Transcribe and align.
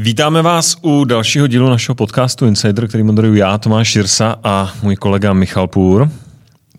Vítáme 0.00 0.42
vás 0.42 0.76
u 0.82 1.04
dalšího 1.04 1.46
dílu 1.46 1.68
našeho 1.68 1.94
podcastu 1.94 2.46
Insider, 2.46 2.88
který 2.88 3.02
moderuju 3.02 3.34
já, 3.34 3.58
Tomáš 3.58 3.88
Širsa 3.88 4.36
a 4.44 4.72
můj 4.82 4.96
kolega 4.96 5.32
Michal 5.32 5.66
Půr. 5.66 6.10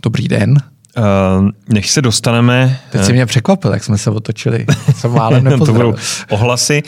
Dobrý 0.04 0.28
den. 0.28 0.58
Uh, 0.98 1.50
než 1.70 1.90
se 1.90 2.02
dostaneme... 2.02 2.80
Teď 2.92 3.04
si 3.04 3.14
mě 3.14 3.26
překvapil, 3.26 3.74
jak 3.74 3.84
jsme 3.84 3.98
se 3.98 4.10
otočili. 4.10 4.66
Jsem 4.96 5.12
málem 5.12 5.60
to 5.66 5.74
budou 5.74 5.96
ohlasy. 6.30 6.84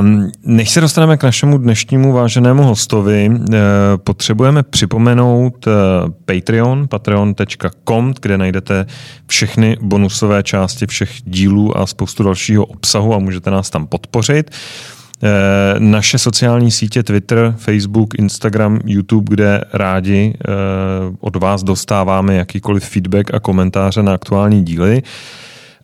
Um, 0.00 0.30
než 0.44 0.70
se 0.70 0.80
dostaneme 0.80 1.16
k 1.16 1.22
našemu 1.22 1.58
dnešnímu 1.58 2.12
váženému 2.12 2.62
hostovi, 2.62 3.30
uh, 3.30 3.56
potřebujeme 3.96 4.62
připomenout 4.62 5.66
uh, 5.66 5.72
Patreon, 6.24 6.88
patreon.com, 6.88 8.14
kde 8.22 8.38
najdete 8.38 8.86
všechny 9.26 9.76
bonusové 9.80 10.42
části 10.42 10.86
všech 10.86 11.10
dílů 11.24 11.78
a 11.78 11.86
spoustu 11.86 12.22
dalšího 12.22 12.64
obsahu 12.64 13.14
a 13.14 13.18
můžete 13.18 13.50
nás 13.50 13.70
tam 13.70 13.86
podpořit. 13.86 14.50
Eh, 14.50 14.97
naše 15.78 16.18
sociální 16.18 16.70
sítě 16.70 17.02
Twitter, 17.02 17.54
Facebook, 17.58 18.14
Instagram, 18.14 18.80
YouTube, 18.84 19.34
kde 19.34 19.64
rádi 19.72 20.34
eh, 20.34 20.52
od 21.20 21.36
vás 21.36 21.62
dostáváme 21.62 22.34
jakýkoliv 22.34 22.84
feedback 22.84 23.34
a 23.34 23.40
komentáře 23.40 24.02
na 24.02 24.14
aktuální 24.14 24.64
díly. 24.64 25.02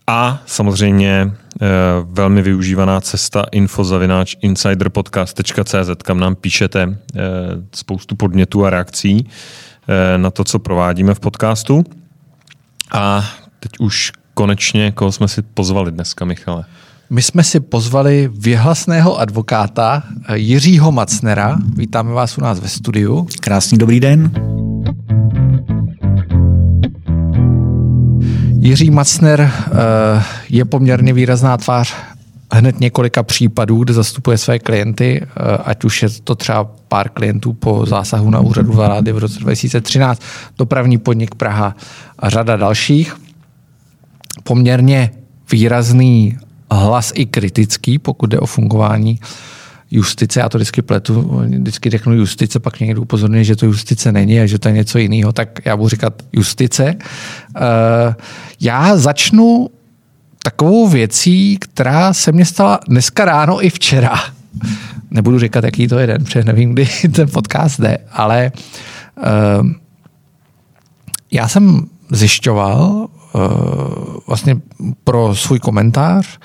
A 0.06 0.42
samozřejmě 0.46 1.30
eh, 1.30 1.66
velmi 2.04 2.42
využívaná 2.42 3.00
cesta 3.00 3.44
infozavináč 3.52 4.36
insiderpodcast.cz, 4.40 6.02
kam 6.04 6.20
nám 6.20 6.34
píšete 6.34 6.98
spoustu 7.74 8.16
podnětů 8.16 8.64
a 8.64 8.70
reakcí 8.70 9.28
na 10.16 10.30
to, 10.30 10.44
co 10.44 10.58
provádíme 10.58 11.14
v 11.14 11.20
podcastu. 11.20 11.84
A 12.92 13.24
teď 13.60 13.72
už 13.78 14.12
konečně, 14.34 14.92
koho 14.92 15.12
jsme 15.12 15.28
si 15.28 15.42
pozvali 15.42 15.92
dneska, 15.92 16.24
Michale? 16.24 16.64
My 17.14 17.22
jsme 17.22 17.44
si 17.44 17.60
pozvali 17.60 18.30
věhlasného 18.38 19.20
advokáta 19.20 20.02
eh, 20.28 20.38
Jiřího 20.38 20.92
Macnera. 20.92 21.56
Vítáme 21.76 22.12
vás 22.12 22.38
u 22.38 22.40
nás 22.40 22.60
ve 22.60 22.68
studiu. 22.68 23.26
Krásný 23.40 23.78
dobrý 23.78 24.00
den. 24.00 24.30
Jiří 28.58 28.90
Macner 28.90 29.40
eh, 29.40 30.22
je 30.48 30.64
poměrně 30.64 31.12
výrazná 31.12 31.56
tvář 31.56 31.94
hned 32.52 32.80
několika 32.80 33.22
případů, 33.22 33.84
kde 33.84 33.94
zastupuje 33.94 34.38
své 34.38 34.58
klienty, 34.58 35.22
eh, 35.22 35.56
ať 35.64 35.84
už 35.84 36.02
je 36.02 36.08
to 36.24 36.34
třeba 36.34 36.64
pár 36.64 37.08
klientů 37.08 37.52
po 37.52 37.86
zásahu 37.86 38.30
na 38.30 38.40
úřadu 38.40 38.72
vlády 38.72 39.12
v 39.12 39.18
roce 39.18 39.38
2013, 39.38 40.22
dopravní 40.58 40.98
podnik 40.98 41.34
Praha 41.34 41.76
a 42.18 42.28
řada 42.30 42.56
dalších. 42.56 43.16
Poměrně 44.42 45.10
výrazný 45.52 46.38
hlas 46.74 47.12
i 47.14 47.26
kritický, 47.26 47.98
pokud 47.98 48.26
jde 48.26 48.38
o 48.38 48.46
fungování 48.46 49.20
justice, 49.90 50.40
já 50.40 50.48
to 50.48 50.58
vždycky 50.58 50.82
pletu, 50.82 51.42
vždycky 51.46 51.90
řeknu 51.90 52.14
justice, 52.14 52.60
pak 52.60 52.80
někdo 52.80 53.02
upozorňuje, 53.02 53.44
že 53.44 53.56
to 53.56 53.66
justice 53.66 54.12
není 54.12 54.40
a 54.40 54.46
že 54.46 54.58
to 54.58 54.68
je 54.68 54.74
něco 54.74 54.98
jiného, 54.98 55.32
tak 55.32 55.48
já 55.64 55.76
budu 55.76 55.88
říkat 55.88 56.22
justice. 56.32 56.94
Eh, 57.56 58.14
já 58.60 58.96
začnu 58.96 59.70
takovou 60.42 60.88
věcí, 60.88 61.58
která 61.60 62.12
se 62.12 62.32
mě 62.32 62.44
stala 62.44 62.80
dneska 62.88 63.24
ráno 63.24 63.64
i 63.64 63.70
včera. 63.70 64.20
Nebudu 65.10 65.38
říkat, 65.38 65.64
jaký 65.64 65.88
to 65.88 65.98
je 65.98 66.06
den, 66.06 66.24
protože 66.24 66.44
nevím, 66.44 66.72
kdy 66.72 66.88
ten 67.12 67.28
podcast 67.28 67.80
jde, 67.80 67.98
ale 68.12 68.52
uh, 69.16 69.70
já 71.30 71.48
jsem 71.48 71.86
zjišťoval, 72.10 73.08
Eh, 73.08 73.23
vlastně 74.26 74.56
pro 75.04 75.34
svůj 75.34 75.58
komentář. 75.58 76.38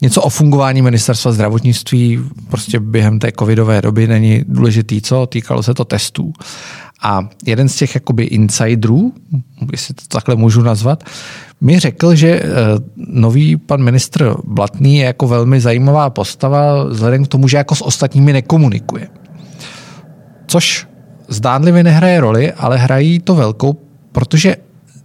Něco 0.00 0.22
o 0.22 0.28
fungování 0.28 0.82
ministerstva 0.82 1.32
zdravotnictví 1.32 2.20
prostě 2.48 2.80
během 2.80 3.18
té 3.18 3.32
covidové 3.38 3.82
doby 3.82 4.06
není 4.06 4.44
důležitý, 4.48 5.02
co 5.02 5.26
týkalo 5.26 5.62
se 5.62 5.74
to 5.74 5.84
testů. 5.84 6.32
A 7.02 7.28
jeden 7.46 7.68
z 7.68 7.76
těch 7.76 7.94
jakoby 7.94 8.24
insiderů, 8.24 9.12
jestli 9.72 9.94
to 9.94 10.02
takhle 10.08 10.36
můžu 10.36 10.62
nazvat, 10.62 11.04
mi 11.60 11.78
řekl, 11.78 12.14
že 12.14 12.28
eh, 12.28 12.44
nový 12.96 13.56
pan 13.56 13.82
ministr 13.82 14.34
Blatný 14.44 14.96
je 14.96 15.04
jako 15.04 15.28
velmi 15.28 15.60
zajímavá 15.60 16.10
postava 16.10 16.84
vzhledem 16.84 17.24
k 17.24 17.28
tomu, 17.28 17.48
že 17.48 17.56
jako 17.56 17.74
s 17.74 17.82
ostatními 17.82 18.32
nekomunikuje. 18.32 19.08
Což 20.46 20.86
zdánlivě 21.28 21.82
nehraje 21.82 22.20
roli, 22.20 22.52
ale 22.52 22.78
hrají 22.78 23.20
to 23.20 23.34
velkou, 23.34 23.76
protože 24.12 24.56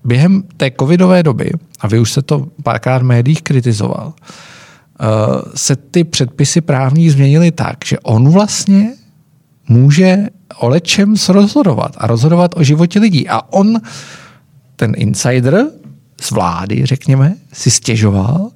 během 0.07 0.43
té 0.57 0.71
covidové 0.79 1.23
doby, 1.23 1.51
a 1.79 1.87
vy 1.87 1.99
už 1.99 2.11
se 2.11 2.21
to 2.21 2.47
párkrát 2.63 2.97
v 2.97 3.05
médiích 3.05 3.41
kritizoval, 3.41 4.13
eh, 4.13 5.05
se 5.55 5.75
ty 5.75 6.03
předpisy 6.03 6.61
právní 6.61 7.09
změnily 7.09 7.51
tak, 7.51 7.77
že 7.85 7.99
on 7.99 8.29
vlastně 8.29 8.93
může 9.69 10.27
o 10.59 10.69
lečem 10.69 11.15
rozhodovat 11.29 11.91
a 11.97 12.07
rozhodovat 12.07 12.51
o 12.55 12.63
životě 12.63 12.99
lidí. 12.99 13.29
A 13.29 13.41
on, 13.53 13.81
ten 14.75 14.93
insider, 14.97 15.65
z 16.21 16.31
vlády, 16.31 16.85
řekněme, 16.85 17.35
si 17.53 17.71
stěžoval, 17.71 18.49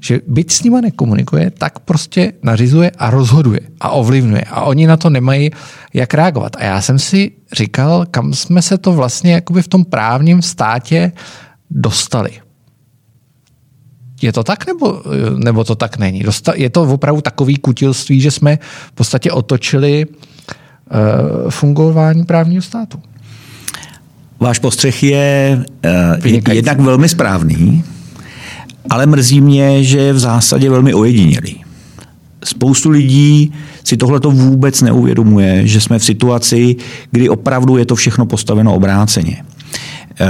že 0.00 0.20
byť 0.26 0.52
s 0.52 0.62
nima 0.62 0.80
nekomunikuje, 0.80 1.50
tak 1.50 1.78
prostě 1.78 2.32
nařizuje 2.42 2.90
a 2.90 3.10
rozhoduje 3.10 3.60
a 3.80 3.90
ovlivňuje. 3.90 4.44
A 4.50 4.60
oni 4.60 4.86
na 4.86 4.96
to 4.96 5.10
nemají 5.10 5.50
jak 5.94 6.14
reagovat. 6.14 6.56
A 6.56 6.64
já 6.64 6.80
jsem 6.80 6.98
si 6.98 7.32
říkal, 7.52 8.06
kam 8.10 8.34
jsme 8.34 8.62
se 8.62 8.78
to 8.78 8.92
vlastně 8.92 9.32
jakoby 9.32 9.62
v 9.62 9.68
tom 9.68 9.84
právním 9.84 10.42
státě 10.42 11.12
dostali. 11.70 12.30
Je 14.22 14.32
to 14.32 14.44
tak, 14.44 14.66
nebo, 14.66 15.02
nebo 15.36 15.64
to 15.64 15.74
tak 15.74 15.98
není? 15.98 16.22
Je 16.54 16.70
to 16.70 16.82
opravdu 16.82 17.20
takový 17.20 17.56
kutilství, 17.56 18.20
že 18.20 18.30
jsme 18.30 18.58
v 18.88 18.92
podstatě 18.92 19.32
otočili 19.32 20.06
uh, 20.06 21.50
fungování 21.50 22.24
právního 22.24 22.62
státu? 22.62 23.02
Váš 24.40 24.58
postřeh 24.58 25.02
je 25.02 25.64
uh, 26.22 26.52
jednak 26.52 26.80
velmi 26.80 27.08
správný, 27.08 27.84
ale 28.90 29.06
mrzí 29.06 29.40
mě, 29.40 29.84
že 29.84 29.98
je 29.98 30.12
v 30.12 30.18
zásadě 30.18 30.70
velmi 30.70 30.94
ojedinělý. 30.94 31.64
Spoustu 32.44 32.90
lidí 32.90 33.52
si 33.84 33.96
tohle 33.96 34.20
to 34.20 34.30
vůbec 34.30 34.82
neuvědomuje, 34.82 35.66
že 35.66 35.80
jsme 35.80 35.98
v 35.98 36.04
situaci, 36.04 36.76
kdy 37.10 37.28
opravdu 37.28 37.76
je 37.76 37.86
to 37.86 37.94
všechno 37.94 38.26
postaveno 38.26 38.74
obráceně. 38.74 39.42
Uh, 39.42 40.26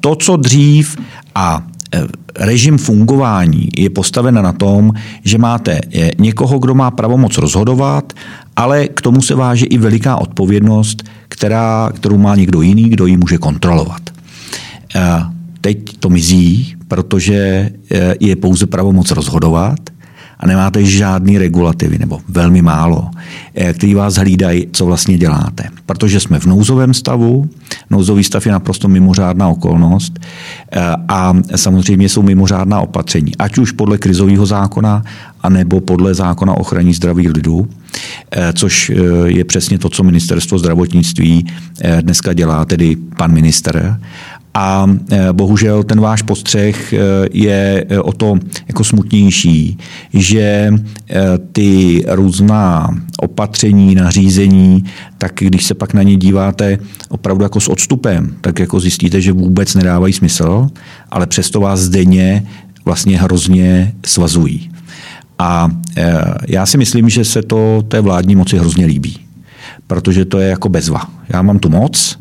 to, 0.00 0.16
co 0.16 0.36
dřív 0.36 0.96
a 1.34 1.62
Eh, 1.94 2.06
režim 2.36 2.78
fungování 2.78 3.68
je 3.76 3.90
postaven 3.90 4.34
na 4.34 4.52
tom, 4.52 4.92
že 5.24 5.38
máte 5.38 5.80
eh, 5.94 6.10
někoho, 6.18 6.58
kdo 6.58 6.74
má 6.74 6.90
pravomoc 6.90 7.38
rozhodovat, 7.38 8.12
ale 8.56 8.88
k 8.88 9.00
tomu 9.00 9.22
se 9.22 9.34
váže 9.34 9.66
i 9.66 9.78
veliká 9.78 10.16
odpovědnost, 10.16 11.02
která, 11.34 11.92
kterou 11.94 12.18
má 12.18 12.36
někdo 12.36 12.62
jiný, 12.62 12.88
kdo 12.88 13.06
ji 13.06 13.16
může 13.16 13.38
kontrolovat. 13.38 14.02
Eh, 14.94 15.00
teď 15.60 15.98
to 15.98 16.10
mizí, 16.10 16.76
protože 16.88 17.70
je 18.20 18.36
pouze 18.36 18.66
pravomoc 18.66 19.10
rozhodovat 19.10 19.78
a 20.40 20.46
nemáte 20.46 20.84
žádný 20.84 21.38
regulativy, 21.38 21.98
nebo 21.98 22.20
velmi 22.28 22.62
málo, 22.62 23.10
eh, 23.54 23.72
který 23.72 23.94
vás 23.94 24.14
hlídají, 24.14 24.66
co 24.72 24.86
vlastně 24.86 25.18
děláte. 25.18 25.64
Protože 25.86 26.20
jsme 26.20 26.40
v 26.40 26.46
nouzovém 26.46 26.94
stavu, 26.94 27.48
nouzový 27.90 28.24
stav 28.24 28.46
je 28.46 28.52
naprosto 28.52 28.88
mimořádná 28.88 29.48
okolnost 29.48 30.18
eh, 30.72 30.80
a 31.08 31.34
samozřejmě 31.56 32.08
jsou 32.08 32.22
mimořádná 32.22 32.80
opatření, 32.80 33.36
ať 33.36 33.58
už 33.58 33.72
podle 33.72 33.98
krizového 33.98 34.46
zákona, 34.46 35.04
anebo 35.42 35.80
podle 35.80 36.14
zákona 36.14 36.52
o 36.52 36.60
ochraně 36.60 36.94
zdraví 36.94 37.28
lidů, 37.28 37.68
eh, 38.30 38.52
což 38.52 38.92
je 39.24 39.44
přesně 39.44 39.78
to, 39.78 39.88
co 39.88 40.02
ministerstvo 40.02 40.58
zdravotnictví 40.58 41.46
dneska 42.00 42.32
dělá, 42.32 42.64
tedy 42.64 42.96
pan 42.96 43.32
minister. 43.32 44.00
A 44.54 44.86
e, 45.10 45.32
bohužel 45.32 45.82
ten 45.82 46.00
váš 46.00 46.22
postřeh 46.22 46.92
e, 46.92 46.98
je 47.32 47.84
e, 47.88 47.98
o 48.00 48.12
to 48.12 48.38
jako 48.68 48.84
smutnější, 48.84 49.78
že 50.12 50.70
ty 51.52 52.04
různá 52.08 52.94
opatření, 53.18 53.94
nařízení, 53.94 54.84
tak 55.18 55.32
když 55.38 55.64
se 55.64 55.74
pak 55.74 55.94
na 55.94 56.02
ně 56.02 56.16
díváte 56.16 56.78
opravdu 57.08 57.42
jako 57.42 57.60
s 57.60 57.68
odstupem, 57.68 58.36
tak 58.40 58.58
jako 58.58 58.80
zjistíte, 58.80 59.20
že 59.20 59.32
vůbec 59.32 59.74
nedávají 59.74 60.12
smysl, 60.12 60.68
ale 61.10 61.26
přesto 61.26 61.60
vás 61.60 61.88
denně 61.88 62.46
vlastně 62.84 63.20
hrozně 63.20 63.94
svazují. 64.06 64.70
A 65.38 65.70
já 66.48 66.66
si 66.66 66.78
myslím, 66.78 67.08
že 67.08 67.24
se 67.24 67.42
to 67.42 67.84
té 67.88 68.00
vládní 68.00 68.36
moci 68.36 68.58
hrozně 68.58 68.86
líbí, 68.86 69.18
protože 69.86 70.24
to 70.24 70.38
je 70.38 70.48
jako 70.48 70.68
bezva. 70.68 71.02
Já 71.28 71.42
mám 71.42 71.58
tu 71.58 71.68
moc, 71.68 72.18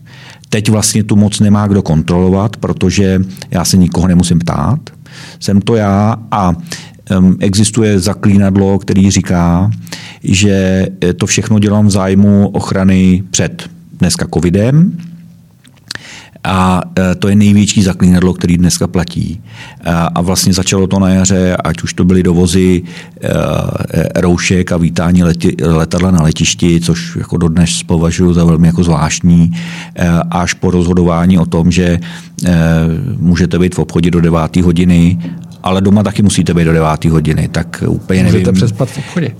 Teď 0.53 0.69
vlastně 0.69 1.03
tu 1.03 1.15
moc 1.15 1.39
nemá 1.39 1.67
kdo 1.67 1.81
kontrolovat, 1.81 2.57
protože 2.57 3.21
já 3.51 3.65
se 3.65 3.77
nikoho 3.77 4.07
nemusím 4.07 4.39
ptát. 4.39 4.79
Jsem 5.39 5.61
to 5.61 5.75
já 5.75 6.15
a 6.31 6.53
existuje 7.39 7.99
zaklínadlo, 7.99 8.79
který 8.79 9.11
říká, 9.11 9.71
že 10.23 10.87
to 11.17 11.25
všechno 11.25 11.59
dělám 11.59 11.87
v 11.87 11.91
zájmu 11.91 12.49
ochrany 12.49 13.23
před 13.31 13.69
dneska 13.99 14.27
covidem, 14.33 14.97
A 16.43 16.81
to 17.19 17.27
je 17.27 17.35
největší 17.35 17.83
zaklínadlo, 17.83 18.33
který 18.33 18.57
dneska 18.57 18.87
platí. 18.87 19.41
A 20.15 20.21
vlastně 20.21 20.53
začalo 20.53 20.87
to 20.87 20.99
na 20.99 21.09
jaře, 21.09 21.57
ať 21.63 21.83
už 21.83 21.93
to 21.93 22.05
byly 22.05 22.23
dovozy 22.23 22.83
roušek 24.15 24.71
a 24.71 24.77
vítání 24.77 25.23
leti, 25.23 25.55
letadla 25.61 26.11
na 26.11 26.23
letišti, 26.23 26.81
což 26.81 27.15
jako 27.15 27.37
dodnes 27.37 27.83
považuji 27.83 28.33
za 28.33 28.45
velmi 28.45 28.67
jako 28.67 28.83
zvláštní, 28.83 29.51
až 30.31 30.53
po 30.53 30.71
rozhodování 30.71 31.37
o 31.37 31.45
tom, 31.45 31.71
že 31.71 31.99
můžete 33.17 33.59
být 33.59 33.75
v 33.75 33.79
obchodě 33.79 34.11
do 34.11 34.21
9. 34.21 34.55
hodiny 34.55 35.19
ale 35.63 35.81
doma 35.81 36.03
taky 36.03 36.21
musíte 36.21 36.53
být 36.53 36.63
do 36.63 36.73
9. 36.73 37.05
hodiny, 37.05 37.49
tak 37.51 37.83
úplně 37.87 38.23
Můžete 38.23 38.37
nevím. 38.37 38.53
přespat 38.53 38.89
v 38.89 38.97
obchodě? 38.97 39.31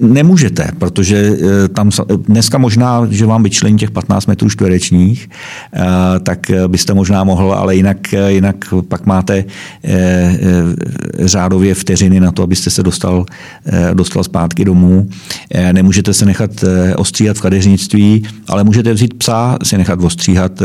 Nemůžete, 0.00 0.68
protože 0.78 1.16
eh, 1.64 1.68
tam 1.68 1.90
dneska 2.28 2.58
možná, 2.58 3.06
že 3.10 3.26
vám 3.26 3.42
vyčlení 3.42 3.78
těch 3.78 3.90
15 3.90 4.26
metrů 4.26 4.50
čtverečních, 4.50 5.30
eh, 5.74 5.80
tak 6.20 6.38
byste 6.66 6.94
možná 6.94 7.24
mohl, 7.24 7.52
ale 7.52 7.76
jinak, 7.76 7.96
jinak 8.28 8.56
pak 8.88 9.06
máte 9.06 9.44
eh, 9.84 10.38
řádově 11.18 11.74
vteřiny 11.74 12.20
na 12.20 12.32
to, 12.32 12.42
abyste 12.42 12.70
se 12.70 12.82
dostal, 12.82 13.26
dostal 13.94 14.24
zpátky 14.24 14.64
domů. 14.64 15.08
Nemůžete 15.72 16.14
se 16.14 16.26
nechat 16.26 16.50
ostříhat 16.96 17.36
v 17.36 17.40
kadeřnictví, 17.40 18.26
ale 18.48 18.64
můžete 18.64 18.92
vzít 18.92 19.14
psa, 19.14 19.58
si 19.62 19.78
nechat 19.78 20.00
ostříhat 20.02 20.62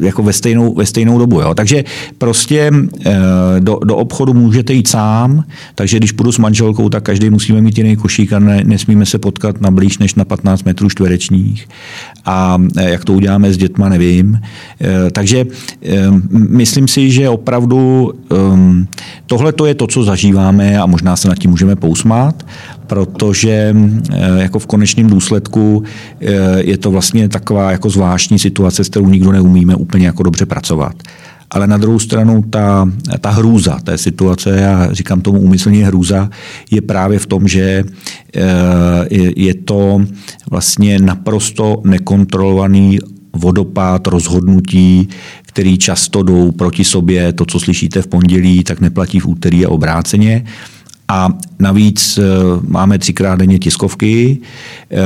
jako 0.00 0.22
ve 0.22 0.32
stejnou, 0.32 0.74
ve 0.74 0.86
stejnou 0.86 1.18
dobu. 1.18 1.40
Jo. 1.40 1.54
Takže 1.54 1.84
pro 2.18 2.29
prostě 2.30 2.70
eh, 3.06 3.12
do, 3.58 3.78
do 3.84 3.96
obchodu 3.96 4.34
můžete 4.34 4.72
jít 4.72 4.88
sám, 4.88 5.44
takže 5.74 5.96
když 5.96 6.12
půjdu 6.12 6.32
s 6.32 6.38
manželkou, 6.38 6.88
tak 6.88 7.02
každý 7.02 7.30
musíme 7.30 7.60
mít 7.60 7.78
jiný 7.78 7.96
košík 7.96 8.32
a 8.32 8.38
ne, 8.38 8.62
nesmíme 8.64 9.06
se 9.06 9.18
potkat 9.18 9.60
na 9.60 9.70
blíž 9.70 9.98
než 9.98 10.14
na 10.14 10.24
15 10.24 10.62
metrů 10.62 10.90
čtverečních. 10.90 11.68
A 12.24 12.58
eh, 12.76 12.90
jak 12.90 13.04
to 13.04 13.12
uděláme 13.12 13.52
s 13.52 13.56
dětma, 13.56 13.88
nevím. 13.88 14.38
Eh, 14.80 15.10
takže 15.10 15.44
myslím 16.30 16.88
si, 16.88 17.10
že 17.10 17.28
opravdu 17.28 18.12
tohle 19.26 19.52
to 19.52 19.66
je 19.66 19.74
to, 19.74 19.86
co 19.86 20.02
zažíváme 20.02 20.78
a 20.78 20.86
možná 20.86 21.16
se 21.16 21.28
nad 21.28 21.38
tím 21.38 21.50
můžeme 21.50 21.76
pousmát, 21.76 22.46
protože 22.86 23.74
jako 24.36 24.58
v 24.58 24.66
konečném 24.66 25.06
důsledku 25.06 25.82
je 26.58 26.78
to 26.78 26.90
vlastně 26.90 27.28
taková 27.28 27.72
jako 27.72 27.90
zvláštní 27.90 28.38
situace, 28.38 28.84
s 28.84 28.88
kterou 28.88 29.06
nikdo 29.06 29.32
neumíme 29.32 29.74
úplně 29.74 30.06
jako 30.06 30.22
dobře 30.22 30.46
pracovat 30.46 30.94
ale 31.50 31.66
na 31.66 31.76
druhou 31.76 31.98
stranu 31.98 32.44
ta, 32.50 32.88
ta 33.20 33.30
hrůza 33.30 33.78
té 33.78 33.98
situace, 33.98 34.50
já 34.50 34.92
říkám 34.92 35.20
tomu 35.20 35.40
úmyslně 35.40 35.86
hrůza, 35.86 36.30
je 36.70 36.80
právě 36.80 37.18
v 37.18 37.26
tom, 37.26 37.48
že 37.48 37.84
eh, 38.36 38.42
je 39.36 39.54
to 39.54 40.00
vlastně 40.50 40.98
naprosto 40.98 41.82
nekontrolovaný 41.84 42.98
vodopád 43.32 44.06
rozhodnutí, 44.06 45.08
který 45.42 45.78
často 45.78 46.22
jdou 46.22 46.52
proti 46.52 46.84
sobě. 46.84 47.32
To, 47.32 47.44
co 47.44 47.60
slyšíte 47.60 48.02
v 48.02 48.06
pondělí, 48.06 48.64
tak 48.64 48.80
neplatí 48.80 49.20
v 49.20 49.26
úterý 49.26 49.66
a 49.66 49.68
obráceně. 49.68 50.44
A 51.08 51.28
navíc 51.58 52.18
eh, 52.18 52.22
máme 52.68 52.98
třikrát 52.98 53.38
denně 53.38 53.58
tiskovky 53.58 54.38
eh, 54.90 54.96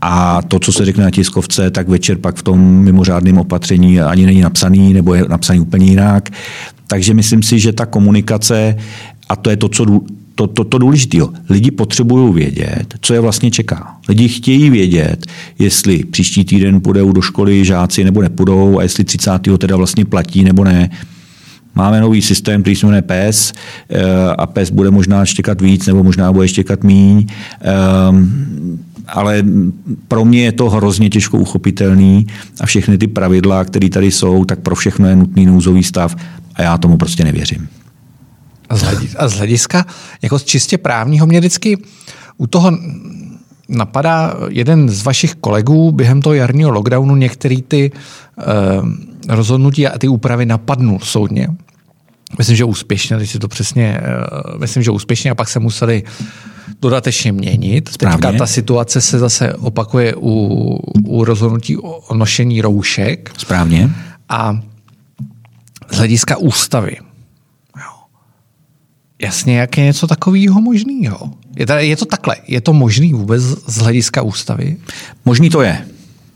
a 0.00 0.42
to, 0.42 0.58
co 0.58 0.72
se 0.72 0.84
řekne 0.84 1.04
na 1.04 1.10
tiskovce, 1.10 1.70
tak 1.70 1.88
večer 1.88 2.16
pak 2.16 2.36
v 2.36 2.42
tom 2.42 2.60
mimořádném 2.60 3.38
opatření 3.38 4.00
ani 4.00 4.26
není 4.26 4.40
napsaný, 4.40 4.92
nebo 4.92 5.14
je 5.14 5.24
napsaný 5.28 5.60
úplně 5.60 5.86
jinak. 5.86 6.30
Takže 6.86 7.14
myslím 7.14 7.42
si, 7.42 7.58
že 7.58 7.72
ta 7.72 7.86
komunikace, 7.86 8.76
a 9.28 9.36
to 9.36 9.50
je 9.50 9.56
to, 9.56 9.68
co 9.68 10.00
to, 10.34 10.46
to, 10.46 10.64
to 10.64 10.78
důležité. 10.78 11.18
Lidi 11.48 11.70
potřebují 11.70 12.34
vědět, 12.34 12.94
co 13.00 13.14
je 13.14 13.20
vlastně 13.20 13.50
čeká. 13.50 13.96
Lidi 14.08 14.28
chtějí 14.28 14.70
vědět, 14.70 15.26
jestli 15.58 16.04
příští 16.04 16.44
týden 16.44 16.80
půjdou 16.80 17.12
do 17.12 17.20
školy 17.20 17.64
žáci 17.64 18.04
nebo 18.04 18.22
nepůjdou 18.22 18.78
a 18.78 18.82
jestli 18.82 19.04
30. 19.04 19.32
teda 19.58 19.76
vlastně 19.76 20.04
platí 20.04 20.44
nebo 20.44 20.64
ne. 20.64 20.90
Máme 21.74 22.00
nový 22.00 22.22
systém, 22.22 22.62
který 22.62 22.76
se 22.76 22.86
jmenuje 22.86 23.02
PES 23.02 23.52
eh, 23.88 24.02
a 24.38 24.46
PES 24.46 24.70
bude 24.70 24.90
možná 24.90 25.26
čekat 25.26 25.60
víc 25.60 25.86
nebo 25.86 26.04
možná 26.04 26.32
bude 26.32 26.48
čekat 26.48 26.84
míň. 26.84 27.26
Ehm, 27.60 28.78
ale 29.12 29.44
pro 30.08 30.24
mě 30.24 30.44
je 30.44 30.52
to 30.52 30.70
hrozně 30.70 31.10
těžko 31.10 31.38
uchopitelný 31.38 32.26
a 32.60 32.66
všechny 32.66 32.98
ty 32.98 33.06
pravidla, 33.06 33.64
které 33.64 33.88
tady 33.88 34.10
jsou, 34.10 34.44
tak 34.44 34.60
pro 34.60 34.74
všechno 34.74 35.08
je 35.08 35.16
nutný 35.16 35.46
nouzový 35.46 35.82
stav 35.82 36.16
a 36.54 36.62
já 36.62 36.78
tomu 36.78 36.96
prostě 36.96 37.24
nevěřím. 37.24 37.68
A 38.68 38.76
z, 38.76 38.82
hlediska, 38.82 39.18
a 39.18 39.28
z 39.28 39.32
hlediska 39.32 39.86
jako 40.22 40.38
čistě 40.38 40.78
právního 40.78 41.26
mě 41.26 41.38
vždycky 41.40 41.78
u 42.36 42.46
toho 42.46 42.72
napadá 43.68 44.34
jeden 44.48 44.88
z 44.88 45.02
vašich 45.02 45.34
kolegů 45.34 45.92
během 45.92 46.22
toho 46.22 46.34
jarního 46.34 46.70
lockdownu 46.70 47.16
některý 47.16 47.62
ty 47.62 47.90
uh, 47.90 48.88
rozhodnutí 49.28 49.86
a 49.86 49.98
ty 49.98 50.08
úpravy 50.08 50.46
napadnul 50.46 50.98
soudně. 51.02 51.48
Myslím, 52.38 52.56
že 52.56 52.64
úspěšně, 52.64 53.16
teď 53.16 53.30
si 53.30 53.38
to 53.38 53.48
přesně, 53.48 54.00
uh, 54.00 54.60
myslím, 54.60 54.82
že 54.82 54.90
úspěšně 54.90 55.30
a 55.30 55.34
pak 55.34 55.48
se 55.48 55.60
museli 55.60 56.02
dodatečně 56.80 57.32
měnit. 57.32 57.88
Správně. 57.88 58.26
Teďka 58.26 58.38
ta 58.38 58.46
situace 58.46 59.00
se 59.00 59.18
zase 59.18 59.54
opakuje 59.54 60.14
u, 60.16 60.30
u 61.06 61.24
rozhodnutí 61.24 61.76
o 61.76 62.14
nošení 62.14 62.60
roušek. 62.60 63.32
Správně. 63.38 63.90
A 64.28 64.60
z 65.90 65.96
hlediska 65.96 66.36
ústavy. 66.36 66.96
Jo. 67.76 67.92
Jasně, 69.22 69.58
jak 69.58 69.78
je 69.78 69.84
něco 69.84 70.06
takového 70.06 70.60
možného? 70.60 71.30
Je, 71.56 71.66
to, 71.66 71.72
je 71.72 71.96
to 71.96 72.04
takhle? 72.04 72.36
Je 72.46 72.60
to 72.60 72.72
možný 72.72 73.12
vůbec 73.12 73.42
z 73.42 73.76
hlediska 73.76 74.22
ústavy? 74.22 74.76
Možný 75.24 75.50
to 75.50 75.62
je. 75.62 75.86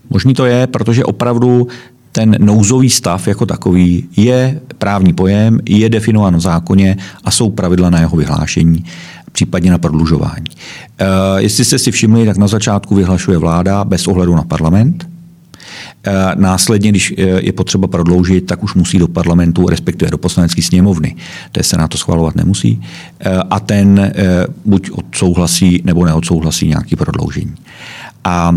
Možný 0.09 0.33
to 0.33 0.45
je, 0.45 0.67
protože 0.67 1.03
opravdu 1.03 1.67
ten 2.15 2.35
nouzový 2.39 2.89
stav 2.89 3.27
jako 3.27 3.45
takový 3.45 4.09
je 4.17 4.61
právní 4.77 5.13
pojem, 5.13 5.59
je 5.65 5.89
definován 5.89 6.37
v 6.37 6.39
zákoně 6.39 6.97
a 7.23 7.31
jsou 7.31 7.49
pravidla 7.49 7.89
na 7.89 7.99
jeho 7.99 8.17
vyhlášení 8.17 8.85
případně 9.31 9.71
na 9.71 9.77
prodlužování. 9.77 10.45
Eh, 10.99 11.05
jestli 11.37 11.65
jste 11.65 11.79
si 11.79 11.91
všimli, 11.91 12.25
tak 12.25 12.37
na 12.37 12.47
začátku 12.47 12.95
vyhlašuje 12.95 13.37
vláda 13.37 13.83
bez 13.83 14.07
ohledu 14.07 14.35
na 14.35 14.43
parlament. 14.43 15.07
Eh, 16.03 16.11
následně, 16.35 16.89
když 16.89 17.13
eh, 17.17 17.21
je 17.21 17.51
potřeba 17.51 17.87
prodloužit, 17.87 18.45
tak 18.45 18.63
už 18.63 18.73
musí 18.73 18.99
do 18.99 19.07
parlamentu, 19.07 19.67
respektive 19.67 20.11
do 20.11 20.17
poslanecké 20.17 20.61
sněmovny. 20.61 21.15
To 21.51 21.63
se 21.63 21.77
na 21.77 21.87
to 21.87 21.97
schvalovat 21.97 22.35
nemusí. 22.35 22.81
A 23.49 23.59
ten 23.59 24.13
buď 24.65 24.91
odsouhlasí 24.91 25.81
nebo 25.85 26.05
neodsouhlasí 26.05 26.67
nějaký 26.67 26.95
prodloužení. 26.95 27.55
A 28.23 28.55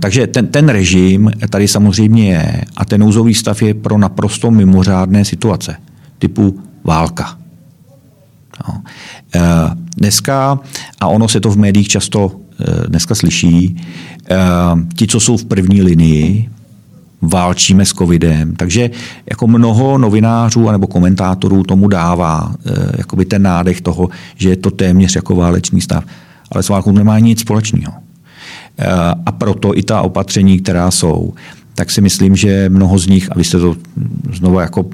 takže 0.00 0.26
ten, 0.26 0.46
ten 0.46 0.68
režim 0.68 1.30
tady 1.50 1.68
samozřejmě 1.68 2.28
je 2.28 2.64
a 2.76 2.84
ten 2.84 3.00
nouzový 3.00 3.34
stav 3.34 3.62
je 3.62 3.74
pro 3.74 3.98
naprosto 3.98 4.50
mimořádné 4.50 5.24
situace, 5.24 5.76
typu 6.18 6.60
válka. 6.84 7.38
No. 8.68 8.82
Eh, 9.34 9.40
dneska, 9.96 10.58
a 11.00 11.06
ono 11.06 11.28
se 11.28 11.40
to 11.40 11.50
v 11.50 11.58
médiích 11.58 11.88
často 11.88 12.32
eh, 12.60 12.88
dneska 12.88 13.14
slyší, 13.14 13.82
eh, 14.30 14.36
ti, 14.96 15.06
co 15.06 15.20
jsou 15.20 15.36
v 15.36 15.44
první 15.44 15.82
linii, 15.82 16.50
válčíme 17.22 17.84
s 17.84 17.92
covidem. 17.92 18.56
Takže 18.56 18.90
jako 19.30 19.46
mnoho 19.46 19.98
novinářů 19.98 20.70
nebo 20.70 20.86
komentátorů 20.86 21.62
tomu 21.62 21.88
dává 21.88 22.54
jakoby 22.98 23.24
ten 23.24 23.42
nádech 23.42 23.80
toho, 23.80 24.08
že 24.36 24.48
je 24.48 24.56
to 24.56 24.70
téměř 24.70 25.16
jako 25.16 25.36
válečný 25.36 25.80
stav. 25.80 26.04
Ale 26.52 26.62
s 26.62 26.68
válkou 26.68 26.92
nemá 26.92 27.18
nic 27.18 27.40
společného. 27.40 28.05
A 29.26 29.32
proto 29.32 29.78
i 29.78 29.82
ta 29.82 30.02
opatření, 30.02 30.58
která 30.58 30.90
jsou, 30.90 31.34
tak 31.76 31.90
si 31.90 32.00
myslím, 32.00 32.36
že 32.36 32.68
mnoho 32.68 32.98
z 32.98 33.06
nich, 33.06 33.28
a 33.32 33.34
vy 33.38 33.44
jste 33.44 33.58
to 33.58 33.76
znovu 34.32 34.60
jako 34.60 34.84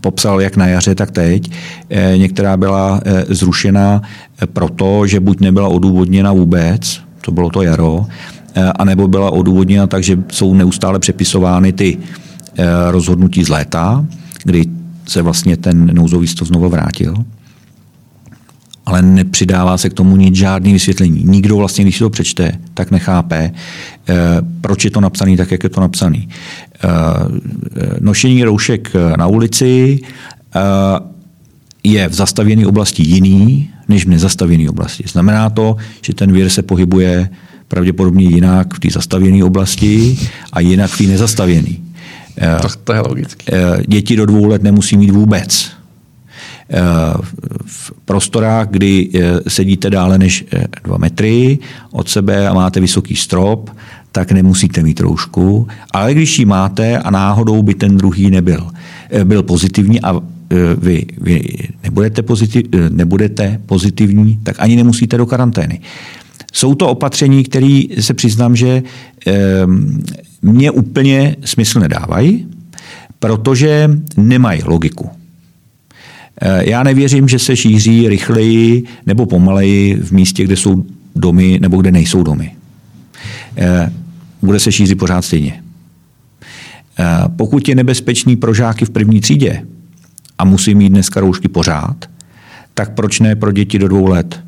popsal 0.00 0.40
jak 0.40 0.56
na 0.56 0.66
jaře, 0.66 0.94
tak 0.94 1.10
teď, 1.10 1.50
eh, 1.90 2.18
některá 2.18 2.56
byla 2.56 3.00
eh, 3.04 3.24
zrušena 3.28 4.02
eh, 4.02 4.46
proto, 4.46 5.06
že 5.06 5.20
buď 5.20 5.40
nebyla 5.40 5.68
odůvodněna 5.68 6.32
vůbec, 6.32 7.00
to 7.20 7.32
bylo 7.32 7.50
to 7.50 7.62
jaro, 7.62 8.06
anebo 8.76 9.08
byla 9.08 9.30
odůvodněna 9.30 9.86
tak, 9.86 10.02
že 10.02 10.18
jsou 10.32 10.54
neustále 10.54 10.98
přepisovány 10.98 11.72
ty 11.72 11.98
rozhodnutí 12.90 13.44
z 13.44 13.48
léta, 13.48 14.06
kdy 14.44 14.64
se 15.06 15.22
vlastně 15.22 15.56
ten 15.56 15.90
nouzový 15.94 16.26
stav 16.26 16.48
znovu 16.48 16.68
vrátil 16.68 17.14
ale 18.88 19.02
nepřidává 19.02 19.78
se 19.78 19.90
k 19.90 19.94
tomu 19.94 20.16
nic, 20.16 20.36
žádný 20.36 20.72
vysvětlení. 20.72 21.22
Nikdo 21.24 21.56
vlastně, 21.56 21.84
když 21.84 21.96
si 21.96 21.98
to 21.98 22.10
přečte, 22.10 22.52
tak 22.74 22.90
nechápe, 22.90 23.50
eh, 24.08 24.14
proč 24.60 24.84
je 24.84 24.90
to 24.90 25.00
napsané 25.00 25.36
tak, 25.36 25.50
jak 25.50 25.62
je 25.62 25.68
to 25.68 25.80
napsané. 25.80 26.18
Eh, 26.18 26.88
nošení 28.00 28.44
roušek 28.44 28.92
na 29.16 29.26
ulici 29.26 30.00
eh, 30.56 30.60
je 31.84 32.08
v 32.08 32.14
zastavěné 32.14 32.66
oblasti 32.66 33.02
jiný, 33.02 33.70
než 33.88 34.04
v 34.04 34.08
nezastavěné 34.08 34.70
oblasti. 34.70 35.04
Znamená 35.06 35.50
to, 35.50 35.76
že 36.02 36.14
ten 36.14 36.32
vír 36.32 36.48
se 36.48 36.62
pohybuje 36.62 37.28
pravděpodobně 37.68 38.24
jinak 38.24 38.74
v 38.74 38.80
té 38.80 38.88
zastavěné 38.90 39.44
oblasti 39.44 40.18
a 40.52 40.60
jinak 40.60 40.90
v 40.90 40.98
té 40.98 41.04
nezastavěné. 41.04 41.76
To, 42.62 42.68
to 42.84 42.92
je 42.92 43.00
logické. 43.00 43.52
Děti 43.86 44.16
do 44.16 44.26
dvou 44.26 44.44
let 44.46 44.62
nemusí 44.62 44.96
mít 44.96 45.10
vůbec 45.10 45.77
v 47.66 47.92
prostorách, 48.04 48.68
kdy 48.70 49.08
eh, 49.14 49.50
sedíte 49.50 49.90
dále 49.90 50.18
než 50.18 50.44
eh, 50.52 50.64
dva 50.84 50.98
metry 50.98 51.58
od 51.90 52.08
sebe 52.08 52.48
a 52.48 52.54
máte 52.54 52.80
vysoký 52.80 53.16
strop, 53.16 53.70
tak 54.12 54.32
nemusíte 54.32 54.82
mít 54.82 55.00
roušku, 55.00 55.68
ale 55.90 56.14
když 56.14 56.38
ji 56.38 56.44
máte 56.44 56.98
a 56.98 57.10
náhodou 57.10 57.62
by 57.62 57.74
ten 57.74 57.96
druhý 57.96 58.30
nebyl, 58.30 58.70
eh, 59.10 59.24
byl 59.24 59.42
pozitivní 59.42 60.00
a 60.00 60.16
eh, 60.16 60.56
vy, 60.78 61.06
vy 61.20 61.42
nebudete, 61.84 62.22
pozitiv, 62.22 62.66
eh, 62.74 62.90
nebudete 62.90 63.60
pozitivní, 63.66 64.40
tak 64.42 64.56
ani 64.58 64.76
nemusíte 64.76 65.16
do 65.16 65.26
karantény. 65.26 65.80
Jsou 66.52 66.74
to 66.74 66.88
opatření, 66.88 67.44
které 67.44 67.82
se 68.00 68.14
přiznám, 68.14 68.56
že 68.56 68.82
mě 70.42 70.70
úplně 70.70 71.36
smysl 71.44 71.80
nedávají, 71.80 72.46
protože 73.18 73.90
nemají 74.16 74.62
logiku. 74.64 75.17
Já 76.60 76.82
nevěřím, 76.82 77.28
že 77.28 77.38
se 77.38 77.56
šíří 77.56 78.08
rychleji 78.08 78.84
nebo 79.06 79.26
pomaleji 79.26 79.94
v 79.94 80.12
místě, 80.12 80.44
kde 80.44 80.56
jsou 80.56 80.84
domy 81.16 81.58
nebo 81.62 81.76
kde 81.76 81.92
nejsou 81.92 82.22
domy. 82.22 82.56
Eh, 83.56 83.92
bude 84.42 84.60
se 84.60 84.72
šířit 84.72 84.98
pořád 84.98 85.22
stejně. 85.22 85.62
Eh, 86.98 87.04
pokud 87.36 87.68
je 87.68 87.74
nebezpečný 87.74 88.36
pro 88.36 88.54
žáky 88.54 88.84
v 88.84 88.90
první 88.90 89.20
třídě 89.20 89.62
a 90.38 90.44
musí 90.44 90.74
mít 90.74 90.88
dneska 90.88 91.20
roušky 91.20 91.48
pořád, 91.48 92.06
tak 92.74 92.94
proč 92.94 93.20
ne 93.20 93.36
pro 93.36 93.52
děti 93.52 93.78
do 93.78 93.88
dvou 93.88 94.06
let? 94.06 94.40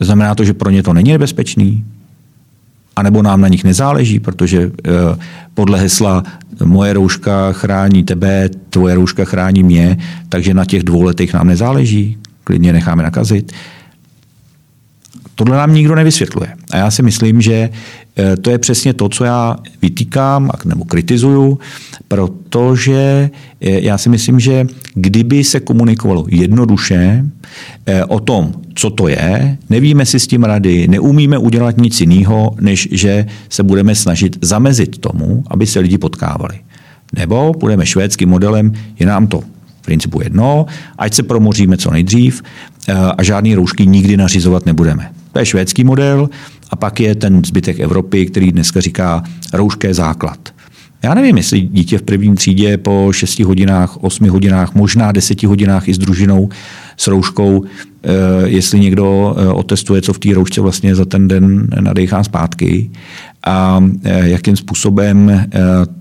Znamená 0.00 0.34
to, 0.34 0.44
že 0.44 0.54
pro 0.54 0.70
ně 0.70 0.82
to 0.82 0.92
není 0.92 1.10
nebezpečný? 1.10 1.84
A 2.98 3.02
nebo 3.02 3.22
nám 3.22 3.40
na 3.40 3.48
nich 3.48 3.64
nezáleží, 3.64 4.20
protože 4.20 4.70
eh, 4.84 4.90
podle 5.54 5.80
hesla 5.80 6.22
moje 6.64 6.92
rouška 6.92 7.52
chrání 7.52 8.02
tebe, 8.02 8.48
tvoje 8.70 8.94
rouška 8.94 9.24
chrání 9.24 9.62
mě, 9.62 9.98
takže 10.28 10.54
na 10.54 10.64
těch 10.64 10.82
dvou 10.82 11.02
letech 11.02 11.34
nám 11.34 11.46
nezáleží, 11.46 12.18
klidně 12.44 12.72
necháme 12.72 13.02
nakazit. 13.02 13.52
Tohle 15.38 15.56
nám 15.56 15.74
nikdo 15.74 15.94
nevysvětluje. 15.94 16.54
A 16.70 16.76
já 16.76 16.90
si 16.90 17.02
myslím, 17.02 17.40
že 17.40 17.70
eh, 18.16 18.36
to 18.36 18.50
je 18.50 18.58
přesně 18.58 18.94
to, 18.94 19.08
co 19.08 19.24
já 19.24 19.56
vytýkám 19.82 20.50
nebo 20.64 20.84
kritizuju, 20.84 21.58
protože 22.08 23.30
eh, 23.60 23.70
já 23.80 23.98
si 23.98 24.08
myslím, 24.08 24.40
že 24.40 24.66
kdyby 24.94 25.44
se 25.44 25.60
komunikovalo 25.60 26.26
jednoduše 26.28 27.24
eh, 27.86 28.04
o 28.04 28.20
tom, 28.20 28.52
co 28.74 28.90
to 28.90 29.08
je, 29.08 29.58
nevíme 29.70 30.06
si 30.06 30.20
s 30.20 30.26
tím 30.26 30.44
rady, 30.44 30.88
neumíme 30.88 31.38
udělat 31.38 31.76
nic 31.76 32.00
jiného, 32.00 32.54
než 32.60 32.88
že 32.90 33.26
se 33.48 33.62
budeme 33.62 33.94
snažit 33.94 34.38
zamezit 34.42 34.98
tomu, 34.98 35.44
aby 35.50 35.66
se 35.66 35.80
lidi 35.80 35.98
potkávali. 35.98 36.58
Nebo 37.12 37.54
budeme 37.60 37.86
švédským 37.86 38.28
modelem, 38.28 38.72
je 38.98 39.06
nám 39.06 39.26
to 39.26 39.40
v 39.40 39.84
principu 39.84 40.20
jedno, 40.22 40.66
ať 40.98 41.14
se 41.14 41.22
promoříme 41.22 41.76
co 41.76 41.90
nejdřív 41.90 42.42
a 43.18 43.22
žádný 43.22 43.54
roušky 43.54 43.86
nikdy 43.86 44.16
nařizovat 44.16 44.66
nebudeme. 44.66 45.17
To 45.38 45.42
je 45.42 45.46
švédský 45.46 45.84
model 45.84 46.30
a 46.70 46.76
pak 46.76 47.00
je 47.00 47.14
ten 47.14 47.44
zbytek 47.44 47.80
Evropy, 47.80 48.26
který 48.26 48.52
dneska 48.52 48.80
říká 48.80 49.22
rouška 49.52 49.88
základ. 49.92 50.38
Já 51.02 51.14
nevím, 51.14 51.36
jestli 51.36 51.60
dítě 51.60 51.98
v 51.98 52.02
první 52.02 52.34
třídě 52.34 52.76
po 52.76 53.08
6 53.12 53.40
hodinách, 53.40 53.96
8 53.96 54.28
hodinách, 54.28 54.74
možná 54.74 55.12
10 55.12 55.42
hodinách 55.42 55.88
i 55.88 55.94
s 55.94 55.98
družinou 55.98 56.48
s 56.96 57.06
rouškou, 57.06 57.64
eh, 57.64 58.08
jestli 58.44 58.80
někdo 58.80 59.36
eh, 59.38 59.48
otestuje, 59.48 60.02
co 60.02 60.12
v 60.12 60.18
té 60.18 60.34
roušce 60.34 60.60
vlastně 60.60 60.94
za 60.94 61.04
ten 61.04 61.28
den 61.28 61.68
nadechá 61.80 62.24
zpátky 62.24 62.90
a 63.48 63.80
eh, 64.04 64.28
jakým 64.28 64.56
způsobem 64.56 65.46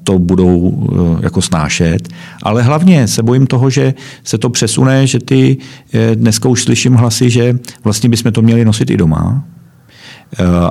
to 0.04 0.20
budou 0.20 0.88
jako 1.22 1.42
snášet. 1.42 2.10
Ale 2.44 2.64
hlavně 2.64 3.08
se 3.08 3.24
bojím 3.24 3.48
toho, 3.48 3.70
že 3.70 3.94
se 4.24 4.38
to 4.38 4.50
přesune, 4.50 5.08
že 5.08 5.20
ty 5.20 5.58
dneska 6.16 6.50
už 6.50 6.64
slyším 6.64 6.94
hlasy, 6.94 7.30
že 7.30 7.60
vlastně 7.84 8.10
bychom 8.10 8.32
to 8.32 8.42
měli 8.42 8.66
nosit 8.66 8.90
i 8.90 8.98
doma, 8.98 9.44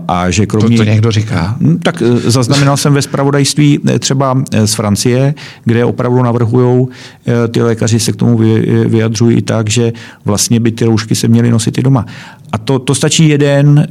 a 0.08 0.30
že 0.30 0.46
kromě... 0.46 0.76
To, 0.76 0.84
to 0.84 0.90
někdo 0.90 1.10
říká. 1.10 1.56
Hm, 1.60 1.78
tak 1.82 2.02
eh, 2.02 2.30
zaznamenal 2.30 2.76
jsem 2.76 2.94
ve 2.94 3.02
spravodajství 3.02 3.80
eh, 3.88 3.98
třeba 3.98 4.42
z 4.64 4.74
Francie, 4.74 5.34
kde 5.64 5.84
opravdu 5.84 6.22
navrhují, 6.22 6.86
ty 7.50 7.62
lékaři 7.62 8.00
se 8.00 8.12
k 8.12 8.16
tomu 8.16 8.38
vyjadřují 8.86 9.42
tak, 9.42 9.70
že 9.70 9.92
vlastně 10.24 10.60
by 10.60 10.72
ty 10.72 10.84
roušky 10.84 11.14
se 11.14 11.28
měly 11.28 11.50
nosit 11.50 11.78
i 11.78 11.82
doma. 11.82 12.06
A 12.52 12.58
to, 12.58 12.78
to 12.78 12.94
stačí 12.94 13.28
jeden, 13.28 13.88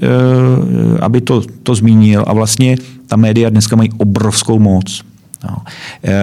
aby 1.01 1.21
to, 1.21 1.43
to 1.63 1.75
zmínil. 1.75 2.23
A 2.27 2.33
vlastně 2.33 2.77
ta 3.07 3.15
média 3.15 3.49
dneska 3.49 3.75
mají 3.75 3.89
obrovskou 3.97 4.59
moc. 4.59 5.01
No. 5.43 5.57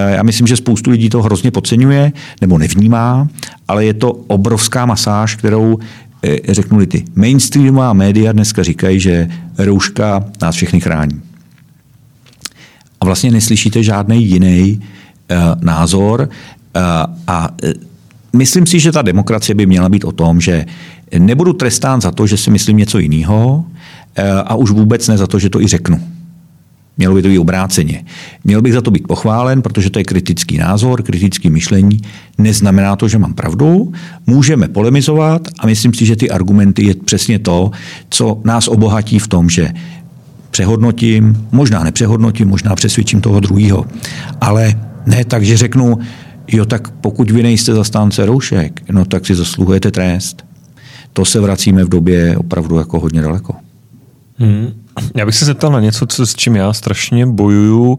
Já 0.08 0.22
myslím, 0.22 0.46
že 0.46 0.56
spoustu 0.56 0.90
lidí 0.90 1.08
to 1.08 1.22
hrozně 1.22 1.50
podceňuje 1.50 2.12
nebo 2.40 2.58
nevnímá, 2.58 3.28
ale 3.68 3.84
je 3.84 3.94
to 3.94 4.12
obrovská 4.12 4.86
masáž, 4.86 5.36
kterou 5.36 5.78
Eh, 5.78 6.11
řeknu 6.48 6.86
ty 6.86 7.04
mainstreamová 7.14 7.92
média 7.92 8.32
dneska 8.32 8.62
říkají, 8.62 9.00
že 9.00 9.28
rouška 9.58 10.24
nás 10.42 10.54
všechny 10.54 10.80
chrání. 10.80 11.22
A 13.00 13.04
vlastně 13.04 13.30
neslyšíte 13.30 13.82
žádný 13.82 14.26
jiný 14.26 14.80
uh, 14.80 15.36
názor. 15.64 16.28
Uh, 16.76 16.82
a 17.26 17.48
uh, 17.48 17.70
myslím 18.32 18.66
si, 18.66 18.80
že 18.80 18.92
ta 18.92 19.02
demokracie 19.02 19.54
by 19.54 19.66
měla 19.66 19.88
být 19.88 20.04
o 20.04 20.12
tom, 20.12 20.40
že 20.40 20.66
nebudu 21.18 21.52
trestán 21.52 22.00
za 22.00 22.10
to, 22.10 22.26
že 22.26 22.36
si 22.36 22.50
myslím 22.50 22.76
něco 22.76 22.98
jiného 22.98 23.64
a 24.44 24.54
už 24.54 24.70
vůbec 24.70 25.08
ne 25.08 25.18
za 25.18 25.26
to, 25.26 25.38
že 25.38 25.50
to 25.50 25.60
i 25.60 25.66
řeknu. 25.66 26.00
Mělo 26.98 27.14
by 27.14 27.22
to 27.22 27.28
být 27.28 27.38
obráceně. 27.38 28.04
Měl 28.44 28.62
bych 28.62 28.72
za 28.72 28.80
to 28.80 28.90
být 28.90 29.06
pochválen, 29.06 29.62
protože 29.62 29.90
to 29.90 29.98
je 29.98 30.04
kritický 30.04 30.58
názor, 30.58 31.02
kritický 31.02 31.50
myšlení. 31.50 32.00
Neznamená 32.38 32.96
to, 32.96 33.08
že 33.08 33.18
mám 33.18 33.34
pravdu. 33.34 33.92
Můžeme 34.26 34.68
polemizovat 34.68 35.48
a 35.58 35.66
myslím 35.66 35.94
si, 35.94 36.06
že 36.06 36.16
ty 36.16 36.30
argumenty 36.30 36.84
je 36.84 36.94
přesně 36.94 37.38
to, 37.38 37.70
co 38.10 38.40
nás 38.44 38.68
obohatí 38.68 39.18
v 39.18 39.28
tom, 39.28 39.50
že 39.50 39.72
přehodnotím, 40.50 41.48
možná 41.52 41.84
nepřehodnotím, 41.84 42.48
možná 42.48 42.74
přesvědčím 42.74 43.20
toho 43.20 43.40
druhého. 43.40 43.86
Ale 44.40 44.74
ne 45.06 45.24
tak, 45.24 45.44
že 45.44 45.56
řeknu, 45.56 45.98
jo, 46.48 46.64
tak 46.64 46.90
pokud 46.90 47.30
vy 47.30 47.42
nejste 47.42 47.74
zastánce 47.74 48.26
roušek, 48.26 48.82
no 48.90 49.04
tak 49.04 49.26
si 49.26 49.34
zasluhujete 49.34 49.90
trest. 49.90 50.44
To 51.12 51.24
se 51.24 51.40
vracíme 51.40 51.84
v 51.84 51.88
době 51.88 52.36
opravdu 52.36 52.78
jako 52.78 53.00
hodně 53.00 53.22
daleko. 53.22 53.54
Hmm. 54.36 54.81
Já 55.14 55.26
bych 55.26 55.34
se 55.34 55.44
zeptal 55.44 55.72
na 55.72 55.80
něco, 55.80 56.06
co, 56.06 56.26
s 56.26 56.34
čím 56.34 56.56
já 56.56 56.72
strašně 56.72 57.26
bojuju, 57.26 57.88
um, 57.88 57.98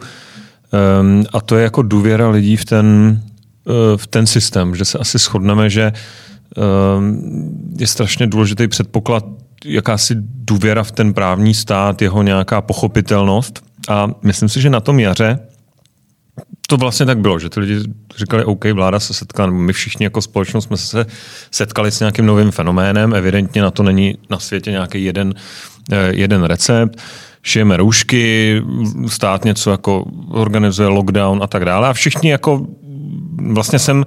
a 1.34 1.42
to 1.42 1.56
je 1.56 1.64
jako 1.64 1.82
důvěra 1.82 2.30
lidí 2.30 2.58
v 2.58 2.66
ten, 2.66 3.22
uh, 3.66 3.98
v 3.98 4.08
ten 4.08 4.28
systém, 4.28 4.76
že 4.76 4.86
se 4.86 4.98
asi 4.98 5.18
shodneme, 5.18 5.70
že 5.70 5.94
um, 6.98 7.76
je 7.78 7.88
strašně 7.88 8.28
důležitý 8.28 8.68
předpoklad 8.68 9.26
jakási 9.66 10.16
důvěra 10.20 10.84
v 10.84 10.92
ten 10.92 11.14
právní 11.14 11.54
stát, 11.54 12.02
jeho 12.02 12.24
nějaká 12.24 12.62
pochopitelnost. 12.62 13.64
A 13.90 14.08
myslím 14.24 14.50
si, 14.50 14.62
že 14.62 14.70
na 14.70 14.80
tom 14.80 15.00
jaře 15.00 15.40
to 16.68 16.78
vlastně 16.78 17.06
tak 17.06 17.18
bylo, 17.18 17.40
že 17.40 17.50
ty 17.50 17.60
lidi 17.60 17.80
říkali, 18.18 18.46
OK, 18.46 18.66
vláda 18.66 19.00
se 19.00 19.26
nebo 19.40 19.58
my 19.58 19.74
všichni 19.74 20.04
jako 20.04 20.22
společnost 20.22 20.66
jsme 20.66 20.78
se 20.78 21.06
setkali 21.52 21.92
s 21.92 22.00
nějakým 22.00 22.26
novým 22.26 22.52
fenoménem, 22.52 23.14
evidentně 23.14 23.62
na 23.62 23.72
to 23.72 23.84
není 23.84 24.18
na 24.30 24.40
světě 24.40 24.72
nějaký 24.72 25.04
jeden, 25.04 25.34
eh, 25.92 26.12
jeden 26.14 26.44
recept, 26.44 27.02
šijeme 27.44 27.78
roušky, 27.78 28.62
stát 29.08 29.46
něco 29.46 29.72
jako 29.72 30.06
organizuje 30.30 30.88
lockdown 30.88 31.44
a 31.44 31.48
tak 31.48 31.66
dále. 31.66 31.88
A 31.88 31.94
všichni 31.94 32.32
jako 32.32 32.68
vlastně 33.52 33.80
jsem 33.80 34.06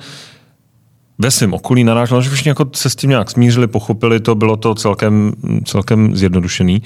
ve 1.18 1.30
svém 1.30 1.54
okolí 1.54 1.84
narážel, 1.84 2.22
že 2.22 2.30
všichni 2.30 2.48
jako 2.48 2.70
se 2.74 2.90
s 2.90 2.96
tím 2.96 3.10
nějak 3.10 3.30
smířili, 3.30 3.66
pochopili 3.66 4.20
to, 4.20 4.34
bylo 4.34 4.56
to 4.56 4.74
celkem, 4.74 5.32
celkem 5.64 6.16
zjednodušený 6.16 6.82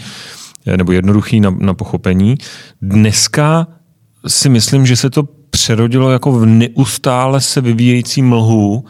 eh, 0.66 0.76
nebo 0.76 0.92
jednoduchý 0.92 1.40
na, 1.40 1.50
na 1.59 1.75
pochopení. 1.75 2.37
Dneska 2.82 3.66
si 4.26 4.48
myslím, 4.48 4.86
že 4.86 4.96
se 4.96 5.10
to 5.10 5.22
přerodilo 5.50 6.10
jako 6.10 6.32
v 6.32 6.46
neustále 6.46 7.40
se 7.40 7.60
vyvíjející 7.60 8.22
mlhu 8.22 8.84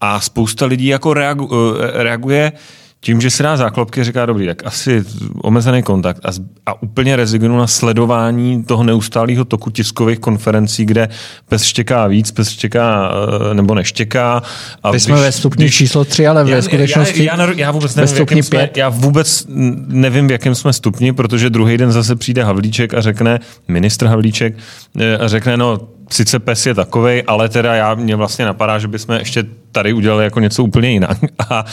a 0.00 0.20
spousta 0.20 0.66
lidí 0.66 0.86
jako 0.86 1.14
reagu, 1.14 1.50
eh, 1.52 2.02
reaguje 2.02 2.52
tím, 3.00 3.20
že 3.20 3.30
si 3.30 3.42
dá 3.42 3.56
záklopky, 3.56 4.04
říká, 4.04 4.26
dobrý, 4.26 4.46
tak 4.46 4.66
asi 4.66 5.04
omezený 5.42 5.82
kontakt 5.82 6.24
a, 6.24 6.30
a 6.66 6.82
úplně 6.82 7.16
rezignu 7.16 7.58
na 7.58 7.66
sledování 7.66 8.64
toho 8.64 8.82
neustálého 8.82 9.44
toku 9.44 9.70
tiskových 9.70 10.18
konferencí, 10.18 10.84
kde 10.84 11.08
pes 11.48 11.62
štěká 11.62 12.06
víc, 12.06 12.30
pes 12.30 12.50
štěká 12.50 13.12
eh, 13.50 13.54
nebo 13.54 13.74
neštěká. 13.74 14.42
A 14.82 14.92
My 14.92 15.00
jsme 15.00 15.20
ve 15.20 15.32
stupni 15.32 15.64
když, 15.64 15.76
číslo 15.76 16.04
tři, 16.04 16.26
ale 16.26 16.44
ve 16.44 16.62
skutečnosti 16.62 17.24
já, 17.24 17.36
já, 17.36 17.52
já, 17.56 17.70
vůbec 17.70 17.96
nevím, 17.96 18.16
v 18.16 18.18
jakém 18.20 18.42
jsme, 18.42 18.70
já 18.76 18.88
vůbec 18.88 19.46
nevím, 19.86 20.28
v 20.28 20.30
jakém 20.30 20.54
jsme 20.54 20.72
stupni, 20.72 21.12
protože 21.12 21.50
druhý 21.50 21.78
den 21.78 21.92
zase 21.92 22.16
přijde 22.16 22.44
Havlíček 22.44 22.94
a 22.94 23.00
řekne, 23.00 23.40
ministr 23.68 24.06
Havlíček, 24.06 24.54
eh, 24.98 25.18
a 25.18 25.28
řekne, 25.28 25.56
no 25.56 25.78
sice 26.12 26.38
pes 26.38 26.66
je 26.66 26.74
takovej, 26.74 27.22
ale 27.26 27.48
teda 27.48 27.74
já 27.74 27.94
mě 27.94 28.16
vlastně 28.16 28.44
napadá, 28.44 28.78
že 28.78 28.88
bychom 28.88 29.14
ještě 29.14 29.44
tady 29.72 29.92
udělali 29.92 30.24
jako 30.24 30.40
něco 30.40 30.64
úplně 30.64 30.90
jinak. 30.90 31.18
A, 31.50 31.64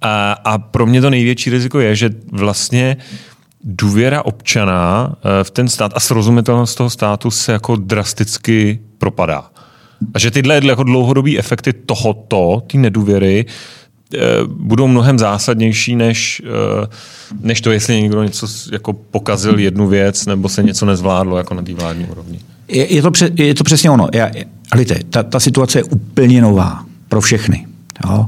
a, 0.00 0.32
a 0.32 0.58
pro 0.58 0.86
mě 0.86 1.00
to 1.00 1.10
největší 1.10 1.50
riziko 1.50 1.80
je, 1.80 1.96
že 1.96 2.10
vlastně 2.32 2.96
důvěra 3.64 4.24
občana 4.24 5.16
eh, 5.16 5.44
v 5.44 5.50
ten 5.50 5.68
stát 5.68 5.92
a 5.94 6.00
srozumitelnost 6.00 6.76
toho 6.76 6.90
státu 6.90 7.30
se 7.30 7.52
jako 7.52 7.76
drasticky 7.76 8.80
propadá. 8.98 9.50
A 10.14 10.18
že 10.18 10.30
tyhle 10.30 10.60
jako 10.64 10.82
dlouhodobé 10.82 11.38
efekty 11.38 11.72
tohoto, 11.72 12.62
ty 12.66 12.78
nedůvěry, 12.78 13.46
budou 14.46 14.86
mnohem 14.86 15.18
zásadnější, 15.18 15.96
než, 15.96 16.42
než 17.40 17.60
to, 17.60 17.72
jestli 17.72 18.02
někdo 18.02 18.22
něco 18.22 18.46
jako 18.72 18.92
pokazil 18.92 19.58
jednu 19.58 19.88
věc, 19.88 20.26
nebo 20.26 20.48
se 20.48 20.62
něco 20.62 20.86
nezvládlo 20.86 21.38
jako 21.38 21.54
na 21.54 21.62
té 21.62 21.74
vládní 21.74 22.04
úrovni. 22.04 22.40
Je, 22.68 22.94
je, 22.94 23.02
to, 23.02 23.10
pře, 23.10 23.30
je 23.34 23.54
to 23.54 23.64
přesně 23.64 23.90
ono. 23.90 24.08
Já, 24.14 24.30
hlíte, 24.72 24.98
ta, 25.10 25.22
ta 25.22 25.40
situace 25.40 25.78
je 25.78 25.84
úplně 25.84 26.42
nová 26.42 26.84
pro 27.08 27.20
všechny. 27.20 27.66
Jo? 28.04 28.26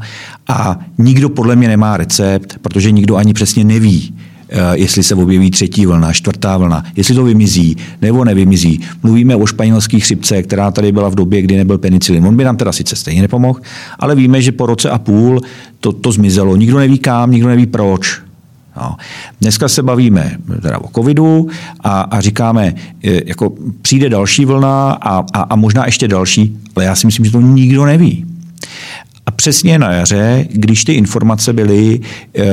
A 0.48 0.78
nikdo 0.98 1.28
podle 1.28 1.56
mě 1.56 1.68
nemá 1.68 1.96
recept, 1.96 2.58
protože 2.62 2.90
nikdo 2.90 3.16
ani 3.16 3.32
přesně 3.32 3.64
neví, 3.64 4.14
eh, 4.48 4.58
jestli 4.74 5.02
se 5.02 5.14
objeví 5.14 5.50
třetí 5.50 5.86
vlna, 5.86 6.12
čtvrtá 6.12 6.56
vlna, 6.56 6.84
jestli 6.96 7.14
to 7.14 7.24
vymizí 7.24 7.76
nebo 8.02 8.24
nevymizí. 8.24 8.80
Mluvíme 9.02 9.36
o 9.36 9.46
španělské 9.46 10.00
chřipce, 10.00 10.42
která 10.42 10.70
tady 10.70 10.92
byla 10.92 11.08
v 11.08 11.14
době, 11.14 11.42
kdy 11.42 11.56
nebyl 11.56 11.78
penicilin. 11.78 12.26
On 12.26 12.36
by 12.36 12.44
nám 12.44 12.56
teda 12.56 12.72
sice 12.72 12.96
stejně 12.96 13.22
nepomohl, 13.22 13.60
ale 13.98 14.14
víme, 14.14 14.42
že 14.42 14.52
po 14.52 14.66
roce 14.66 14.90
a 14.90 14.98
půl 14.98 15.40
to, 15.80 15.92
to 15.92 16.12
zmizelo. 16.12 16.56
Nikdo 16.56 16.78
neví 16.78 16.98
kam, 16.98 17.30
nikdo 17.30 17.48
neví 17.48 17.66
proč. 17.66 18.25
No. 18.76 18.96
Dneska 19.40 19.68
se 19.68 19.82
bavíme 19.82 20.36
teda 20.62 20.78
o 20.78 20.88
covidu 20.88 21.48
a, 21.80 22.00
a 22.00 22.20
říkáme, 22.20 22.74
eh, 23.04 23.20
jako 23.26 23.52
přijde 23.82 24.08
další 24.08 24.44
vlna 24.44 24.90
a, 24.90 25.24
a, 25.32 25.40
a 25.40 25.56
možná 25.56 25.86
ještě 25.86 26.08
další, 26.08 26.56
ale 26.76 26.84
já 26.84 26.94
si 26.94 27.06
myslím, 27.06 27.24
že 27.24 27.32
to 27.32 27.40
nikdo 27.40 27.84
neví. 27.84 28.26
A 29.26 29.30
přesně 29.30 29.78
na 29.78 29.92
jaře, 29.92 30.46
když 30.50 30.84
ty 30.84 30.92
informace 30.92 31.52
byly, 31.52 32.00
uh, 32.38 32.44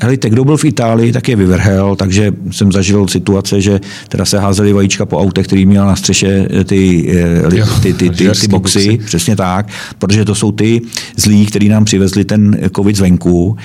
helejte, 0.00 0.30
kdo 0.30 0.44
byl 0.44 0.56
v 0.56 0.64
Itálii, 0.64 1.12
tak 1.12 1.28
je 1.28 1.36
vyvrhel, 1.36 1.96
takže 1.96 2.32
jsem 2.50 2.72
zažil 2.72 3.08
situace, 3.08 3.60
že 3.60 3.80
teda 4.08 4.24
se 4.24 4.38
házeli 4.38 4.72
vajíčka 4.72 5.06
po 5.06 5.18
autech, 5.18 5.46
který 5.46 5.66
měl 5.66 5.86
na 5.86 5.96
střeše 5.96 6.48
eh, 6.50 6.64
ty, 6.64 7.12
uh, 7.46 7.54
jo, 7.54 7.66
ty, 7.82 7.92
ty, 7.92 8.10
ty, 8.10 8.10
ty, 8.10 8.16
ty 8.16 8.24
boxy, 8.24 8.48
boxy, 8.48 8.98
přesně 9.04 9.36
tak, 9.36 9.68
protože 9.98 10.24
to 10.24 10.34
jsou 10.34 10.52
ty 10.52 10.80
zlí, 11.16 11.46
který 11.46 11.68
nám 11.68 11.84
přivezli 11.84 12.24
ten 12.24 12.58
covid 12.76 12.96
zvenku. 12.96 13.44
Uh, 13.46 13.56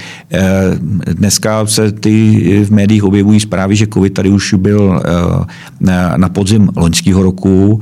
dneska 1.13 1.67
se 1.67 1.91
ty 1.91 2.63
v 2.63 2.71
médiích 2.71 3.03
objevují 3.03 3.39
zprávy, 3.39 3.75
že 3.75 3.87
covid 3.93 4.13
tady 4.13 4.29
už 4.29 4.53
byl 4.53 4.81
uh, 4.81 5.45
na, 5.79 6.17
na 6.17 6.29
podzim 6.29 6.69
loňského 6.75 7.23
roku. 7.23 7.73
Uh, 7.73 7.79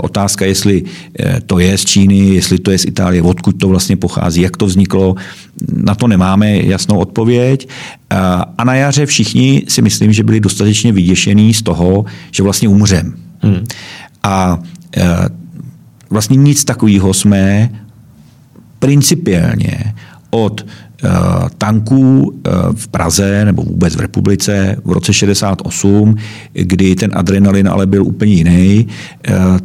otázka, 0.00 0.44
jestli 0.44 0.82
uh, 0.82 0.88
to 1.46 1.58
je 1.58 1.78
z 1.78 1.84
Číny, 1.84 2.18
jestli 2.18 2.58
to 2.58 2.70
je 2.70 2.78
z 2.78 2.84
Itálie, 2.84 3.22
odkud 3.22 3.58
to 3.58 3.68
vlastně 3.68 3.96
pochází 3.96 4.13
pochází, 4.14 4.40
jak 4.40 4.56
to 4.56 4.66
vzniklo, 4.66 5.14
na 5.72 5.94
to 5.94 6.06
nemáme 6.06 6.56
jasnou 6.56 6.98
odpověď. 6.98 7.68
A 8.58 8.64
na 8.64 8.74
jaře 8.74 9.06
všichni 9.06 9.62
si 9.68 9.82
myslím, 9.82 10.12
že 10.12 10.24
byli 10.24 10.40
dostatečně 10.40 10.92
vyděšení 10.92 11.54
z 11.54 11.62
toho, 11.62 12.04
že 12.30 12.42
vlastně 12.42 12.68
umřem. 12.68 13.14
Hmm. 13.40 13.64
A 14.22 14.58
e, 14.96 15.28
vlastně 16.10 16.36
nic 16.36 16.64
takového 16.64 17.14
jsme 17.14 17.70
principiálně 18.78 19.94
od 20.30 20.62
e, 20.62 20.64
tanků 21.58 22.32
e, 22.32 22.50
v 22.74 22.88
Praze 22.88 23.44
nebo 23.44 23.62
vůbec 23.62 23.96
v 23.96 24.00
republice 24.00 24.76
v 24.84 24.92
roce 24.92 25.12
68, 25.12 26.14
kdy 26.52 26.94
ten 26.94 27.10
adrenalin 27.14 27.68
ale 27.68 27.86
byl 27.86 28.06
úplně 28.06 28.32
jiný, 28.32 28.86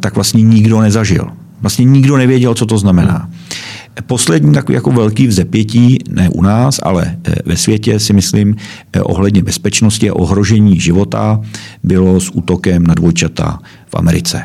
tak 0.00 0.14
vlastně 0.14 0.42
nikdo 0.42 0.80
nezažil. 0.80 1.30
Vlastně 1.60 1.84
nikdo 1.84 2.16
nevěděl, 2.16 2.54
co 2.54 2.66
to 2.66 2.78
znamená. 2.78 3.18
Hmm. 3.18 3.60
Poslední 4.06 4.52
takový 4.54 4.74
jako 4.74 4.90
velký 4.90 5.26
vzepětí, 5.26 5.98
ne 6.10 6.28
u 6.28 6.42
nás, 6.42 6.80
ale 6.82 7.16
eh, 7.24 7.34
ve 7.46 7.56
světě 7.56 7.98
si 7.98 8.12
myslím, 8.12 8.56
eh, 8.92 9.02
ohledně 9.02 9.42
bezpečnosti 9.42 10.10
a 10.10 10.14
ohrožení 10.14 10.80
života 10.80 11.40
bylo 11.82 12.20
s 12.20 12.30
útokem 12.34 12.86
na 12.86 12.94
dvojčata 12.94 13.58
v 13.86 13.94
Americe. 13.94 14.42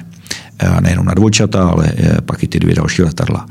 Eh, 0.60 0.82
nejenom 0.82 1.06
na 1.06 1.14
dvojčata, 1.14 1.70
ale 1.70 1.92
pak 2.25 2.44
i 2.44 2.48
ty 2.48 2.60
dvě 2.60 2.75
další 2.75 3.02
letadla 3.02 3.48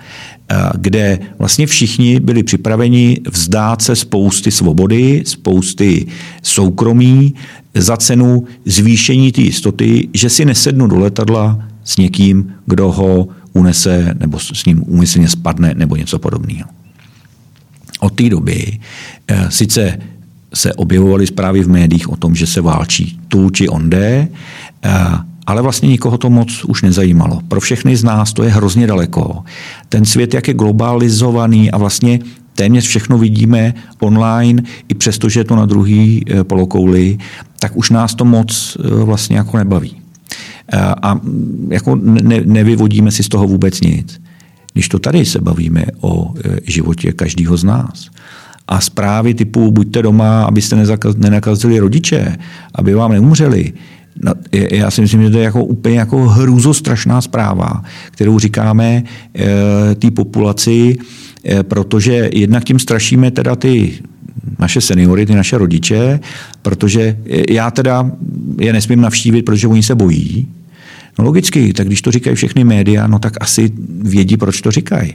kde 0.79 1.19
vlastně 1.39 1.67
všichni 1.67 2.21
byli 2.21 2.43
připraveni 2.43 3.21
vzdát 3.31 3.83
se 3.83 3.97
spousty 3.97 4.51
svobody, 4.51 5.23
spousty 5.27 6.07
soukromí 6.43 7.35
za 7.75 7.97
cenu 7.97 8.45
zvýšení 8.65 9.33
té 9.33 9.41
jistoty, 9.41 10.09
že 10.15 10.31
si 10.31 10.45
nesednu 10.45 10.87
do 10.87 10.99
letadla 10.99 11.69
s 11.85 11.97
někým, 11.97 12.53
kdo 12.67 12.93
ho 12.93 13.29
unese 13.55 14.15
nebo 14.21 14.39
s 14.39 14.67
ním 14.67 14.83
úmyslně 14.87 15.29
spadne 15.29 15.75
nebo 15.77 15.97
něco 15.97 16.19
podobného. 16.19 16.69
Od 18.01 18.15
té 18.15 18.29
doby 18.29 18.79
eh, 19.29 19.51
sice 19.51 19.99
se 20.55 20.75
objevovaly 20.75 21.27
zprávy 21.27 21.63
v 21.63 21.69
médiích 21.69 22.13
o 22.13 22.17
tom, 22.17 22.35
že 22.35 22.47
se 22.47 22.61
válčí 22.61 23.19
tu 23.29 23.51
či 23.51 23.69
onde, 23.69 24.29
eh, 24.83 24.91
ale 25.47 25.63
vlastně 25.63 25.89
nikoho 25.89 26.19
to 26.19 26.31
moc 26.31 26.65
už 26.65 26.83
nezajímalo. 26.83 27.41
Pro 27.49 27.61
všechny 27.61 27.97
z 27.97 28.05
nás 28.05 28.33
to 28.33 28.43
je 28.43 28.51
hrozně 28.51 28.87
daleko. 28.87 29.45
Ten 29.89 30.05
svět, 30.05 30.35
jak 30.35 30.49
je 30.49 30.55
globalizovaný 30.55 31.71
a 31.71 31.79
vlastně 31.79 32.19
téměř 32.55 32.87
všechno 32.87 33.19
vidíme 33.19 33.75
online, 34.01 34.63
i 34.89 34.95
přesto, 34.95 35.29
že 35.29 35.41
je 35.41 35.45
to 35.45 35.57
na 35.57 35.67
druhý 35.67 36.25
eh, 36.27 36.45
polokouli, 36.45 37.19
tak 37.59 37.77
už 37.77 37.91
nás 37.91 38.15
to 38.15 38.25
moc 38.25 38.77
vlastně 39.05 39.37
jako 39.37 39.57
nebaví. 39.57 40.04
A 41.03 41.21
jako 41.69 41.97
ne, 41.97 42.41
nevyvodíme 42.45 43.11
si 43.11 43.23
z 43.23 43.29
toho 43.29 43.47
vůbec 43.47 43.81
nic. 43.81 44.21
Když 44.73 44.89
to 44.89 44.99
tady 44.99 45.25
se 45.25 45.41
bavíme 45.41 45.85
o 46.01 46.35
e, 46.45 46.59
životě 46.67 47.13
každého 47.13 47.57
z 47.57 47.65
nás. 47.65 48.11
A 48.69 48.81
zprávy 48.81 49.35
typu 49.35 49.71
buďte 49.71 50.03
doma, 50.03 50.45
abyste 50.45 50.77
nenakazili 51.17 51.79
rodiče, 51.79 52.37
aby 52.75 52.95
vám 52.95 53.13
neumřeli, 53.13 53.73
já 54.53 54.91
si 54.91 55.01
myslím, 55.01 55.23
že 55.23 55.31
to 55.31 55.39
je 55.39 55.45
jako 55.45 55.65
úplně 55.65 55.99
jako 55.99 56.29
hrůzostrašná 56.29 57.21
zpráva, 57.21 57.83
kterou 58.11 58.39
říkáme 58.39 59.03
e, 59.35 59.95
té 59.95 60.11
populaci, 60.11 60.97
e, 61.45 61.63
protože 61.63 62.31
jednak 62.33 62.65
tím 62.65 62.79
strašíme 62.79 63.31
teda 63.31 63.57
ty 63.57 63.99
naše 64.59 64.81
seniory, 64.81 65.27
ty 65.27 65.35
naše 65.35 65.59
rodiče, 65.59 66.21
protože 66.63 67.17
já 67.51 67.71
teda 67.71 68.11
je 68.59 68.73
nesmím 68.73 69.01
navštívit, 69.01 69.43
protože 69.43 69.69
oni 69.69 69.83
se 69.83 69.95
bojí. 69.95 70.49
No 71.19 71.25
logicky, 71.25 71.73
tak 71.73 71.87
když 71.87 72.03
to 72.03 72.11
říkají 72.11 72.37
všechny 72.37 72.65
média, 72.65 73.07
no 73.07 73.19
tak 73.19 73.33
asi 73.41 73.73
vědí, 74.03 74.37
proč 74.37 74.61
to 74.61 74.71
říkají. 74.71 75.15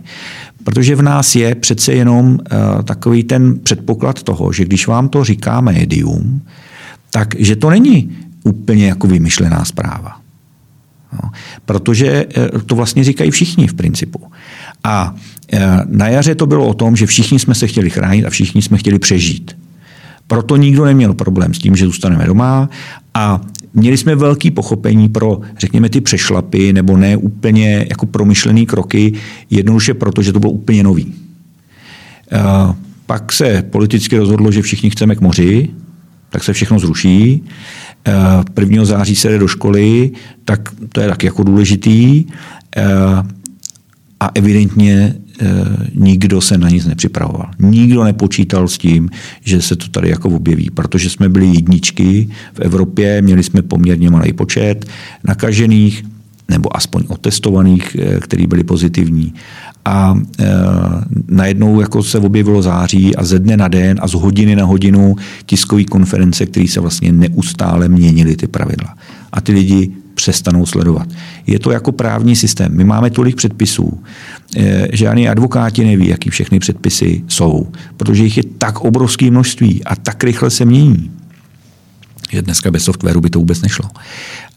Protože 0.63 0.95
v 0.95 1.01
nás 1.01 1.35
je 1.35 1.55
přece 1.55 1.93
jenom 1.93 2.31
uh, 2.31 2.37
takový 2.83 3.23
ten 3.23 3.59
předpoklad 3.59 4.23
toho, 4.23 4.53
že 4.53 4.65
když 4.65 4.87
vám 4.87 5.09
to 5.09 5.23
říká 5.23 5.61
médium, 5.61 6.41
tak 7.11 7.35
že 7.39 7.55
to 7.55 7.69
není 7.69 8.17
úplně 8.43 8.87
jako 8.87 9.07
vymyšlená 9.07 9.65
zpráva. 9.65 10.19
No, 11.13 11.31
protože 11.65 12.25
uh, 12.25 12.61
to 12.61 12.75
vlastně 12.75 13.03
říkají 13.03 13.31
všichni 13.31 13.67
v 13.67 13.73
principu. 13.73 14.31
A 14.83 15.15
uh, 15.53 15.59
na 15.85 16.07
jaře 16.07 16.35
to 16.35 16.45
bylo 16.45 16.67
o 16.67 16.73
tom, 16.73 16.95
že 16.95 17.05
všichni 17.05 17.39
jsme 17.39 17.55
se 17.55 17.67
chtěli 17.67 17.89
chránit 17.89 18.25
a 18.25 18.29
všichni 18.29 18.61
jsme 18.61 18.77
chtěli 18.77 18.99
přežít. 18.99 19.57
Proto 20.27 20.57
nikdo 20.57 20.85
neměl 20.85 21.13
problém 21.13 21.53
s 21.53 21.59
tím, 21.59 21.75
že 21.75 21.85
zůstaneme 21.85 22.25
doma 22.25 22.69
a 23.13 23.41
měli 23.73 23.97
jsme 23.97 24.15
velký 24.15 24.51
pochopení 24.51 25.09
pro, 25.09 25.39
řekněme, 25.57 25.89
ty 25.89 26.01
přešlapy 26.01 26.73
nebo 26.73 26.97
ne 26.97 27.17
úplně 27.17 27.85
jako 27.89 28.05
promyšlený 28.05 28.65
kroky, 28.65 29.13
jednoduše 29.49 29.93
proto, 29.93 30.21
že 30.21 30.33
to 30.33 30.39
bylo 30.39 30.51
úplně 30.51 30.83
nový. 30.83 31.13
Pak 33.05 33.31
se 33.31 33.63
politicky 33.69 34.17
rozhodlo, 34.17 34.51
že 34.51 34.61
všichni 34.61 34.89
chceme 34.89 35.15
k 35.15 35.21
moři, 35.21 35.69
tak 36.29 36.43
se 36.43 36.53
všechno 36.53 36.79
zruší. 36.79 37.43
1. 38.59 38.85
září 38.85 39.15
se 39.15 39.29
jde 39.29 39.39
do 39.39 39.47
školy, 39.47 40.11
tak 40.45 40.69
to 40.91 41.01
je 41.01 41.07
tak 41.07 41.23
jako 41.23 41.43
důležitý. 41.43 42.25
A 44.19 44.32
evidentně 44.36 45.15
Eh, 45.41 45.88
nikdo 45.95 46.41
se 46.41 46.58
na 46.58 46.69
nic 46.69 46.86
nepřipravoval. 46.86 47.49
Nikdo 47.60 48.03
nepočítal 48.03 48.67
s 48.67 48.77
tím, 48.77 49.10
že 49.43 49.62
se 49.62 49.75
to 49.75 49.88
tady 49.88 50.10
jako 50.10 50.29
objeví, 50.29 50.69
protože 50.73 51.10
jsme 51.10 51.29
byli 51.29 51.45
jedničky 51.45 52.29
v 52.53 52.60
Evropě, 52.60 53.21
měli 53.21 53.43
jsme 53.43 53.62
poměrně 53.62 54.10
malý 54.10 54.34
počet 54.34 54.86
nakažených, 55.23 56.05
nebo 56.49 56.77
aspoň 56.77 57.03
otestovaných, 57.08 57.97
eh, 57.99 58.19
který 58.19 58.47
byli 58.47 58.63
pozitivní. 58.63 59.34
A 59.86 60.15
e, 60.39 60.45
najednou 61.27 61.82
jako 61.82 62.03
se 62.03 62.19
objevilo 62.19 62.62
září 62.62 63.15
a 63.15 63.23
ze 63.23 63.39
dne 63.39 63.58
na 63.58 63.67
den 63.67 63.97
a 64.01 64.08
z 64.08 64.13
hodiny 64.13 64.55
na 64.55 64.65
hodinu 64.65 65.15
tiskové 65.45 65.84
konference, 65.84 66.45
které 66.45 66.67
se 66.67 66.79
vlastně 66.79 67.12
neustále 67.12 67.89
měnily 67.89 68.36
ty 68.36 68.47
pravidla. 68.47 68.95
A 69.32 69.41
ty 69.41 69.51
lidi 69.51 69.91
přestanou 70.21 70.65
sledovat. 70.65 71.08
Je 71.47 71.60
to 71.60 71.71
jako 71.71 71.91
právní 71.91 72.36
systém. 72.36 72.71
My 72.75 72.84
máme 72.84 73.10
tolik 73.10 73.36
předpisů, 73.36 74.03
eh, 74.58 74.88
že 74.91 75.08
ani 75.08 75.29
advokáti 75.29 75.86
neví, 75.86 76.08
jaký 76.08 76.29
všechny 76.29 76.60
předpisy 76.60 77.23
jsou, 77.27 77.67
protože 77.97 78.23
jich 78.23 78.38
je 78.38 78.43
tak 78.58 78.82
obrovské 78.82 79.32
množství 79.32 79.84
a 79.84 79.95
tak 79.95 80.23
rychle 80.23 80.49
se 80.49 80.65
mění, 80.65 81.12
že 82.32 82.41
dneska 82.41 82.71
bez 82.71 82.84
softwaru 82.84 83.21
by 83.21 83.29
to 83.29 83.39
vůbec 83.39 83.62
nešlo. 83.62 83.89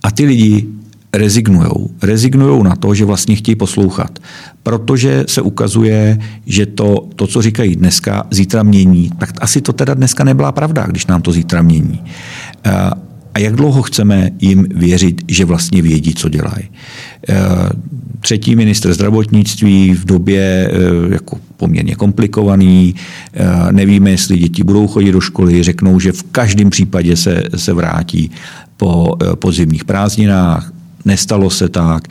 A 0.02 0.10
ty 0.10 0.24
lidi 0.24 0.66
rezignujou. 1.12 1.90
Rezignujou 2.02 2.62
na 2.62 2.76
to, 2.76 2.94
že 2.94 3.04
vlastně 3.04 3.36
chtějí 3.36 3.56
poslouchat. 3.56 4.18
Protože 4.62 5.24
se 5.28 5.42
ukazuje, 5.42 6.18
že 6.46 6.66
to, 6.66 7.08
to, 7.16 7.26
co 7.26 7.42
říkají 7.42 7.76
dneska, 7.76 8.26
zítra 8.30 8.62
mění. 8.62 9.10
Tak 9.18 9.30
asi 9.40 9.60
to 9.60 9.72
teda 9.72 9.94
dneska 9.94 10.24
nebyla 10.24 10.52
pravda, 10.52 10.86
když 10.86 11.06
nám 11.06 11.22
to 11.22 11.32
zítra 11.32 11.62
mění. 11.62 12.02
Eh, 13.34 13.38
a 13.38 13.38
jak 13.38 13.56
dlouho 13.56 13.82
chceme 13.82 14.30
jim 14.40 14.66
věřit, 14.74 15.22
že 15.28 15.44
vlastně 15.44 15.82
vědí, 15.82 16.14
co 16.14 16.28
dělají. 16.28 16.64
Eh, 17.28 17.36
třetí 18.20 18.56
ministr 18.56 18.94
zdravotnictví 18.94 19.94
v 19.94 20.04
době 20.04 20.70
eh, 20.72 21.14
jako 21.14 21.38
poměrně 21.56 21.94
komplikovaný, 21.94 22.94
nevíme, 23.70 24.10
jestli 24.10 24.38
děti 24.38 24.64
budou 24.64 24.86
chodit 24.86 25.12
do 25.12 25.20
školy, 25.20 25.62
řeknou, 25.62 26.00
že 26.00 26.12
v 26.12 26.22
každém 26.22 26.70
případě 26.70 27.16
se, 27.16 27.42
se 27.56 27.72
vrátí 27.72 28.30
po, 28.76 29.16
po 29.34 29.52
zimních 29.52 29.84
prázdninách, 29.84 30.72
nestalo 31.04 31.50
se 31.50 31.68
tak, 31.68 32.08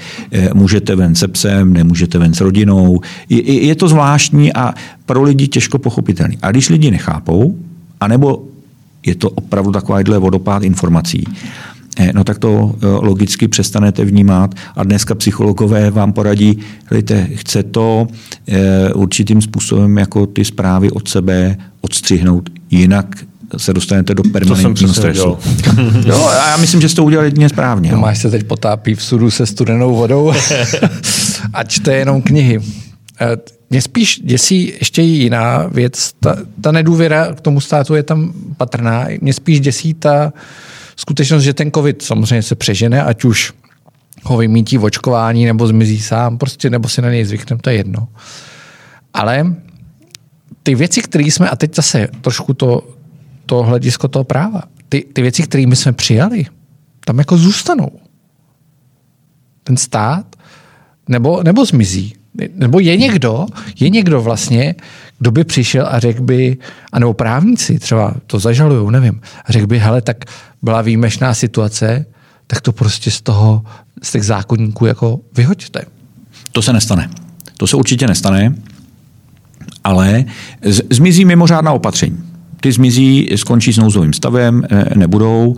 můžete 0.54 0.96
ven 0.96 1.16
se 1.16 1.28
psem, 1.28 1.74
nemůžete 1.74 2.18
ven 2.18 2.34
s 2.34 2.42
rodinou. 2.42 3.02
Je, 3.30 3.66
je 3.66 3.76
to 3.76 3.88
zvláštní 3.88 4.54
a 4.54 4.74
pro 5.06 5.24
lidi 5.24 5.48
těžko 5.48 5.78
pochopitelný. 5.78 6.38
A 6.42 6.52
když 6.52 6.70
lidi 6.70 6.92
nechápou, 6.92 7.56
anebo 8.00 8.51
je 9.06 9.16
to 9.16 9.30
opravdu 9.30 9.72
takovýhle 9.72 10.18
vodopád 10.18 10.64
informací, 10.64 11.24
eh, 12.00 12.12
no 12.14 12.24
tak 12.24 12.40
to 12.40 12.76
eh, 12.76 12.86
logicky 12.86 13.48
přestanete 13.48 14.06
vnímat 14.06 14.56
a 14.76 14.84
dneska 14.84 15.16
psychologové 15.16 15.92
vám 15.92 16.14
poradí, 16.14 16.60
hejte, 16.86 17.28
chce 17.34 17.64
to 17.64 18.08
eh, 18.48 18.94
určitým 18.94 19.42
způsobem 19.42 19.98
jako 19.98 20.26
ty 20.26 20.46
zprávy 20.46 20.92
od 20.92 21.08
sebe 21.08 21.58
odstřihnout, 21.82 22.50
jinak 22.72 23.26
se 23.58 23.74
dostanete 23.74 24.16
do 24.16 24.24
permanentního 24.24 24.94
stresu. 24.94 25.38
jo, 26.06 26.28
a 26.28 26.50
já 26.50 26.58
myslím, 26.58 26.82
že 26.82 26.90
jste 26.90 26.96
to 26.96 27.04
udělali 27.04 27.28
jedině 27.28 27.50
správně. 27.50 27.90
Tomáš 27.90 28.18
se 28.18 28.32
teď 28.32 28.44
potápí 28.44 28.96
v 28.96 29.04
sudu 29.04 29.32
se 29.32 29.46
studenou 29.46 29.96
vodou 29.96 30.34
a 31.54 31.64
čte 31.64 31.96
jenom 31.96 32.22
knihy. 32.22 32.60
Mě 33.70 33.82
spíš 33.82 34.22
děsí 34.24 34.74
ještě 34.80 35.02
jiná 35.02 35.68
věc. 35.68 36.14
Ta, 36.20 36.36
ta 36.62 36.72
nedůvěra 36.72 37.34
k 37.34 37.42
tomu 37.42 37.62
státu 37.62 37.96
je 37.96 38.04
tam 38.04 38.34
patrná. 38.58 39.06
Mě 39.22 39.34
spíš 39.34 39.60
děsí 39.60 39.94
ta 39.94 40.34
skutečnost, 40.96 41.44
že 41.44 41.54
ten 41.54 41.72
covid 41.72 42.02
samozřejmě 42.02 42.44
se 42.44 42.56
přežene, 42.56 43.04
ať 43.04 43.24
už 43.24 43.54
ho 44.24 44.38
vymítí 44.38 44.78
v 44.78 44.84
očkování 44.84 45.46
nebo 45.46 45.68
zmizí 45.68 46.02
sám, 46.02 46.38
prostě 46.38 46.70
nebo 46.70 46.90
si 46.90 47.02
na 47.02 47.10
něj 47.10 47.26
zvykneme, 47.26 47.62
to 47.62 47.70
je 47.70 47.76
jedno. 47.76 48.08
Ale 49.14 49.56
ty 50.64 50.76
věci, 50.76 51.02
které 51.02 51.24
jsme, 51.24 51.50
a 51.50 51.56
teď 51.56 51.76
zase 51.76 52.08
trošku 52.22 52.54
to, 52.54 52.88
to 53.46 53.64
hledisko 53.64 54.08
toho 54.08 54.24
práva, 54.24 54.64
ty, 54.90 55.06
ty 55.14 55.22
věci, 55.22 55.44
kterými 55.44 55.76
jsme 55.76 55.92
přijali, 55.92 56.46
tam 57.06 57.18
jako 57.18 57.38
zůstanou. 57.38 57.92
Ten 59.64 59.78
stát 59.78 60.36
nebo, 61.08 61.44
nebo 61.44 61.66
zmizí. 61.66 62.14
Nebo 62.56 62.80
je 62.80 62.98
někdo, 62.98 63.46
je 63.80 63.89
někdo 63.89 64.22
vlastně, 64.22 64.76
kdo 65.20 65.32
by 65.32 65.44
přišel 65.44 65.88
a 65.88 66.00
řekl 66.00 66.24
by, 66.24 66.58
anebo 66.91 67.13
právníci 67.13 67.80
třeba 67.80 68.13
to 68.28 68.39
zažalujou, 68.39 68.89
nevím, 68.89 69.22
a 69.46 69.52
řekl 69.52 69.67
by, 69.67 69.80
hele, 69.80 70.02
tak 70.02 70.26
byla 70.62 70.82
výjimečná 70.82 71.34
situace, 71.34 72.06
tak 72.48 72.62
to 72.62 72.72
prostě 72.72 73.12
z 73.12 73.22
toho, 73.22 73.62
z 74.04 74.12
těch 74.12 74.24
zákonníků 74.24 74.86
jako 74.86 75.20
vyhoďte. 75.38 75.82
To 76.52 76.62
se 76.62 76.74
nestane. 76.74 77.10
To 77.58 77.67
se 77.67 77.76
určitě 77.76 78.08
nestane, 78.08 78.56
ale 79.84 80.26
zmizí 80.89 81.26
mimořádná 81.26 81.72
opatření. 81.72 82.24
Ty 82.62 82.72
zmizí, 82.72 83.30
skončí 83.36 83.74
s 83.74 83.78
nouzovým 83.78 84.13
stavem, 84.13 84.63
e, 84.70 84.98
nebudou. 84.98 85.56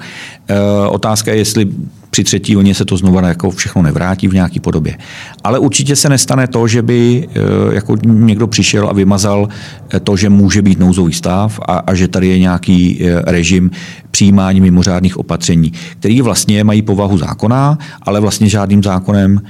E, 0.48 0.88
otázka 0.88 1.32
je, 1.32 1.38
jestli 1.38 1.68
při 2.14 2.24
třetí 2.24 2.56
vlně 2.56 2.76
se 2.76 2.86
to 2.86 2.98
znovu 2.98 3.18
jako 3.18 3.52
všechno 3.52 3.82
nevrátí 3.82 4.28
v 4.28 4.34
nějaké 4.34 4.60
podobě. 4.60 4.98
Ale 5.44 5.60
určitě 5.60 5.96
se 5.96 6.10
nestane 6.10 6.48
to, 6.48 6.68
že 6.68 6.82
by 6.82 7.28
eh, 7.28 7.40
jako 7.74 7.98
někdo 8.06 8.48
přišel 8.48 8.90
a 8.90 8.94
vymazal 8.94 9.48
eh, 9.94 10.00
to, 10.00 10.18
že 10.18 10.30
může 10.30 10.62
být 10.62 10.80
nouzový 10.80 11.14
stav 11.14 11.60
a, 11.68 11.78
a 11.78 11.94
že 11.94 12.08
tady 12.08 12.28
je 12.28 12.40
nějaký 12.40 13.02
eh, 13.02 13.22
režim 13.26 13.72
přijímání 14.12 14.62
mimořádných 14.62 15.18
opatření, 15.18 15.74
který 16.00 16.22
vlastně 16.22 16.64
mají 16.64 16.82
povahu 16.82 17.18
zákona, 17.18 17.78
ale 18.02 18.20
vlastně 18.20 18.50
žádným 18.50 18.84
zákonem 18.84 19.42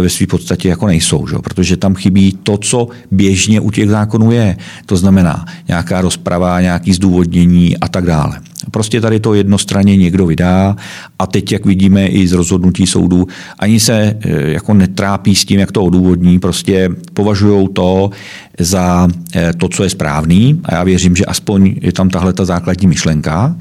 ve 0.00 0.08
své 0.08 0.26
podstatě 0.26 0.68
jako 0.68 0.86
nejsou, 0.86 1.26
že? 1.26 1.36
protože 1.38 1.76
tam 1.76 1.94
chybí 1.94 2.38
to, 2.42 2.58
co 2.58 2.88
běžně 3.10 3.60
u 3.60 3.70
těch 3.70 3.88
zákonů 3.88 4.30
je. 4.30 4.56
To 4.86 4.96
znamená 4.96 5.44
nějaká 5.68 6.00
rozprava, 6.00 6.60
nějaký 6.60 6.92
zdůvodnění 6.92 7.78
a 7.78 7.88
tak 7.88 8.06
dále. 8.06 8.49
Prostě 8.70 9.00
tady 9.00 9.20
to 9.20 9.34
jednostranně 9.34 9.96
někdo 9.96 10.26
vydá 10.26 10.76
a 11.18 11.26
teď, 11.26 11.52
jak 11.52 11.66
vidíme 11.66 12.06
i 12.06 12.28
z 12.28 12.32
rozhodnutí 12.32 12.86
soudu, 12.86 13.26
ani 13.58 13.80
se 13.80 13.94
e, 13.94 14.50
jako 14.50 14.74
netrápí 14.74 15.36
s 15.36 15.44
tím, 15.44 15.60
jak 15.60 15.72
to 15.72 15.84
odůvodní, 15.84 16.38
prostě 16.38 16.90
považují 17.14 17.68
to 17.72 18.10
za 18.58 19.08
e, 19.34 19.52
to, 19.52 19.68
co 19.68 19.84
je 19.84 19.90
správný 19.90 20.60
a 20.64 20.74
já 20.74 20.84
věřím, 20.84 21.16
že 21.16 21.24
aspoň 21.24 21.74
je 21.80 21.92
tam 21.92 22.10
tahle 22.10 22.32
ta 22.32 22.44
základní 22.44 22.86
myšlenka 22.86 23.56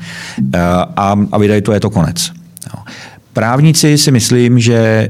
e, 0.53 0.59
a, 0.95 1.15
a 1.31 1.37
vydají 1.37 1.61
to, 1.61 1.71
je 1.73 1.79
to 1.79 1.89
konec. 1.89 2.31
Právníci 3.33 3.97
si 3.97 4.11
myslím, 4.11 4.59
že 4.59 5.09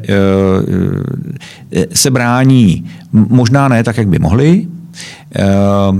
se 1.93 2.12
brání 2.12 2.86
možná 3.12 3.67
ne 3.67 3.84
tak, 3.84 3.97
jak 3.97 4.08
by 4.08 4.19
mohli, 4.19 4.67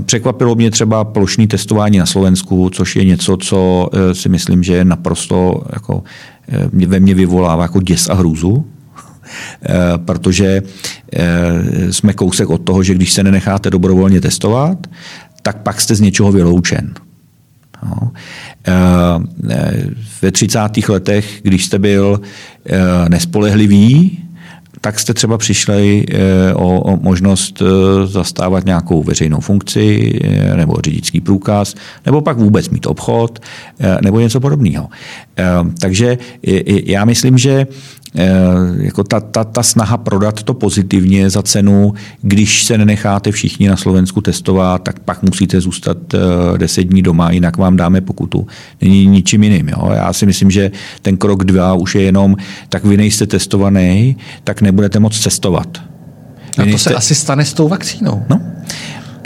překvapilo 0.05 0.55
mě 0.55 0.71
třeba 0.71 1.03
plošní 1.03 1.47
testování 1.47 1.97
na 1.97 2.05
Slovensku, 2.05 2.69
což 2.69 2.95
je 2.95 3.05
něco, 3.05 3.38
co 3.38 3.89
eh, 3.93 4.15
si 4.15 4.29
myslím, 4.29 4.63
že 4.63 4.73
je 4.73 4.85
naprosto 4.85 5.63
jako, 5.73 6.03
eh, 6.47 6.88
ve 6.88 6.99
mně 6.99 7.15
vyvolává 7.15 7.63
jako 7.63 7.81
děs 7.81 8.09
a 8.09 8.13
hrůzu, 8.13 8.65
eh, 9.65 9.75
protože 9.97 10.62
jsme 11.91 12.13
kousek 12.13 12.49
od 12.49 12.57
toho, 12.57 12.83
že 12.83 12.93
když 12.93 13.13
se 13.13 13.23
nenecháte 13.23 13.69
dobrovolně 13.69 14.21
testovat, 14.21 14.88
tak 15.41 15.62
pak 15.62 15.81
jste 15.81 15.95
z 15.95 15.99
něčeho 15.99 16.31
vyloučen. 16.31 16.93
No. 17.83 18.12
Ve 20.21 20.31
30. 20.31 20.59
letech, 20.89 21.39
když 21.43 21.65
jste 21.65 21.79
byl 21.79 22.21
nespolehlivý, 23.09 24.19
tak 24.81 24.99
jste 24.99 25.13
třeba 25.13 25.37
přišli 25.37 26.05
eh, 26.09 26.53
o, 26.53 26.97
možnost 27.01 27.61
eh, 27.61 28.07
zastávat 28.07 28.65
nějakou 28.65 29.03
veřejnou 29.03 29.39
funkci 29.39 30.19
eh, 30.23 30.55
nebo 30.55 30.77
řidičský 30.83 31.21
průkaz, 31.21 31.75
nebo 32.05 32.21
pak 32.21 32.37
vůbec 32.37 32.69
mít 32.69 32.87
obchod 32.87 33.39
nebo 34.01 34.19
něco 34.19 34.39
podobného. 34.39 34.89
Takže 35.79 36.17
já 36.85 37.05
myslím, 37.05 37.37
že 37.37 37.67
jako 38.78 39.04
ta, 39.04 39.19
ta, 39.19 39.43
ta 39.43 39.63
snaha 39.63 39.98
prodat 39.98 40.43
to 40.43 40.54
pozitivně 40.54 41.30
za 41.30 41.43
cenu, 41.43 41.93
když 42.22 42.63
se 42.63 42.78
nenecháte 42.78 43.32
všichni 43.32 43.67
na 43.67 43.78
Slovensku 43.78 44.22
testovat, 44.22 44.84
tak 44.84 45.00
pak 45.00 45.24
musíte 45.24 45.62
zůstat 45.62 45.98
eh, 46.13 46.58
deset 46.58 46.84
dní 46.84 47.02
doma, 47.02 47.32
jinak 47.32 47.58
vám 47.58 47.78
dáme 47.78 48.02
pokutu. 48.02 48.48
Není 48.82 49.06
ničím 49.06 49.43
jiným. 49.43 49.69
Jo? 49.69 49.89
Já 49.93 50.13
si 50.13 50.26
myslím, 50.26 50.52
že 50.52 50.72
ten 51.02 51.17
krok 51.17 51.43
dva 51.43 51.74
už 51.74 51.95
je 51.95 52.02
jenom, 52.02 52.36
tak 52.69 52.86
vy 52.86 52.98
nejste 52.98 53.28
testovaný, 53.28 54.17
tak 54.43 54.62
nebudete 54.62 55.00
moc 55.00 55.19
cestovat. 55.19 55.78
Vy 55.78 55.84
a 56.58 56.63
to 56.63 56.65
nejste... 56.65 56.89
se 56.89 56.95
asi 56.95 57.15
stane 57.15 57.45
s 57.45 57.54
tou 57.54 57.67
vakcínou. 57.67 58.26
No. 58.30 58.41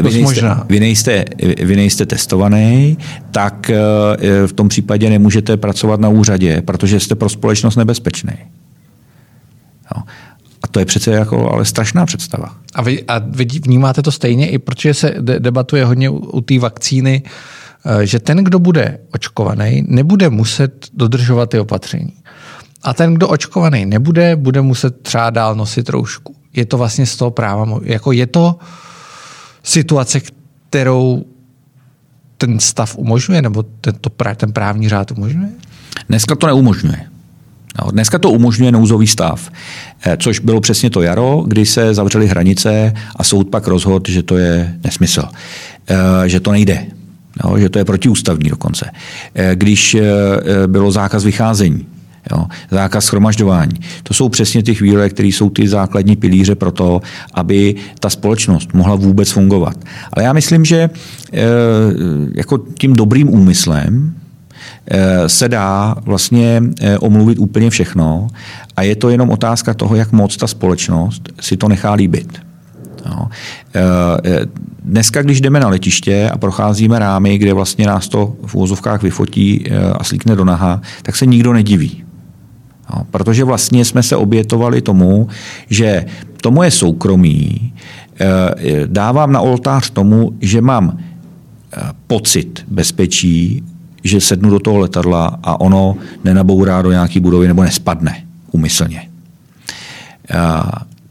Vy 0.04 0.12
nejste, 0.12 0.56
vy, 0.70 0.80
nejste, 0.80 1.26
vy 1.64 1.76
nejste 1.76 2.06
testovaný, 2.06 2.98
tak 3.32 3.70
eh, 3.70 4.48
v 4.48 4.54
tom 4.54 4.70
případě 4.70 5.10
nemůžete 5.10 5.58
pracovat 5.58 6.00
na 6.00 6.10
úřadě, 6.10 6.62
protože 6.62 7.00
jste 7.00 7.16
pro 7.16 7.30
společnost 7.30 7.76
nebezpečný. 7.76 8.34
Jo. 9.96 10.04
A 10.64 10.68
to 10.68 10.80
je 10.80 10.86
přece 10.86 11.12
jako 11.12 11.52
ale 11.52 11.66
strašná 11.66 12.06
představa. 12.06 12.56
A 12.76 12.82
vy, 12.82 13.04
a 13.08 13.20
vy 13.20 13.46
vnímáte 13.46 14.02
to 14.02 14.12
stejně, 14.12 14.50
i 14.50 14.60
protože 14.60 14.94
se 14.94 15.16
de- 15.20 15.40
debatuje 15.40 15.86
hodně 15.86 16.10
u, 16.10 16.18
u 16.18 16.42
té 16.42 16.60
vakcíny, 16.60 17.24
eh, 17.86 18.06
že 18.06 18.20
ten, 18.20 18.38
kdo 18.38 18.60
bude 18.60 19.00
očkovaný, 19.14 19.84
nebude 19.88 20.30
muset 20.30 20.88
dodržovat 20.94 21.50
ty 21.50 21.60
opatření. 21.60 22.14
A 22.84 22.94
ten, 22.94 23.14
kdo 23.14 23.28
očkovaný 23.28 23.86
nebude, 23.86 24.36
bude 24.36 24.62
muset 24.62 25.02
třeba 25.02 25.30
dál 25.30 25.56
nosit 25.56 25.90
roušku. 25.90 26.36
Je 26.54 26.66
to 26.66 26.78
vlastně 26.78 27.06
z 27.06 27.16
toho 27.16 27.32
práva, 27.32 27.80
jako 27.84 28.12
je 28.12 28.28
to 28.28 28.56
situace, 29.64 30.20
kterou 30.70 31.26
ten 32.38 32.60
stav 32.60 32.96
umožňuje, 32.98 33.42
nebo 33.42 33.64
ten, 33.64 33.94
to, 34.02 34.10
ten 34.36 34.54
právní 34.54 34.90
řád 34.90 35.12
umožňuje? 35.12 35.50
Dneska 36.10 36.36
to 36.36 36.48
neumožňuje. 36.48 37.13
No, 37.82 37.92
dneska 37.92 38.20
to 38.20 38.32
umožňuje 38.32 38.72
nouzový 38.72 39.08
stav, 39.08 39.50
eh, 40.06 40.18
což 40.18 40.40
bylo 40.40 40.62
přesně 40.62 40.90
to 40.90 41.02
jaro, 41.02 41.44
kdy 41.48 41.66
se 41.66 41.94
zavřely 41.94 42.28
hranice 42.28 42.94
a 43.16 43.24
soud 43.24 43.50
pak 43.50 43.68
rozhodl, 43.68 44.12
že 44.12 44.24
to 44.24 44.38
je 44.38 44.76
nesmysl, 44.84 45.24
eh, 45.88 46.30
že 46.30 46.40
to 46.40 46.52
nejde, 46.52 46.86
že 47.58 47.70
to 47.70 47.80
je 47.80 47.86
protiústavní 47.86 48.50
dokonce. 48.50 48.92
Eh, 49.36 49.52
když 49.56 49.98
bylo 50.68 50.92
zákaz 50.92 51.24
vycházení, 51.24 51.86
Jo, 52.32 52.46
zákaz 52.72 53.06
schromažďování. 53.06 53.80
To 54.04 54.14
jsou 54.14 54.30
přesně 54.30 54.64
ty 54.64 54.76
chvíle, 54.76 55.10
které 55.10 55.28
jsou 55.28 55.50
ty 55.50 55.68
základní 55.68 56.16
pilíře 56.16 56.56
pro 56.56 56.72
to, 56.72 57.02
aby 57.34 57.76
ta 58.00 58.10
společnost 58.10 58.74
mohla 58.74 58.96
vůbec 58.96 59.32
fungovat. 59.32 59.78
Ale 60.14 60.24
já 60.24 60.34
myslím, 60.34 60.66
že 60.66 60.90
jako 62.36 62.58
tím 62.58 62.94
dobrým 62.94 63.30
úmyslem 63.30 64.16
se 65.28 65.50
dá 65.50 65.96
vlastně 66.02 66.64
eh, 66.82 66.98
omluvit 66.98 67.40
úplně 67.40 67.70
všechno 67.70 68.28
a 68.76 68.82
je 68.82 68.96
to 68.96 69.10
jenom 69.10 69.30
otázka 69.30 69.74
toho, 69.74 69.96
jak 69.96 70.12
moc 70.12 70.38
ta 70.38 70.48
společnost 70.48 71.30
si 71.42 71.58
to 71.58 71.68
nechá 71.68 71.94
líbit. 71.94 72.40
No. 73.06 73.30
Dneska, 74.84 75.22
když 75.22 75.42
jdeme 75.42 75.60
na 75.60 75.68
letiště 75.68 76.30
a 76.34 76.38
procházíme 76.38 77.00
rámy, 77.00 77.38
kde 77.38 77.54
vlastně 77.54 77.88
nás 77.88 78.08
to 78.08 78.36
v 78.46 78.56
úvozovkách 78.56 79.04
vyfotí 79.04 79.66
a 80.00 80.04
slíkne 80.04 80.36
do 80.36 80.46
naha, 80.46 80.82
tak 81.02 81.16
se 81.16 81.26
nikdo 81.26 81.54
nediví. 81.54 82.04
No, 82.96 83.08
protože 83.12 83.44
vlastně 83.44 83.86
jsme 83.86 84.04
se 84.04 84.16
obětovali 84.16 84.82
tomu, 84.82 85.28
že 85.70 86.06
to 86.42 86.52
moje 86.52 86.72
soukromí 86.72 87.74
dávám 88.86 89.32
na 89.32 89.42
oltář 89.42 89.90
tomu, 89.90 90.32
že 90.42 90.62
mám 90.62 90.98
pocit 92.08 92.66
bezpečí, 92.68 93.64
že 94.04 94.22
sednu 94.22 94.50
do 94.50 94.60
toho 94.60 94.78
letadla 94.78 95.40
a 95.44 95.62
ono 95.62 95.96
nenabourá 96.24 96.82
do 96.82 96.92
nějaké 96.92 97.20
budovy 97.20 97.48
nebo 97.48 97.64
nespadne 97.64 98.24
umyslně. 98.52 99.10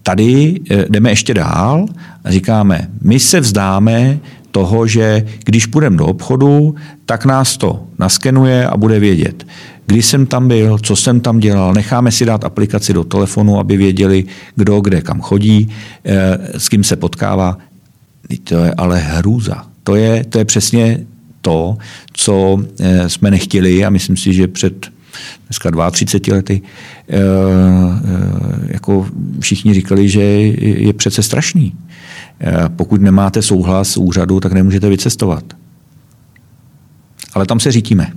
Tady 0.02 0.60
e, 0.70 0.84
jdeme 0.88 1.10
ještě 1.10 1.34
dál 1.34 1.86
a 2.24 2.30
říkáme, 2.30 2.88
my 3.02 3.20
se 3.20 3.40
vzdáme 3.40 4.18
toho, 4.50 4.86
že 4.86 5.26
když 5.44 5.66
půjdeme 5.66 5.96
do 5.96 6.06
obchodu, 6.06 6.74
tak 7.06 7.24
nás 7.24 7.56
to 7.56 7.84
naskenuje 7.98 8.66
a 8.66 8.76
bude 8.76 9.00
vědět, 9.00 9.46
kdy 9.86 10.02
jsem 10.02 10.26
tam 10.26 10.48
byl, 10.48 10.78
co 10.78 10.96
jsem 10.96 11.20
tam 11.20 11.38
dělal. 11.38 11.74
Necháme 11.74 12.10
si 12.10 12.24
dát 12.24 12.44
aplikaci 12.44 12.92
do 12.92 13.04
telefonu, 13.04 13.58
aby 13.58 13.76
věděli, 13.76 14.24
kdo 14.56 14.80
kde 14.80 15.00
kam 15.00 15.20
chodí, 15.20 15.68
e, 16.04 16.38
s 16.58 16.68
kým 16.68 16.84
se 16.84 16.96
potkává. 16.96 17.58
To 18.44 18.64
je 18.64 18.74
ale 18.76 18.98
hrůza. 18.98 19.66
To 19.84 19.96
je, 19.96 20.24
to 20.24 20.38
je 20.38 20.44
přesně 20.44 20.98
to, 21.42 21.76
co 22.12 22.58
e, 22.80 23.08
jsme 23.08 23.30
nechtěli 23.30 23.84
a 23.84 23.90
myslím 23.90 24.16
si, 24.16 24.34
že 24.34 24.48
před 24.48 24.92
dneska 25.46 25.90
32 25.90 26.36
lety, 26.36 26.62
eh, 27.08 27.16
eh, 27.16 28.72
jako 28.72 29.06
všichni 29.40 29.74
říkali, 29.74 30.08
že 30.08 30.22
je 30.22 30.92
přece 30.92 31.22
strašný. 31.22 31.74
Eh, 32.40 32.68
pokud 32.76 33.00
nemáte 33.00 33.42
souhlas 33.42 33.96
úřadu, 33.96 34.40
tak 34.40 34.52
nemůžete 34.52 34.88
vycestovat. 34.88 35.44
Ale 37.34 37.46
tam 37.46 37.60
se 37.60 37.72
řítíme. 37.72 38.12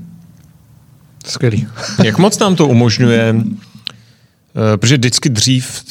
Skvělý. 1.26 1.68
Jak 2.04 2.18
moc 2.18 2.40
nám 2.40 2.56
to 2.56 2.68
umožňuje, 2.68 3.36
protože 4.76 4.98
vždycky 4.98 5.30
dřív 5.30 5.84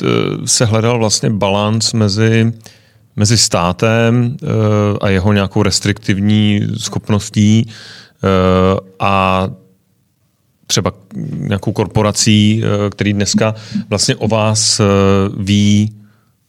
se 0.45 0.65
hledal 0.65 0.99
vlastně 0.99 1.31
balans 1.31 1.93
mezi 1.93 2.53
mezi 3.17 3.39
státem 3.39 4.37
a 5.01 5.09
jeho 5.09 5.33
nějakou 5.33 5.63
restriktivní 5.63 6.61
schopností 6.77 7.71
a 9.01 9.49
třeba 10.67 10.93
nějakou 11.33 11.73
korporací, 11.73 12.63
eh, 12.65 12.91
který 12.91 13.13
dneska 13.13 13.55
vlastně 13.91 14.17
o 14.17 14.29
vás 14.29 14.81
eh, 14.81 14.85
ví 15.37 15.93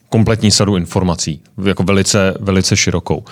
kompletní 0.10 0.52
sadu 0.52 0.76
informací, 0.76 1.42
jako 1.64 1.84
velice, 1.84 2.34
velice 2.40 2.78
širokou. 2.78 3.24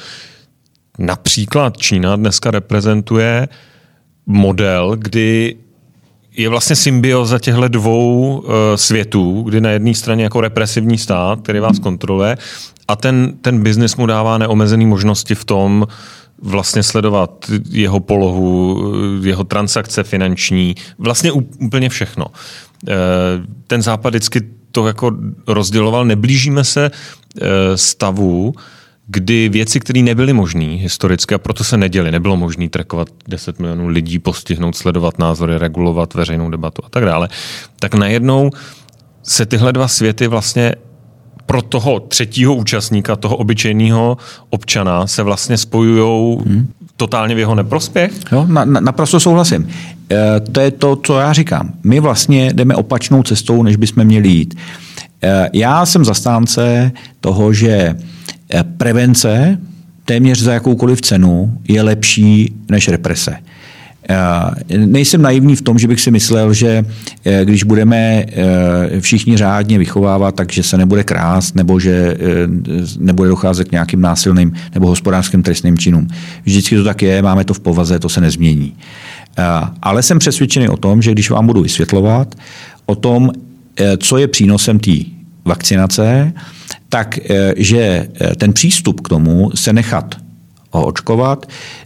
Například 0.99 1.77
Čína 1.77 2.15
dneska 2.15 2.51
reprezentuje 2.51 3.47
model, 4.25 4.95
kdy 4.95 5.55
je 6.35 6.49
vlastně 6.49 6.75
symbioza 6.75 7.39
těchto 7.39 7.67
dvou 7.67 8.43
světů, 8.75 9.41
kdy 9.41 9.61
na 9.61 9.69
jedné 9.69 9.93
straně 9.93 10.23
jako 10.23 10.41
represivní 10.41 10.97
stát, 10.97 11.41
který 11.41 11.59
vás 11.59 11.79
kontroluje, 11.79 12.37
a 12.87 12.95
ten, 12.95 13.33
ten 13.41 13.63
biznis 13.63 13.95
mu 13.95 14.05
dává 14.05 14.37
neomezené 14.37 14.85
možnosti 14.85 15.35
v 15.35 15.45
tom, 15.45 15.87
vlastně 16.41 16.83
sledovat 16.83 17.51
jeho 17.69 17.99
polohu, 17.99 18.81
jeho 19.23 19.43
transakce 19.43 20.03
finanční, 20.03 20.75
vlastně 20.99 21.31
úplně 21.31 21.89
všechno. 21.89 22.25
Eh, 22.89 22.93
ten 23.67 23.81
západ 23.81 24.09
vždycky 24.09 24.41
to 24.71 24.87
jako 24.87 25.11
rozděloval. 25.47 26.05
Neblížíme 26.05 26.63
se 26.63 26.91
eh, 26.91 27.77
stavu, 27.77 28.53
kdy 29.07 29.49
věci, 29.49 29.79
které 29.79 30.01
nebyly 30.01 30.33
možné 30.33 30.65
historicky 30.65 31.35
a 31.35 31.37
proto 31.37 31.63
se 31.63 31.77
neděly, 31.77 32.11
nebylo 32.11 32.37
možné 32.37 32.69
trekovat 32.69 33.07
10 33.27 33.59
milionů 33.59 33.87
lidí, 33.87 34.19
postihnout, 34.19 34.75
sledovat 34.75 35.19
názory, 35.19 35.57
regulovat 35.57 36.13
veřejnou 36.13 36.49
debatu 36.49 36.81
a 36.85 36.89
tak 36.89 37.05
dále, 37.05 37.29
tak 37.79 37.95
najednou 37.95 38.49
se 39.23 39.45
tyhle 39.45 39.73
dva 39.73 39.87
světy 39.87 40.27
vlastně 40.27 40.75
pro 41.45 41.61
toho 41.61 41.99
třetího 41.99 42.55
účastníka, 42.55 43.15
toho 43.15 43.35
obyčejného 43.35 44.17
občana, 44.49 45.07
se 45.07 45.23
vlastně 45.23 45.57
spojují 45.57 46.37
hmm. 46.47 46.67
totálně 46.97 47.35
v 47.35 47.39
jeho 47.39 47.55
neprospěch? 47.55 48.11
Jo, 48.31 48.45
na, 48.47 48.65
na, 48.65 48.79
naprosto 48.79 49.19
souhlasím. 49.19 49.69
E, 50.11 50.39
to 50.39 50.59
je 50.59 50.71
to, 50.71 50.95
co 50.95 51.19
já 51.19 51.33
říkám. 51.33 51.73
My 51.83 51.99
vlastně 51.99 52.53
jdeme 52.53 52.75
opačnou 52.75 53.23
cestou, 53.23 53.63
než 53.63 53.75
bychom 53.75 54.03
měli 54.03 54.29
jít. 54.29 54.55
E, 55.23 55.49
já 55.53 55.85
jsem 55.85 56.05
zastánce 56.05 56.91
toho, 57.21 57.53
že 57.53 57.69
e, 57.69 57.95
prevence 58.63 59.57
téměř 60.05 60.39
za 60.39 60.53
jakoukoliv 60.53 61.01
cenu 61.01 61.57
je 61.67 61.81
lepší 61.81 62.53
než 62.71 62.87
represe. 62.87 63.37
Nejsem 64.77 65.21
naivní 65.21 65.55
v 65.55 65.61
tom, 65.61 65.79
že 65.79 65.87
bych 65.87 66.01
si 66.01 66.11
myslel, 66.11 66.53
že 66.53 66.85
eh, 67.25 67.45
když 67.45 67.63
budeme 67.63 67.97
eh, 67.97 68.99
všichni 68.99 69.37
řádně 69.37 69.77
vychovávat, 69.77 70.35
takže 70.35 70.63
se 70.63 70.77
nebude 70.77 71.03
krást 71.03 71.55
nebo 71.55 71.79
že 71.79 71.91
eh, 71.91 72.17
nebude 72.99 73.29
docházet 73.29 73.67
k 73.67 73.71
nějakým 73.71 74.01
násilným 74.01 74.53
nebo 74.73 74.87
hospodářským 74.87 75.43
trestným 75.43 75.77
činům. 75.77 76.07
Vždycky 76.43 76.75
to 76.75 76.83
tak 76.83 77.01
je, 77.01 77.21
máme 77.21 77.45
to 77.45 77.53
v 77.53 77.59
povaze, 77.59 77.99
to 77.99 78.09
se 78.09 78.21
nezmění. 78.21 78.75
Ale 79.81 80.03
jsem 80.03 80.19
přesvědčený 80.19 80.69
o 80.69 80.77
tom, 80.77 81.01
že 81.01 81.11
když 81.11 81.29
vám 81.29 81.47
budu 81.47 81.61
vysvětlovat 81.61 82.35
o 82.85 82.95
tom, 82.95 83.31
co 83.97 84.17
je 84.17 84.27
přínosem 84.27 84.79
té 84.79 84.91
vakcinace, 85.45 86.33
tak 86.89 87.19
že 87.55 88.07
ten 88.37 88.53
přístup 88.53 89.01
k 89.01 89.09
tomu 89.09 89.51
se 89.55 89.73
nechat 89.73 90.15
očkovat, 90.81 91.45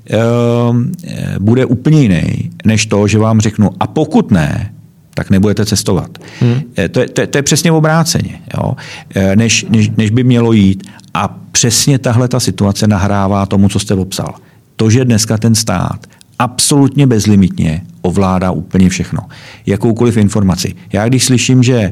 ehm, 0.09 0.91
bude 1.39 1.65
úplně 1.65 2.01
jiný, 2.01 2.51
než 2.65 2.85
to, 2.85 3.07
že 3.07 3.17
vám 3.17 3.39
řeknu, 3.39 3.69
a 3.79 3.87
pokud 3.87 4.31
ne, 4.31 4.73
tak 5.17 5.29
nebudete 5.29 5.65
cestovat. 5.65 6.17
Hmm. 6.39 6.61
Eh, 6.77 6.89
to, 6.89 6.99
je, 6.99 7.09
to, 7.09 7.27
to 7.27 7.37
je 7.37 7.43
přesně 7.43 7.71
obráceně, 7.71 8.39
jo? 8.57 8.73
Eh, 9.15 9.35
než, 9.35 9.65
než, 9.69 9.89
než 9.97 10.09
by 10.09 10.23
mělo 10.23 10.53
jít. 10.53 10.83
A 11.13 11.37
přesně 11.51 11.99
tahle 11.99 12.27
ta 12.27 12.39
situace 12.39 12.87
nahrává 12.87 13.45
tomu, 13.45 13.69
co 13.69 13.79
jste 13.79 13.95
popsal. 13.95 14.35
To, 14.75 14.89
že 14.89 15.05
dneska 15.05 15.37
ten 15.37 15.55
stát 15.55 16.07
absolutně 16.39 17.07
bezlimitně 17.07 17.81
ovládá 18.01 18.51
úplně 18.51 18.89
všechno. 18.89 19.21
Jakoukoliv 19.65 20.17
informaci. 20.17 20.75
Já 20.93 21.07
když 21.07 21.23
slyším, 21.23 21.63
že, 21.63 21.91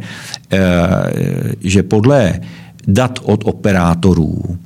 eh, 0.51 0.59
že 1.61 1.83
podle 1.83 2.39
dat 2.87 3.19
od 3.23 3.41
operátorů 3.43 4.57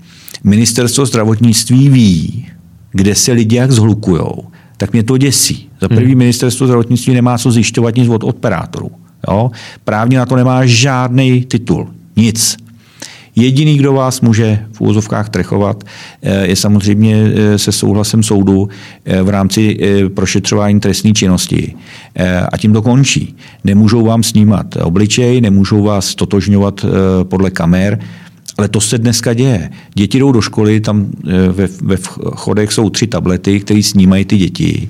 ministerstvo 0.44 1.06
zdravotnictví 1.06 1.90
ví, 1.90 2.48
kde 2.92 3.16
se 3.16 3.32
lidi 3.32 3.56
jak 3.56 3.72
zhlukujou, 3.72 4.44
tak 4.78 4.94
mě 4.94 5.04
to 5.04 5.18
děsí. 5.18 5.70
Za 5.82 5.88
první 5.88 6.12
hmm. 6.12 6.18
ministerstvo 6.18 6.68
zdravotnictví 6.68 7.14
nemá 7.14 7.38
co 7.38 7.52
zjišťovat 7.52 7.96
nic 7.96 8.10
od 8.10 8.24
operátorů. 8.24 8.92
Jo? 9.28 9.52
Právně 9.84 10.18
na 10.18 10.26
to 10.26 10.36
nemá 10.36 10.66
žádný 10.66 11.46
titul. 11.46 11.88
Nic. 12.16 12.58
Jediný, 13.36 13.78
kdo 13.78 13.94
vás 13.94 14.22
může 14.22 14.66
v 14.72 14.82
úzovkách 14.82 15.30
trechovat, 15.30 15.84
eh, 16.22 16.48
je 16.48 16.56
samozřejmě 16.56 17.16
eh, 17.16 17.58
se 17.58 17.72
souhlasem 17.72 18.24
soudu 18.24 18.70
eh, 19.06 19.22
v 19.22 19.30
rámci 19.30 19.78
prošetřování 20.14 20.80
trestní 20.80 21.14
činnosti. 21.14 21.76
A 22.52 22.58
tím 22.58 22.74
to 22.74 22.82
končí. 22.82 23.36
Nemůžou 23.64 24.06
vám 24.06 24.24
snímat 24.24 24.76
obličej, 24.82 25.42
nemůžou 25.42 25.84
vás 25.84 26.16
totožňovat 26.16 26.86
podle 27.24 27.52
kamer, 27.52 28.00
ale 28.60 28.70
to 28.70 28.82
se 28.82 28.98
dneska 28.98 29.34
děje. 29.34 29.70
Děti 29.94 30.20
jdou 30.20 30.32
do 30.32 30.42
školy, 30.42 30.80
tam 30.80 31.08
e, 31.28 31.48
ve, 31.48 31.68
ve 31.82 31.96
chodech 32.36 32.72
jsou 32.72 32.90
tři 32.90 33.08
tablety, 33.08 33.60
které 33.60 33.84
snímají 33.84 34.26
ty 34.26 34.38
děti. 34.38 34.90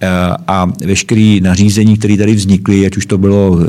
E, 0.00 0.08
a 0.46 0.70
veškeré 0.84 1.38
nařízení, 1.42 1.96
které 1.96 2.16
tady 2.16 2.34
vznikly, 2.34 2.86
ať 2.86 2.96
už 2.96 3.06
to 3.06 3.18
bylo 3.18 3.58
e, 3.58 3.64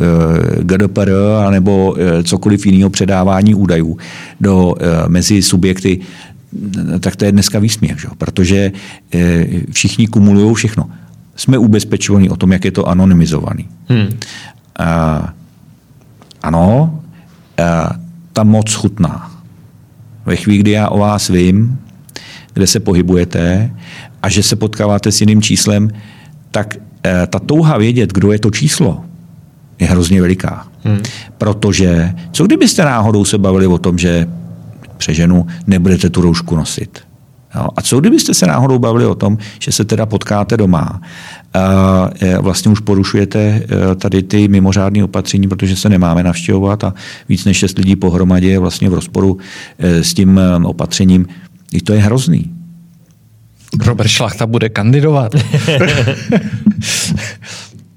GDPR 0.64 1.12
nebo 1.50 1.96
cokoliv 2.24 2.66
jiného 2.66 2.90
předávání 2.90 3.56
údajů 3.56 3.98
do, 4.42 4.76
mezi 5.08 5.42
subjekty, 5.42 6.00
tak 7.00 7.16
to 7.16 7.26
je 7.26 7.32
dneska 7.32 7.60
výsměch, 7.60 8.02
že? 8.02 8.08
protože 8.18 8.72
všichni 9.72 10.08
kumulují 10.08 10.56
všechno. 10.56 10.90
Jsme 11.36 11.58
ubezpečovaní 11.58 12.30
o 12.30 12.36
tom, 12.36 12.52
jak 12.52 12.66
je 12.66 12.72
to 12.72 12.88
anonymizovaný. 12.88 13.68
Hmm. 13.88 14.10
ano, 16.42 17.00
ta 18.34 18.44
moc 18.44 18.74
chutná. 18.74 19.29
Ve 20.30 20.36
chvíli, 20.36 20.58
kdy 20.58 20.72
já 20.72 20.90
o 20.90 20.98
vás 20.98 21.30
vím, 21.30 21.80
kde 22.54 22.68
se 22.68 22.80
pohybujete 22.80 23.72
a 24.22 24.30
že 24.30 24.44
se 24.44 24.56
potkáváte 24.56 25.12
s 25.12 25.22
jiným 25.22 25.42
číslem, 25.42 25.90
tak 26.52 26.78
eh, 27.04 27.28
ta 27.28 27.40
touha 27.40 27.78
vědět, 27.78 28.14
kdo 28.14 28.32
je 28.32 28.40
to 28.40 28.52
číslo, 28.52 29.06
je 29.80 29.88
hrozně 29.88 30.22
veliká. 30.22 30.68
Hmm. 30.84 31.00
Protože 31.38 32.14
co 32.32 32.46
kdybyste 32.46 32.86
náhodou 32.86 33.26
se 33.26 33.38
bavili 33.38 33.68
o 33.68 33.78
tom, 33.78 33.98
že 33.98 34.28
přeženu, 34.98 35.48
nebudete 35.68 36.10
tu 36.10 36.22
roušku 36.22 36.56
nosit? 36.56 37.09
Jo? 37.60 37.68
A 37.76 37.82
co 37.82 38.00
kdybyste 38.00 38.34
se 38.34 38.48
náhodou 38.48 38.80
bavili 38.80 39.06
o 39.06 39.16
tom, 39.16 39.38
že 39.60 39.72
se 39.72 39.86
teda 39.86 40.06
potkáte 40.06 40.58
doma 40.58 41.02
a 41.54 42.10
vlastně 42.42 42.72
už 42.72 42.80
porušujete 42.80 43.40
e, 43.40 43.66
tady 43.96 44.24
ty 44.24 44.48
mimořádné 44.48 45.04
opatření, 45.04 45.48
protože 45.48 45.76
se 45.76 45.90
nemáme 45.90 46.24
navštěvovat 46.24 46.84
a 46.84 46.94
víc 47.30 47.46
než 47.46 47.58
šest 47.58 47.78
lidí 47.78 47.96
pohromadě 47.96 48.50
je 48.50 48.60
vlastně 48.60 48.90
v 48.90 48.94
rozporu 48.94 49.38
e, 49.80 50.04
s 50.04 50.14
tím 50.14 50.40
e, 50.40 50.56
opatřením. 50.56 51.28
I 51.72 51.82
to 51.82 51.94
je 51.94 52.00
hrozný. 52.00 52.52
Robert 53.86 54.08
Šlachta 54.08 54.46
bude 54.46 54.70
kandidovat. 54.70 55.36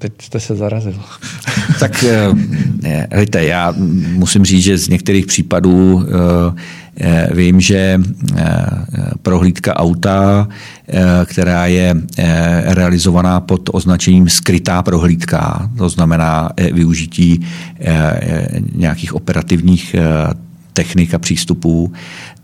Teď 0.02 0.12
jste 0.22 0.40
se 0.40 0.56
zarazil. 0.56 0.94
tak 1.80 2.04
hejte, 3.12 3.44
já 3.44 3.74
musím 4.12 4.44
říct, 4.44 4.62
že 4.62 4.78
z 4.78 4.88
některých 4.88 5.26
případů 5.26 6.06
Eh, 7.00 7.28
vím, 7.34 7.60
že 7.60 8.00
eh, 8.36 8.66
prohlídka 9.22 9.76
auta, 9.76 10.48
eh, 10.88 11.02
která 11.24 11.66
je 11.66 11.96
realizovaná 12.64 13.40
pod 13.40 13.70
označením 13.72 14.28
skrytá 14.28 14.82
prohlídka, 14.82 15.70
to 15.78 15.88
znamená 15.88 16.50
využití 16.72 17.46
nějakých 18.74 19.14
operativních 19.14 19.96
technik 20.72 21.14
a 21.14 21.18
přístupů, 21.18 21.92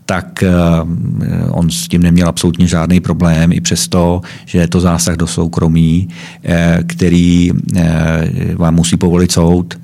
tak 0.05 0.43
on 1.51 1.69
s 1.69 1.87
tím 1.87 2.03
neměl 2.03 2.27
absolutně 2.27 2.67
žádný 2.67 2.99
problém, 2.99 3.51
i 3.51 3.61
přesto, 3.61 4.21
že 4.45 4.57
je 4.59 4.67
to 4.67 4.79
zásah 4.79 5.15
do 5.15 5.27
soukromí, 5.27 6.07
který 6.87 7.51
vám 8.55 8.75
musí 8.75 8.97
povolit 8.97 9.31
soud, 9.31 9.79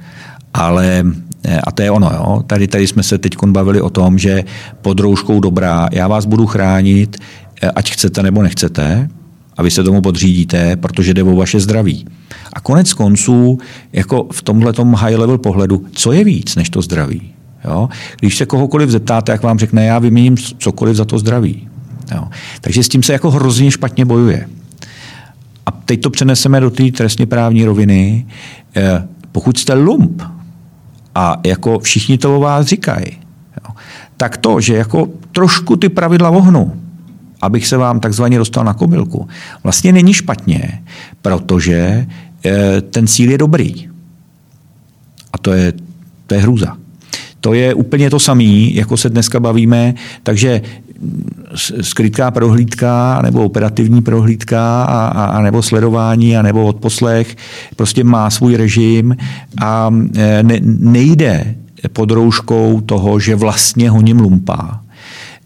ale 0.53 1.03
Eh, 1.47 1.62
a 1.63 1.71
to 1.71 1.81
je 1.81 1.91
ono. 1.91 2.12
Jo. 2.13 2.43
Tady, 2.47 2.67
tady 2.67 2.88
jsme 2.88 3.03
se 3.03 3.17
teď 3.17 3.36
bavili 3.45 3.81
o 3.81 3.89
tom, 3.89 4.17
že 4.17 4.43
pod 4.81 4.99
rouškou 4.99 5.39
dobrá, 5.39 5.88
já 5.91 6.08
vás 6.08 6.25
budu 6.25 6.45
chránit, 6.45 7.17
eh, 7.62 7.71
ať 7.71 7.91
chcete 7.91 8.23
nebo 8.23 8.43
nechcete, 8.43 9.10
a 9.58 9.63
vy 9.63 9.71
se 9.71 9.84
tomu 9.84 10.01
podřídíte, 10.01 10.75
protože 10.75 11.13
jde 11.13 11.23
o 11.23 11.36
vaše 11.36 11.60
zdraví. 11.60 12.05
A 12.53 12.60
konec 12.60 12.93
konců, 12.93 13.58
jako 13.93 14.27
v 14.31 14.41
tomhle 14.41 14.73
high 14.95 15.15
level 15.15 15.38
pohledu, 15.38 15.86
co 15.91 16.12
je 16.12 16.23
víc 16.23 16.55
než 16.55 16.69
to 16.69 16.81
zdraví? 16.81 17.35
Jo? 17.67 17.89
Když 18.19 18.38
se 18.38 18.45
kohokoliv 18.45 18.89
zeptáte, 18.89 19.32
jak 19.32 19.43
vám 19.43 19.60
řekne, 19.60 19.86
já 19.86 19.99
vyměním 19.99 20.38
cokoliv 20.38 20.95
za 20.95 21.06
to 21.06 21.19
zdraví. 21.19 21.69
Jo? 22.15 22.23
Takže 22.62 22.84
s 22.84 22.89
tím 22.89 23.04
se 23.04 23.13
jako 23.13 23.32
hrozně 23.32 23.71
špatně 23.71 24.06
bojuje. 24.06 24.47
A 25.65 25.71
teď 25.71 26.01
to 26.01 26.10
přeneseme 26.10 26.60
do 26.60 26.69
té 26.69 26.91
trestně 26.91 27.25
právní 27.25 27.65
roviny. 27.65 28.25
Eh, 28.75 29.08
pokud 29.32 29.58
jste 29.58 29.73
lump, 29.73 30.21
a 31.15 31.38
jako 31.45 31.80
všichni 31.80 32.17
to 32.17 32.38
o 32.38 32.39
vás 32.39 32.65
říkají, 32.65 33.06
jo, 33.63 33.75
tak 34.17 34.38
to, 34.38 34.62
že 34.62 34.75
jako 34.75 35.10
trošku 35.32 35.75
ty 35.75 35.89
pravidla 35.89 36.30
vohnu, 36.30 36.82
abych 37.41 37.67
se 37.67 37.78
vám 37.78 37.99
takzvaně 37.99 38.38
dostal 38.38 38.63
na 38.63 38.73
komilku, 38.73 39.28
vlastně 39.63 39.93
není 39.93 40.13
špatně, 40.13 40.84
protože 41.21 42.08
e, 42.45 42.82
ten 42.82 43.08
cíl 43.08 43.32
je 43.32 43.38
dobrý. 43.38 43.89
A 45.34 45.38
to 45.38 45.54
je, 45.54 45.73
to 46.28 46.36
je 46.36 46.41
hrůza. 46.41 46.78
To 47.45 47.53
je 47.53 47.73
úplně 47.73 48.10
to 48.10 48.19
samé, 48.19 48.73
jako 48.73 48.97
se 48.97 49.10
dneska 49.10 49.39
bavíme, 49.39 49.93
takže 50.23 50.62
skrytká 51.81 52.31
prohlídka, 52.31 53.21
nebo 53.21 53.45
operativní 53.45 54.01
prohlídka, 54.01 54.84
a, 54.84 55.08
a, 55.08 55.25
a 55.25 55.41
nebo 55.41 55.62
sledování, 55.62 56.38
a 56.38 56.41
nebo 56.41 56.65
odposlech, 56.65 57.36
prostě 57.75 58.03
má 58.03 58.29
svůj 58.29 58.55
režim 58.55 59.17
a 59.62 59.91
e, 60.15 60.43
ne, 60.43 60.60
nejde 60.63 61.55
pod 61.93 62.12
rouškou 62.12 62.81
toho, 62.81 63.19
že 63.19 63.36
vlastně 63.36 63.89
honím 63.89 64.19
lumpa, 64.19 64.81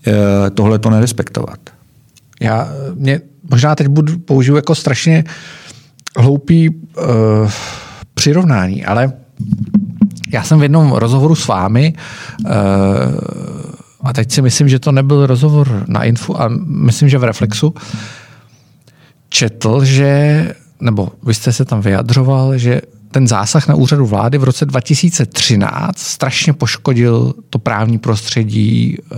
e, 0.07 0.49
tohle 0.49 0.79
to 0.79 0.89
nerespektovat. 0.89 1.59
Já 2.41 2.67
mě 2.95 3.21
možná 3.51 3.75
teď 3.75 3.87
budu 3.87 4.19
použiju 4.19 4.55
jako 4.55 4.75
strašně 4.75 5.23
hloupý 6.17 6.69
uh, 6.69 6.75
přirovnání, 8.13 8.85
ale 8.85 9.13
já 10.29 10.43
jsem 10.43 10.59
v 10.59 10.63
jednom 10.63 10.91
rozhovoru 10.91 11.35
s 11.35 11.47
vámi 11.47 11.93
uh, 12.45 12.51
a 14.03 14.13
teď 14.13 14.31
si 14.31 14.41
myslím, 14.41 14.69
že 14.69 14.79
to 14.79 14.91
nebyl 14.91 15.25
rozhovor 15.25 15.83
na 15.87 16.03
Infu 16.03 16.41
a 16.41 16.47
myslím, 16.65 17.09
že 17.09 17.17
v 17.17 17.23
Reflexu, 17.23 17.73
četl, 19.29 19.85
že, 19.85 20.55
nebo 20.79 21.11
vy 21.23 21.33
jste 21.33 21.53
se 21.53 21.65
tam 21.65 21.81
vyjadřoval, 21.81 22.57
že 22.57 22.81
ten 23.11 23.27
zásah 23.27 23.67
na 23.67 23.75
úřadu 23.75 24.05
vlády 24.05 24.37
v 24.37 24.43
roce 24.43 24.65
2013 24.65 25.99
strašně 25.99 26.53
poškodil 26.53 27.33
to 27.49 27.59
právní 27.59 27.97
prostředí 27.97 28.97
uh, 28.97 29.17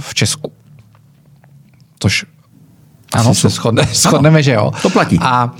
v 0.00 0.14
Česku. 0.14 0.52
Tož 1.98 2.24
ano, 3.12 3.34
se 3.34 3.48
shodne, 3.48 3.88
shodneme, 3.92 4.42
že 4.42 4.52
jo. 4.52 4.72
To 4.82 4.90
platí. 4.90 5.18
A 5.20 5.54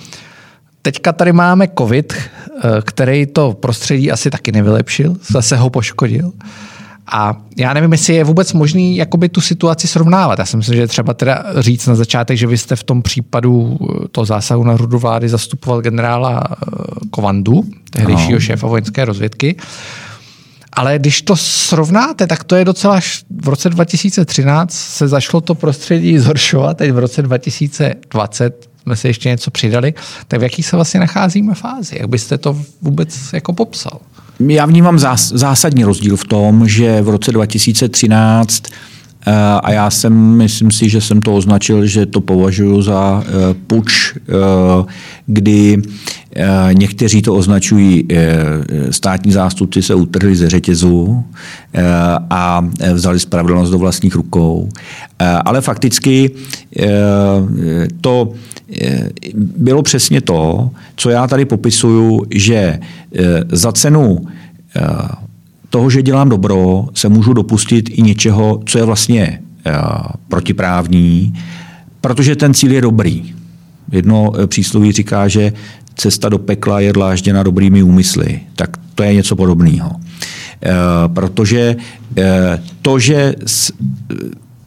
teďka 0.82 1.12
tady 1.12 1.32
máme 1.32 1.68
covid, 1.78 2.12
eh, 2.12 2.68
který 2.84 3.26
to 3.26 3.52
prostředí 3.52 4.12
asi 4.12 4.30
taky 4.30 4.52
nevylepšil, 4.52 5.16
zase 5.30 5.56
ho 5.56 5.70
poškodil. 5.70 6.32
A 7.12 7.36
já 7.56 7.74
nevím, 7.74 7.92
jestli 7.92 8.14
je 8.14 8.24
vůbec 8.24 8.52
možný 8.52 8.96
jakoby 8.96 9.28
tu 9.28 9.40
situaci 9.40 9.88
srovnávat. 9.88 10.38
Já 10.38 10.44
si 10.44 10.56
myslím, 10.56 10.76
že 10.76 10.86
třeba 10.86 11.14
teda 11.14 11.44
říct 11.58 11.86
na 11.86 11.94
začátek, 11.94 12.36
že 12.36 12.46
vy 12.46 12.58
jste 12.58 12.76
v 12.76 12.82
tom 12.82 13.02
případu 13.02 13.78
eh, 13.82 14.08
toho 14.08 14.24
zásahu 14.24 14.64
na 14.64 14.72
hrudu 14.72 14.98
vlády 14.98 15.28
zastupoval 15.28 15.80
generála 15.80 16.44
eh, 16.50 16.56
Kovandu, 17.10 17.64
tehdejšího 17.90 18.32
no. 18.32 18.40
šéfa 18.40 18.66
vojenské 18.66 19.04
rozvědky. 19.04 19.56
Ale 20.72 20.98
když 20.98 21.22
to 21.22 21.36
srovnáte, 21.36 22.26
tak 22.26 22.44
to 22.44 22.56
je 22.56 22.64
docela, 22.64 23.00
v 23.42 23.48
roce 23.48 23.70
2013 23.70 24.72
se 24.72 25.08
zašlo 25.08 25.40
to 25.40 25.54
prostředí 25.54 26.18
zhoršovat, 26.18 26.76
teď 26.76 26.90
v 26.90 26.98
roce 26.98 27.22
2020 27.22 28.69
jsme 28.82 28.96
se 28.96 29.08
ještě 29.08 29.28
něco 29.28 29.50
přidali, 29.50 29.94
tak 30.28 30.40
v 30.40 30.42
jaký 30.42 30.62
se 30.62 30.76
vlastně 30.76 31.00
nacházíme 31.00 31.54
fázi? 31.54 31.96
Jak 32.00 32.08
byste 32.08 32.38
to 32.38 32.62
vůbec 32.82 33.32
jako 33.32 33.52
popsal? 33.52 34.00
Já 34.48 34.66
vnímám 34.66 34.98
zás, 34.98 35.28
zásadní 35.28 35.84
rozdíl 35.84 36.16
v 36.16 36.24
tom, 36.24 36.68
že 36.68 37.02
v 37.02 37.08
roce 37.08 37.32
2013 37.32 38.62
eh, 39.26 39.32
a 39.62 39.72
já 39.72 39.90
jsem, 39.90 40.12
myslím 40.36 40.70
si, 40.70 40.88
že 40.88 41.00
jsem 41.00 41.22
to 41.22 41.34
označil, 41.34 41.86
že 41.86 42.06
to 42.06 42.20
považuji 42.20 42.82
za 42.82 43.24
eh, 43.26 43.54
puč, 43.66 44.16
eh, 44.16 44.22
kdy 45.26 45.82
někteří 46.72 47.22
to 47.22 47.34
označují, 47.34 48.08
státní 48.90 49.32
zástupci 49.32 49.82
se 49.82 49.94
utrhli 49.94 50.36
ze 50.36 50.50
řetězu 50.50 51.24
a 52.30 52.66
vzali 52.92 53.20
spravedlnost 53.20 53.70
do 53.70 53.78
vlastních 53.78 54.14
rukou. 54.14 54.68
Ale 55.44 55.60
fakticky 55.60 56.30
to 58.00 58.32
bylo 59.34 59.82
přesně 59.82 60.20
to, 60.20 60.70
co 60.96 61.10
já 61.10 61.26
tady 61.26 61.44
popisuju, 61.44 62.24
že 62.34 62.54
eh, 62.54 62.80
za 63.52 63.72
cenu 63.72 64.26
eh, 64.76 64.82
toho, 65.70 65.90
že 65.90 66.02
dělám 66.02 66.28
dobro, 66.28 66.86
se 66.94 67.08
můžu 67.08 67.32
dopustit 67.32 67.90
i 67.92 68.02
něčeho, 68.02 68.62
co 68.66 68.78
je 68.78 68.84
vlastně 68.84 69.40
eh, 69.66 69.72
protiprávní, 70.28 71.34
protože 72.00 72.36
ten 72.36 72.54
cíl 72.54 72.72
je 72.72 72.80
dobrý. 72.80 73.34
Jedno 73.92 74.32
přísloví 74.46 74.92
říká, 74.92 75.28
že 75.28 75.52
cesta 75.96 76.28
do 76.28 76.38
pekla 76.38 76.80
je 76.80 76.92
dlážděna 76.92 77.42
dobrými 77.42 77.82
úmysly. 77.82 78.40
Tak 78.56 78.76
to 78.94 79.02
je 79.02 79.14
něco 79.14 79.36
podobného. 79.36 79.90
Protože 81.06 81.76
to, 82.82 82.98
že 82.98 83.34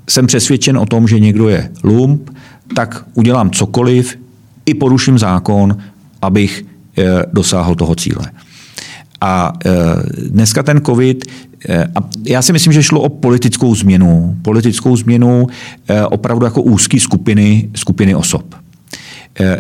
jsem 0.10 0.28
přesvědčen 0.28 0.78
o 0.78 0.86
tom, 0.86 1.08
že 1.08 1.20
někdo 1.20 1.50
je 1.50 1.72
lump, 1.84 2.30
tak 2.76 3.04
udělám 3.13 3.52
cokoliv, 3.52 4.17
i 4.65 4.73
poruším 4.73 5.19
zákon, 5.19 5.78
abych 6.21 6.65
eh, 6.97 7.04
dosáhl 7.34 7.76
toho 7.76 7.95
cíle. 7.95 8.32
A 9.21 9.54
eh, 9.65 9.71
dneska 10.30 10.63
ten 10.63 10.82
COVID, 10.82 11.26
eh, 11.69 11.84
a 11.84 12.10
já 12.23 12.41
si 12.41 12.54
myslím, 12.54 12.73
že 12.73 12.84
šlo 12.84 13.02
o 13.02 13.10
politickou 13.10 13.76
změnu. 13.76 14.38
Politickou 14.41 14.95
změnu 14.95 15.47
opravdu 16.10 16.45
jako 16.45 16.62
úzké 16.62 16.99
skupiny, 16.99 17.69
skupiny 17.76 18.15
osob. 18.15 18.56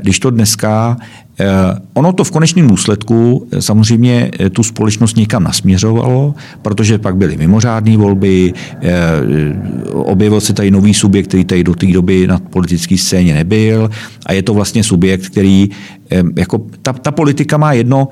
Když 0.01 0.19
to 0.19 0.29
dneska 0.29 0.97
Eh, 1.39 1.45
ono 1.93 2.13
to 2.13 2.23
v 2.23 2.31
konečném 2.31 2.67
důsledku 2.67 3.47
eh, 3.51 3.61
samozřejmě 3.61 4.31
eh, 4.39 4.49
tu 4.49 4.63
společnost 4.63 5.17
někam 5.17 5.43
nasměřovalo, 5.43 6.35
protože 6.61 6.97
pak 6.97 7.17
byly 7.17 7.37
mimořádné 7.37 7.97
volby, 7.97 8.53
objevil 9.91 10.41
se 10.41 10.53
tady 10.53 10.71
nový 10.71 10.93
subjekt, 10.93 11.27
který 11.27 11.45
tady 11.45 11.63
do 11.63 11.75
té 11.75 11.87
doby 11.87 12.27
na 12.27 12.39
politické 12.39 12.97
scéně 12.97 13.33
nebyl 13.33 13.89
a 14.25 14.33
je 14.33 14.43
to 14.43 14.53
vlastně 14.53 14.83
subjekt, 14.83 15.25
který, 15.29 15.69
jako 16.35 16.61
ta, 16.81 16.93
ta 16.93 17.11
politika 17.11 17.57
má 17.57 17.73
jedno 17.73 18.07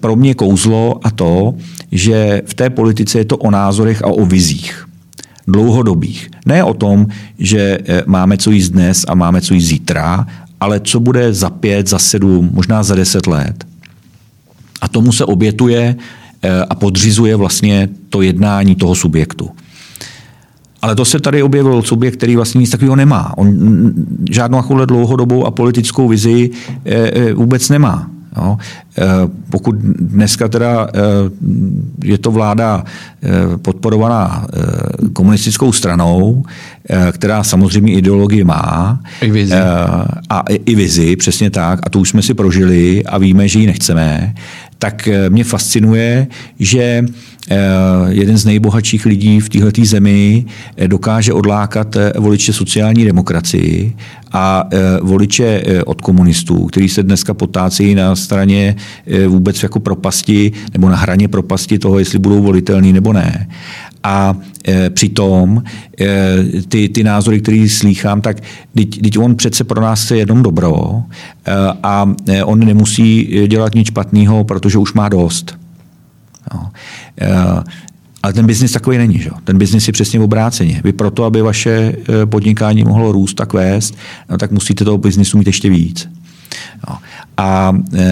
pro 0.00 0.16
mě 0.16 0.34
kouzlo 0.34 1.00
a 1.02 1.10
to, 1.10 1.54
že 1.92 2.42
v 2.46 2.54
té 2.54 2.70
politice 2.70 3.18
je 3.18 3.24
to 3.24 3.36
o 3.36 3.50
názorech 3.50 4.02
a 4.02 4.06
o 4.06 4.26
vizích 4.26 4.86
dlouhodobých. 5.48 6.30
Ne 6.46 6.64
o 6.64 6.74
tom, 6.74 7.06
že 7.38 7.78
máme 8.06 8.36
co 8.36 8.50
jíst 8.50 8.70
dnes 8.70 9.04
a 9.08 9.14
máme 9.14 9.40
co 9.40 9.54
jíst 9.54 9.66
zítra, 9.66 10.26
ale 10.60 10.80
co 10.80 11.00
bude 11.00 11.32
za 11.32 11.50
pět, 11.50 11.88
za 11.88 11.98
sedm, 11.98 12.50
možná 12.52 12.82
za 12.82 12.94
deset 12.94 13.26
let. 13.26 13.66
A 14.80 14.88
tomu 14.88 15.12
se 15.12 15.24
obětuje 15.24 15.96
eh, 16.42 16.64
a 16.70 16.74
podřizuje 16.74 17.36
vlastně 17.36 17.88
to 18.10 18.22
jednání 18.22 18.74
toho 18.74 18.94
subjektu. 18.94 19.50
Ale 20.82 20.94
to 20.94 21.04
se 21.04 21.20
tady 21.20 21.42
objevil 21.42 21.82
subjekt, 21.82 22.16
který 22.16 22.36
vlastně 22.36 22.58
nic 22.58 22.70
takového 22.70 22.96
nemá. 22.96 23.32
On 23.36 23.54
žádnou 24.30 24.84
dlouhodobou 24.84 25.44
a 25.44 25.50
politickou 25.50 26.08
vizi 26.08 26.50
vůbec 27.34 27.68
nemá. 27.68 28.10
Jo. 28.36 28.58
Eh, 28.98 29.30
pokud 29.50 29.74
dneska 29.98 30.48
teda 30.48 30.88
eh, 30.94 31.00
je 32.04 32.18
to 32.18 32.30
vláda 32.30 32.84
eh, 33.22 33.58
podporovaná 33.58 34.46
komunistickou 35.12 35.72
stranou, 35.72 36.44
která 37.12 37.44
samozřejmě 37.44 37.92
ideologii 37.92 38.44
má. 38.44 39.00
I 39.20 39.30
vizi. 39.30 39.54
A 40.30 40.44
i 40.48 40.74
vizi, 40.74 41.16
přesně 41.16 41.50
tak. 41.50 41.80
A 41.82 41.90
to 41.90 41.98
už 41.98 42.08
jsme 42.08 42.22
si 42.22 42.34
prožili 42.34 43.04
a 43.04 43.18
víme, 43.18 43.48
že 43.48 43.58
ji 43.58 43.66
nechceme. 43.66 44.34
Tak 44.78 45.08
mě 45.28 45.44
fascinuje, 45.44 46.26
že 46.58 47.04
jeden 48.08 48.36
z 48.36 48.44
nejbohatších 48.44 49.06
lidí 49.06 49.40
v 49.40 49.48
této 49.48 49.84
zemi 49.84 50.44
dokáže 50.86 51.32
odlákat 51.32 51.96
voliče 52.18 52.52
sociální 52.52 53.04
demokracii 53.04 53.96
a 54.32 54.68
voliče 55.02 55.62
od 55.84 56.00
komunistů, 56.00 56.66
kteří 56.66 56.88
se 56.88 57.02
dneska 57.02 57.34
potácí 57.34 57.94
na 57.94 58.16
straně 58.16 58.76
vůbec 59.28 59.62
jako 59.62 59.80
propasti 59.80 60.52
nebo 60.72 60.88
na 60.88 60.96
hraně 60.96 61.28
propasti 61.28 61.78
toho, 61.78 61.98
jestli 61.98 62.18
budou 62.18 62.42
volitelný 62.42 62.92
nebo 62.92 63.12
ne. 63.12 63.48
A 64.02 64.36
e, 64.68 64.90
přitom 64.90 65.62
e, 66.00 66.36
ty, 66.68 66.88
ty 66.88 67.04
názory, 67.04 67.40
které 67.40 67.66
slýchám, 67.68 68.20
tak 68.20 68.36
teď 68.74 69.18
on 69.18 69.36
přece 69.36 69.64
pro 69.64 69.80
nás 69.80 70.04
chce 70.04 70.16
jenom 70.16 70.42
dobro 70.42 71.02
a 71.82 72.14
on 72.44 72.58
nemusí 72.60 73.24
dělat 73.48 73.74
nic 73.74 73.86
špatného, 73.86 74.44
protože 74.44 74.78
už 74.78 74.92
má 74.92 75.08
dost. 75.08 75.58
No. 76.54 76.70
Ale 78.22 78.32
ten 78.32 78.46
biznis 78.46 78.72
takový 78.72 78.98
není. 78.98 79.18
Že? 79.18 79.30
Ten 79.44 79.58
biznis 79.58 79.86
je 79.86 79.92
přesně 79.92 80.20
obráceně. 80.20 80.80
Vy 80.84 80.92
proto, 80.92 81.24
aby 81.24 81.42
vaše 81.42 81.96
podnikání 82.24 82.84
mohlo 82.84 83.12
růst 83.12 83.40
a 83.40 83.46
kvést, 83.46 83.96
no, 84.30 84.38
tak 84.38 84.50
musíte 84.50 84.84
toho 84.84 84.98
biznisu 84.98 85.38
mít 85.38 85.46
ještě 85.46 85.70
víc. 85.70 86.08
No. 86.88 86.98
A 87.36 87.76
e, 87.94 88.06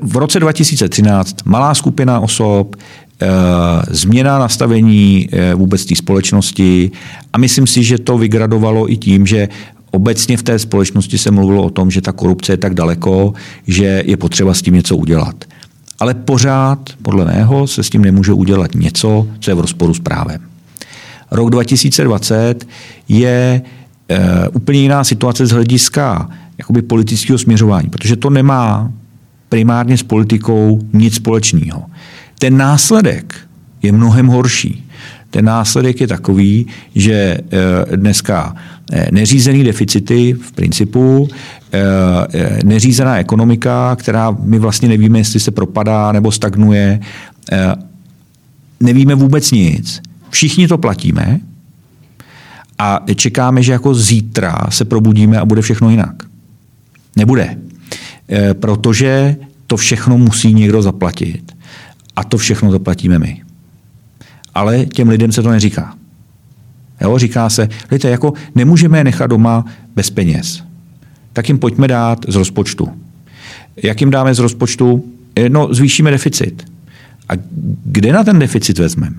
v 0.00 0.16
roce 0.16 0.40
2013 0.40 1.36
malá 1.44 1.74
skupina 1.74 2.20
osob, 2.20 2.76
eh, 2.76 3.26
změna 3.90 4.38
nastavení 4.38 5.28
eh, 5.32 5.54
vůbec 5.54 5.84
té 5.84 5.96
společnosti 5.96 6.90
a 7.32 7.38
myslím 7.38 7.66
si, 7.66 7.82
že 7.84 7.98
to 7.98 8.18
vygradovalo 8.18 8.92
i 8.92 8.96
tím, 8.96 9.26
že 9.26 9.48
obecně 9.90 10.36
v 10.36 10.42
té 10.42 10.58
společnosti 10.58 11.18
se 11.18 11.30
mluvilo 11.30 11.62
o 11.62 11.70
tom, 11.70 11.90
že 11.90 12.00
ta 12.00 12.12
korupce 12.12 12.52
je 12.52 12.56
tak 12.56 12.74
daleko, 12.74 13.32
že 13.66 14.02
je 14.06 14.16
potřeba 14.16 14.54
s 14.54 14.62
tím 14.62 14.74
něco 14.74 14.96
udělat. 14.96 15.44
Ale 16.00 16.14
pořád, 16.14 16.78
podle 17.02 17.24
mého, 17.24 17.66
se 17.66 17.82
s 17.82 17.90
tím 17.90 18.02
nemůže 18.02 18.32
udělat 18.32 18.74
něco, 18.74 19.26
co 19.40 19.50
je 19.50 19.54
v 19.54 19.60
rozporu 19.60 19.94
s 19.94 20.00
právem. 20.00 20.40
Rok 21.30 21.50
2020 21.50 22.68
je 23.08 23.62
e, 24.08 24.48
úplně 24.48 24.80
jiná 24.80 25.04
situace 25.04 25.46
z 25.46 25.50
hlediska 25.50 26.30
jakoby 26.58 26.82
politického 26.82 27.38
směřování, 27.38 27.88
protože 27.88 28.16
to 28.16 28.30
nemá 28.30 28.92
primárně 29.48 29.98
s 29.98 30.02
politikou 30.02 30.80
nic 30.92 31.14
společného. 31.14 31.84
Ten 32.38 32.56
následek 32.56 33.34
je 33.82 33.92
mnohem 33.92 34.26
horší. 34.26 34.84
Ten 35.30 35.44
následek 35.44 36.00
je 36.00 36.06
takový, 36.06 36.66
že 36.94 37.12
eh, 37.12 37.96
dneska 37.96 38.56
eh, 38.92 39.08
neřízený 39.12 39.64
deficity 39.64 40.32
v 40.32 40.52
principu, 40.52 41.28
eh, 41.72 42.58
neřízená 42.64 43.18
ekonomika, 43.18 43.96
která 43.96 44.30
my 44.30 44.58
vlastně 44.58 44.88
nevíme, 44.88 45.18
jestli 45.18 45.40
se 45.40 45.50
propadá 45.50 46.12
nebo 46.12 46.32
stagnuje, 46.32 47.00
nevíme 48.80 49.14
vůbec 49.14 49.50
nic. 49.50 50.00
Všichni 50.30 50.68
to 50.68 50.78
platíme 50.78 51.40
a 52.78 53.00
čekáme, 53.14 53.62
že 53.62 53.72
jako 53.72 53.94
zítra 53.94 54.58
se 54.68 54.84
probudíme 54.84 55.38
a 55.38 55.44
bude 55.44 55.62
všechno 55.62 55.90
jinak. 55.90 56.27
Nebude. 57.18 57.56
E, 58.30 58.54
protože 58.54 59.36
to 59.66 59.76
všechno 59.76 60.18
musí 60.18 60.54
někdo 60.54 60.82
zaplatit. 60.82 61.52
A 62.16 62.24
to 62.24 62.38
všechno 62.38 62.70
zaplatíme 62.70 63.18
my. 63.18 63.42
Ale 64.54 64.86
těm 64.86 65.08
lidem 65.08 65.32
se 65.32 65.42
to 65.42 65.50
neříká. 65.50 65.94
Jo, 67.00 67.18
říká 67.18 67.50
se, 67.50 67.68
víte, 67.90 68.08
jako 68.08 68.32
nemůžeme 68.54 68.98
je 68.98 69.04
nechat 69.04 69.26
doma 69.26 69.64
bez 69.96 70.10
peněz. 70.10 70.62
Tak 71.32 71.48
jim 71.48 71.58
pojďme 71.58 71.88
dát 71.88 72.18
z 72.28 72.34
rozpočtu. 72.34 72.88
Jak 73.82 74.00
jim 74.00 74.10
dáme 74.10 74.34
z 74.34 74.38
rozpočtu? 74.38 75.04
E, 75.36 75.48
no, 75.48 75.74
zvýšíme 75.74 76.10
deficit. 76.10 76.66
A 77.28 77.32
kde 77.84 78.12
na 78.12 78.24
ten 78.24 78.38
deficit 78.38 78.78
vezmeme? 78.78 79.16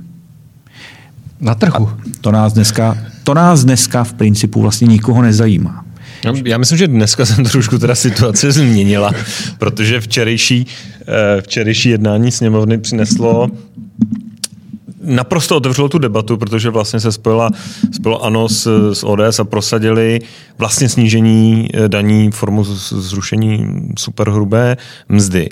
Na 1.41 1.55
trhu. 1.55 1.89
A 1.89 1.97
to 2.21 2.31
nás, 2.31 2.53
dneska, 2.53 2.97
to 3.23 3.33
nás 3.33 3.63
dneska 3.63 4.03
v 4.03 4.13
principu 4.13 4.61
vlastně 4.61 4.87
nikoho 4.87 5.21
nezajímá. 5.21 5.85
No, 6.25 6.33
já 6.45 6.57
myslím, 6.57 6.77
že 6.77 6.87
dneska 6.87 7.25
jsem 7.25 7.43
trošku 7.43 7.77
teda 7.77 7.95
situace 7.95 8.51
změnila, 8.51 9.11
protože 9.57 10.01
včerejší, 10.01 10.67
eh, 11.01 11.41
včerejší 11.41 11.89
jednání 11.89 12.31
sněmovny 12.31 12.77
přineslo 12.77 13.49
naprosto 15.01 15.55
otevřelo 15.55 15.89
tu 15.89 15.97
debatu, 15.97 16.37
protože 16.37 16.69
vlastně 16.69 16.99
se 16.99 17.11
spojila, 17.11 17.49
spojilo 17.91 18.25
ANO 18.25 18.49
s, 18.49 18.93
s 18.93 19.03
ODS 19.05 19.39
a 19.39 19.43
prosadili 19.43 20.19
vlastně 20.57 20.89
snížení 20.89 21.67
eh, 21.73 21.89
daní 21.89 22.31
formu 22.31 22.63
zrušení 22.63 23.67
superhrubé 23.97 24.77
mzdy. 25.09 25.49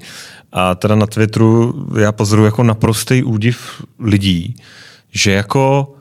A 0.51 0.75
teda 0.75 0.95
na 0.95 1.05
Twitteru 1.05 1.73
já 1.99 2.11
pozoruji 2.11 2.45
jako 2.45 2.63
naprostý 2.63 3.23
údiv 3.23 3.57
lidí, 3.99 4.55
že 5.11 5.31
jako 5.31 5.93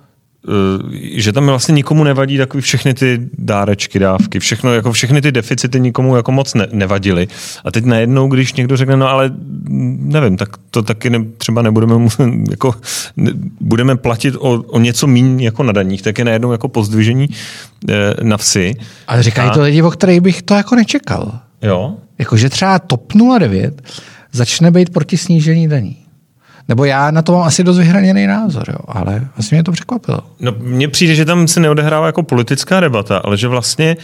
že 1.14 1.32
tam 1.32 1.46
vlastně 1.46 1.72
nikomu 1.72 2.04
nevadí 2.04 2.38
takový 2.38 2.60
všechny 2.60 2.94
ty 2.94 3.20
dárečky, 3.38 3.98
dávky, 3.98 4.38
všechno, 4.38 4.74
jako 4.74 4.92
všechny 4.92 5.22
ty 5.22 5.32
deficity 5.32 5.80
nikomu 5.80 6.16
jako 6.16 6.32
moc 6.32 6.54
ne, 6.54 6.66
nevadily. 6.72 7.28
A 7.64 7.70
teď 7.70 7.84
najednou, 7.84 8.28
když 8.28 8.54
někdo 8.54 8.76
řekne, 8.76 8.96
no 8.96 9.08
ale 9.08 9.30
nevím, 9.98 10.36
tak 10.36 10.48
to 10.70 10.82
taky 10.82 11.10
ne, 11.10 11.24
třeba 11.38 11.62
nebudeme 11.62 11.98
muset, 11.98 12.28
jako 12.50 12.74
ne, 13.16 13.30
budeme 13.60 13.96
platit 13.96 14.34
o, 14.38 14.62
o 14.62 14.78
něco 14.78 15.06
méně 15.06 15.44
jako 15.44 15.62
na 15.62 15.72
daních, 15.72 16.02
tak 16.02 16.18
je 16.18 16.24
najednou 16.24 16.52
jako 16.52 16.68
pozdvižení 16.68 17.28
e, 17.88 18.24
na 18.24 18.36
vsi. 18.36 18.74
Ale 19.06 19.22
říkají 19.22 19.50
a... 19.50 19.52
to 19.52 19.62
lidi, 19.62 19.82
o 19.82 19.90
kterých 19.90 20.20
bych 20.20 20.42
to 20.42 20.54
jako 20.54 20.74
nečekal. 20.74 21.40
Jo? 21.62 21.94
Jakože 22.18 22.50
třeba 22.50 22.78
TOP 22.78 23.12
09 23.38 23.82
začne 24.32 24.70
být 24.70 24.90
proti 24.90 25.16
snížení 25.16 25.68
daní. 25.68 26.05
Nebo 26.68 26.84
já 26.84 27.10
na 27.10 27.22
to 27.22 27.32
mám 27.32 27.42
asi 27.42 27.64
dost 27.64 27.78
vyhraněný 27.78 28.26
názor, 28.26 28.64
jo, 28.68 28.78
ale 28.88 29.28
vlastně 29.36 29.56
mě 29.56 29.62
to 29.62 29.72
překvapilo. 29.72 30.18
No, 30.40 30.52
mně 30.58 30.88
přijde, 30.88 31.14
že 31.14 31.24
tam 31.24 31.48
se 31.48 31.60
neodehrává 31.60 32.06
jako 32.06 32.22
politická 32.22 32.80
debata, 32.80 33.18
ale 33.18 33.36
že 33.36 33.48
vlastně 33.48 33.96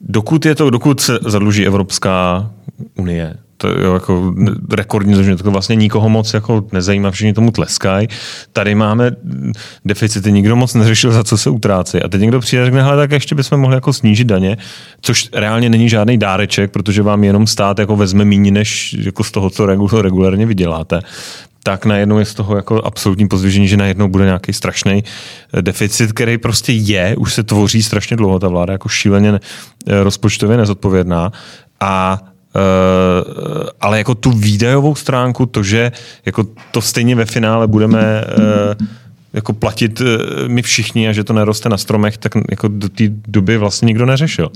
dokud 0.00 0.46
je 0.46 0.54
to, 0.54 0.70
dokud 0.70 1.00
se 1.00 1.18
zadluží 1.26 1.66
Evropská 1.66 2.50
unie, 2.94 3.34
to 3.56 3.68
je 3.68 3.92
jako 3.94 4.34
rekordní 4.72 5.14
zadlužení, 5.14 5.36
to 5.36 5.50
vlastně 5.50 5.76
nikoho 5.76 6.08
moc 6.08 6.34
jako 6.34 6.66
nezajímá, 6.72 7.10
všichni 7.10 7.32
tomu 7.32 7.50
tleskají. 7.50 8.08
Tady 8.52 8.74
máme 8.74 9.10
deficity, 9.84 10.32
nikdo 10.32 10.56
moc 10.56 10.74
neřešil, 10.74 11.12
za 11.12 11.24
co 11.24 11.38
se 11.38 11.50
utrácí. 11.50 12.02
A 12.02 12.08
teď 12.08 12.20
někdo 12.20 12.40
přijde 12.40 12.62
a 12.62 12.64
řekne, 12.64 12.82
hele, 12.82 12.96
tak 12.96 13.10
ještě 13.10 13.34
bychom 13.34 13.60
mohli 13.60 13.76
jako 13.76 13.92
snížit 13.92 14.24
daně, 14.24 14.56
což 15.00 15.28
reálně 15.32 15.70
není 15.70 15.88
žádný 15.88 16.18
dáreček, 16.18 16.70
protože 16.70 17.02
vám 17.02 17.24
jenom 17.24 17.46
stát 17.46 17.78
jako 17.78 17.96
vezme 17.96 18.24
méně, 18.24 18.50
než 18.50 18.96
jako 18.98 19.24
z 19.24 19.30
toho, 19.30 19.50
co 19.50 19.66
regulárně 20.02 20.46
vyděláte 20.46 21.00
tak 21.66 21.86
najednou 21.86 22.18
je 22.18 22.24
z 22.24 22.34
toho 22.34 22.56
jako 22.56 22.82
absolutní 22.82 23.28
pozdvižení, 23.28 23.68
že 23.68 23.76
najednou 23.76 24.08
bude 24.08 24.24
nějaký 24.24 24.52
strašný 24.52 25.04
eh, 25.04 25.62
deficit, 25.62 26.12
který 26.12 26.38
prostě 26.38 26.72
je, 26.72 27.16
už 27.18 27.34
se 27.34 27.42
tvoří 27.42 27.82
strašně 27.82 28.16
dlouho, 28.16 28.38
ta 28.38 28.48
vláda 28.48 28.72
jako 28.72 28.88
šíleně 28.88 29.34
eh, 29.34 30.02
rozpočtově 30.04 30.56
nezodpovědná 30.56 31.32
a 31.80 32.22
Uh, 32.56 33.68
ale 33.80 33.98
jako 33.98 34.14
tu 34.14 34.30
výdajovou 34.30 34.94
stránku, 34.94 35.46
to, 35.46 35.62
že 35.62 35.92
jako 36.26 36.44
to 36.70 36.80
stejně 36.80 37.14
ve 37.14 37.24
finále 37.24 37.66
budeme 37.66 38.24
uh, 38.24 38.86
jako 39.32 39.52
platit 39.52 40.00
uh, 40.00 40.06
my 40.48 40.62
všichni 40.62 41.08
a 41.08 41.12
že 41.12 41.24
to 41.24 41.32
neroste 41.32 41.68
na 41.68 41.76
stromech, 41.76 42.18
tak 42.18 42.32
jako 42.50 42.68
do 42.68 42.88
té 42.88 43.04
doby 43.08 43.56
vlastně 43.56 43.86
nikdo 43.86 44.06
neřešil. 44.06 44.50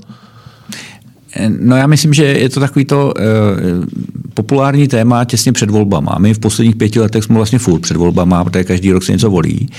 No 1.59 1.75
já 1.75 1.87
myslím, 1.87 2.13
že 2.13 2.23
je 2.25 2.49
to 2.49 2.59
takový 2.59 2.85
to 2.85 3.13
uh, 3.13 3.85
populární 4.33 4.87
téma 4.87 5.25
těsně 5.25 5.51
před 5.51 5.69
volbama. 5.69 6.15
My 6.19 6.33
v 6.33 6.39
posledních 6.39 6.75
pěti 6.75 6.99
letech 6.99 7.23
jsme 7.23 7.35
vlastně 7.35 7.59
furt 7.59 7.79
před 7.79 7.97
volbama, 7.97 8.43
protože 8.43 8.63
každý 8.63 8.91
rok 8.91 9.03
se 9.03 9.11
něco 9.11 9.29
volí. 9.29 9.69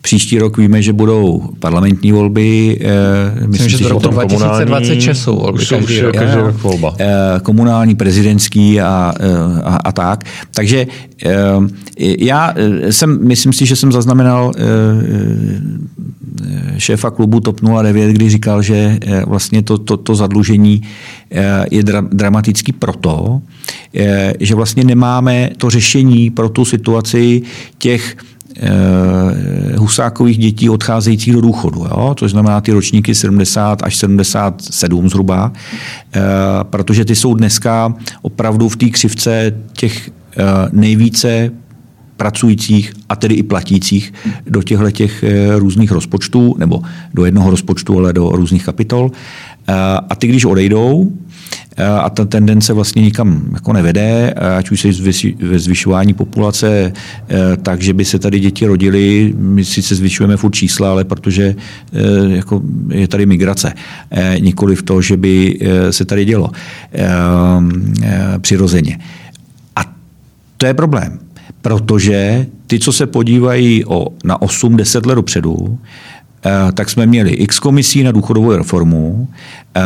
Příští 0.00 0.38
rok 0.38 0.58
víme, 0.58 0.82
že 0.82 0.92
budou 0.92 1.42
parlamentní 1.58 2.12
volby. 2.12 2.80
Uh, 3.40 3.48
myslím, 3.48 3.68
že, 3.68 3.78
že 3.78 3.84
to 3.84 3.98
2026 3.98 5.22
jsou 5.22 5.36
volby. 5.36 5.66
Každý, 5.66 6.00
rok, 6.00 6.16
každý 6.16 6.36
rok 6.36 6.62
volba. 6.62 6.90
Uh, 6.90 6.96
komunální, 7.42 7.94
prezidentský 7.94 8.80
a, 8.80 9.14
a, 9.64 9.76
a 9.76 9.92
tak. 9.92 10.24
Takže 10.54 10.86
uh, 11.56 11.66
já 11.98 12.54
jsem, 12.90 13.18
myslím 13.26 13.52
si, 13.52 13.66
že 13.66 13.76
jsem 13.76 13.92
zaznamenal 13.92 14.52
uh, 14.56 14.62
šéfa 16.78 17.10
klubu 17.10 17.40
TOP 17.40 17.60
09, 17.82 18.12
kdy 18.12 18.30
říkal, 18.30 18.62
že 18.62 18.98
vlastně 19.26 19.62
to, 19.62 19.78
to, 19.78 19.96
to 19.96 20.14
zadlužení 20.14 20.82
je 21.70 21.82
dra, 21.82 22.00
dramatický 22.12 22.72
proto, 22.72 23.42
že 24.40 24.54
vlastně 24.54 24.84
nemáme 24.84 25.50
to 25.56 25.70
řešení 25.70 26.30
pro 26.30 26.48
tu 26.48 26.64
situaci 26.64 27.42
těch 27.78 28.16
husákových 29.76 30.38
dětí 30.38 30.70
odcházejících 30.70 31.32
do 31.32 31.40
důchodu, 31.40 31.80
jo? 31.80 32.14
což 32.18 32.30
znamená 32.30 32.60
ty 32.60 32.72
ročníky 32.72 33.14
70 33.14 33.82
až 33.82 33.96
77 33.96 35.08
zhruba, 35.08 35.52
protože 36.62 37.04
ty 37.04 37.16
jsou 37.16 37.34
dneska 37.34 37.94
opravdu 38.22 38.68
v 38.68 38.76
té 38.76 38.86
křivce 38.86 39.54
těch 39.72 40.10
nejvíce 40.72 41.50
pracujících 42.22 42.92
a 43.08 43.16
tedy 43.16 43.34
i 43.34 43.42
platících 43.42 44.12
do 44.46 44.62
těchto 44.62 44.90
těch 44.90 45.24
různých 45.58 45.92
rozpočtů, 45.92 46.54
nebo 46.58 46.82
do 47.14 47.24
jednoho 47.24 47.50
rozpočtu, 47.50 47.98
ale 47.98 48.12
do 48.12 48.30
různých 48.30 48.64
kapitol. 48.64 49.10
A 50.08 50.14
ty, 50.14 50.26
když 50.26 50.44
odejdou, 50.44 51.12
a 52.00 52.10
ta 52.10 52.24
tendence 52.24 52.72
vlastně 52.72 53.02
nikam 53.02 53.42
jako 53.52 53.72
nevede, 53.72 54.34
ať 54.58 54.70
už 54.70 54.80
se 54.80 54.88
ve 55.42 55.58
zvyšování 55.58 56.14
populace, 56.14 56.92
tak, 57.62 57.82
že 57.82 57.92
by 57.94 58.04
se 58.04 58.18
tady 58.18 58.40
děti 58.40 58.66
rodily, 58.66 59.34
my 59.36 59.64
sice 59.64 59.94
zvyšujeme 59.94 60.36
furt 60.36 60.54
čísla, 60.54 60.90
ale 60.90 61.04
protože 61.04 61.54
jako 62.28 62.62
je 62.88 63.08
tady 63.08 63.26
migrace, 63.26 63.74
nikoli 64.38 64.76
v 64.76 64.82
to, 64.82 65.02
že 65.02 65.16
by 65.16 65.58
se 65.90 66.04
tady 66.04 66.24
dělo 66.24 66.50
přirozeně. 68.40 68.98
A 69.76 69.80
to 70.56 70.66
je 70.66 70.74
problém, 70.74 71.18
protože 71.62 72.46
ty, 72.66 72.78
co 72.78 72.92
se 72.92 73.06
podívají 73.06 73.84
o, 73.84 74.06
na 74.24 74.38
8-10 74.38 75.06
let 75.06 75.14
dopředu, 75.14 75.78
Eh, 76.46 76.72
tak 76.72 76.90
jsme 76.90 77.06
měli 77.06 77.30
x 77.30 77.58
komisí 77.58 78.02
na 78.02 78.12
důchodovou 78.12 78.52
reformu 78.52 79.28
eh, 79.74 79.80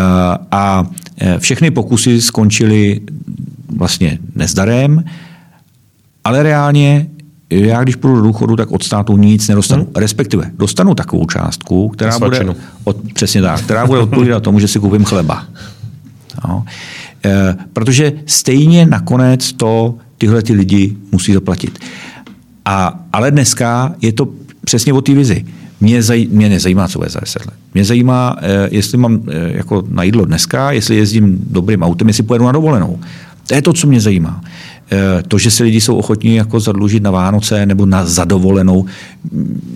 a 0.51 0.87
eh, 1.21 1.39
všechny 1.39 1.71
pokusy 1.71 2.23
skončily 2.23 3.01
vlastně 3.77 4.19
nezdarem, 4.35 5.05
ale 6.25 6.43
reálně 6.43 7.07
já 7.51 7.83
když 7.83 7.97
půjdu 7.97 8.17
do 8.17 8.23
důchodu, 8.23 8.57
tak 8.57 8.71
od 8.71 8.83
státu 8.83 9.17
nic 9.17 9.49
nedostanu. 9.49 9.83
Hmm. 9.83 9.93
Respektive 9.97 10.51
dostanu 10.55 10.95
takovou 10.95 11.27
částku, 11.27 11.89
která 11.89 12.19
bude, 12.19 12.47
od, 12.85 12.97
přesně 13.13 13.43
tak, 13.43 13.63
která 13.63 13.87
bude 13.87 14.01
odpovídat 14.01 14.43
tomu, 14.43 14.61
že 14.61 14.69
si 14.69 14.81
koupím 14.81 15.05
chleba. 15.05 15.47
No. 16.49 16.65
E, 17.25 17.57
protože 17.73 18.13
stejně 18.27 18.87
nakonec 18.87 19.53
to 19.53 19.95
tyhle 20.19 20.43
ty 20.43 20.53
lidi 20.53 20.97
musí 21.13 21.33
zaplatit. 21.33 21.79
A, 22.65 23.01
ale 23.13 23.31
dneska 23.31 23.95
je 24.03 24.13
to 24.13 24.29
přesně 24.65 24.93
o 24.93 25.01
té 25.01 25.15
vizi. 25.15 25.45
Mě, 25.81 26.03
zaj, 26.03 26.27
mě 26.31 26.49
nezajímá, 26.49 26.89
co 26.89 26.99
bude 26.99 27.11
za 27.11 27.21
10 27.21 27.47
let. 27.47 27.55
Mě 27.75 27.85
zajímá, 27.85 28.37
eh, 28.41 28.69
jestli 28.71 28.99
mám 28.99 29.23
eh, 29.29 29.53
jako 29.57 29.85
na 29.89 30.03
jídlo 30.03 30.25
dneska, 30.25 30.73
jestli 30.73 30.97
jezdím 30.97 31.39
dobrým 31.51 31.83
autem, 31.83 32.09
jestli 32.09 32.23
pojedu 32.23 32.45
na 32.45 32.53
dovolenou. 32.53 32.99
To 33.47 33.55
je 33.55 33.63
to, 33.63 33.73
co 33.73 33.87
mě 33.87 34.01
zajímá. 34.01 34.41
Eh, 34.93 35.23
to, 35.29 35.39
že 35.39 35.51
se 35.51 35.63
lidi 35.65 35.81
jsou 35.81 35.97
ochotní 35.97 36.35
jako 36.35 36.61
zadlužit 36.61 37.03
na 37.03 37.11
Vánoce 37.11 37.67
nebo 37.67 37.87
na 37.87 38.05
zadovolenou, 38.07 38.85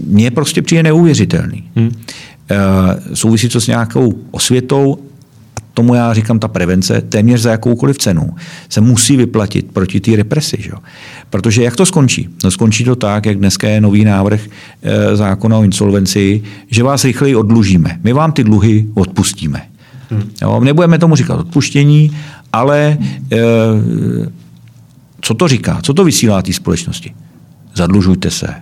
mně 0.06 0.30
prostě 0.30 0.62
přijde 0.62 0.82
neuvěřitelný. 0.82 1.64
Hmm. 1.76 1.90
Souvisí 3.14 3.48
to 3.48 3.60
s 3.60 3.66
nějakou 3.66 4.14
osvětou 4.30 4.98
tomu 5.74 5.94
já 5.94 6.14
říkám 6.14 6.38
ta 6.38 6.48
prevence, 6.48 7.00
téměř 7.00 7.40
za 7.40 7.50
jakoukoliv 7.50 7.98
cenu 7.98 8.34
se 8.68 8.80
musí 8.80 9.16
vyplatit 9.16 9.72
proti 9.72 10.00
té 10.00 10.16
represi. 10.16 10.56
Že? 10.60 10.70
Protože 11.30 11.62
jak 11.62 11.76
to 11.76 11.86
skončí? 11.86 12.28
No 12.44 12.50
skončí 12.50 12.84
to 12.84 12.96
tak, 12.96 13.26
jak 13.26 13.38
dneska 13.38 13.68
je 13.68 13.80
nový 13.80 14.04
návrh 14.04 14.40
e, 14.82 15.16
zákona 15.16 15.58
o 15.58 15.62
insolvenci, 15.62 16.42
že 16.70 16.82
vás 16.82 17.04
rychleji 17.04 17.36
odlužíme. 17.36 18.00
My 18.04 18.12
vám 18.12 18.32
ty 18.32 18.44
dluhy 18.44 18.86
odpustíme. 18.94 19.62
Hmm. 20.10 20.30
Jo, 20.42 20.60
nebudeme 20.60 20.98
tomu 20.98 21.16
říkat 21.16 21.34
odpuštění, 21.34 22.16
ale 22.52 22.98
e, 23.32 23.38
co 25.20 25.34
to 25.34 25.48
říká? 25.48 25.78
Co 25.82 25.94
to 25.94 26.04
vysílá 26.04 26.42
té 26.42 26.52
společnosti? 26.52 27.14
Zadlužujte 27.74 28.30
se. 28.30 28.54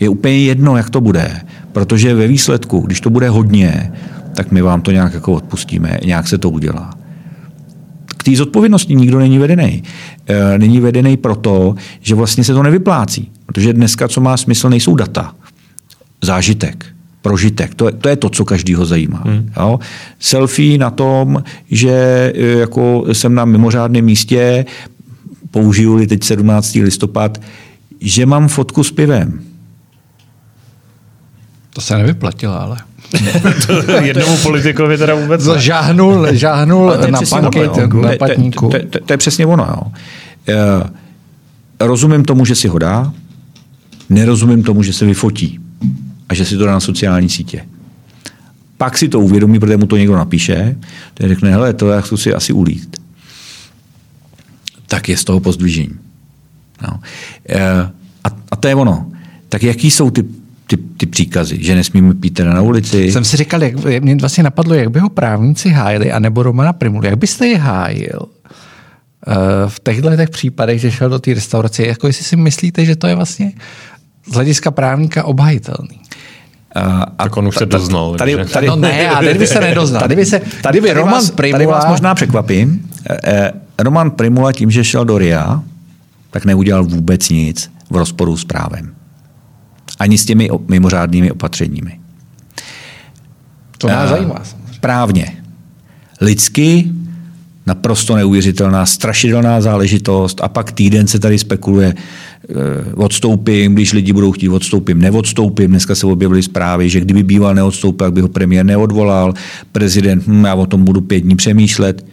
Je 0.00 0.08
úplně 0.08 0.38
jedno, 0.38 0.76
jak 0.76 0.90
to 0.90 1.00
bude, 1.00 1.40
protože 1.72 2.14
ve 2.14 2.26
výsledku, 2.26 2.80
když 2.80 3.00
to 3.00 3.10
bude 3.10 3.28
hodně, 3.28 3.92
tak 4.38 4.50
my 4.50 4.62
vám 4.62 4.80
to 4.80 4.90
nějak 4.90 5.14
jako 5.14 5.32
odpustíme, 5.32 5.98
nějak 6.04 6.28
se 6.28 6.38
to 6.38 6.50
udělá. 6.50 6.90
K 8.04 8.22
té 8.22 8.36
zodpovědnosti 8.36 8.94
nikdo 8.94 9.18
není 9.18 9.38
vedený. 9.38 9.82
E, 10.26 10.58
není 10.58 10.80
vedený 10.80 11.16
proto, 11.16 11.74
že 12.00 12.14
vlastně 12.14 12.44
se 12.44 12.54
to 12.54 12.62
nevyplácí. 12.62 13.30
Protože 13.46 13.72
dneska, 13.72 14.08
co 14.08 14.20
má 14.20 14.36
smysl, 14.36 14.70
nejsou 14.70 14.94
data. 14.94 15.34
Zážitek, 16.22 16.86
prožitek. 17.22 17.74
To 17.74 17.86
je 17.86 17.92
to, 17.92 18.08
je 18.08 18.16
to 18.16 18.30
co 18.30 18.44
každýho 18.44 18.86
zajímá. 18.86 19.22
Hmm. 19.26 19.52
Jo? 19.56 19.78
Selfie 20.18 20.78
na 20.78 20.90
tom, 20.90 21.42
že 21.70 22.32
e, 22.36 22.46
jako 22.58 23.04
jsem 23.12 23.34
na 23.34 23.44
mimořádném 23.44 24.04
místě, 24.04 24.66
použiju-li 25.50 26.06
teď 26.06 26.24
17. 26.24 26.74
listopad, 26.74 27.40
že 28.00 28.26
mám 28.26 28.48
fotku 28.48 28.84
s 28.84 28.92
pivem. 28.92 29.40
To 31.70 31.80
se 31.80 31.98
nevyplatilo, 31.98 32.60
ale. 32.60 32.87
Jednomu 34.02 34.36
politikovi 34.36 34.98
teda 34.98 35.14
vůbec 35.14 35.46
ne. 35.46 35.60
Žáhnul, 35.60 36.26
žáhnul 36.30 36.94
na 37.10 37.20
panky, 37.30 37.60
na 38.00 38.10
patníku. 38.18 38.68
To, 38.68 38.78
to, 38.90 38.98
to 39.04 39.12
je 39.12 39.16
přesně 39.16 39.46
ono. 39.46 39.64
Jo. 39.64 39.82
Rozumím 41.80 42.24
tomu, 42.24 42.44
že 42.44 42.54
si 42.54 42.68
ho 42.68 42.78
dá, 42.78 43.12
nerozumím 44.08 44.62
tomu, 44.62 44.82
že 44.82 44.92
se 44.92 45.06
vyfotí 45.06 45.60
a 46.28 46.34
že 46.34 46.44
si 46.44 46.56
to 46.56 46.64
dá 46.64 46.72
na 46.72 46.80
sociální 46.80 47.28
sítě. 47.28 47.64
Pak 48.76 48.98
si 48.98 49.08
to 49.08 49.20
uvědomí, 49.20 49.58
protože 49.58 49.76
mu 49.76 49.86
to 49.86 49.96
někdo 49.96 50.16
napíše, 50.16 50.76
ten 51.14 51.28
řekne, 51.28 51.50
hele, 51.50 51.72
to 51.72 51.88
já 51.88 52.00
chci 52.00 52.16
si 52.16 52.34
asi 52.34 52.52
ulít. 52.52 52.96
Tak 54.86 55.08
je 55.08 55.16
z 55.16 55.24
toho 55.24 55.40
pozdvižení. 55.40 55.98
No. 56.82 57.00
A, 58.24 58.30
a 58.50 58.56
to 58.56 58.68
je 58.68 58.74
ono. 58.74 59.12
Tak 59.48 59.62
jaký 59.62 59.90
jsou 59.90 60.10
ty 60.10 60.24
ty, 60.68 60.76
ty 60.76 61.06
příkazy, 61.06 61.58
že 61.64 61.74
nesmíme 61.74 62.14
pít 62.14 62.30
teda 62.30 62.52
na 62.52 62.60
ulici. 62.60 63.12
Jsem 63.12 63.24
si 63.24 63.36
říkal, 63.36 63.62
jak, 63.62 64.02
mě 64.02 64.16
vlastně 64.16 64.44
napadlo, 64.44 64.74
jak 64.74 64.90
by 64.90 65.00
ho 65.00 65.08
právníci 65.08 65.68
hájili, 65.68 66.12
anebo 66.12 66.42
Romana 66.42 66.72
Primulu. 66.72 67.04
Jak 67.04 67.18
byste 67.18 67.46
je 67.46 67.58
hájil 67.58 68.20
uh, 68.20 69.34
v 69.68 69.80
těchto 69.80 70.16
těch 70.16 70.30
případech, 70.30 70.80
že 70.80 70.90
šel 70.90 71.08
do 71.08 71.18
té 71.18 71.34
restaurace? 71.34 71.86
Jako 71.86 72.06
jestli 72.06 72.24
si 72.24 72.36
myslíte, 72.36 72.84
že 72.84 72.96
to 72.96 73.06
je 73.06 73.14
vlastně 73.14 73.52
z 74.30 74.34
hlediska 74.34 74.70
právníka 74.70 75.24
obhajitelný? 75.24 76.00
Uh, 76.76 77.02
a 77.02 77.24
tak 77.24 77.36
on 77.36 77.48
už 77.48 77.56
se 77.56 77.66
doznal. 77.66 78.14
Tady, 78.14 78.36
tady, 78.36 78.50
tady, 78.50 78.66
no 78.66 78.76
ne, 78.76 79.08
a 79.08 79.14
tady 79.14 79.38
by 79.38 79.46
se 79.46 79.60
nedoznal. 79.60 80.02
Tady 80.02 80.16
by, 80.16 80.26
se, 80.26 80.38
tady, 80.38 80.50
tady 80.62 80.80
by 80.80 80.92
Roman 80.92 81.14
vás, 81.14 81.30
Primula... 81.30 81.58
Tady 81.58 81.66
vás 81.66 81.86
možná 81.88 82.14
překvapím. 82.14 82.90
Eh, 83.24 83.52
Roman 83.78 84.10
Primula 84.10 84.52
tím, 84.52 84.70
že 84.70 84.84
šel 84.84 85.04
do 85.04 85.18
RIA, 85.18 85.62
tak 86.30 86.44
neudělal 86.44 86.84
vůbec 86.84 87.28
nic 87.28 87.70
v 87.90 87.96
rozporu 87.96 88.36
s 88.36 88.44
právem 88.44 88.97
ani 89.98 90.18
s 90.18 90.24
těmi 90.24 90.48
mimořádnými 90.68 91.30
opatřeními. 91.30 92.00
To 93.78 93.88
nás 93.88 94.10
zajímá. 94.10 94.42
Právně. 94.80 95.36
Lidsky 96.20 96.90
naprosto 97.66 98.16
neuvěřitelná, 98.16 98.86
strašidelná 98.86 99.60
záležitost 99.60 100.40
a 100.42 100.48
pak 100.48 100.72
týden 100.72 101.06
se 101.06 101.18
tady 101.18 101.38
spekuluje, 101.38 101.94
eh, 101.94 102.54
odstoupím, 102.94 103.74
když 103.74 103.92
lidi 103.92 104.12
budou 104.12 104.32
chtít 104.32 104.48
odstoupím, 104.48 105.00
neodstoupím. 105.00 105.70
Dneska 105.70 105.94
se 105.94 106.06
objevily 106.06 106.42
zprávy, 106.42 106.88
že 106.88 107.00
kdyby 107.00 107.22
býval 107.22 107.54
neodstoupil, 107.54 108.06
tak 108.06 108.12
by 108.12 108.20
ho 108.20 108.28
premiér 108.28 108.66
neodvolal, 108.66 109.34
prezident, 109.72 110.26
hm, 110.26 110.44
já 110.44 110.54
o 110.54 110.66
tom 110.66 110.84
budu 110.84 111.00
pět 111.00 111.20
dní 111.20 111.36
přemýšlet. 111.36 112.06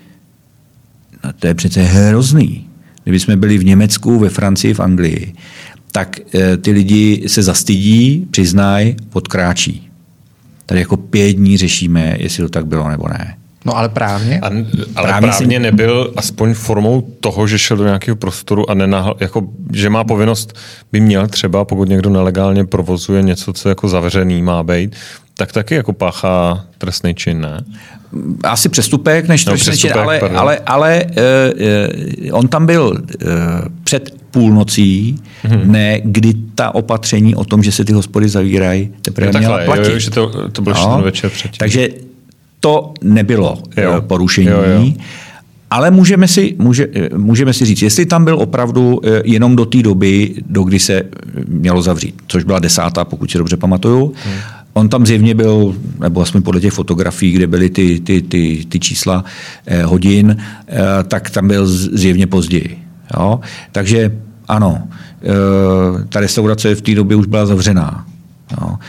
No, 1.23 1.33
to 1.39 1.47
je 1.47 1.53
přece 1.53 1.83
hrozný. 1.83 2.67
Kdyby 3.03 3.19
jsme 3.19 3.37
byli 3.37 3.57
v 3.57 3.65
Německu, 3.65 4.19
ve 4.19 4.29
Francii, 4.29 4.73
v 4.73 4.79
Anglii 4.79 5.33
tak 5.95 6.19
eh, 6.35 6.57
ty 6.57 6.71
lidi 6.71 7.23
se 7.27 7.43
zastydí, 7.43 8.27
přiznají, 8.31 8.95
odkráčí. 9.13 9.89
Tady 10.65 10.79
jako 10.79 10.97
pět 10.97 11.33
dní 11.33 11.57
řešíme, 11.57 12.15
jestli 12.19 12.43
to 12.43 12.49
tak 12.49 12.65
bylo 12.65 12.89
nebo 12.89 13.07
ne. 13.07 13.37
No 13.65 13.77
ale 13.77 13.89
právně? 13.89 14.39
A, 14.39 14.45
ale 14.45 14.63
právně, 14.93 15.27
právně 15.27 15.33
si... 15.33 15.59
nebyl 15.59 16.13
aspoň 16.17 16.53
formou 16.53 17.01
toho, 17.19 17.47
že 17.47 17.59
šel 17.59 17.77
do 17.77 17.83
nějakého 17.83 18.15
prostoru 18.15 18.69
a 18.69 18.73
nenahl, 18.73 19.15
jako, 19.19 19.47
že 19.73 19.89
má 19.89 20.03
povinnost, 20.03 20.53
by 20.91 20.99
měl 20.99 21.27
třeba, 21.27 21.65
pokud 21.65 21.89
někdo 21.89 22.09
nelegálně 22.09 22.65
provozuje 22.65 23.23
něco, 23.23 23.53
co 23.53 23.69
jako 23.69 23.87
zavřený 23.87 24.41
má 24.41 24.63
být, 24.63 24.95
tak 25.33 25.51
taky 25.51 25.75
jako 25.75 25.93
páchá 25.93 26.65
trestný 26.77 27.15
čin, 27.15 27.41
ne? 27.41 27.63
Asi 28.43 28.69
přestupek 28.69 29.27
než 29.27 29.45
no, 29.45 29.51
trestný 29.51 29.77
čin, 29.77 29.93
ale, 29.93 30.19
ale, 30.19 30.59
ale 30.65 31.05
uh, 32.29 32.37
on 32.39 32.47
tam 32.47 32.65
byl 32.65 32.85
uh, 32.87 33.31
před 33.83 34.24
půlnocí, 34.35 35.19
hmm. 35.43 35.71
ne 35.71 36.01
kdy 36.03 36.33
ta 36.55 36.75
opatření 36.75 37.35
o 37.35 37.45
tom, 37.45 37.63
že 37.63 37.71
se 37.71 37.85
ty 37.85 37.93
hospody 37.93 38.29
zavírají, 38.29 38.89
teprve 39.01 39.27
jo, 39.27 39.39
měla 39.39 39.59
platit. 39.65 39.85
Jo, 39.85 39.93
jo, 39.93 39.99
že 39.99 40.11
to, 40.11 40.49
to 40.49 40.61
bylo 40.61 40.75
no, 40.75 41.03
večer 41.03 41.29
předtím. 41.29 41.59
Takže 41.59 41.89
to 42.59 42.93
nebylo 43.01 43.63
jo. 43.77 44.01
porušení. 44.01 44.47
Jo, 44.47 44.63
jo. 44.65 44.91
Ale 45.71 45.91
můžeme 45.91 46.27
si, 46.27 46.55
může, 46.59 46.87
můžeme 47.15 47.53
si 47.53 47.65
říct, 47.65 47.81
jestli 47.81 48.05
tam 48.05 48.25
byl 48.25 48.35
opravdu 48.35 49.01
jenom 49.23 49.55
do 49.55 49.65
té 49.65 49.83
doby, 49.83 50.35
do 50.49 50.63
kdy 50.63 50.79
se 50.79 51.03
mělo 51.47 51.81
zavřít, 51.81 52.15
což 52.27 52.43
byla 52.43 52.59
desátá, 52.59 53.05
pokud 53.05 53.31
si 53.31 53.37
dobře 53.37 53.57
pamatuju, 53.57 54.13
hmm 54.25 54.35
On 54.77 54.89
tam 54.89 55.05
zjevně 55.05 55.35
byl, 55.35 55.75
nebo 55.99 56.21
aspoň 56.21 56.41
podle 56.41 56.61
těch 56.61 56.73
fotografií, 56.73 57.31
kde 57.31 57.47
byly 57.47 57.69
ty, 57.69 57.99
ty, 57.99 58.21
ty, 58.21 58.65
ty 58.69 58.79
čísla 58.79 59.23
eh, 59.65 59.83
hodin, 59.83 60.37
eh, 60.67 60.75
tak 61.07 61.29
tam 61.29 61.47
byl 61.47 61.67
zjevně 61.67 62.27
později. 62.27 62.77
Jo? 63.17 63.39
Takže 63.71 64.11
ano, 64.47 64.87
ta 66.09 66.19
restaurace 66.19 66.75
v 66.75 66.81
té 66.81 66.95
době 66.95 67.17
už 67.17 67.27
byla 67.27 67.45
zavřená. 67.45 68.05
No, 68.61 68.79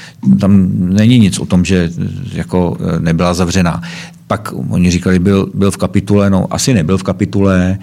tam 0.41 0.71
není 0.79 1.19
nic 1.19 1.39
o 1.39 1.47
tom, 1.47 1.65
že 1.65 1.91
jako 2.33 2.77
nebyla 2.99 3.35
zavřená. 3.35 3.83
Pak 4.27 4.53
oni 4.71 4.91
říkali, 4.91 5.19
byl, 5.19 5.51
byl 5.55 5.71
v 5.71 5.77
kapitule, 5.77 6.31
no 6.31 6.47
asi 6.51 6.75
nebyl 6.75 6.99
v 6.99 7.03
kapitule. 7.03 7.79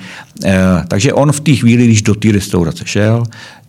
Eh, 0.45 0.55
takže 0.88 1.13
on 1.13 1.32
v 1.32 1.39
té 1.39 1.55
chvíli, 1.55 1.86
když 1.86 2.01
do 2.01 2.15
té 2.15 2.32
restaurace 2.32 2.84
šel, 2.86 3.24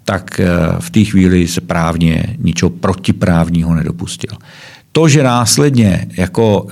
tak 0.05 0.41
eh, 0.41 0.49
v 0.79 0.91
té 0.91 1.05
chvíli 1.05 1.49
se 1.49 1.61
právně 1.61 2.37
ničeho 2.39 2.71
protiprávního 2.71 3.75
nedopustil. 3.75 4.31
To, 4.95 5.09
že 5.09 5.23
následně 5.23 6.07
jako 6.17 6.63
uh, 6.63 6.71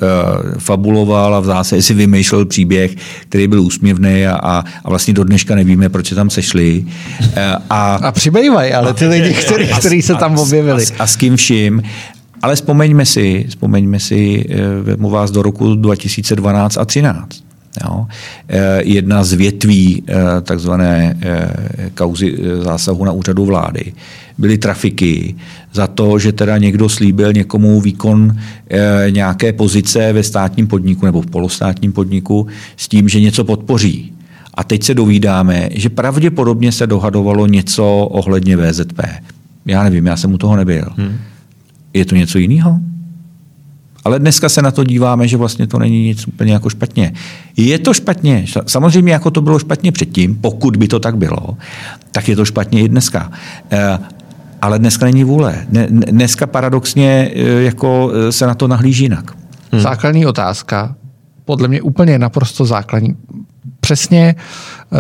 fabuloval 0.59 1.35
a 1.35 1.41
v 1.41 1.45
zásadě 1.45 1.83
si 1.83 1.95
vymýšlel 1.95 2.45
příběh, 2.47 2.95
který 3.29 3.49
byl 3.49 3.61
úsměvný 3.61 4.27
a, 4.27 4.39
a, 4.43 4.65
a 4.85 4.91
vlastně 4.91 5.15
do 5.15 5.25
dneška 5.25 5.55
nevíme, 5.55 5.89
proč 5.89 6.09
se 6.09 6.15
tam 6.15 6.31
sešli. 6.31 6.85
Uh, 7.21 7.27
a, 7.71 7.95
a 7.95 8.13
přibývají, 8.13 8.73
ale 8.73 8.95
ty 8.95 9.07
lidi, 9.07 9.35
kteří, 9.35 9.69
kteří 9.79 10.03
se 10.03 10.15
tam 10.15 10.39
objevili. 10.39 10.85
A, 10.87 10.95
a, 10.99 11.03
a 11.03 11.07
s 11.07 11.17
kým 11.17 11.37
vším. 11.37 11.83
Ale 12.43 12.59
vzpomeňme 12.59 13.07
si, 13.07 13.47
vzpomeňme 13.49 14.01
si, 14.03 14.43
eh, 14.51 14.83
vezmu 14.83 15.11
vás 15.11 15.31
do 15.31 15.43
roku 15.43 15.75
2012 15.75 16.77
a 16.77 16.85
2013. 16.85 17.52
Jo. 17.85 18.07
Eh, 18.49 18.81
jedna 18.85 19.25
z 19.25 19.33
větví 19.33 20.03
eh, 20.09 20.15
takzvané 20.43 21.17
kauzy 21.95 22.39
zásahu 22.63 23.05
na 23.05 23.13
úřadu 23.13 23.45
vlády 23.45 23.93
byly 24.39 24.59
trafiky 24.59 25.35
za 25.73 25.87
to, 25.87 26.19
že 26.19 26.33
teda 26.33 26.59
někdo 26.59 26.89
slíbil 26.89 27.33
někomu 27.33 27.81
výkon 27.81 28.37
nějaké 29.11 29.53
pozice 29.53 30.13
ve 30.13 30.23
státním 30.23 30.67
podniku 30.67 31.07
nebo 31.07 31.23
v 31.23 31.27
polostátním 31.27 31.93
podniku 31.93 32.47
s 32.77 32.89
tím, 32.89 33.09
že 33.09 33.21
něco 33.21 33.45
podpoří. 33.45 34.13
A 34.55 34.65
teď 34.65 34.83
se 34.83 34.95
dovídáme, 34.95 35.69
že 35.73 35.89
pravděpodobně 35.89 36.73
se 36.73 36.87
dohadovalo 36.87 37.47
něco 37.47 37.85
ohledně 38.11 38.57
VZP. 38.57 39.01
Já 39.67 39.83
nevím, 39.83 40.07
já 40.07 40.17
jsem 40.17 40.35
u 40.35 40.39
toho 40.39 40.57
nebyl. 40.57 40.85
Hmm. 40.97 41.19
Je 41.95 42.05
to 42.05 42.15
něco 42.15 42.39
jiného? 42.39 42.81
Ale 44.05 44.19
dneska 44.19 44.49
se 44.49 44.63
na 44.63 44.71
to 44.71 44.85
díváme, 44.85 45.29
že 45.29 45.37
vlastně 45.37 45.67
to 45.67 45.79
není 45.79 46.05
nic 46.05 46.29
úplně 46.29 46.53
jako 46.53 46.71
špatně. 46.71 47.13
Je 47.57 47.79
to 47.79 47.95
špatně. 47.95 48.47
Samozřejmě 48.67 49.13
jako 49.13 49.31
to 49.31 49.43
bylo 49.43 49.59
špatně 49.59 49.93
předtím, 49.93 50.37
pokud 50.37 50.77
by 50.77 50.89
to 50.89 51.01
tak 51.01 51.17
bylo, 51.17 51.57
tak 52.13 52.29
je 52.29 52.37
to 52.37 52.45
špatně 52.45 52.81
i 52.81 52.89
dneska. 52.89 53.33
Eh, 53.71 53.99
ale 54.63 54.79
dneska 54.79 55.07
není 55.07 55.25
vůle. 55.25 55.67
Dneska 55.91 56.47
paradoxně 56.47 57.31
eh, 57.35 57.63
jako 57.63 58.13
eh, 58.15 58.33
se 58.33 58.47
na 58.47 58.55
to 58.55 58.69
nahlíží 58.69 59.05
jinak. 59.05 59.33
Hmm. 59.73 59.83
Základní 59.83 60.27
otázka, 60.27 60.95
podle 61.45 61.69
mě 61.69 61.83
úplně 61.83 62.19
naprosto 62.19 62.65
základní. 62.65 63.17
Přesně 63.81 64.35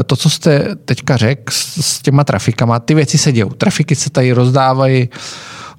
to, 0.07 0.17
co 0.17 0.31
jste 0.31 0.69
teďka 0.85 1.17
řekl 1.17 1.53
s 1.81 2.03
těma 2.03 2.25
trafikama, 2.25 2.79
ty 2.79 2.95
věci 2.95 3.19
se 3.19 3.33
dějou. 3.33 3.49
Trafiky 3.49 3.95
se 3.95 4.11
tady 4.11 4.33
rozdávají 4.33 5.09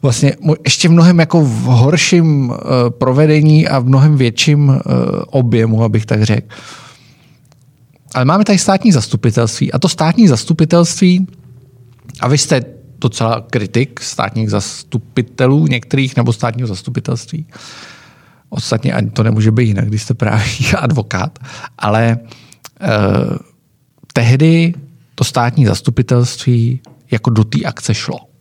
vlastně 0.03 0.35
ještě 0.63 0.87
v 0.87 0.91
mnohem 0.91 1.19
jako 1.19 1.41
v 1.41 1.63
horším 1.63 2.49
uh, 2.49 2.55
provedení 2.89 3.67
a 3.67 3.79
v 3.79 3.85
mnohem 3.85 4.17
větším 4.17 4.69
uh, 4.69 4.75
objemu, 5.27 5.83
abych 5.83 6.05
tak 6.05 6.23
řekl. 6.23 6.47
Ale 8.13 8.25
máme 8.25 8.43
tady 8.43 8.57
státní 8.57 8.91
zastupitelství 8.91 9.73
a 9.73 9.79
to 9.79 9.89
státní 9.89 10.27
zastupitelství, 10.27 11.27
a 12.19 12.27
vy 12.27 12.37
jste 12.37 12.65
docela 13.01 13.45
kritik 13.49 13.99
státních 13.99 14.49
zastupitelů 14.49 15.67
některých 15.67 16.17
nebo 16.17 16.33
státního 16.33 16.67
zastupitelství. 16.67 17.45
Ostatně 18.49 18.93
ani 18.93 19.09
to 19.09 19.23
nemůže 19.23 19.51
být 19.51 19.67
jinak, 19.67 19.87
když 19.87 20.03
jste 20.03 20.13
právě 20.13 20.45
advokát, 20.77 21.39
ale 21.77 22.19
uh, 22.19 23.37
tehdy 24.13 24.73
to 25.15 25.23
státní 25.23 25.65
zastupitelství 25.65 26.81
jako 27.11 27.29
do 27.29 27.43
té 27.43 27.63
akce 27.63 27.93
šlo. 27.93 28.32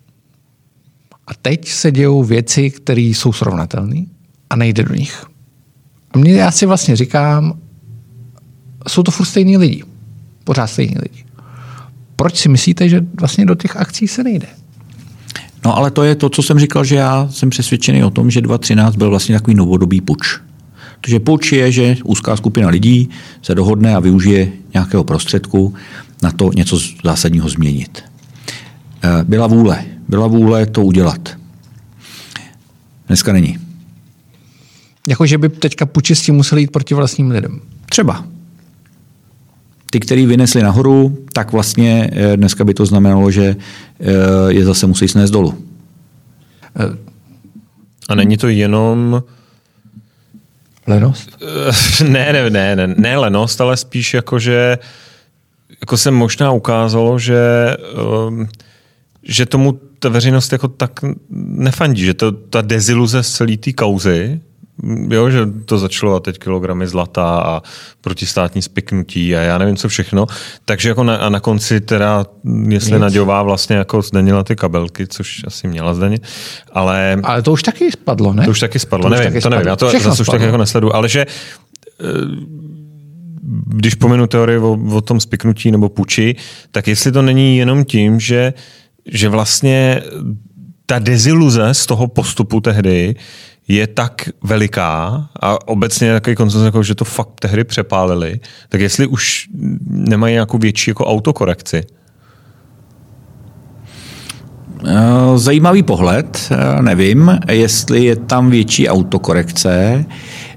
A 1.26 1.34
teď 1.42 1.68
se 1.68 1.90
dějou 1.90 2.24
věci, 2.24 2.70
které 2.70 3.00
jsou 3.00 3.32
srovnatelné 3.32 4.04
a 4.50 4.56
nejde 4.56 4.82
do 4.82 4.94
nich. 4.94 5.24
A 6.10 6.18
mě 6.18 6.32
já 6.32 6.50
si 6.50 6.66
vlastně 6.66 6.96
říkám, 6.96 7.58
jsou 8.88 9.02
to 9.02 9.10
furt 9.10 9.26
stejní 9.26 9.56
lidi. 9.56 9.84
Pořád 10.44 10.66
stejní 10.66 10.94
lidi. 10.94 11.24
Proč 12.16 12.36
si 12.36 12.48
myslíte, 12.48 12.88
že 12.88 13.00
vlastně 13.20 13.46
do 13.46 13.54
těch 13.54 13.76
akcí 13.76 14.08
se 14.08 14.24
nejde? 14.24 14.46
No 15.64 15.76
ale 15.76 15.90
to 15.90 16.02
je 16.02 16.14
to, 16.14 16.28
co 16.28 16.42
jsem 16.42 16.58
říkal, 16.58 16.84
že 16.84 16.96
já 16.96 17.28
jsem 17.30 17.50
přesvědčený 17.50 18.04
o 18.04 18.10
tom, 18.10 18.30
že 18.30 18.40
2013 18.40 18.96
byl 18.96 19.10
vlastně 19.10 19.34
takový 19.34 19.54
novodobý 19.56 20.00
puč. 20.00 20.40
Protože 21.00 21.20
puč 21.20 21.52
je, 21.52 21.72
že 21.72 21.96
úzká 22.04 22.36
skupina 22.36 22.68
lidí 22.68 23.08
se 23.42 23.54
dohodne 23.54 23.94
a 23.94 24.00
využije 24.00 24.52
nějakého 24.74 25.04
prostředku 25.04 25.74
na 26.22 26.32
to 26.32 26.50
něco 26.54 26.78
zásadního 27.04 27.48
změnit. 27.48 28.02
Eh, 29.02 29.24
byla 29.24 29.46
vůle 29.46 29.84
byla 30.12 30.26
vůle 30.26 30.66
to 30.66 30.82
udělat. 30.82 31.36
Dneska 33.06 33.32
není. 33.32 33.58
Jako, 35.08 35.26
že 35.26 35.38
by 35.38 35.48
teďka 35.48 35.86
pučisti 35.86 36.32
museli 36.32 36.60
jít 36.60 36.70
proti 36.70 36.94
vlastním 36.94 37.30
lidem. 37.30 37.60
Třeba. 37.88 38.24
Ty, 39.90 40.00
který 40.00 40.26
vynesli 40.26 40.62
nahoru, 40.62 41.18
tak 41.32 41.52
vlastně 41.52 42.10
eh, 42.12 42.36
dneska 42.36 42.64
by 42.64 42.74
to 42.74 42.86
znamenalo, 42.86 43.30
že 43.30 43.56
eh, 43.56 44.06
je 44.48 44.64
zase 44.64 44.86
musí 44.86 45.08
snést 45.08 45.32
dolů. 45.32 45.54
Eh, 46.76 46.96
A 48.08 48.14
není 48.14 48.36
to 48.36 48.48
jenom... 48.48 49.22
Lenost? 50.86 51.38
Ne, 52.08 52.32
ne, 52.32 52.50
ne, 52.50 52.76
ne, 52.76 52.94
ne 52.96 53.16
lenost, 53.16 53.60
ale 53.60 53.76
spíš 53.76 54.14
jako, 54.14 54.38
že 54.38 54.78
jako 55.80 55.96
se 55.96 56.10
možná 56.10 56.52
ukázalo, 56.52 57.18
že, 57.18 57.40
že 59.22 59.46
tomu 59.46 59.80
ta 60.02 60.08
veřejnost 60.08 60.52
jako 60.52 60.68
tak 60.68 61.00
nefandí, 61.30 62.04
že 62.04 62.14
to, 62.14 62.32
ta 62.32 62.60
deziluze 62.60 63.22
z 63.22 63.30
celé 63.32 63.56
té 63.56 63.72
kauzy, 63.72 64.40
jo, 65.08 65.30
že 65.30 65.46
to 65.64 65.78
začalo 65.78 66.14
a 66.14 66.20
teď 66.20 66.38
kilogramy 66.38 66.86
zlata 66.86 67.24
a 67.24 67.62
protistátní 68.00 68.62
spiknutí 68.62 69.36
a 69.36 69.40
já 69.40 69.58
nevím 69.58 69.76
co 69.76 69.88
všechno. 69.88 70.26
Takže 70.64 70.88
jako 70.88 71.04
na, 71.04 71.16
a 71.16 71.28
na 71.28 71.40
konci 71.40 71.80
teda, 71.80 72.26
jestli 72.68 72.92
Nic. 72.92 73.00
Naďová 73.00 73.42
vlastně 73.42 73.76
jako 73.76 74.02
zdanila 74.02 74.44
ty 74.44 74.56
kabelky, 74.56 75.06
což 75.06 75.44
asi 75.46 75.68
měla 75.68 75.94
zdanit, 75.94 76.22
ale... 76.72 77.18
Ale 77.22 77.42
to 77.42 77.52
už 77.52 77.62
taky 77.62 77.92
spadlo, 77.92 78.32
ne? 78.32 78.44
To 78.44 78.50
už 78.50 78.60
taky 78.60 78.78
spadlo, 78.78 79.04
to 79.04 79.14
nevím, 79.14 79.32
taky 79.32 79.40
to 79.40 79.50
nevím, 79.50 79.66
já 79.66 79.76
to 79.76 79.88
Všechno 79.88 80.10
zase 80.10 80.24
spadlo. 80.24 80.36
už 80.36 80.40
tak 80.40 80.46
jako 80.46 80.56
nesledu, 80.56 80.96
ale 80.96 81.08
že 81.08 81.20
eh, 81.20 82.04
když 83.66 83.94
pomenu 83.94 84.26
teorii 84.26 84.58
o, 84.58 84.78
o 84.92 85.00
tom 85.00 85.20
spiknutí 85.20 85.70
nebo 85.70 85.88
puči, 85.88 86.36
tak 86.70 86.88
jestli 86.88 87.12
to 87.12 87.22
není 87.22 87.58
jenom 87.58 87.84
tím, 87.84 88.20
že 88.20 88.54
že 89.06 89.28
vlastně 89.28 90.02
ta 90.86 90.98
deziluze 90.98 91.74
z 91.74 91.86
toho 91.86 92.08
postupu 92.08 92.60
tehdy 92.60 93.14
je 93.68 93.86
tak 93.86 94.28
veliká 94.42 95.28
a 95.40 95.68
obecně 95.68 96.12
takový 96.12 96.36
koncenzus, 96.36 96.64
jako, 96.64 96.82
že 96.82 96.94
to 96.94 97.04
fakt 97.04 97.40
tehdy 97.40 97.64
přepálili, 97.64 98.40
tak 98.68 98.80
jestli 98.80 99.06
už 99.06 99.48
nemají 99.86 100.32
nějakou 100.32 100.58
větší 100.58 100.90
jako 100.90 101.06
autokorekci? 101.06 101.82
Eh, 104.86 105.38
zajímavý 105.38 105.82
pohled, 105.82 106.50
eh, 106.50 106.82
nevím, 106.82 107.38
jestli 107.50 108.04
je 108.04 108.16
tam 108.16 108.50
větší 108.50 108.88
autokorekce. 108.88 110.04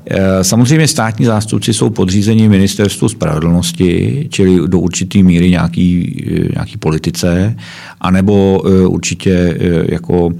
Eh, 0.07 0.43
samozřejmě 0.43 0.87
státní 0.87 1.25
zástupci 1.25 1.73
jsou 1.73 1.89
podřízení 1.89 2.49
ministerstvu 2.49 3.09
spravedlnosti, 3.09 4.27
čili 4.31 4.67
do 4.67 4.79
určité 4.79 5.23
míry 5.23 5.49
nějaký, 5.49 6.23
eh, 6.27 6.49
nějaký 6.53 6.77
politice, 6.77 7.55
anebo 8.01 8.63
eh, 8.65 8.87
určitě 8.87 9.57
jako 9.89 10.31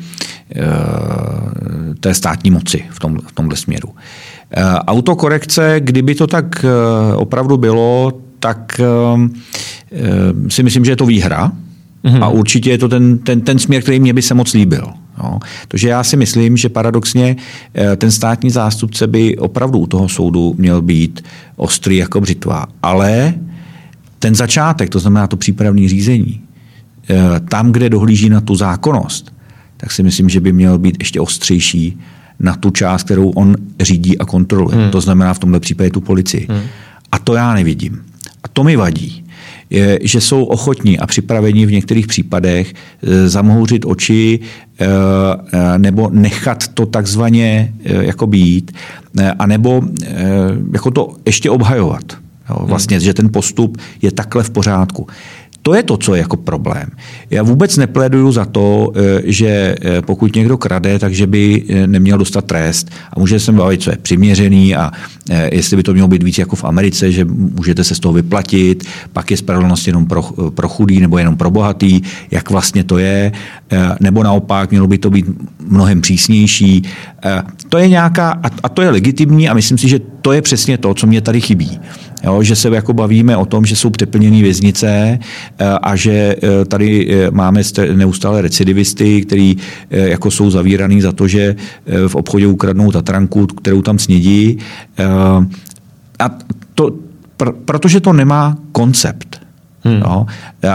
té 2.00 2.14
státní 2.14 2.52
moci 2.52 2.86
v, 2.90 3.00
tom, 3.00 3.18
v 3.28 3.32
tomhle 3.32 3.58
směru. 3.58 3.90
Autokorekce, 4.88 5.76
kdyby 5.80 6.16
to 6.16 6.28
tak 6.28 6.66
opravdu 7.16 7.58
bylo, 7.58 8.14
tak 8.40 8.82
si 10.50 10.64
myslím, 10.64 10.86
že 10.86 10.92
je 10.92 10.96
to 10.96 11.06
výhra, 11.06 11.52
Mm-hmm. 12.06 12.24
A 12.24 12.30
určitě 12.30 12.72
je 12.72 12.78
to 12.78 12.90
ten, 12.90 13.18
ten, 13.18 13.42
ten 13.42 13.60
směr, 13.60 13.82
který 13.82 14.00
mě 14.00 14.14
by 14.14 14.22
se 14.22 14.34
moc 14.34 14.54
líbil. 14.54 14.94
Jo. 15.24 15.40
Takže 15.68 15.90
já 15.90 16.04
si 16.04 16.18
myslím, 16.18 16.58
že 16.58 16.70
paradoxně 16.70 17.36
eh, 17.76 17.96
ten 17.96 18.12
státní 18.12 18.50
zástupce 18.50 19.08
by 19.08 19.38
opravdu 19.38 19.80
u 19.80 19.88
toho 19.88 20.10
soudu 20.10 20.56
měl 20.58 20.82
být 20.82 21.24
ostrý 21.56 21.98
jako 21.98 22.22
břitva. 22.22 22.66
Ale 22.84 23.34
ten 24.20 24.36
začátek, 24.36 24.90
to 24.90 25.00
znamená 25.00 25.28
to 25.28 25.38
přípravné 25.38 25.90
řízení, 25.90 26.42
eh, 27.10 27.40
tam, 27.50 27.72
kde 27.72 27.90
dohlíží 27.90 28.30
na 28.30 28.42
tu 28.42 28.56
zákonnost, 28.56 29.34
tak 29.78 29.92
si 29.92 30.04
myslím, 30.04 30.30
že 30.30 30.40
by 30.40 30.54
měl 30.54 30.78
být 30.78 30.96
ještě 31.00 31.22
ostřejší 31.22 32.00
na 32.40 32.56
tu 32.56 32.72
část, 32.72 33.04
kterou 33.04 33.30
on 33.30 33.56
řídí 33.82 34.18
a 34.18 34.26
kontroluje. 34.26 34.78
Hmm. 34.78 34.92
To 34.92 35.02
znamená 35.02 35.34
v 35.34 35.40
tomhle 35.40 35.60
případě 35.60 35.90
tu 35.90 36.02
policii. 36.02 36.48
Hmm. 36.50 36.62
A 37.12 37.20
to 37.20 37.34
já 37.34 37.54
nevidím. 37.54 38.06
A 38.44 38.48
to 38.48 38.64
mi 38.64 38.76
vadí 38.76 39.25
že 40.02 40.22
jsou 40.22 40.44
ochotní 40.44 41.00
a 41.00 41.08
připraveni 41.08 41.66
v 41.66 41.72
některých 41.72 42.08
případech 42.08 42.74
e, 43.04 43.30
zamhouřit 43.30 43.86
oči 43.86 44.40
e, 44.80 44.86
e, 44.86 45.80
nebo 45.80 46.10
nechat 46.10 46.68
to 46.68 46.86
takzvaně 46.86 47.74
jako 47.84 48.28
být, 48.28 48.72
a 49.40 49.48
nebo 49.48 49.82
jako 50.74 50.92
to 50.92 51.16
ještě 51.26 51.50
obhajovat. 51.50 52.04
Jo, 52.50 52.66
vlastně, 52.66 52.98
hmm. 52.98 53.04
že 53.04 53.14
ten 53.14 53.30
postup 53.32 53.78
je 54.02 54.12
takhle 54.12 54.44
v 54.44 54.50
pořádku. 54.50 55.08
To 55.66 55.74
je 55.74 55.84
to, 55.84 55.98
co 55.98 56.16
je 56.16 56.22
jako 56.22 56.38
problém. 56.38 56.90
Já 57.30 57.44
vůbec 57.44 57.78
nepléduju 57.78 58.32
za 58.32 58.46
to, 58.46 58.92
eh, 58.96 59.22
že 59.26 59.76
eh, 59.82 60.02
pokud 60.02 60.36
někdo 60.36 60.58
krade, 60.58 61.00
takže 61.00 61.28
by 61.28 61.64
eh, 61.70 61.88
neměl 61.88 62.18
dostat 62.18 62.46
trest 62.46 62.92
a 63.14 63.20
může 63.20 63.40
se 63.40 63.52
bavit, 63.52 63.82
co 63.82 63.90
je 63.92 63.98
přiměřený 63.98 64.76
a 64.76 64.92
jestli 65.52 65.78
by 65.78 65.84
to 65.84 65.94
mělo 65.94 66.08
být 66.08 66.24
víc 66.24 66.38
jako 66.38 66.56
v 66.56 66.64
Americe, 66.64 67.12
že 67.12 67.26
můžete 67.26 67.84
se 67.84 67.96
z 67.96 68.00
toho 68.00 68.14
vyplatit, 68.14 68.84
pak 69.14 69.32
je 69.32 69.38
spravedlnost 69.38 69.88
jenom 69.88 70.06
pro, 70.06 70.22
pro 70.50 70.70
chudý 70.70 71.00
nebo 71.00 71.18
jenom 71.18 71.38
pro 71.38 71.52
bohatý, 71.52 72.02
jak 72.32 72.50
vlastně 72.50 72.84
to 72.84 72.98
je, 72.98 73.32
nebo 74.00 74.24
naopak 74.24 74.72
mělo 74.72 74.88
by 74.88 74.98
to 74.98 75.10
být 75.10 75.26
mnohem 75.68 76.02
přísnější. 76.02 76.84
To 77.76 77.80
je 77.80 77.90
nějaká, 77.90 78.40
a 78.64 78.70
to 78.70 78.82
je 78.82 78.90
legitimní 78.90 79.50
a 79.50 79.54
myslím 79.54 79.78
si, 79.78 79.90
že 79.90 80.00
to 80.22 80.32
je 80.32 80.42
přesně 80.42 80.78
to, 80.78 80.94
co 80.94 81.08
mě 81.08 81.22
tady 81.22 81.42
chybí. 81.42 81.80
Jo, 82.24 82.44
že 82.44 82.56
se 82.56 82.70
jako 82.70 82.94
bavíme 82.94 83.38
o 83.38 83.46
tom, 83.46 83.66
že 83.66 83.76
jsou 83.76 83.90
přeplněné 83.90 84.42
věznice 84.42 85.20
eh, 85.60 85.66
a 85.82 85.96
že 85.96 86.12
eh, 86.12 86.66
tady 86.66 87.08
eh, 87.10 87.32
máme 87.32 87.62
neustále 87.94 88.42
recidivisty, 88.42 89.22
kteří 89.22 89.58
jako 89.90 90.32
jsou 90.32 90.52
zavíraný 90.52 91.02
za 91.02 91.12
to, 91.12 91.28
že 91.28 91.56
v 92.08 92.16
obchodě 92.16 92.48
ukradnou 92.48 92.92
tatranku, 92.92 93.48
kterou 93.48 93.82
tam 93.82 94.00
snědí. 94.00 94.58
A 96.20 96.30
to, 96.76 96.92
pr- 97.38 97.56
protože 97.66 98.00
to 98.00 98.14
nemá 98.14 98.58
koncept. 98.72 99.42
Hmm. 99.84 100.00
No. 100.00 100.26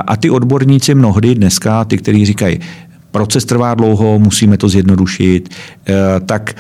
A 0.07 0.17
ty 0.17 0.31
odborníci 0.31 0.95
mnohdy 0.95 1.35
dneska, 1.35 1.85
ty, 1.85 1.99
kteří 1.99 2.27
říkají, 2.27 2.61
proces 3.11 3.45
trvá 3.45 3.75
dlouho, 3.75 4.19
musíme 4.19 4.57
to 4.57 4.69
zjednodušit, 4.69 5.49
tak 6.27 6.55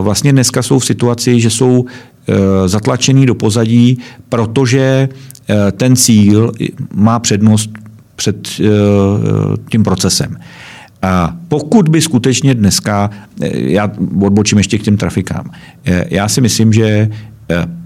vlastně 0.00 0.32
dneska 0.32 0.62
jsou 0.62 0.78
v 0.78 0.84
situaci, 0.84 1.40
že 1.40 1.50
jsou 1.50 1.86
Eh, 2.28 2.68
zatlačený 2.68 3.26
do 3.26 3.34
pozadí, 3.34 3.98
protože 4.28 5.08
eh, 5.48 5.72
ten 5.72 5.96
cíl 5.96 6.52
má 6.94 7.18
přednost 7.18 7.70
před 8.16 8.48
eh, 8.60 8.64
tím 9.70 9.82
procesem. 9.82 10.36
A 11.02 11.36
pokud 11.48 11.88
by 11.88 12.00
skutečně 12.00 12.54
dneska, 12.54 13.10
já 13.52 13.90
odbočím 14.20 14.58
ještě 14.58 14.78
k 14.78 14.82
těm 14.82 14.96
trafikám, 14.96 15.50
já 16.08 16.28
si 16.28 16.40
myslím, 16.40 16.72
že 16.72 17.10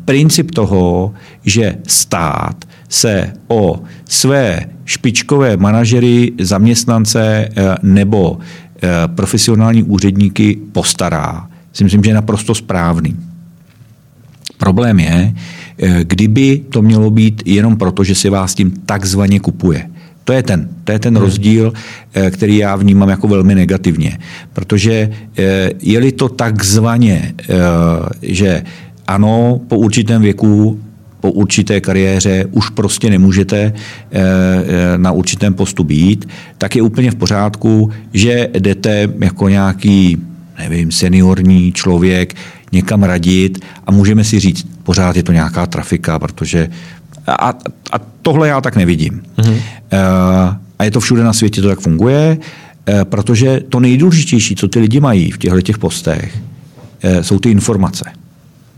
princip 0.04 0.50
toho, 0.50 1.14
že 1.44 1.76
stát 1.86 2.64
se 2.88 3.32
o 3.48 3.80
své 4.08 4.66
špičkové 4.84 5.56
manažery, 5.56 6.32
zaměstnance 6.40 7.48
nebo 7.82 8.38
profesionální 9.14 9.82
úředníky 9.82 10.58
postará, 10.72 11.48
si 11.72 11.84
myslím, 11.84 12.04
že 12.04 12.10
je 12.10 12.14
naprosto 12.14 12.54
správný. 12.54 13.16
Problém 14.62 15.00
je, 15.00 15.34
eh, 15.78 16.04
kdyby 16.04 16.62
to 16.70 16.82
mělo 16.82 17.10
být 17.10 17.42
jenom 17.46 17.76
proto, 17.76 18.04
že 18.04 18.14
si 18.14 18.28
vás 18.28 18.54
tím 18.54 18.70
takzvaně 18.86 19.40
kupuje. 19.40 19.90
To 20.24 20.32
je 20.32 20.42
ten, 20.42 20.68
to 20.84 20.92
je 20.92 20.98
ten 20.98 21.14
hmm. 21.14 21.24
rozdíl, 21.24 21.72
eh, 22.14 22.30
který 22.30 22.56
já 22.56 22.76
vnímám 22.76 23.08
jako 23.08 23.28
velmi 23.28 23.54
negativně. 23.54 24.18
Protože 24.52 25.10
eh, 25.38 25.70
je-li 25.82 26.12
to 26.12 26.28
takzvaně, 26.28 27.34
že 28.22 28.62
ano, 29.06 29.60
po 29.68 29.78
určitém 29.78 30.22
věku 30.22 30.78
po 31.20 31.30
určité 31.30 31.80
kariéře 31.80 32.50
už 32.50 32.70
prostě 32.74 33.10
nemůžete 33.10 33.72
na 34.96 35.12
určitém 35.12 35.54
postu 35.54 35.84
být, 35.84 36.28
tak 36.58 36.76
je 36.76 36.82
úplně 36.82 37.10
v 37.10 37.14
pořádku, 37.14 37.90
že 38.12 38.48
jdete 38.58 39.08
jako 39.20 39.48
nějaký 39.48 40.18
nevím, 40.68 40.92
seniorní 40.92 41.72
člověk 41.72 42.34
někam 42.72 43.02
radit 43.02 43.64
a 43.86 43.92
můžeme 43.92 44.24
si 44.24 44.40
říct, 44.40 44.66
pořád 44.82 45.16
je 45.16 45.22
to 45.22 45.32
nějaká 45.32 45.66
trafika, 45.66 46.18
protože 46.18 46.70
a, 47.26 47.54
a 47.92 47.98
tohle 48.22 48.48
já 48.48 48.60
tak 48.60 48.76
nevidím. 48.76 49.22
Mm-hmm. 49.38 49.60
A 50.78 50.84
je 50.84 50.90
to 50.90 51.00
všude 51.00 51.24
na 51.24 51.32
světě, 51.32 51.62
to 51.62 51.68
tak 51.68 51.80
funguje, 51.80 52.38
e, 52.88 53.04
protože 53.04 53.60
to 53.68 53.80
nejdůležitější, 53.80 54.56
co 54.56 54.68
ty 54.68 54.78
lidi 54.78 55.00
mají 55.00 55.30
v 55.30 55.38
těchto 55.38 55.60
těch 55.60 55.78
postech, 55.78 56.38
e, 57.02 57.22
jsou 57.22 57.38
ty 57.38 57.50
informace, 57.50 58.04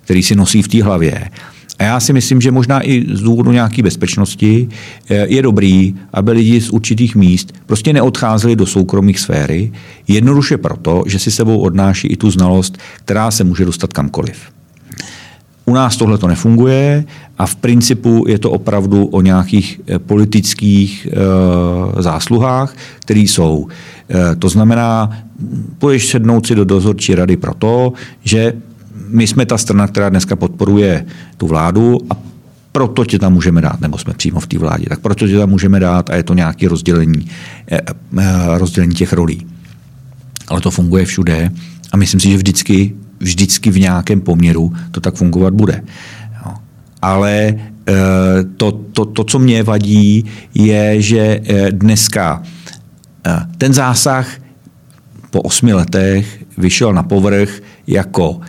které 0.05 0.23
si 0.23 0.35
nosí 0.35 0.63
v 0.63 0.69
té 0.69 0.83
hlavě 0.83 1.31
a 1.79 1.85
já 1.85 2.01
si 2.01 2.13
myslím, 2.13 2.41
že 2.41 2.51
možná 2.51 2.89
i 2.89 3.05
z 3.13 3.21
důvodu 3.21 3.53
nějaké 3.53 3.83
bezpečnosti 3.83 4.69
eh, 5.11 5.27
je 5.29 5.43
dobrý, 5.43 5.95
aby 6.13 6.33
lidi 6.33 6.61
z 6.61 6.71
určitých 6.71 7.17
míst 7.17 7.53
prostě 7.67 7.93
neodcházeli 7.93 8.57
do 8.57 8.67
soukromých 8.67 9.21
sféry, 9.21 9.73
jednoduše 10.09 10.59
proto, 10.59 11.05
že 11.07 11.19
si 11.19 11.31
sebou 11.31 11.59
odnáší 11.59 12.09
i 12.09 12.17
tu 12.17 12.31
znalost, 12.31 12.79
která 12.97 13.31
se 13.31 13.45
může 13.45 13.65
dostat 13.65 13.93
kamkoliv. 13.93 14.39
U 15.65 15.75
nás 15.75 15.97
tohle 15.97 16.19
to 16.19 16.29
nefunguje 16.29 17.05
a 17.39 17.47
v 17.47 17.57
principu 17.57 18.25
je 18.29 18.39
to 18.39 18.51
opravdu 18.51 19.07
o 19.07 19.21
nějakých 19.21 19.81
eh, 19.87 19.99
politických 19.99 21.07
e, 21.07 22.03
zásluhách, 22.03 22.77
které 23.01 23.21
jsou. 23.21 23.69
E, 24.11 24.37
to 24.37 24.49
znamená, 24.49 25.11
půjdeš 25.79 26.07
sednout 26.07 26.47
si 26.47 26.55
do 26.55 26.65
dozorčí 26.65 27.15
rady 27.15 27.37
proto, 27.37 27.93
že 28.25 28.53
my 29.15 29.27
jsme 29.27 29.47
ta 29.47 29.59
strana, 29.59 29.87
která 29.87 30.09
dneska 30.09 30.37
podporuje 30.37 31.07
tu 31.37 31.47
vládu 31.47 32.01
a 32.11 32.17
proto 32.73 33.05
tě 33.05 33.19
tam 33.19 33.33
můžeme 33.33 33.61
dát, 33.61 33.81
nebo 33.81 33.99
jsme 33.99 34.15
přímo 34.15 34.41
v 34.41 34.47
té 34.47 34.59
vládě, 34.59 34.87
tak 34.89 35.01
proto 35.01 35.29
tě 35.29 35.39
tam 35.39 35.51
můžeme 35.51 35.81
dát 35.81 36.11
a 36.11 36.17
je 36.17 36.23
to 36.23 36.35
nějaké 36.35 36.69
rozdělení, 36.69 37.27
eh, 37.73 37.81
eh, 38.19 38.59
rozdělení 38.59 38.95
těch 38.95 39.13
rolí. 39.13 39.47
Ale 40.49 40.61
to 40.61 40.71
funguje 40.71 41.05
všude 41.05 41.51
a 41.93 41.97
myslím 41.97 42.21
si, 42.21 42.31
že 42.31 42.37
vždycky, 42.37 42.95
vždycky 43.21 43.71
v 43.71 43.79
nějakém 43.79 44.21
poměru 44.21 44.73
to 44.91 45.01
tak 45.01 45.15
fungovat 45.15 45.55
bude. 45.55 45.85
Ale 47.03 47.55
eh, 47.89 47.95
to, 48.57 48.73
to, 48.73 49.05
to, 49.05 49.25
co 49.25 49.39
mě 49.39 49.63
vadí, 49.63 50.25
je, 50.55 51.03
že 51.03 51.41
dneska 51.71 52.43
ten 53.59 53.73
zásah 53.73 54.29
po 55.31 55.41
osmi 55.43 55.73
letech 55.73 56.45
vyšel 56.59 56.93
na 56.93 57.03
povrch 57.03 57.61
jako 57.87 58.41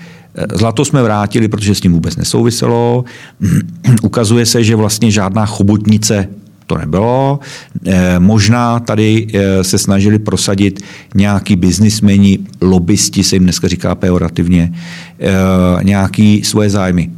Zlato 0.54 0.86
jsme 0.86 1.04
vrátili, 1.04 1.48
protože 1.48 1.76
s 1.76 1.82
tím 1.82 1.94
vůbec 1.94 2.16
nesouviselo. 2.16 3.06
Ukazuje 4.02 4.46
se, 4.46 4.64
že 4.64 4.76
vlastně 4.76 5.12
žádná 5.12 5.46
chobotnice 5.46 6.28
to 6.68 6.78
nebylo. 6.78 7.40
Eh, 7.86 8.20
možná 8.20 8.80
tady 8.80 9.28
eh, 9.34 9.64
se 9.64 9.78
snažili 9.78 10.20
prosadit 10.20 10.84
nějaký 11.16 11.56
biznismeni, 11.56 12.40
lobbysti, 12.62 13.24
se 13.24 13.36
jim 13.36 13.44
dneska 13.44 13.68
říká 13.68 13.96
pejorativně, 13.96 14.74
eh, 15.20 15.84
nějaký 15.84 16.44
svoje 16.44 16.70
zájmy. 16.70 17.12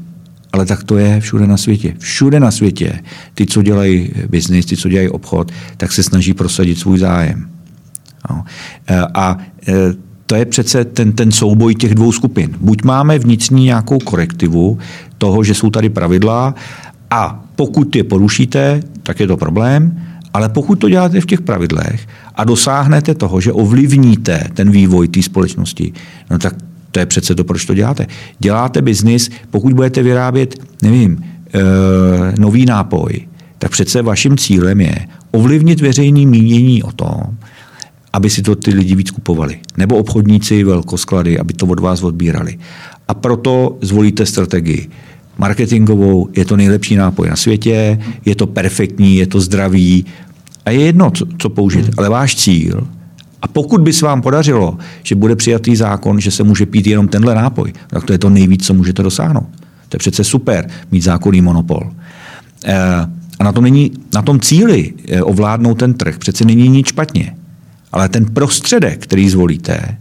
Ale 0.54 0.66
tak 0.66 0.84
to 0.84 0.98
je 0.98 1.20
všude 1.20 1.48
na 1.48 1.58
světě. 1.58 1.94
Všude 2.00 2.40
na 2.40 2.52
světě. 2.52 3.00
Ty, 3.34 3.46
co 3.46 3.62
dělají 3.62 4.12
biznis, 4.30 4.66
ty, 4.66 4.78
co 4.78 4.90
dělají 4.90 5.10
obchod, 5.10 5.52
tak 5.78 5.92
se 5.92 6.04
snaží 6.04 6.34
prosadit 6.34 6.80
svůj 6.80 7.00
zájem. 7.00 7.50
A 9.14 9.38
to 10.28 10.36
je 10.36 10.46
přece 10.46 10.86
ten, 10.86 11.12
ten 11.12 11.32
souboj 11.32 11.76
těch 11.76 11.96
dvou 11.96 12.12
skupin. 12.12 12.56
Buď 12.62 12.84
máme 12.84 13.20
vnitřní 13.20 13.64
nějakou 13.64 14.00
korektivu 14.00 14.78
toho, 15.18 15.44
že 15.44 15.54
jsou 15.54 15.70
tady 15.70 15.90
pravidla 15.90 16.56
a 17.12 17.44
pokud 17.56 17.96
je 17.96 18.04
porušíte, 18.04 18.82
tak 19.04 19.20
je 19.20 19.28
to 19.28 19.38
problém, 19.38 20.00
ale 20.34 20.50
pokud 20.50 20.76
to 20.76 20.90
děláte 20.90 21.22
v 21.22 21.26
těch 21.26 21.42
pravidlech 21.42 22.08
a 22.36 22.44
dosáhnete 22.44 23.16
toho, 23.16 23.42
že 23.42 23.52
ovlivníte 23.52 24.44
ten 24.54 24.72
vývoj 24.72 25.08
té 25.08 25.24
společnosti, 25.24 25.94
no 26.32 26.40
tak 26.40 26.56
to 26.92 27.00
je 27.00 27.06
přece 27.06 27.36
to, 27.36 27.44
proč 27.44 27.66
to 27.66 27.74
děláte. 27.74 28.08
Děláte 28.40 28.82
biznis, 28.82 29.30
pokud 29.50 29.74
budete 29.74 30.04
vyrábět, 30.04 30.56
nevím, 30.82 31.24
e, 31.54 31.60
nový 32.40 32.66
nápoj, 32.66 33.28
tak 33.60 33.72
přece 33.72 34.02
vaším 34.02 34.38
cílem 34.38 34.82
je 34.82 35.08
ovlivnit 35.32 35.82
veřejné 35.82 36.26
mínění 36.26 36.84
o 36.84 36.92
tom, 36.92 37.22
aby 38.18 38.30
si 38.30 38.42
to 38.42 38.56
ty 38.56 38.74
lidi 38.74 38.96
víc 38.96 39.12
kupovali. 39.12 39.60
Nebo 39.78 39.98
obchodníci, 39.98 40.64
velkosklady, 40.64 41.40
aby 41.40 41.54
to 41.54 41.66
od 41.66 41.80
vás 41.80 42.04
odbírali. 42.04 42.58
A 43.08 43.14
proto 43.14 43.78
zvolíte 43.82 44.26
strategii 44.26 44.90
marketingovou, 45.38 46.30
je 46.36 46.46
to 46.46 46.58
nejlepší 46.58 46.96
nápoj 46.96 47.30
na 47.30 47.36
světě, 47.36 48.00
je 48.26 48.36
to 48.36 48.48
perfektní, 48.48 49.16
je 49.16 49.28
to 49.28 49.42
zdravý 49.42 50.06
a 50.66 50.72
je 50.72 50.80
jedno, 50.80 51.12
co, 51.12 51.26
co 51.38 51.50
použít. 51.50 51.94
Ale 51.98 52.10
váš 52.10 52.36
cíl, 52.36 52.88
a 53.42 53.48
pokud 53.48 53.82
by 53.82 53.94
se 53.94 54.06
vám 54.06 54.22
podařilo, 54.22 54.78
že 55.04 55.16
bude 55.16 55.36
přijatý 55.36 55.76
zákon, 55.76 56.20
že 56.20 56.32
se 56.32 56.44
může 56.44 56.66
pít 56.66 56.88
jenom 56.88 57.08
tenhle 57.08 57.36
nápoj, 57.36 57.74
tak 57.88 58.04
to 58.04 58.14
je 58.14 58.20
to 58.20 58.30
nejvíc, 58.30 58.66
co 58.66 58.74
můžete 58.74 59.04
dosáhnout. 59.04 59.48
To 59.90 59.96
je 59.96 60.00
přece 60.00 60.24
super, 60.24 60.70
mít 60.92 61.02
zákonný 61.02 61.42
monopol. 61.42 61.82
Eh, 62.66 62.76
a 63.40 63.44
na 63.44 63.52
tom, 63.52 63.64
není, 63.64 63.92
na 64.16 64.22
tom 64.22 64.40
cíli 64.40 64.94
eh, 65.08 65.22
ovládnout 65.22 65.74
ten 65.74 65.94
trh 65.94 66.18
přece 66.18 66.46
není 66.46 66.70
nic 66.70 66.88
špatně. 66.88 67.37
Ale 67.98 68.10
ten 68.10 68.26
prostředek, 68.26 69.04
který 69.04 69.30
zvolíte, 69.30 69.98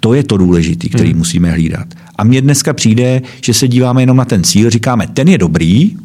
to 0.00 0.14
je 0.14 0.22
to 0.22 0.36
důležité, 0.36 0.88
který 0.88 1.08
hmm. 1.10 1.18
musíme 1.18 1.50
hlídat. 1.50 1.86
A 2.16 2.24
mně 2.24 2.40
dneska 2.40 2.72
přijde, 2.72 3.22
že 3.44 3.54
se 3.54 3.68
díváme 3.68 4.02
jenom 4.02 4.16
na 4.16 4.24
ten 4.24 4.44
cíl, 4.44 4.70
říkáme, 4.70 5.06
ten 5.06 5.28
je 5.28 5.38
dobrý 5.38 5.96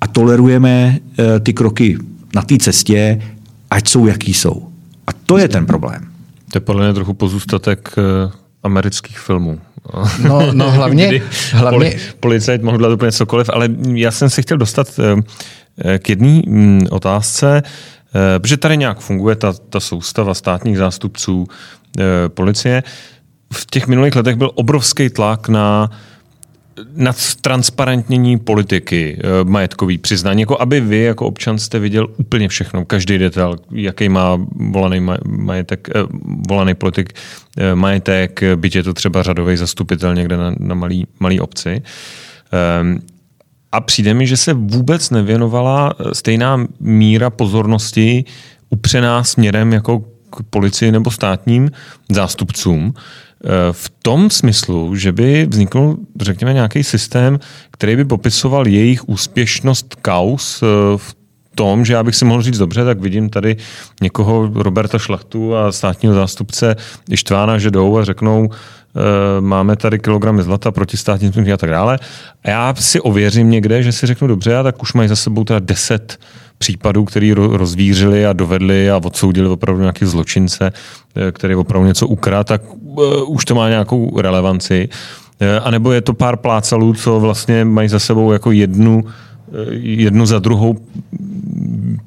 a 0.00 0.06
tolerujeme 0.06 0.98
uh, 0.98 1.24
ty 1.40 1.52
kroky 1.52 1.98
na 2.34 2.42
té 2.42 2.58
cestě, 2.58 3.22
ať 3.70 3.88
jsou, 3.88 4.06
jaký 4.06 4.34
jsou. 4.34 4.68
A 5.06 5.10
to 5.12 5.38
je 5.38 5.48
ten 5.48 5.66
problém. 5.66 6.08
To 6.52 6.56
je 6.56 6.60
podle 6.60 6.84
mě 6.84 6.94
trochu 6.94 7.14
pozůstatek 7.14 7.94
uh, 7.96 8.32
amerických 8.62 9.18
filmů. 9.18 9.60
No, 10.28 10.52
no 10.52 10.70
hlavně... 10.80 11.22
hlavně... 11.52 11.76
Poli, 11.76 11.96
policajt 12.20 12.62
mohl 12.62 12.78
dělat 12.78 12.92
úplně 12.92 13.12
cokoliv, 13.12 13.50
ale 13.52 13.68
já 13.94 14.10
jsem 14.10 14.30
se 14.30 14.42
chtěl 14.42 14.56
dostat 14.56 14.88
uh, 14.98 15.20
k 15.98 16.08
jedné 16.08 16.42
mm, 16.46 16.86
otázce, 18.14 18.38
protože 18.38 18.56
tady 18.56 18.76
nějak 18.76 19.00
funguje 19.00 19.36
ta, 19.36 19.52
ta 19.52 19.80
soustava 19.80 20.34
státních 20.34 20.78
zástupců 20.78 21.46
policie. 22.28 22.82
V 23.52 23.66
těch 23.66 23.86
minulých 23.86 24.16
letech 24.16 24.36
byl 24.36 24.50
obrovský 24.54 25.10
tlak 25.10 25.48
na 25.48 25.90
na 26.96 27.12
transparentnění 27.40 28.38
politiky 28.38 29.18
eh, 29.18 29.44
majetkový 29.44 29.98
přiznání, 29.98 30.40
jako 30.40 30.60
aby 30.60 30.80
vy 30.80 30.98
jako 30.98 31.26
občan 31.26 31.58
jste 31.58 31.78
viděl 31.78 32.08
úplně 32.16 32.48
všechno, 32.48 32.84
každý 32.84 33.18
detail, 33.18 33.56
jaký 33.70 34.08
má 34.08 34.40
volaný 34.70 35.06
majetek, 35.24 35.88
eh, 35.88 36.00
volaný 36.48 36.74
politik 36.74 37.12
eh, 37.58 37.74
majetek, 37.74 38.42
byť 38.56 38.76
je 38.76 38.82
to 38.82 38.94
třeba 38.94 39.22
řadový 39.22 39.56
zastupitel 39.56 40.14
někde 40.14 40.36
na, 40.36 40.54
na 40.58 40.74
malý, 40.74 41.06
malý 41.20 41.40
obci. 41.40 41.82
A 43.72 43.80
přijde 43.80 44.14
mi, 44.14 44.26
že 44.26 44.36
se 44.36 44.52
vůbec 44.52 45.10
nevěnovala 45.10 45.94
stejná 46.12 46.66
míra 46.80 47.30
pozornosti 47.30 48.24
upřená 48.70 49.24
směrem 49.24 49.72
jako 49.72 50.00
k 50.30 50.42
policii 50.50 50.92
nebo 50.92 51.10
státním 51.10 51.70
zástupcům, 52.10 52.94
v 53.72 53.92
tom 54.02 54.30
smyslu, 54.30 54.96
že 54.96 55.12
by 55.12 55.46
vznikl, 55.50 55.96
řekněme, 56.20 56.52
nějaký 56.52 56.84
systém, 56.84 57.40
který 57.70 57.96
by 57.96 58.04
popisoval 58.04 58.68
jejich 58.68 59.08
úspěšnost 59.08 59.94
kaus 60.02 60.62
eh, 60.62 60.66
v 60.96 61.16
tom, 61.54 61.84
že 61.84 61.92
já 61.92 62.02
bych 62.02 62.16
si 62.16 62.24
mohl 62.24 62.42
říct 62.42 62.58
dobře, 62.58 62.84
tak 62.84 63.00
vidím 63.00 63.30
tady 63.30 63.56
někoho, 64.02 64.50
Roberta 64.54 64.98
Šlachtu 64.98 65.56
a 65.56 65.72
státního 65.72 66.14
zástupce 66.14 66.76
Ištvána, 67.10 67.58
že 67.58 67.70
jdou 67.70 67.98
a 67.98 68.04
řeknou, 68.04 68.50
máme 69.40 69.76
tady 69.76 69.98
kilogramy 69.98 70.42
zlata 70.42 70.70
proti 70.70 70.96
státním 70.96 71.32
a 71.54 71.56
tak 71.56 71.70
dále. 71.70 71.98
A 72.44 72.50
já 72.50 72.74
si 72.74 73.00
ověřím 73.00 73.50
někde, 73.50 73.82
že 73.82 73.92
si 73.92 74.06
řeknu 74.06 74.28
dobře, 74.28 74.56
a 74.56 74.62
tak 74.62 74.82
už 74.82 74.92
mají 74.92 75.08
za 75.08 75.16
sebou 75.16 75.44
teda 75.44 75.58
deset 75.58 76.18
případů, 76.58 77.04
který 77.04 77.32
rozvířili 77.32 78.26
a 78.26 78.32
dovedli 78.32 78.90
a 78.90 78.96
odsoudili 78.96 79.48
opravdu 79.48 79.80
nějaký 79.80 80.04
zločince, 80.04 80.72
eh, 81.16 81.32
který 81.32 81.54
opravdu 81.54 81.88
něco 81.88 82.06
ukrát, 82.06 82.46
tak 82.46 82.62
uh, 82.74 83.04
už 83.26 83.44
to 83.44 83.54
má 83.54 83.68
nějakou 83.68 84.20
relevanci. 84.20 84.88
A 85.62 85.70
nebo 85.70 85.92
je 85.92 86.00
to 86.00 86.14
pár 86.14 86.36
plácalů, 86.36 86.94
co 86.94 87.20
vlastně 87.20 87.64
mají 87.64 87.88
za 87.88 87.98
sebou 87.98 88.32
jako 88.32 88.52
jednu, 88.52 89.04
jednu 89.80 90.26
za 90.26 90.38
druhou 90.38 90.78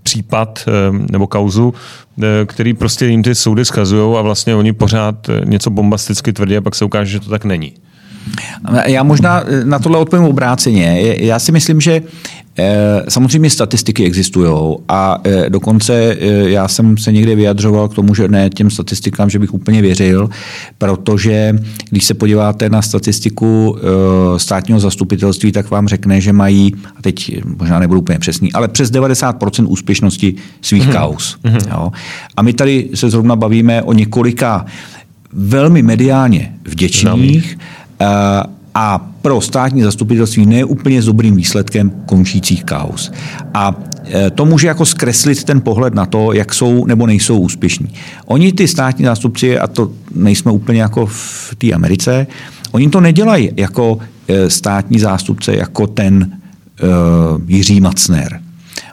případ 0.03 0.65
nebo 1.11 1.27
kauzu, 1.27 1.73
který 2.45 2.73
prostě 2.73 3.05
jim 3.05 3.23
ty 3.23 3.35
soudy 3.35 3.65
skazují 3.65 4.17
a 4.17 4.21
vlastně 4.21 4.55
oni 4.55 4.73
pořád 4.73 5.29
něco 5.45 5.69
bombasticky 5.69 6.33
tvrdí 6.33 6.57
a 6.57 6.61
pak 6.61 6.75
se 6.75 6.85
ukáže, 6.85 7.11
že 7.11 7.19
to 7.19 7.29
tak 7.29 7.45
není. 7.45 7.73
Já 8.85 9.03
možná 9.03 9.43
na 9.63 9.79
tohle 9.79 9.97
odpovím 9.97 10.25
obráceně. 10.25 11.15
Já 11.19 11.39
si 11.39 11.51
myslím, 11.51 11.81
že 11.81 12.01
Eh, 12.01 12.44
samozřejmě 13.09 13.49
statistiky 13.49 14.05
existují 14.05 14.77
a 14.89 15.17
eh, 15.23 15.49
dokonce 15.49 15.93
eh, 15.93 16.49
já 16.49 16.67
jsem 16.67 16.97
se 16.97 17.11
někde 17.11 17.35
vyjadřoval 17.35 17.89
k 17.89 17.93
tomu, 17.93 18.15
že 18.15 18.27
ne 18.27 18.49
těm 18.49 18.69
statistikám, 18.69 19.29
že 19.29 19.39
bych 19.39 19.53
úplně 19.53 19.81
věřil, 19.81 20.29
protože 20.77 21.55
když 21.89 22.05
se 22.05 22.13
podíváte 22.13 22.69
na 22.69 22.81
statistiku 22.81 23.77
státního 24.37 24.79
zastupitelství, 24.79 25.51
tak 25.51 25.71
vám 25.71 25.87
řekne, 25.87 26.21
že 26.21 26.33
mají, 26.33 26.75
a 26.95 27.01
teď 27.01 27.41
možná 27.57 27.79
nebudu 27.79 28.01
úplně 28.01 28.19
přesný, 28.19 28.53
ale 28.53 28.67
přes 28.67 28.91
90% 28.91 29.65
úspěšnosti 29.69 30.35
svých 30.61 30.87
mm-hmm. 30.87 30.91
kaus. 30.91 31.37
Mm-hmm. 31.43 31.71
Jo. 31.71 31.91
A 32.37 32.41
my 32.41 32.53
tady 32.53 32.89
se 32.93 33.09
zrovna 33.09 33.35
bavíme 33.35 33.83
o 33.83 33.93
několika 33.93 34.65
velmi 35.33 35.83
mediálně 35.83 36.53
vděčných 36.65 37.57
a 38.75 38.97
pro 39.21 39.41
státní 39.41 39.81
zastupitelství 39.81 40.45
ne 40.45 40.65
úplně 40.65 41.01
s 41.01 41.05
dobrým 41.05 41.35
výsledkem 41.35 41.91
končících 42.05 42.63
kaus. 42.63 43.11
A 43.53 43.75
e, 44.13 44.29
to 44.29 44.45
může 44.45 44.67
jako 44.67 44.85
zkreslit 44.85 45.43
ten 45.43 45.61
pohled 45.61 45.93
na 45.93 46.05
to, 46.05 46.33
jak 46.33 46.53
jsou 46.53 46.85
nebo 46.85 47.07
nejsou 47.07 47.39
úspěšní. 47.39 47.93
Oni 48.25 48.53
ty 48.53 48.67
státní 48.67 49.05
zástupci, 49.05 49.59
a 49.59 49.67
to 49.67 49.91
nejsme 50.15 50.51
úplně 50.51 50.81
jako 50.81 51.05
v 51.05 51.55
té 51.57 51.71
Americe, 51.71 52.27
oni 52.71 52.89
to 52.89 53.01
nedělají 53.01 53.51
jako 53.57 53.99
e, 54.27 54.49
státní 54.49 54.99
zástupce, 54.99 55.55
jako 55.55 55.87
ten 55.87 56.31
uh, 56.83 57.41
Jiří 57.47 57.81
Macner. 57.81 58.39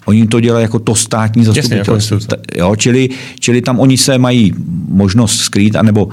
Oni 0.04 0.26
to 0.26 0.40
dělají 0.40 0.62
jako 0.62 0.78
to 0.78 0.94
státní 0.94 1.44
zastupitelství. 1.44 2.18
Jako 2.56 2.76
čili, 2.76 3.08
čili 3.38 3.62
tam 3.62 3.80
oni 3.80 3.96
se 3.96 4.18
mají 4.18 4.54
možnost 4.88 5.36
skrýt, 5.36 5.76
anebo 5.76 6.08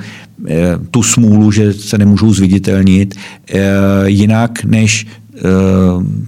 e, 0.47 0.77
tu 0.91 1.03
smůlu, 1.03 1.51
že 1.51 1.73
se 1.73 1.97
nemůžou 1.97 2.33
zviditelnit 2.33 3.15
e, 3.15 3.59
jinak, 4.05 4.63
než 4.63 5.05
e, 5.05 5.39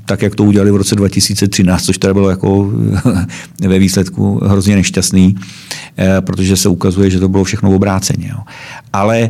tak, 0.06 0.22
jak 0.22 0.36
to 0.36 0.44
udělali 0.44 0.72
v 0.72 0.76
roce 0.76 0.96
2013, 0.96 1.86
což 1.86 1.98
teda 1.98 2.14
bylo 2.14 2.30
jako 2.30 2.72
ve 3.68 3.80
výsledku 3.80 4.42
hrozně 4.46 4.76
nešťastný, 4.76 5.36
protože 6.20 6.58
se 6.58 6.70
ukazuje, 6.70 7.10
že 7.10 7.20
to 7.20 7.30
bylo 7.30 7.44
všechno 7.44 7.72
obráceně. 7.72 8.28
Jo. 8.28 8.40
Ale 8.94 9.30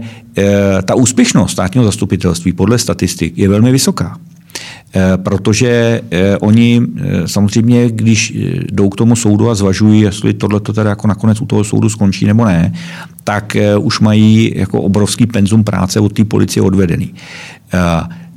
ta 0.86 0.96
úspěšnost 0.96 1.52
státního 1.52 1.86
zastupitelství 1.86 2.54
podle 2.54 2.78
statistik 2.78 3.38
je 3.38 3.50
velmi 3.50 3.72
vysoká. 3.72 4.18
Eh, 4.96 5.18
protože 5.18 6.02
eh, 6.12 6.38
oni 6.38 6.82
eh, 6.82 7.28
samozřejmě, 7.28 7.90
když 7.90 8.34
jdou 8.72 8.90
k 8.90 8.96
tomu 8.96 9.16
soudu 9.16 9.50
a 9.50 9.56
zvažují, 9.56 10.02
jestli 10.02 10.34
tohle 10.34 10.60
to 10.60 10.74
teda 10.74 10.90
jako 10.90 11.08
nakonec 11.08 11.42
u 11.42 11.46
toho 11.46 11.64
soudu 11.64 11.90
skončí 11.90 12.26
nebo 12.26 12.46
ne, 12.46 12.74
tak 13.24 13.58
už 13.80 14.00
mají 14.00 14.54
jako 14.56 14.82
obrovský 14.82 15.26
penzum 15.26 15.64
práce 15.64 16.00
od 16.00 16.14
té 16.14 16.26
policie 16.26 16.64
odvedený. 16.64 17.14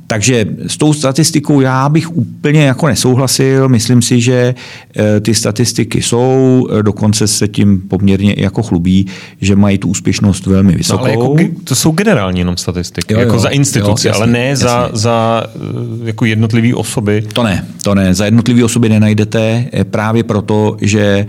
Takže 0.07 0.45
s 0.67 0.77
tou 0.77 0.93
statistikou 0.93 1.61
já 1.61 1.89
bych 1.89 2.17
úplně 2.17 2.63
jako 2.63 2.87
nesouhlasil. 2.87 3.69
Myslím 3.69 4.01
si, 4.01 4.21
že 4.21 4.55
eh, 4.97 5.19
ty 5.19 5.33
statistiky 5.33 6.01
jsou, 6.01 6.67
eh, 6.71 6.83
dokonce 6.83 7.27
se 7.27 7.47
tím 7.47 7.81
poměrně 7.87 8.35
jako 8.37 8.63
chlubí, 8.63 9.07
že 9.41 9.55
mají 9.55 9.77
tu 9.77 9.87
úspěšnost 9.87 10.45
velmi 10.45 10.75
vysokou. 10.75 11.05
No, 11.05 11.31
ale 11.33 11.43
jako, 11.43 11.55
to 11.63 11.75
jsou 11.75 11.91
generální 11.91 12.39
jenom 12.39 12.57
statistiky, 12.57 13.13
jo, 13.13 13.19
jako 13.19 13.33
jo, 13.33 13.39
za 13.39 13.49
instituci, 13.49 14.07
jo, 14.07 14.09
jasný, 14.09 14.23
ale 14.23 14.31
ne 14.31 14.47
jasný. 14.47 14.63
za, 14.63 14.89
za 14.93 15.43
eh, 15.55 15.59
jako 16.03 16.25
jednotlivý 16.25 16.73
osoby. 16.73 17.23
To 17.33 17.43
ne, 17.43 17.65
to 17.83 17.95
ne. 17.95 18.13
Za 18.13 18.25
jednotlivý 18.25 18.63
osoby 18.63 18.89
nenajdete 18.89 19.65
právě 19.83 20.23
proto, 20.23 20.77
že 20.81 21.25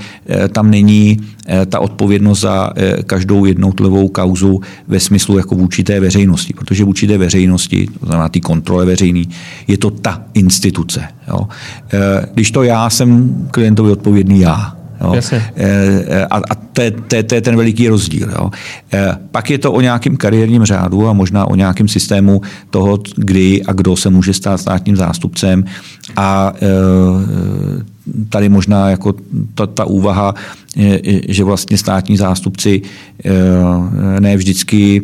tam 0.52 0.70
není 0.70 1.16
ta 1.66 1.80
odpovědnost 1.80 2.40
za 2.40 2.70
každou 3.06 3.44
jednotlivou 3.44 4.08
kauzu 4.08 4.60
ve 4.88 5.00
smyslu 5.00 5.38
jako 5.38 5.54
vůči 5.54 5.84
té 5.84 6.00
veřejnosti, 6.00 6.54
protože 6.54 6.84
vůči 6.84 7.06
té 7.06 7.18
veřejnosti, 7.18 7.86
to 8.00 8.06
znamená 8.06 8.28
ty 8.28 8.40
kontrole 8.66 8.84
veřejný, 8.84 9.28
je 9.68 9.78
to 9.78 9.90
ta 9.90 10.22
instituce. 10.34 11.08
Jo. 11.28 11.48
Eh, 11.92 12.26
když 12.34 12.50
to 12.50 12.62
já 12.62 12.90
jsem 12.90 13.34
klientovi 13.50 13.90
odpovědný 13.90 14.40
já. 14.40 14.76
Jo. 15.00 15.14
Eh, 15.14 15.52
eh, 15.56 16.26
a, 16.26 16.36
a 16.36 16.54
to, 16.72 16.82
je, 16.82 16.90
to, 16.90 17.16
je, 17.16 17.22
to 17.22 17.34
je 17.34 17.40
ten 17.40 17.56
veliký 17.56 17.88
rozdíl. 17.88 18.28
Jo. 18.38 18.50
Pak 19.30 19.50
je 19.50 19.58
to 19.58 19.72
o 19.72 19.80
nějakém 19.80 20.16
kariérním 20.16 20.64
řádu 20.64 21.08
a 21.08 21.12
možná 21.12 21.46
o 21.46 21.54
nějakém 21.54 21.88
systému 21.88 22.40
toho, 22.70 22.98
kdy 23.16 23.62
a 23.62 23.72
kdo 23.72 23.96
se 23.96 24.10
může 24.10 24.32
stát 24.32 24.60
státním 24.60 24.96
zástupcem. 24.96 25.64
A 26.16 26.52
tady 28.28 28.48
možná 28.48 28.90
jako 28.90 29.14
ta, 29.54 29.66
ta 29.66 29.84
úvaha, 29.84 30.34
že 31.28 31.44
vlastně 31.44 31.78
státní 31.78 32.16
zástupci 32.16 32.82
ne 34.20 34.36
vždycky 34.36 35.02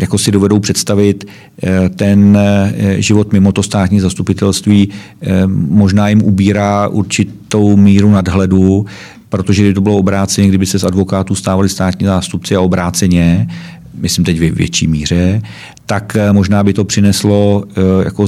jako 0.00 0.18
si 0.18 0.30
dovedou 0.30 0.58
představit 0.58 1.28
eh, 1.62 1.88
ten 1.88 2.38
eh, 2.40 3.02
život 3.02 3.32
mimo 3.32 3.52
to 3.52 3.62
státní 3.62 4.00
zastupitelství, 4.00 4.88
eh, 5.22 5.46
možná 5.46 6.08
jim 6.08 6.22
ubírá 6.22 6.88
určitou 6.88 7.76
míru 7.76 8.10
nadhledu, 8.10 8.86
protože 9.28 9.62
kdyby 9.62 9.74
to 9.74 9.80
bylo 9.80 9.96
obráceně, 9.96 10.48
kdyby 10.48 10.66
se 10.66 10.78
z 10.78 10.84
advokátů 10.84 11.34
stávali 11.34 11.68
státní 11.68 12.06
zástupci 12.06 12.56
a 12.56 12.60
obráceně, 12.60 13.48
myslím 13.94 14.24
teď 14.24 14.38
v 14.38 14.54
větší 14.54 14.86
míře, 14.86 15.42
tak 15.86 16.16
možná 16.32 16.64
by 16.64 16.72
to 16.72 16.84
přineslo 16.84 17.64
jako 18.04 18.26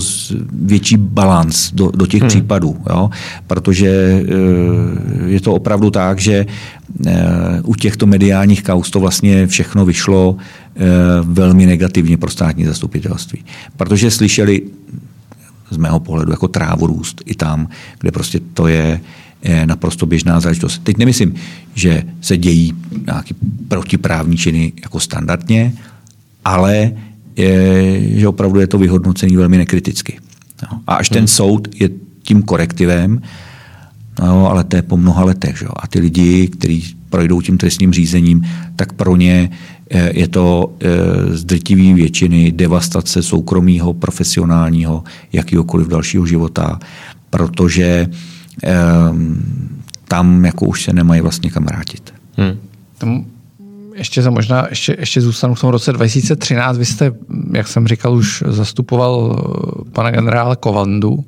větší 0.53 0.97
balans 0.97 1.73
do, 1.73 1.91
do 1.91 2.07
těch 2.07 2.21
hmm. 2.21 2.29
případů. 2.29 2.77
Jo? 2.91 3.11
Protože 3.47 4.23
je 5.27 5.41
to 5.41 5.55
opravdu 5.55 5.91
tak, 5.91 6.19
že 6.19 6.47
u 7.65 7.75
těchto 7.75 8.07
mediálních 8.07 8.63
kaus 8.63 8.91
to 8.91 9.01
vlastně 9.01 9.47
všechno 9.47 9.85
vyšlo 9.85 10.37
Eh, 10.77 10.85
velmi 11.23 11.67
negativně 11.67 12.17
pro 12.17 12.31
státní 12.31 12.65
zastupitelství. 12.65 13.45
Protože 13.77 14.11
slyšeli 14.11 14.63
z 15.71 15.77
mého 15.77 16.01
pohledu 16.01 16.31
jako 16.31 16.49
trávu 16.49 16.87
růst 16.87 17.23
i 17.27 17.35
tam, 17.35 17.69
kde 18.01 18.11
prostě 18.11 18.41
to 18.55 18.67
je 18.67 19.01
naprosto 19.65 20.07
běžná 20.07 20.41
záležitost. 20.41 20.79
Teď 20.85 20.99
nemyslím, 20.99 21.35
že 21.75 22.03
se 22.21 22.37
dějí 22.37 22.75
nějaké 23.07 23.35
protiprávní 23.69 24.37
činy 24.37 24.73
jako 24.83 25.01
standardně, 25.01 25.73
ale 26.45 26.93
je, 27.37 28.19
že 28.19 28.29
opravdu 28.29 28.61
je 28.61 28.67
to 28.67 28.79
vyhodnocený 28.79 29.37
velmi 29.37 29.59
nekriticky. 29.59 30.19
No. 30.63 30.81
A 30.87 30.95
až 30.95 31.09
ten 31.09 31.19
hmm. 31.19 31.29
soud 31.29 31.69
je 31.75 31.91
tím 32.23 32.43
korektivem, 32.43 33.23
no, 34.21 34.51
ale 34.51 34.65
to 34.65 34.77
je 34.77 34.83
po 34.83 34.97
mnoha 34.97 35.25
letech. 35.25 35.59
Že? 35.59 35.67
A 35.77 35.87
ty 35.87 36.01
lidi, 36.01 36.49
kteří 36.49 36.97
projdou 37.11 37.41
tím 37.41 37.59
trestním 37.59 37.93
řízením, 37.93 38.47
tak 38.77 38.93
pro 38.93 39.17
ně 39.17 39.51
Eh, 39.95 40.11
je 40.15 40.29
to 40.29 40.73
eh, 40.81 41.37
z 41.37 41.45
drtivé 41.45 41.95
většiny 41.95 42.53
devastace 42.53 43.23
soukromého, 43.23 43.95
profesionálního, 43.95 45.05
jakýhokoliv 45.33 45.89
dalšího 45.89 46.27
života. 46.27 46.79
protože 47.31 48.07
tam 50.09 50.45
jako 50.45 50.67
už 50.67 50.85
se 50.85 50.93
nemají 50.93 51.21
vlastně 51.21 51.51
kam 51.51 51.65
vrátit. 51.65 52.15
Hmm. 52.37 52.59
Tam 52.99 53.25
ještě 53.95 54.23
za 54.23 54.31
možná, 54.31 54.67
ještě, 54.71 54.97
ještě 54.99 55.21
zůstanu 55.21 55.55
v 55.55 55.61
tom 55.61 55.71
roce 55.71 55.93
2013. 55.93 56.79
Vy 56.79 56.85
jste, 56.85 57.13
jak 57.53 57.69
jsem 57.69 57.89
říkal, 57.89 58.15
už 58.15 58.45
zastupoval 58.47 59.37
eh, 59.39 59.91
pana 59.91 60.11
generála 60.11 60.57
Kovandu, 60.57 61.25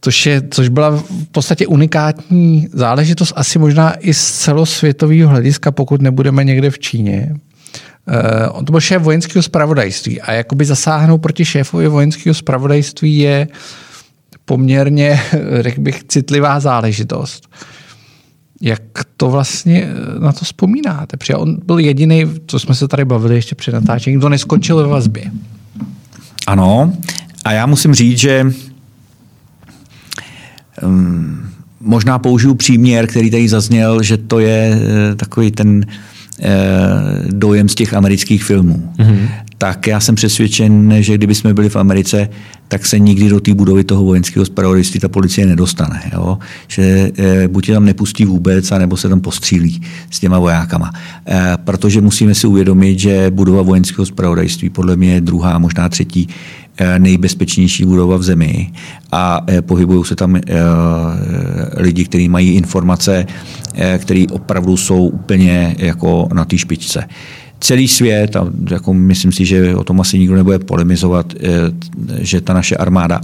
což, 0.00 0.26
je, 0.26 0.42
což 0.50 0.68
byla 0.68 0.90
v 0.90 1.28
podstatě 1.32 1.66
unikátní 1.66 2.68
záležitost, 2.72 3.32
asi 3.36 3.58
možná 3.58 3.94
i 4.00 4.14
z 4.14 4.32
celosvětového 4.32 5.30
hlediska, 5.30 5.70
pokud 5.70 6.02
nebudeme 6.02 6.44
někde 6.44 6.70
v 6.70 6.78
Číně. 6.78 7.34
Uh, 8.08 8.58
on 8.58 8.64
to 8.64 8.70
byl 8.70 8.80
šéf 8.80 9.02
vojenského 9.02 9.42
spravodajství 9.42 10.20
a 10.20 10.32
jakoby 10.32 10.64
zasáhnout 10.64 11.18
proti 11.18 11.44
šéfovi 11.44 11.88
vojenského 11.88 12.34
spravodajství 12.34 13.18
je 13.18 13.48
poměrně, 14.46 15.20
řekl 15.60 15.80
bych, 15.80 16.04
citlivá 16.04 16.60
záležitost. 16.60 17.48
Jak 18.60 18.82
to 19.16 19.30
vlastně 19.30 19.88
na 20.18 20.32
to 20.32 20.44
vzpomínáte? 20.44 21.16
Protože 21.16 21.34
on 21.34 21.58
byl 21.64 21.78
jediný, 21.78 22.24
co 22.46 22.58
jsme 22.58 22.74
se 22.74 22.88
tady 22.88 23.04
bavili 23.04 23.34
ještě 23.34 23.54
před 23.54 23.72
natáčením, 23.72 24.18
kdo 24.18 24.28
neskončil 24.28 24.76
ve 24.76 24.86
vazbě. 24.86 25.30
Ano, 26.46 26.92
a 27.44 27.52
já 27.52 27.66
musím 27.66 27.94
říct, 27.94 28.18
že 28.18 28.46
um, 30.82 31.48
možná 31.80 32.18
použiju 32.18 32.54
příměr, 32.54 33.06
který 33.06 33.30
tady 33.30 33.48
zazněl, 33.48 34.02
že 34.02 34.16
to 34.16 34.38
je 34.38 34.76
uh, 34.76 35.16
takový 35.16 35.50
ten 35.50 35.76
uh, 35.76 35.92
dojem 37.26 37.68
z 37.68 37.74
těch 37.74 37.94
amerických 37.94 38.44
filmů. 38.44 38.92
Mm-hmm 38.98 39.28
tak 39.58 39.86
já 39.86 40.00
jsem 40.00 40.14
přesvědčen, 40.14 40.94
že 41.02 41.14
kdyby 41.14 41.34
jsme 41.34 41.54
byli 41.54 41.68
v 41.68 41.76
Americe, 41.76 42.28
tak 42.68 42.86
se 42.86 42.98
nikdy 42.98 43.28
do 43.28 43.40
té 43.40 43.54
budovy 43.54 43.84
toho 43.84 44.04
vojenského 44.04 44.46
spravodajství 44.46 45.00
ta 45.00 45.08
policie 45.08 45.46
nedostane. 45.46 46.02
Jo? 46.12 46.38
Že 46.68 47.10
e, 47.18 47.48
buď 47.48 47.68
je 47.68 47.74
tam 47.74 47.84
nepustí 47.84 48.24
vůbec, 48.24 48.72
anebo 48.72 48.96
se 48.96 49.08
tam 49.08 49.20
postřílí 49.20 49.82
s 50.10 50.20
těma 50.20 50.38
vojákama. 50.38 50.92
E, 51.28 51.52
protože 51.64 52.00
musíme 52.00 52.34
si 52.34 52.46
uvědomit, 52.46 52.98
že 52.98 53.30
budova 53.30 53.62
vojenského 53.62 54.06
spravodajství 54.06 54.70
podle 54.70 54.96
mě 54.96 55.14
je 55.14 55.20
druhá, 55.20 55.58
možná 55.58 55.88
třetí 55.88 56.28
nejbezpečnější 56.98 57.84
budova 57.84 58.16
v 58.16 58.22
zemi 58.22 58.72
a 59.12 59.44
e, 59.48 59.62
pohybují 59.62 60.04
se 60.04 60.16
tam 60.16 60.36
e, 60.36 60.42
lidi, 61.76 62.04
kteří 62.04 62.28
mají 62.28 62.50
informace, 62.50 63.26
které 63.98 64.24
opravdu 64.30 64.76
jsou 64.76 65.06
úplně 65.06 65.76
jako 65.78 66.28
na 66.34 66.44
té 66.44 66.58
špičce 66.58 67.04
celý 67.60 67.88
svět, 67.88 68.36
a 68.36 68.46
jako 68.70 68.94
myslím 68.94 69.32
si, 69.32 69.44
že 69.44 69.74
o 69.74 69.84
tom 69.84 70.00
asi 70.00 70.18
nikdo 70.18 70.34
nebude 70.34 70.58
polemizovat, 70.58 71.34
eh, 71.34 71.40
že 72.18 72.40
ta 72.40 72.54
naše 72.54 72.76
armáda 72.76 73.20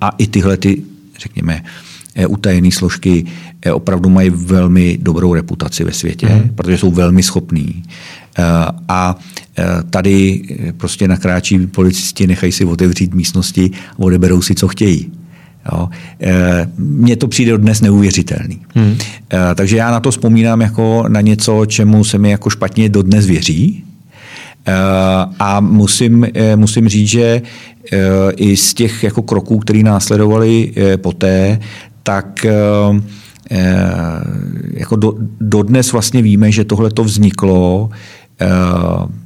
a 0.00 0.10
i 0.18 0.26
tyhle 0.26 0.56
ty, 0.56 0.82
řekněme, 1.18 1.64
eh, 2.14 2.26
utajené 2.26 2.70
složky 2.70 3.24
eh, 3.62 3.72
opravdu 3.72 4.08
mají 4.08 4.30
velmi 4.30 4.98
dobrou 5.02 5.34
reputaci 5.34 5.84
ve 5.84 5.92
světě, 5.92 6.28
mm. 6.28 6.48
protože 6.54 6.78
jsou 6.78 6.90
velmi 6.90 7.22
schopní. 7.22 7.82
A 8.88 9.16
tady 9.90 10.42
prostě 10.76 11.08
nakráčí 11.08 11.66
policisti, 11.66 12.26
nechají 12.26 12.52
si 12.52 12.64
otevřít 12.64 13.14
místnosti 13.14 13.70
a 13.92 13.98
odeberou 13.98 14.42
si, 14.42 14.54
co 14.54 14.68
chtějí. 14.68 15.12
Jo. 15.72 15.88
Mně 16.78 17.16
to 17.16 17.28
přijde 17.28 17.58
dnes 17.58 17.80
neuvěřitelný. 17.80 18.60
Hmm. 18.74 18.96
Takže 19.54 19.76
já 19.76 19.90
na 19.90 20.00
to 20.00 20.10
vzpomínám 20.10 20.60
jako 20.60 21.04
na 21.08 21.20
něco, 21.20 21.66
čemu 21.66 22.04
se 22.04 22.18
mi 22.18 22.30
jako 22.30 22.50
špatně 22.50 22.88
dodnes 22.88 23.26
věří. 23.26 23.84
A 25.38 25.60
musím, 25.60 26.26
musím 26.56 26.88
říct, 26.88 27.08
že 27.08 27.42
i 28.36 28.56
z 28.56 28.74
těch 28.74 29.02
jako 29.02 29.22
kroků, 29.22 29.58
které 29.58 29.82
následovaly 29.82 30.72
poté, 30.96 31.60
tak 32.02 32.46
jako 34.70 34.96
do, 34.96 35.14
dodnes 35.40 35.92
vlastně 35.92 36.22
víme, 36.22 36.52
že 36.52 36.64
tohle 36.64 36.90
to 36.90 37.04
vzniklo 37.04 37.90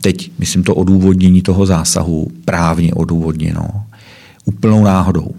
teď, 0.00 0.30
myslím 0.38 0.62
to 0.62 0.74
odůvodnění 0.74 1.42
toho 1.42 1.66
zásahu, 1.66 2.28
právně 2.44 2.94
odůvodněno, 2.94 3.68
úplnou 4.44 4.84
náhodou. 4.84 5.34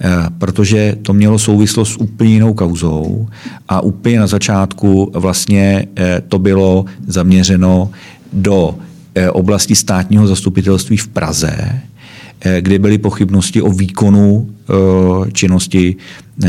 Eh, 0.00 0.30
protože 0.38 0.96
to 1.02 1.12
mělo 1.12 1.38
souvislost 1.38 1.92
s 1.92 1.96
úplně 1.96 2.32
jinou 2.32 2.54
kauzou 2.54 3.28
a 3.68 3.80
úplně 3.80 4.20
na 4.20 4.26
začátku 4.26 5.10
vlastně 5.14 5.86
eh, 5.96 6.22
to 6.28 6.38
bylo 6.38 6.84
zaměřeno 7.06 7.90
do 8.32 8.78
eh, 9.14 9.30
oblasti 9.30 9.74
státního 9.74 10.26
zastupitelství 10.26 10.96
v 10.96 11.08
Praze, 11.08 11.80
kde 12.60 12.78
byly 12.78 12.98
pochybnosti 12.98 13.62
o 13.62 13.72
výkonu 13.72 14.50
činnosti 15.32 15.96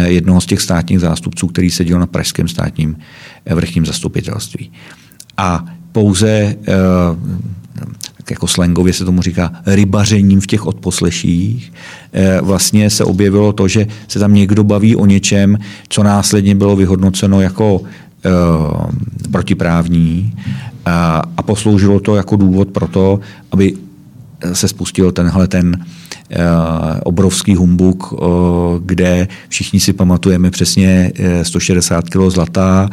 jednoho 0.05 0.41
z 0.41 0.45
těch 0.45 0.61
státních 0.61 0.99
zástupců, 0.99 1.47
který 1.47 1.69
seděl 1.69 1.99
na 1.99 2.07
pražském 2.07 2.47
státním 2.47 2.97
vrchním 3.55 3.85
zastupitelství. 3.85 4.71
A 5.37 5.65
pouze 5.97 6.55
jako 8.29 8.47
slangově 8.47 8.93
se 8.93 9.05
tomu 9.05 9.21
říká, 9.21 9.51
rybařením 9.65 10.41
v 10.41 10.47
těch 10.47 10.65
odposleších, 10.65 11.73
eh, 12.13 12.41
vlastně 12.41 12.89
se 12.89 13.03
objevilo 13.03 13.53
to, 13.53 13.67
že 13.67 13.87
se 14.07 14.19
tam 14.19 14.33
někdo 14.33 14.63
baví 14.63 14.95
o 14.95 15.05
něčem, 15.05 15.57
co 15.89 16.03
následně 16.03 16.55
bylo 16.55 16.75
vyhodnoceno 16.75 17.41
jako 17.41 17.81
eh, 17.81 18.29
protiprávní. 19.31 20.33
A, 20.85 21.21
posloužilo 21.41 21.99
to 21.99 22.15
jako 22.15 22.35
důvod 22.35 22.67
pro 22.69 22.87
to, 22.87 23.19
aby 23.51 23.73
se 24.53 24.67
spustil 24.67 25.11
tenhle 25.11 25.47
ten 25.47 25.73
Eh, 25.73 26.06
obrovský 27.03 27.55
humbuk, 27.55 28.13
eh, 28.13 28.25
kde 28.85 29.27
všichni 29.49 29.79
si 29.79 29.93
pamatujeme 29.93 30.51
přesně 30.51 31.11
160 31.43 32.05
eh, 32.05 32.09
kg 32.09 32.31
zlata, 32.31 32.89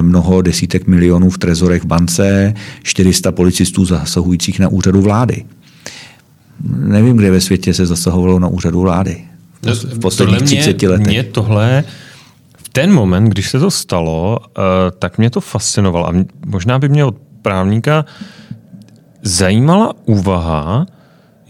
mnoho 0.00 0.42
desítek 0.42 0.86
milionů 0.86 1.30
v 1.30 1.38
trezorech 1.38 1.82
v 1.82 1.86
bance, 1.86 2.54
400 2.82 3.32
policistů 3.32 3.84
zasahujících 3.84 4.60
na 4.60 4.68
úřadu 4.68 5.00
vlády. 5.00 5.44
Nevím, 6.76 7.16
kde 7.16 7.30
ve 7.30 7.40
světě 7.40 7.74
se 7.74 7.86
zasahovalo 7.86 8.38
na 8.38 8.48
úřadu 8.48 8.80
vlády. 8.80 9.24
V 9.92 9.98
posledních 9.98 10.42
30 10.42 10.82
letech. 10.82 11.06
Mě 11.06 11.24
tohle 11.24 11.84
v 12.56 12.68
ten 12.68 12.92
moment, 12.92 13.28
když 13.28 13.50
se 13.50 13.58
to 13.60 13.70
stalo, 13.70 14.38
tak 14.98 15.18
mě 15.18 15.30
to 15.30 15.40
fascinovalo. 15.40 16.08
A 16.08 16.12
možná 16.46 16.78
by 16.78 16.88
mě 16.88 17.04
od 17.04 17.16
právníka 17.42 18.04
zajímala 19.22 19.94
úvaha, 20.04 20.86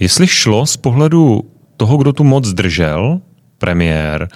Jestli 0.00 0.26
šlo 0.26 0.66
z 0.66 0.76
pohledu 0.76 1.50
toho, 1.76 1.96
kdo 1.96 2.12
tu 2.12 2.24
moc 2.24 2.48
držel, 2.48 3.20
premiér, 3.58 4.28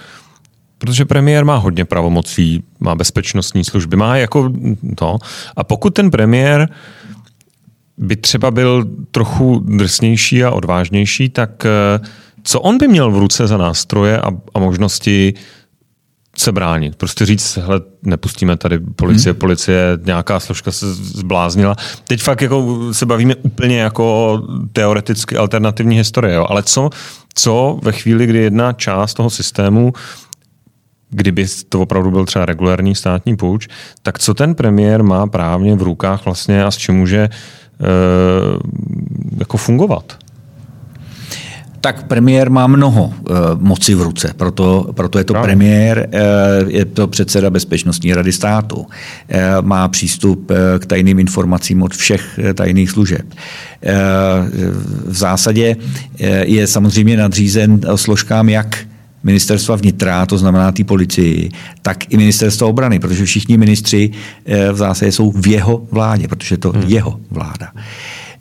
protože 0.77 1.05
premiér 1.05 1.45
má 1.45 1.55
hodně 1.55 1.85
pravomocí, 1.85 2.63
má 2.79 2.95
bezpečnostní 2.95 3.63
služby, 3.63 3.97
má 3.97 4.17
jako 4.17 4.53
to. 4.95 5.17
A 5.55 5.63
pokud 5.63 5.89
ten 5.93 6.11
premiér 6.11 6.69
by 7.97 8.15
třeba 8.15 8.51
byl 8.51 8.85
trochu 9.11 9.59
drsnější 9.59 10.43
a 10.43 10.51
odvážnější, 10.51 11.29
tak 11.29 11.65
eh, 11.65 11.99
co 12.43 12.61
on 12.61 12.77
by 12.77 12.87
měl 12.87 13.11
v 13.11 13.17
ruce 13.17 13.47
za 13.47 13.57
nástroje 13.57 14.21
a, 14.21 14.27
a 14.53 14.59
možnosti 14.59 15.33
se 16.41 16.51
bránit. 16.51 16.95
Prostě 16.95 17.25
říct, 17.25 17.57
hele, 17.57 17.81
nepustíme 18.03 18.57
tady 18.57 18.79
policie, 18.79 19.33
hmm. 19.33 19.39
policie, 19.39 19.99
nějaká 20.05 20.39
složka 20.39 20.71
se 20.71 20.93
zbláznila. 20.93 21.75
Teď 22.07 22.21
fakt 22.21 22.41
jako 22.41 22.87
se 22.91 23.05
bavíme 23.05 23.35
úplně 23.35 23.79
jako 23.79 24.41
teoreticky 24.73 25.37
alternativní 25.37 25.97
historie, 25.97 26.35
jo. 26.35 26.45
ale 26.49 26.63
co, 26.63 26.89
co 27.33 27.79
ve 27.83 27.91
chvíli, 27.91 28.27
kdy 28.27 28.39
jedna 28.39 28.73
část 28.73 29.13
toho 29.13 29.29
systému 29.29 29.93
kdyby 31.11 31.45
to 31.69 31.81
opravdu 31.81 32.11
byl 32.11 32.25
třeba 32.25 32.45
regulární 32.45 32.95
státní 32.95 33.35
půjč, 33.35 33.67
tak 34.01 34.19
co 34.19 34.33
ten 34.33 34.55
premiér 34.55 35.03
má 35.03 35.27
právně 35.27 35.75
v 35.75 35.81
rukách 35.81 36.25
vlastně 36.25 36.63
a 36.63 36.71
s 36.71 36.77
čím 36.77 36.95
může 36.95 37.19
e, 37.19 37.29
jako 39.39 39.57
fungovat? 39.57 40.17
Tak 41.81 42.03
premiér 42.03 42.49
má 42.49 42.67
mnoho 42.67 43.03
uh, 43.03 43.13
moci 43.59 43.95
v 43.95 44.01
ruce, 44.01 44.33
proto, 44.37 44.91
proto 44.93 45.17
je 45.17 45.23
to 45.23 45.33
no. 45.33 45.41
premiér, 45.41 46.09
uh, 46.13 46.69
je 46.69 46.85
to 46.85 47.07
předseda 47.07 47.49
Bezpečnostní 47.49 48.13
rady 48.13 48.31
státu, 48.31 48.77
uh, 48.77 48.85
má 49.61 49.87
přístup 49.87 50.51
uh, 50.51 50.57
k 50.79 50.85
tajným 50.85 51.19
informacím 51.19 51.83
od 51.83 51.93
všech 51.93 52.39
uh, 52.43 52.53
tajných 52.53 52.89
služeb. 52.89 53.25
Uh, 53.25 53.89
v 55.05 55.17
zásadě 55.17 55.75
uh, 55.75 56.27
je 56.43 56.67
samozřejmě 56.67 57.17
nadřízen 57.17 57.81
složkám 57.95 58.49
jak 58.49 58.77
ministerstva 59.23 59.75
vnitra, 59.75 60.25
to 60.25 60.37
znamená 60.37 60.71
té 60.71 60.83
policii, 60.83 61.49
tak 61.81 62.13
i 62.13 62.17
ministerstva 62.17 62.67
obrany, 62.67 62.99
protože 62.99 63.25
všichni 63.25 63.57
ministři 63.57 64.11
v 64.71 64.77
zásadě 64.77 65.11
jsou 65.11 65.31
v 65.31 65.47
jeho 65.47 65.81
vládě, 65.91 66.27
protože 66.27 66.57
to 66.57 66.71
hmm. 66.71 66.83
jeho 66.87 67.19
vláda. 67.31 67.67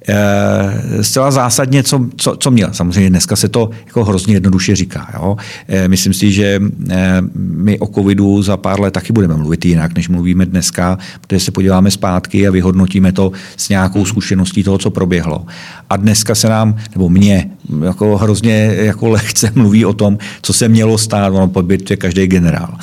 E, 0.09 1.03
zcela 1.03 1.30
zásadně, 1.30 1.82
co, 1.82 2.07
co, 2.16 2.36
co 2.36 2.51
měl. 2.51 2.68
Samozřejmě 2.72 3.11
dneska 3.11 3.36
se 3.36 3.48
to 3.48 3.70
jako 3.86 4.05
hrozně 4.05 4.34
jednoduše 4.34 4.76
říká. 4.76 5.11
Jo? 5.14 5.36
E, 5.68 5.88
myslím 5.88 6.14
si, 6.14 6.32
že 6.32 6.61
e, 6.90 7.22
my 7.36 7.78
o 7.78 7.86
covidu 7.86 8.42
za 8.42 8.57
pár 8.57 8.80
let 8.80 8.90
taky 8.90 9.12
budeme 9.12 9.36
mluvit 9.36 9.64
jinak, 9.64 9.94
než 9.94 10.09
mluvíme 10.09 10.46
dneska, 10.46 10.98
protože 11.20 11.40
se 11.40 11.51
podíváme 11.51 11.90
zpátky 11.90 12.48
a 12.48 12.51
vyhodnotíme 12.51 13.12
to 13.12 13.32
s 13.57 13.68
nějakou 13.68 14.05
zkušeností 14.05 14.62
toho, 14.62 14.78
co 14.78 14.90
proběhlo. 14.90 15.46
A 15.90 15.96
dneska 15.96 16.34
se 16.34 16.48
nám, 16.48 16.76
nebo 16.94 17.09
mě, 17.09 17.51
jako 17.84 18.16
hrozně 18.16 18.72
jako 18.80 19.09
lehce 19.09 19.53
mluví 19.55 19.84
o 19.84 19.92
tom, 19.92 20.18
co 20.42 20.53
se 20.53 20.68
mělo 20.68 20.98
stát, 20.98 21.28
ono 21.28 21.48
po 21.48 21.62
bitvě 21.62 21.96
každý 21.96 22.26
generál. 22.26 22.76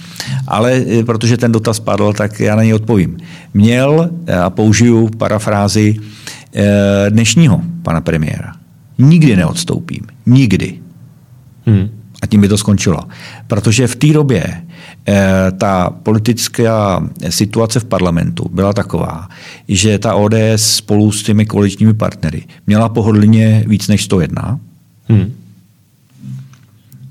Ale 0.47 0.85
protože 1.05 1.37
ten 1.37 1.51
dotaz 1.51 1.79
padl, 1.79 2.13
tak 2.13 2.39
já 2.39 2.55
na 2.55 2.63
něj 2.63 2.73
odpovím. 2.73 3.17
Měl, 3.53 4.09
a 4.43 4.49
použiju 4.49 5.09
parafrázi, 5.17 5.95
Eh, 5.95 6.16
dnešního 7.09 7.61
pana 7.83 8.01
premiéra. 8.01 8.53
Nikdy 8.97 9.35
neodstoupím. 9.35 10.01
Nikdy. 10.25 10.79
Hmm. 11.65 11.89
A 12.21 12.27
tím 12.27 12.41
by 12.41 12.47
to 12.47 12.57
skončilo. 12.57 12.99
Protože 13.47 13.87
v 13.87 13.95
té 13.95 14.07
době 14.07 14.43
eh, 15.07 15.51
ta 15.57 15.89
politická 15.89 17.07
situace 17.29 17.79
v 17.79 17.85
parlamentu 17.85 18.49
byla 18.53 18.73
taková, 18.73 19.29
že 19.67 19.99
ta 19.99 20.15
ODS 20.15 20.35
spolu 20.57 21.11
s 21.11 21.23
těmi 21.23 21.45
koaličními 21.45 21.93
partnery 21.93 22.43
měla 22.67 22.89
pohodlně 22.89 23.63
víc 23.67 23.87
než 23.87 24.03
101. 24.03 24.59
Hmm. 25.09 25.33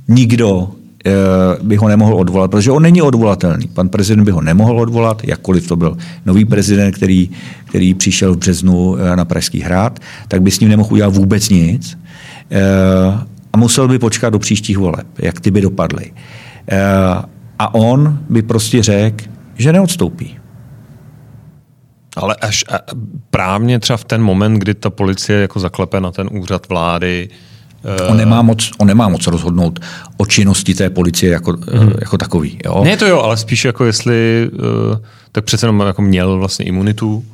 Nikdo 0.08 0.72
Eh, 0.72 0.75
by 1.62 1.76
ho 1.76 1.88
nemohl 1.88 2.14
odvolat, 2.14 2.50
protože 2.50 2.70
on 2.70 2.82
není 2.82 3.02
odvolatelný. 3.02 3.68
Pan 3.68 3.88
prezident 3.88 4.24
by 4.24 4.30
ho 4.30 4.40
nemohl 4.40 4.80
odvolat, 4.80 5.24
jakkoliv 5.24 5.68
to 5.68 5.76
byl 5.76 5.96
nový 6.26 6.44
prezident, 6.44 6.92
který, 6.92 7.30
který 7.64 7.94
přišel 7.94 8.34
v 8.34 8.38
březnu 8.38 8.96
eh, 8.96 9.16
na 9.16 9.24
Pražský 9.24 9.60
hrad, 9.60 9.98
tak 10.28 10.42
by 10.42 10.50
s 10.50 10.60
ním 10.60 10.68
nemohl 10.68 10.92
udělat 10.92 11.16
vůbec 11.16 11.48
nic. 11.48 11.98
Eh, 12.50 12.58
a 13.52 13.58
musel 13.58 13.88
by 13.88 13.98
počkat 13.98 14.30
do 14.30 14.38
příštích 14.38 14.78
voleb, 14.78 15.06
jak 15.18 15.40
ty 15.40 15.50
by 15.50 15.60
dopadly. 15.60 16.12
A 17.58 17.74
on 17.74 18.18
by 18.28 18.42
prostě 18.42 18.82
řekl, 18.82 19.24
že 19.54 19.72
neodstoupí. 19.72 20.36
Ale 22.16 22.34
až 22.34 22.64
právně 23.30 23.78
třeba 23.78 23.96
v 23.96 24.04
ten 24.04 24.22
moment, 24.22 24.54
kdy 24.58 24.74
ta 24.74 24.90
policie 24.90 25.40
jako 25.40 25.60
zaklepe 25.60 26.00
na 26.00 26.12
ten 26.12 26.28
úřad 26.32 26.68
vlády, 26.68 27.28
On 28.08 28.16
nemá, 28.16 28.42
moc, 28.42 28.70
on 28.78 28.86
nemá 28.86 29.08
moc 29.08 29.26
rozhodnout 29.26 29.80
o 30.16 30.26
činnosti 30.26 30.74
té 30.74 30.90
policie 30.90 31.32
jako, 31.32 31.56
hmm. 31.72 31.92
jako 32.00 32.18
takový. 32.18 32.58
Jo? 32.64 32.84
Ne 32.84 32.96
to 32.96 33.06
jo, 33.06 33.20
ale 33.20 33.36
spíš 33.36 33.64
jako 33.64 33.84
jestli, 33.84 34.50
eh, 34.54 34.98
tak 35.32 35.44
přece 35.44 35.66
jenom 35.66 35.80
jako 35.80 36.02
měl 36.02 36.38
vlastně 36.38 36.64
imunitu. 36.64 37.24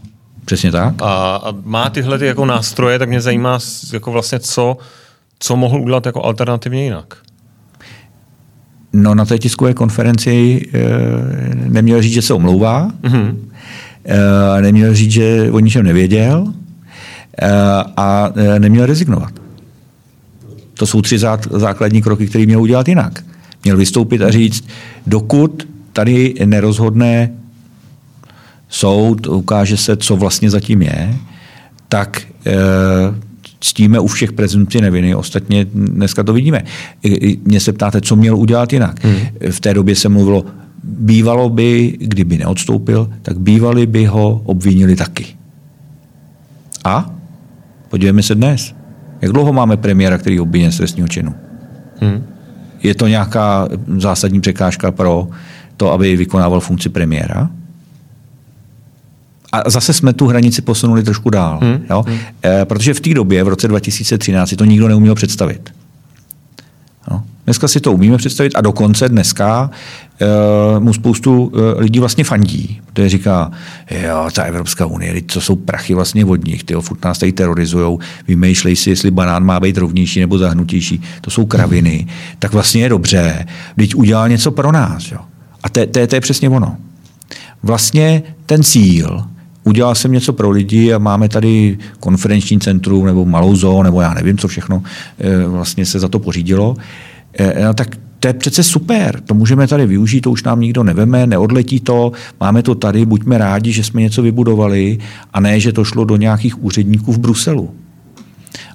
Přesně 0.45 0.73
tak. 0.73 0.95
A, 1.03 1.37
a 1.37 1.53
má 1.65 1.91
tyhle 1.91 2.19
ty 2.19 2.27
jako 2.27 2.45
nástroje, 2.45 2.99
tak 2.99 3.09
mě 3.09 3.21
zajímá 3.21 3.59
jako 3.93 4.13
vlastně 4.13 4.39
co, 4.39 4.77
co 5.39 5.57
mohl 5.57 5.81
udělat 5.81 6.07
jako 6.07 6.25
alternativně 6.25 6.85
jinak. 6.85 7.15
No 8.93 9.15
na 9.15 9.25
té 9.25 9.39
tiskové 9.39 9.75
konferenci 9.75 10.67
e, 10.75 10.79
neměl 11.55 12.03
říct, 12.03 12.13
že 12.13 12.23
se 12.23 12.35
omlouvá, 12.35 12.91
mm-hmm. 13.03 13.37
e, 14.05 14.63
neměl 14.63 14.95
říct, 14.95 15.11
že 15.11 15.51
o 15.53 15.59
ničem 15.59 15.85
nevěděl 15.85 16.47
e, 17.43 17.51
a 17.97 18.31
e, 18.37 18.59
neměl 18.59 18.87
rezignovat. 18.87 19.42
To 20.75 20.87
jsou 20.87 21.03
tři 21.03 21.19
základní 21.51 22.03
kroky, 22.03 22.27
které 22.27 22.47
měl 22.47 22.63
udělat 22.63 22.89
jinak. 22.89 23.25
Měl 23.65 23.77
vystoupit 23.77 24.23
a 24.23 24.31
říct, 24.31 24.65
dokud 25.07 25.69
tady 25.93 26.35
nerozhodne 26.45 27.33
soud, 28.69 29.27
ukáže 29.27 29.77
se, 29.77 29.97
co 29.97 30.17
vlastně 30.17 30.51
zatím 30.51 30.83
je, 30.83 31.15
tak 31.89 32.23
e, 32.47 32.53
ctíme 33.61 34.01
u 34.01 34.07
všech 34.07 34.33
prezumci 34.33 34.81
neviny. 34.81 35.15
Ostatně 35.15 35.65
dneska 35.75 36.23
to 36.23 36.33
vidíme. 36.33 36.65
Mě 37.45 37.61
se 37.61 37.73
ptáte, 37.73 38.01
co 38.01 38.17
měl 38.17 38.37
udělat 38.37 38.73
jinak. 38.73 39.05
Hmm. 39.05 39.17
V 39.51 39.61
té 39.61 39.75
době 39.75 39.97
se 39.97 40.09
mluvilo, 40.09 40.45
bývalo 40.85 41.49
by, 41.49 41.97
kdyby 42.01 42.39
neodstoupil, 42.39 43.11
tak 43.23 43.39
bývali 43.39 43.87
by 43.87 44.05
ho 44.05 44.43
obvinili 44.45 44.97
taky. 44.97 45.27
A 46.85 47.15
podívejme 47.89 48.23
se 48.23 48.35
dnes. 48.35 48.75
Jak 49.23 49.33
dlouho 49.33 49.53
máme 49.53 49.77
premiéra, 49.77 50.19
který 50.19 50.35
je 50.35 50.41
obviněn 50.41 50.73
z 50.73 50.77
trestního 50.77 51.09
činu? 51.09 51.35
Hmm. 52.01 52.27
Je 52.83 52.95
to 52.95 53.09
nějaká 53.09 53.69
zásadní 53.99 54.41
překážka 54.41 54.91
pro 54.91 55.29
to, 55.77 55.93
aby 55.93 56.17
vykonával 56.17 56.61
funkci 56.61 56.89
premiéra? 56.89 57.51
A 59.53 59.71
zase 59.71 59.93
jsme 59.93 60.13
tu 60.13 60.27
hranici 60.27 60.63
posunuli 60.63 61.03
trošku 61.03 61.31
dál. 61.31 61.59
Hmm. 61.63 61.85
Jo? 61.91 62.05
Hmm. 62.09 62.19
E, 62.45 62.65
protože 62.65 62.95
v 62.95 63.01
té 63.01 63.15
době, 63.15 63.45
v 63.45 63.49
roce 63.49 63.69
2013, 63.69 64.49
si 64.49 64.57
to 64.57 64.65
nikdo 64.65 64.89
neuměl 64.89 65.15
představit. 65.15 65.73
Dneska 67.45 67.69
si 67.69 67.81
to 67.81 67.93
umíme 67.93 68.17
představit 68.17 68.53
a 68.55 68.61
dokonce 68.61 69.09
dneska 69.09 69.71
uh, 70.21 70.85
mu 70.85 70.93
spoustu 70.93 71.45
uh, 71.45 71.61
lidí 71.77 71.99
vlastně 72.01 72.25
fandí, 72.25 72.81
protože 72.87 73.09
říká, 73.09 73.51
jo, 73.91 74.29
ta 74.35 74.43
Evropská 74.43 74.87
unie, 74.87 75.23
to 75.23 75.41
jsou 75.41 75.57
prachy 75.57 75.95
vlastně 75.95 76.25
od 76.25 76.45
nich, 76.45 76.65
ty 76.65 76.75
furt 76.75 77.05
nás 77.05 77.19
tady 77.19 77.33
terorizujou, 77.33 77.99
vymýšlej 78.29 78.77
si, 78.77 78.91
jestli 78.91 79.11
banán 79.11 79.45
má 79.45 79.61
být 79.61 79.79
rovnější 79.79 80.21
nebo 80.21 80.39
zahnutější, 80.39 81.03
to 81.21 81.31
jsou 81.31 81.47
kraviny, 81.47 82.07
tak 82.39 82.53
vlastně 82.53 82.83
je 82.83 82.89
dobře, 82.89 83.47
teď 83.77 83.95
udělal 83.95 84.29
něco 84.29 84.51
pro 84.51 84.73
nás. 84.73 85.13
Jo. 85.13 85.19
A 85.63 85.69
to, 85.69 85.87
to, 85.87 86.07
to 86.07 86.15
je 86.15 86.21
přesně 86.21 86.49
ono. 86.49 86.77
Vlastně 87.63 88.23
ten 88.47 88.63
cíl, 88.63 89.25
udělal 89.65 89.95
jsem 89.95 90.13
něco 90.13 90.33
pro 90.33 90.51
lidi 90.51 90.93
a 90.93 90.99
máme 90.99 91.29
tady 91.29 91.79
konferenční 92.01 92.61
centrum 92.61 93.07
nebo 93.07 93.25
malou 93.25 93.57
zónu, 93.57 93.83
nebo 93.83 94.01
já 94.01 94.15
nevím, 94.15 94.39
co 94.39 94.49
všechno 94.49 94.83
eh, 95.19 95.47
vlastně 95.47 95.87
se 95.87 96.01
za 96.01 96.09
to 96.09 96.19
pořídilo, 96.19 96.77
no 97.65 97.75
tak 97.75 97.97
to 98.23 98.29
je 98.29 98.35
přece 98.35 98.63
super, 98.63 99.21
to 99.21 99.35
můžeme 99.35 99.67
tady 99.67 99.87
využít, 99.87 100.21
to 100.21 100.31
už 100.31 100.43
nám 100.43 100.61
nikdo 100.61 100.83
neveme, 100.83 101.27
neodletí 101.27 101.81
to, 101.81 102.13
máme 102.41 102.63
to 102.63 102.75
tady, 102.75 103.07
buďme 103.07 103.39
rádi, 103.39 103.73
že 103.73 103.85
jsme 103.85 104.01
něco 104.01 104.23
vybudovali 104.23 104.99
a 105.33 105.41
ne, 105.41 105.61
že 105.61 105.73
to 105.73 105.85
šlo 105.85 106.05
do 106.05 106.17
nějakých 106.17 106.65
úředníků 106.65 107.13
v 107.13 107.19
Bruselu. 107.19 107.75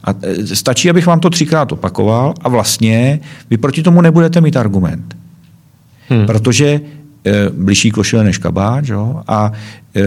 A 0.03 0.13
eh, 0.21 0.55
stačí, 0.55 0.89
abych 0.89 1.07
vám 1.07 1.19
to 1.19 1.29
třikrát 1.29 1.71
opakoval 1.71 2.33
a 2.41 2.49
vlastně 2.49 3.19
vy 3.49 3.57
proti 3.57 3.83
tomu 3.83 4.01
nebudete 4.01 4.41
mít 4.41 4.57
argument. 4.57 5.15
Hmm. 6.09 6.25
Protože 6.25 6.67
e, 6.67 6.81
bližší 7.49 7.91
košile 7.91 8.23
než 8.23 8.37
kabáč 8.37 8.87
jo? 8.87 9.23
a 9.27 9.51
e, 9.95 10.01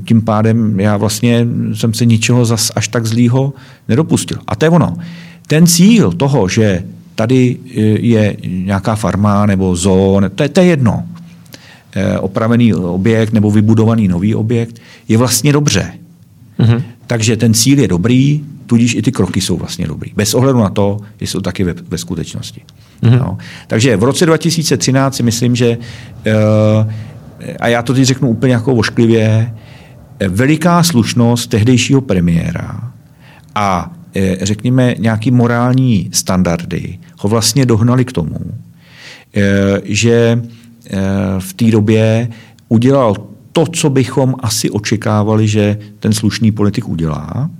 tím 0.00 0.22
pádem 0.22 0.80
já 0.80 0.96
vlastně 0.96 1.46
jsem 1.74 1.94
se 1.94 2.06
ničeho 2.06 2.44
zas 2.44 2.72
až 2.74 2.88
tak 2.88 3.06
zlýho 3.06 3.52
nedopustil. 3.88 4.38
A 4.46 4.56
to 4.56 4.64
je 4.64 4.70
ono. 4.70 4.96
Ten 5.46 5.66
cíl 5.66 6.12
toho, 6.12 6.48
že 6.48 6.84
tady 7.14 7.56
eh, 7.66 7.80
je 7.80 8.36
nějaká 8.46 8.94
farma 8.94 9.46
nebo 9.46 9.76
zón, 9.76 10.30
to 10.34 10.42
je, 10.42 10.48
to 10.48 10.60
je 10.60 10.66
jedno. 10.66 11.02
Eh, 11.96 12.18
opravený 12.18 12.74
objekt 12.74 13.32
nebo 13.32 13.50
vybudovaný 13.50 14.08
nový 14.08 14.34
objekt 14.34 14.80
je 15.08 15.18
vlastně 15.18 15.52
dobře. 15.52 15.92
Mm-hmm. 16.58 16.82
Takže 17.06 17.36
ten 17.36 17.54
cíl 17.54 17.78
je 17.78 17.88
dobrý, 17.88 18.44
tudíž 18.66 18.94
i 18.94 19.02
ty 19.02 19.12
kroky 19.12 19.40
jsou 19.40 19.56
vlastně 19.56 19.86
dobrý. 19.86 20.12
Bez 20.16 20.34
ohledu 20.34 20.58
na 20.58 20.70
to, 20.70 20.98
jestli 21.20 21.32
jsou 21.32 21.40
taky 21.40 21.64
ve, 21.64 21.74
ve 21.88 21.98
skutečnosti. 21.98 22.62
Mm-hmm. 23.02 23.18
No. 23.18 23.38
Takže 23.66 23.96
v 23.96 24.02
roce 24.02 24.26
2013 24.26 25.16
si 25.16 25.22
myslím, 25.22 25.56
že, 25.56 25.78
eh, 26.26 26.34
a 27.60 27.68
já 27.68 27.82
to 27.82 27.94
teď 27.94 28.04
řeknu 28.04 28.28
úplně 28.28 28.52
jako 28.52 28.74
ošklivě, 28.74 29.54
veliká 30.28 30.82
slušnost 30.82 31.50
tehdejšího 31.50 32.00
premiéra 32.00 32.92
a 33.54 33.92
řekněme, 34.40 34.94
nějaký 34.98 35.30
morální 35.30 36.08
standardy 36.12 36.98
ho 37.18 37.28
vlastně 37.28 37.66
dohnali 37.66 38.04
k 38.04 38.12
tomu, 38.12 38.38
eh, 39.36 39.80
že 39.84 40.42
eh, 40.86 41.00
v 41.38 41.52
té 41.52 41.64
době 41.64 42.28
udělal 42.68 43.16
to, 43.52 43.66
co 43.66 43.90
bychom 43.90 44.34
asi 44.38 44.70
očekávali, 44.70 45.48
že 45.48 45.78
ten 46.00 46.12
slušný 46.12 46.52
politik 46.52 46.88
udělá 46.88 47.50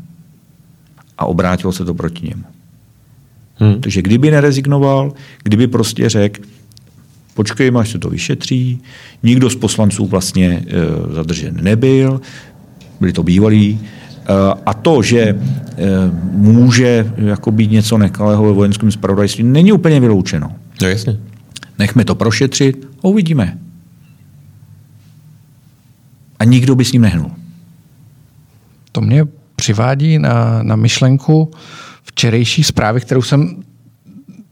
a 1.19 1.27
obrátilo 1.27 1.73
se 1.73 1.85
to 1.85 1.95
proti 1.95 2.29
němu. 2.29 2.45
Hmm. 3.57 3.81
Takže 3.81 4.03
kdyby 4.03 4.31
nerezignoval, 4.31 5.13
kdyby 5.43 5.67
prostě 5.67 6.09
řekl, 6.09 6.43
počkej, 7.35 7.73
až 7.79 7.91
se 7.91 7.99
to 7.99 8.11
vyšetří, 8.11 8.81
nikdo 9.23 9.51
z 9.51 9.57
poslanců 9.57 10.07
vlastně 10.07 10.65
e, 10.67 11.15
zadržen 11.15 11.59
nebyl, 11.63 12.21
byli 13.01 13.13
to 13.13 13.23
bývalí, 13.23 13.79
Eh, 13.79 14.04
a 14.67 14.75
to, 14.75 15.03
že 15.03 15.21
eh, 15.21 15.37
může 16.31 17.13
jako 17.17 17.51
být 17.51 17.71
něco 17.71 17.99
nekalého 17.99 18.45
ve 18.45 18.53
vojenském 18.53 18.93
spravodajství, 18.93 19.45
není 19.45 19.73
úplně 19.73 20.01
vyloučeno. 20.01 20.53
No 20.83 20.89
jasně. 20.89 21.17
Nechme 21.79 22.05
to 22.05 22.15
prošetřit 22.15 22.89
a 22.99 23.05
uvidíme. 23.05 23.59
A 26.39 26.45
nikdo 26.45 26.75
by 26.75 26.85
s 26.85 26.93
ním 26.93 27.03
nehnul. 27.03 27.31
To 28.93 29.01
mě 29.01 29.25
přivádí 29.57 30.19
na, 30.19 30.63
na 30.63 30.77
myšlenku 30.77 31.51
včerejší 32.03 32.65
zprávy, 32.65 33.01
kterou 33.01 33.23
jsem 33.23 33.63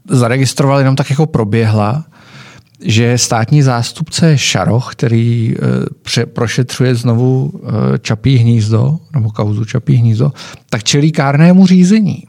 zaregistroval, 0.09 0.79
jenom 0.79 0.95
tak 0.95 1.09
jako 1.09 1.25
proběhla, 1.25 2.05
že 2.85 3.17
státní 3.17 3.61
zástupce 3.61 4.37
Šaroch, 4.37 4.91
který 4.91 5.55
eh, 6.17 6.25
prošetřuje 6.25 6.95
znovu 6.95 7.53
eh, 7.53 7.99
Čapí 7.99 8.35
hnízdo, 8.35 8.99
nebo 9.13 9.29
kauzu 9.29 9.65
Čapí 9.65 9.95
hnízdo, 9.95 10.31
tak 10.69 10.83
čelí 10.83 11.11
kárnému 11.11 11.67
řízení 11.67 12.23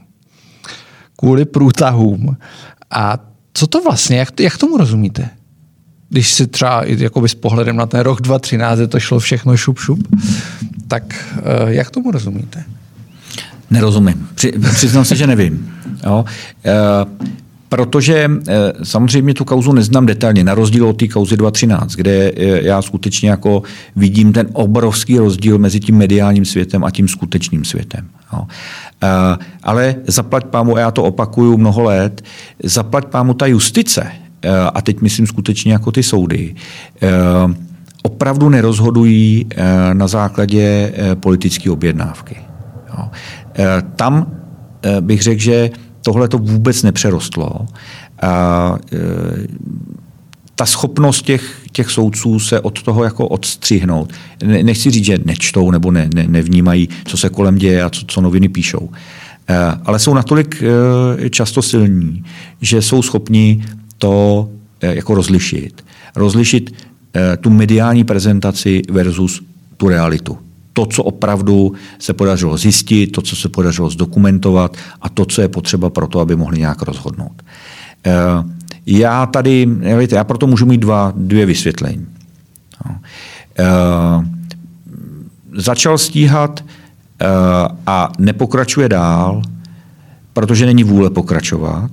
kvůli 1.17 1.45
průtahům. 1.45 2.37
A 2.91 3.19
co 3.55 3.67
to 3.67 3.83
vlastně, 3.83 4.17
jak, 4.17 4.41
jak 4.41 4.59
tomu 4.59 4.77
rozumíte? 4.77 5.31
Když 6.09 6.33
si 6.33 6.47
třeba 6.47 6.83
jakoby 6.85 7.29
s 7.29 7.35
pohledem 7.35 7.77
na 7.77 7.87
ten 7.87 8.01
rok 8.01 8.21
2013 8.21 8.79
to 8.89 9.01
šlo 9.01 9.19
všechno 9.19 9.57
šup 9.57 9.79
šup, 9.79 10.09
tak 10.89 11.35
eh, 11.37 11.75
jak 11.75 11.91
tomu 11.91 12.11
rozumíte? 12.11 12.65
Nerozumím. 13.71 14.29
Při, 14.35 14.53
přiznám 14.75 15.05
se, 15.05 15.17
že 15.17 15.27
nevím. 15.27 15.75
Jo. 16.07 16.25
Protože 17.75 18.31
eh, 18.49 18.73
samozřejmě 18.83 19.35
tu 19.35 19.45
kauzu 19.45 19.73
neznám 19.73 20.07
detailně, 20.07 20.45
na 20.45 20.55
rozdíl 20.55 20.89
od 20.89 20.93
té 20.93 21.09
kauzy 21.09 21.37
2.13, 21.37 21.87
kde 21.97 22.33
eh, 22.37 22.61
já 22.63 22.83
skutečně 22.83 23.31
jako 23.31 23.63
vidím 23.97 24.33
ten 24.33 24.47
obrovský 24.53 25.19
rozdíl 25.19 25.59
mezi 25.59 25.81
tím 25.81 25.97
mediálním 25.97 26.45
světem 26.45 26.85
a 26.85 26.91
tím 26.91 27.09
skutečným 27.09 27.65
světem. 27.65 28.09
Jo. 28.33 28.47
Eh, 29.03 29.37
ale 29.63 29.95
zaplať 30.07 30.45
pámu, 30.45 30.77
já 30.77 30.91
to 30.91 31.03
opakuju 31.03 31.57
mnoho 31.59 31.83
let, 31.83 32.23
zaplať 32.63 33.05
pámu 33.05 33.35
ta 33.35 33.47
justice, 33.47 34.07
a 34.75 34.83
teď 34.83 35.01
myslím 35.01 35.27
skutečně 35.27 35.73
jako 35.73 35.93
ty 35.93 36.03
soudy, 36.03 36.55
opravdu 38.03 38.49
nerozhodují 38.49 39.47
na 39.93 40.09
základě 40.09 40.93
politické 41.15 41.71
objednávky. 41.71 42.37
Tam 43.97 44.27
bych 45.01 45.23
řekl, 45.23 45.41
že 45.41 45.71
tohle 46.05 46.29
to 46.29 46.39
vůbec 46.39 46.83
nepřerostlo. 46.83 47.67
A, 48.23 48.77
e, 48.93 48.99
ta 50.55 50.67
schopnost 50.67 51.23
těch, 51.23 51.61
těch 51.73 51.91
soudců 51.91 52.41
se 52.41 52.61
od 52.61 52.83
toho 52.83 53.05
jako 53.05 53.29
odstřihnout. 53.29 54.13
Ne, 54.45 54.63
nechci 54.63 54.91
říct, 54.91 55.05
že 55.05 55.19
nečtou 55.25 55.71
nebo 55.71 55.91
ne, 55.91 56.09
ne, 56.15 56.25
nevnímají, 56.29 56.89
co 57.05 57.17
se 57.17 57.29
kolem 57.29 57.59
děje 57.59 57.83
a 57.83 57.91
co, 57.91 58.03
co 58.07 58.21
noviny 58.21 58.49
píšou. 58.49 58.91
E, 59.49 59.57
ale 59.85 59.99
jsou 59.99 60.15
natolik 60.15 60.63
e, 60.63 61.31
často 61.31 61.63
silní, 61.63 62.25
že 62.61 62.83
jsou 62.83 63.03
schopni 63.03 63.65
to 63.99 64.49
jako 64.81 65.15
rozlišit. 65.15 65.85
Rozlišit 66.17 66.75
tu 67.41 67.51
mediální 67.51 68.05
prezentaci 68.05 68.83
versus 68.91 69.43
tu 69.77 69.89
realitu 69.89 70.39
to, 70.75 70.87
co 70.87 71.03
opravdu 71.03 71.73
se 71.99 72.13
podařilo 72.13 72.59
zjistit, 72.59 73.07
to, 73.07 73.23
co 73.23 73.37
se 73.37 73.49
podařilo 73.49 73.91
zdokumentovat 73.91 74.77
a 75.03 75.09
to, 75.09 75.25
co 75.25 75.43
je 75.43 75.49
potřeba 75.49 75.91
pro 75.91 76.07
to, 76.07 76.21
aby 76.21 76.37
mohli 76.37 76.59
nějak 76.59 76.83
rozhodnout. 76.83 77.43
Eh, 78.07 78.13
já 78.87 79.27
tady, 79.27 79.67
víte, 79.99 80.17
já 80.17 80.25
proto 80.25 80.47
můžu 80.47 80.67
mít 80.67 80.79
dva, 80.79 81.13
dvě 81.17 81.47
vysvětlení. 81.47 82.07
No. 82.87 82.97
Eh, 83.59 83.65
začal 85.57 85.99
stíhat 85.99 86.65
eh, 87.21 87.27
a 87.87 88.13
nepokračuje 88.19 88.89
dál, 88.89 89.43
protože 90.33 90.67
není 90.67 90.85
vůle 90.85 91.11
pokračovat, 91.11 91.91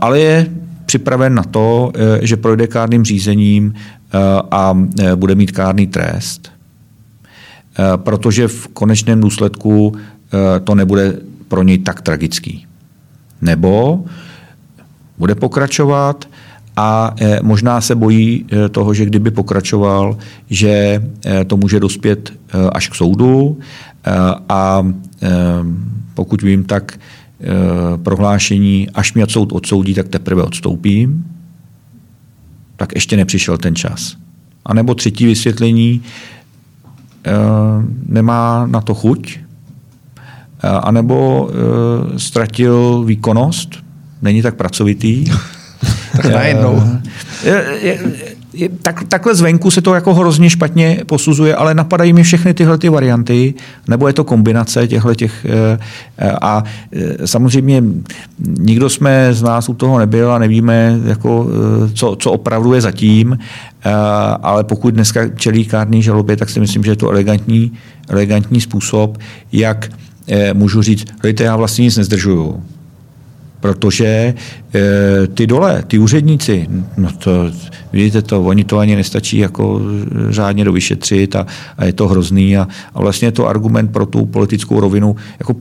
ale 0.00 0.20
je 0.20 0.50
připraven 0.86 1.34
na 1.34 1.42
to, 1.42 1.92
že 2.22 2.36
projde 2.36 2.66
kárným 2.66 3.04
řízením 3.04 3.74
Eh, 4.14 4.42
a 4.50 4.74
eh, 4.98 5.16
bude 5.16 5.34
mít 5.34 5.52
kárný 5.52 5.86
trest, 5.86 6.52
eh, 7.78 7.82
protože 7.96 8.48
v 8.48 8.68
konečném 8.68 9.20
důsledku 9.20 9.96
to 10.64 10.74
nebude 10.74 11.16
pro 11.48 11.62
něj 11.62 11.78
tak 11.78 12.02
tragický. 12.02 12.66
Nebo 13.42 14.04
bude 15.18 15.34
pokračovat 15.34 16.28
a 16.76 17.14
možná 17.42 17.80
se 17.80 17.94
bojí 17.94 18.46
toho, 18.70 18.94
že 18.94 19.06
kdyby 19.06 19.30
pokračoval, 19.30 20.18
že 20.50 21.04
to 21.46 21.56
může 21.56 21.80
dospět 21.80 22.32
až 22.72 22.88
k 22.88 22.94
soudu 22.94 23.58
a 24.48 24.86
pokud 26.14 26.42
vím, 26.42 26.64
tak 26.64 26.98
prohlášení, 28.02 28.90
až 28.94 29.14
mě 29.14 29.26
soud 29.28 29.52
odsoudí, 29.52 29.94
tak 29.94 30.08
teprve 30.08 30.42
odstoupím 30.42 31.24
tak 32.76 32.94
ještě 32.94 33.16
nepřišel 33.16 33.58
ten 33.58 33.76
čas. 33.76 34.16
A 34.64 34.74
nebo 34.74 34.94
třetí 34.94 35.26
vysvětlení, 35.26 36.02
e, 37.24 37.32
nemá 38.06 38.66
na 38.66 38.80
to 38.80 38.94
chuť, 38.94 39.38
e, 39.38 39.38
anebo 40.68 41.50
ztratil 42.16 43.04
výkonnost, 43.04 43.68
není 44.22 44.42
tak 44.42 44.54
pracovitý. 44.54 45.24
tak 46.16 46.24
najednou. 46.24 46.82
E, 48.60 48.64
e, 48.64 48.68
tak, 48.68 49.04
takhle 49.08 49.34
zvenku 49.34 49.70
se 49.70 49.80
to 49.80 49.94
jako 49.94 50.14
hrozně 50.14 50.50
špatně 50.50 51.02
posuzuje, 51.06 51.56
ale 51.56 51.74
napadají 51.74 52.12
mi 52.12 52.22
všechny 52.22 52.54
tyhle 52.54 52.78
ty 52.78 52.88
varianty, 52.88 53.54
nebo 53.88 54.06
je 54.06 54.12
to 54.12 54.24
kombinace 54.24 54.88
těchto 54.88 55.14
těch 55.14 55.46
eh, 55.48 55.78
eh, 56.18 56.32
a 56.40 56.64
eh, 56.92 57.26
samozřejmě 57.26 57.82
nikdo 58.58 58.88
jsme 58.88 59.34
z 59.34 59.42
nás 59.42 59.68
u 59.68 59.74
toho 59.74 59.98
nebyl 59.98 60.32
a 60.32 60.38
nevíme, 60.38 61.00
jako, 61.04 61.48
co, 61.94 62.16
co 62.16 62.32
opravdu 62.32 62.74
je 62.74 62.80
zatím, 62.80 63.38
ale 64.42 64.64
pokud 64.64 64.94
dneska 64.94 65.28
čelí 65.28 65.64
kárný 65.64 66.02
žalobě, 66.02 66.36
tak 66.36 66.50
si 66.50 66.60
myslím, 66.60 66.84
že 66.84 66.90
je 66.90 66.96
to 66.96 67.10
elegantní, 67.10 67.72
elegantní 68.08 68.60
způsob, 68.60 69.18
jak 69.52 69.88
můžu 70.52 70.82
říct, 70.82 71.04
hejte, 71.22 71.44
já 71.44 71.56
vlastně 71.56 71.82
nic 71.82 71.96
nezdržuju 71.96 72.62
protože 73.64 74.06
e, 74.06 74.34
ty 75.26 75.46
dole, 75.46 75.82
ty 75.86 75.98
úředníci, 75.98 76.68
no 76.96 77.12
to, 77.12 77.50
vidíte 77.92 78.22
to, 78.22 78.42
oni 78.42 78.64
to 78.64 78.78
ani 78.78 78.96
nestačí 78.96 79.38
jako 79.38 79.80
řádně 80.28 80.64
dovyšetřit 80.64 81.36
a, 81.36 81.46
a 81.78 81.84
je 81.84 81.92
to 81.92 82.08
hrozný 82.08 82.56
a, 82.56 82.68
a 82.94 83.00
vlastně 83.00 83.28
je 83.28 83.32
to 83.32 83.48
argument 83.48 83.88
pro 83.88 84.06
tu 84.06 84.26
politickou 84.26 84.80
rovinu, 84.80 85.16
jako 85.38 85.56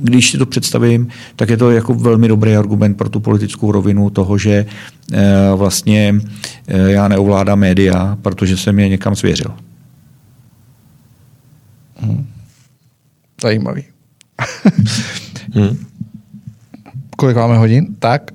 když 0.00 0.30
si 0.30 0.38
to 0.38 0.46
představím, 0.46 1.08
tak 1.36 1.48
je 1.48 1.56
to 1.56 1.70
jako 1.70 1.94
velmi 1.94 2.28
dobrý 2.28 2.56
argument 2.56 2.94
pro 2.94 3.08
tu 3.08 3.20
politickou 3.20 3.72
rovinu 3.72 4.10
toho, 4.10 4.38
že 4.38 4.66
e, 5.12 5.54
vlastně 5.56 6.14
e, 6.66 6.90
já 6.90 7.08
neovládám 7.08 7.58
média, 7.58 8.18
protože 8.22 8.56
jsem 8.56 8.78
je 8.78 8.88
někam 8.88 9.16
svěřil. 9.16 9.50
Hmm. 11.96 12.26
Zajímavý. 13.40 13.84
hmm 15.54 15.87
kolik 17.18 17.36
máme 17.36 17.58
hodin, 17.58 17.86
tak 17.98 18.30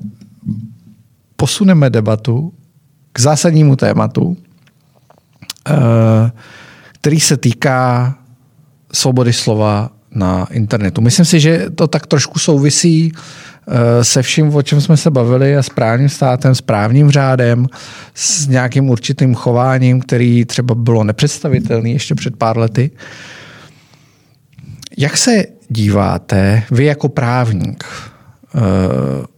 posuneme 1.36 1.90
debatu 1.90 2.54
k 3.14 3.20
zásadnímu 3.20 3.76
tématu, 3.76 4.38
eh, 5.70 6.32
který 6.92 7.20
se 7.20 7.38
týká 7.38 8.16
svobody 8.94 9.34
slova 9.34 9.90
na 10.12 10.48
internetu. 10.52 11.02
Myslím 11.02 11.26
si, 11.26 11.40
že 11.40 11.70
to 11.76 11.88
tak 11.88 12.08
trošku 12.08 12.40
souvisí 12.40 13.12
eh, 13.12 14.04
se 14.04 14.22
vším, 14.22 14.56
o 14.56 14.62
čem 14.62 14.82
jsme 14.82 14.98
se 14.98 15.12
bavili, 15.12 15.58
a 15.58 15.64
s 15.64 15.70
právním 15.70 16.10
státem, 16.10 16.56
s 16.56 16.62
právním 16.62 17.12
řádem, 17.12 17.68
s 18.14 18.48
nějakým 18.48 18.90
určitým 18.90 19.36
chováním, 19.36 20.02
který 20.02 20.46
třeba 20.46 20.76
bylo 20.76 21.04
nepředstavitelný 21.04 21.92
ještě 21.92 22.16
před 22.16 22.36
pár 22.36 22.58
lety. 22.58 22.92
Jak 24.98 25.18
se 25.18 25.46
díváte 25.70 26.64
vy 26.72 26.86
jako 26.86 27.10
právník 27.10 27.84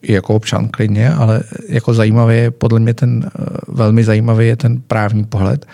i 0.01 0.13
jako 0.13 0.35
občan 0.35 0.67
klidně, 0.67 1.09
ale 1.13 1.41
jako 1.69 1.93
zajímavý 1.93 2.35
je 2.35 2.51
podle 2.51 2.79
mě 2.79 2.93
ten, 2.93 3.25
eh, 3.25 3.43
velmi 3.67 4.03
zajímavý 4.03 4.47
je 4.47 4.55
ten 4.55 4.81
právní 4.81 5.23
pohled 5.23 5.65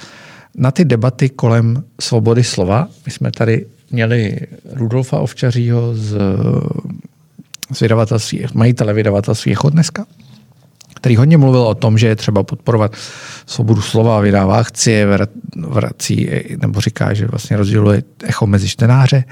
na 0.55 0.72
ty 0.72 0.85
debaty 0.85 1.30
kolem 1.30 1.84
svobody 2.01 2.43
slova. 2.43 2.88
My 3.05 3.11
jsme 3.11 3.31
tady 3.31 3.65
měli 3.91 4.39
Rudolfa 4.73 5.19
Ovčařího 5.19 5.95
z, 5.95 6.18
z 7.73 7.80
vydavatelství, 7.80 8.45
majitele 8.53 8.93
vydavatelství 8.93 9.51
Echo 9.51 9.69
dneska, 9.69 10.05
který 10.95 11.15
hodně 11.15 11.38
mluvil 11.38 11.61
o 11.61 11.76
tom, 11.76 11.97
že 11.97 12.07
je 12.07 12.15
třeba 12.15 12.43
podporovat 12.43 12.95
svobodu 13.45 13.81
slova, 13.81 14.19
vydává 14.19 14.57
akcie, 14.57 15.07
vrací, 15.55 16.30
nebo 16.61 16.81
říká, 16.81 17.13
že 17.13 17.27
vlastně 17.27 17.57
rozděluje 17.57 18.03
echo 18.23 18.47
mezi 18.47 18.69
čtenáře. 18.69 19.23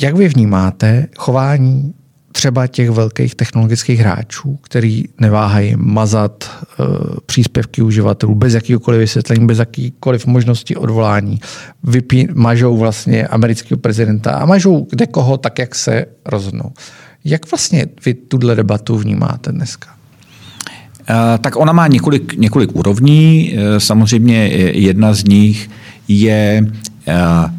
Jak 0.00 0.14
vy 0.14 0.28
vnímáte 0.28 1.06
chování 1.16 1.94
třeba 2.32 2.66
těch 2.66 2.90
velkých 2.90 3.34
technologických 3.34 4.00
hráčů, 4.00 4.58
který 4.62 5.04
neváhají 5.20 5.74
mazat 5.76 6.50
uh, 6.78 6.86
příspěvky 7.26 7.82
uživatelů 7.82 8.34
bez 8.34 8.54
jakýkoliv 8.54 9.00
vysvětlení, 9.00 9.46
bez 9.46 9.58
jakýkoliv 9.58 10.26
možnosti 10.26 10.76
odvolání. 10.76 11.40
Vypí, 11.82 12.28
mažou 12.34 12.76
vlastně 12.76 13.26
amerického 13.26 13.78
prezidenta 13.78 14.30
a 14.32 14.46
mažou 14.46 14.86
kde 14.90 15.06
koho 15.06 15.36
tak, 15.36 15.58
jak 15.58 15.74
se 15.74 16.06
rozhodnou. 16.26 16.72
Jak 17.24 17.50
vlastně 17.50 17.86
vy 18.04 18.14
tuhle 18.14 18.54
debatu 18.54 18.96
vnímáte 18.96 19.52
dneska? 19.52 19.88
Uh, 21.10 21.16
tak 21.40 21.56
ona 21.56 21.72
má 21.72 21.86
několik, 21.86 22.34
několik 22.34 22.76
úrovní. 22.76 23.52
Uh, 23.52 23.78
samozřejmě 23.78 24.48
jedna 24.72 25.14
z 25.14 25.24
nich 25.24 25.70
je 26.08 26.66
Eh, 26.97 26.97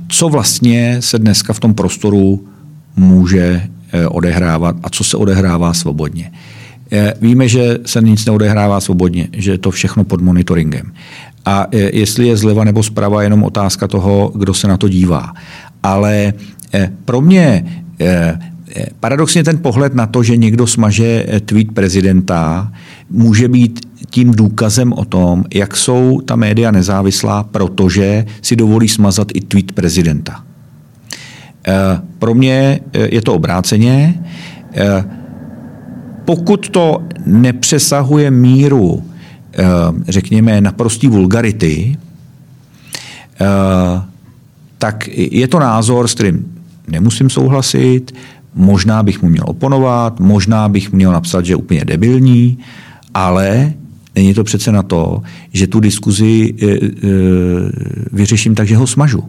co 0.07 0.29
vlastně 0.29 0.97
se 0.99 1.19
dneska 1.19 1.53
v 1.53 1.59
tom 1.59 1.73
prostoru 1.73 2.47
může 2.95 3.63
odehrávat 4.09 4.75
a 4.83 4.89
co 4.89 5.03
se 5.03 5.17
odehrává 5.17 5.73
svobodně. 5.73 6.31
Víme, 7.21 7.47
že 7.47 7.77
se 7.85 8.01
nic 8.01 8.25
neodehrává 8.25 8.79
svobodně, 8.79 9.27
že 9.33 9.51
je 9.51 9.57
to 9.57 9.71
všechno 9.71 10.03
pod 10.03 10.21
monitoringem. 10.21 10.91
A 11.45 11.67
jestli 11.73 12.27
je 12.27 12.37
zleva 12.37 12.63
nebo 12.63 12.83
zprava, 12.83 13.23
jenom 13.23 13.43
otázka 13.43 13.87
toho, 13.87 14.31
kdo 14.35 14.53
se 14.53 14.67
na 14.67 14.77
to 14.77 14.89
dívá. 14.89 15.33
Ale 15.83 16.33
pro 17.05 17.21
mě 17.21 17.65
paradoxně 18.99 19.43
ten 19.43 19.57
pohled 19.57 19.93
na 19.95 20.07
to, 20.07 20.23
že 20.23 20.37
někdo 20.37 20.67
smaže 20.67 21.25
tweet 21.45 21.71
prezidenta, 21.71 22.71
může 23.09 23.47
být 23.47 23.79
tím 24.09 24.31
důkazem 24.31 24.93
o 24.93 25.05
tom, 25.05 25.43
jak 25.53 25.77
jsou 25.77 26.21
ta 26.21 26.35
média 26.35 26.71
nezávislá, 26.71 27.43
protože 27.43 28.25
si 28.41 28.55
dovolí 28.55 28.87
smazat 28.87 29.27
i 29.33 29.41
tweet 29.41 29.71
prezidenta. 29.71 30.43
Pro 32.19 32.33
mě 32.33 32.79
je 33.11 33.21
to 33.21 33.33
obráceně 33.33 34.23
pokud 36.29 36.69
to 36.69 37.03
nepřesahuje 37.25 38.31
míru, 38.31 39.03
eh, 39.53 39.65
řekněme, 40.07 40.61
naprostý 40.61 41.07
vulgarity, 41.07 41.97
eh, 43.41 44.01
tak 44.77 45.07
je 45.17 45.47
to 45.47 45.59
názor, 45.59 46.07
s 46.07 46.13
kterým 46.13 46.61
nemusím 46.87 47.29
souhlasit, 47.29 48.11
možná 48.55 49.03
bych 49.03 49.21
mu 49.21 49.29
měl 49.29 49.43
oponovat, 49.47 50.19
možná 50.19 50.69
bych 50.69 50.91
měl 50.91 51.11
napsat, 51.11 51.45
že 51.45 51.53
je 51.53 51.57
úplně 51.57 51.85
debilní, 51.85 52.57
ale 53.13 53.73
není 54.15 54.33
to 54.33 54.43
přece 54.43 54.71
na 54.71 54.83
to, 54.83 55.21
že 55.53 55.67
tu 55.67 55.79
diskuzi 55.79 56.53
eh, 56.61 56.77
vyřeším 58.11 58.55
tak, 58.55 58.67
že 58.67 58.77
ho 58.77 58.87
smažu. 58.87 59.23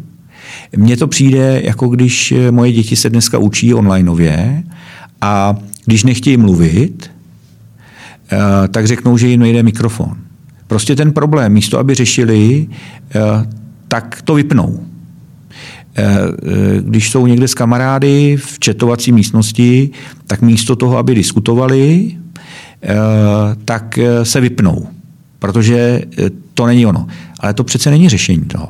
Mně 0.76 0.96
to 0.96 1.06
přijde, 1.06 1.62
jako 1.64 1.88
když 1.88 2.34
moje 2.50 2.72
děti 2.72 2.96
se 2.96 3.10
dneska 3.10 3.38
učí 3.38 3.74
onlineově 3.74 4.62
a 5.20 5.56
když 5.86 6.04
nechtějí 6.04 6.36
mluvit, 6.36 7.10
tak 8.70 8.86
řeknou, 8.86 9.16
že 9.16 9.28
jim 9.28 9.40
nejde 9.40 9.62
mikrofon. 9.62 10.16
Prostě 10.66 10.96
ten 10.96 11.12
problém, 11.12 11.52
místo 11.52 11.78
aby 11.78 11.94
řešili, 11.94 12.66
tak 13.88 14.22
to 14.24 14.34
vypnou. 14.34 14.80
Eh, 16.00 16.80
když 16.80 17.10
jsou 17.10 17.26
někde 17.26 17.48
s 17.48 17.54
kamarády 17.54 18.36
v 18.36 18.58
četovací 18.58 19.12
místnosti, 19.12 19.90
tak 20.26 20.42
místo 20.42 20.76
toho, 20.76 20.98
aby 20.98 21.14
diskutovali, 21.14 22.16
tak 23.64 23.98
se 24.22 24.40
vypnou, 24.40 24.88
protože 25.38 26.02
to 26.54 26.66
není 26.66 26.86
ono. 26.86 27.06
Ale 27.40 27.54
to 27.54 27.64
přece 27.64 27.90
není 27.90 28.08
řešení 28.08 28.44
toho. 28.44 28.68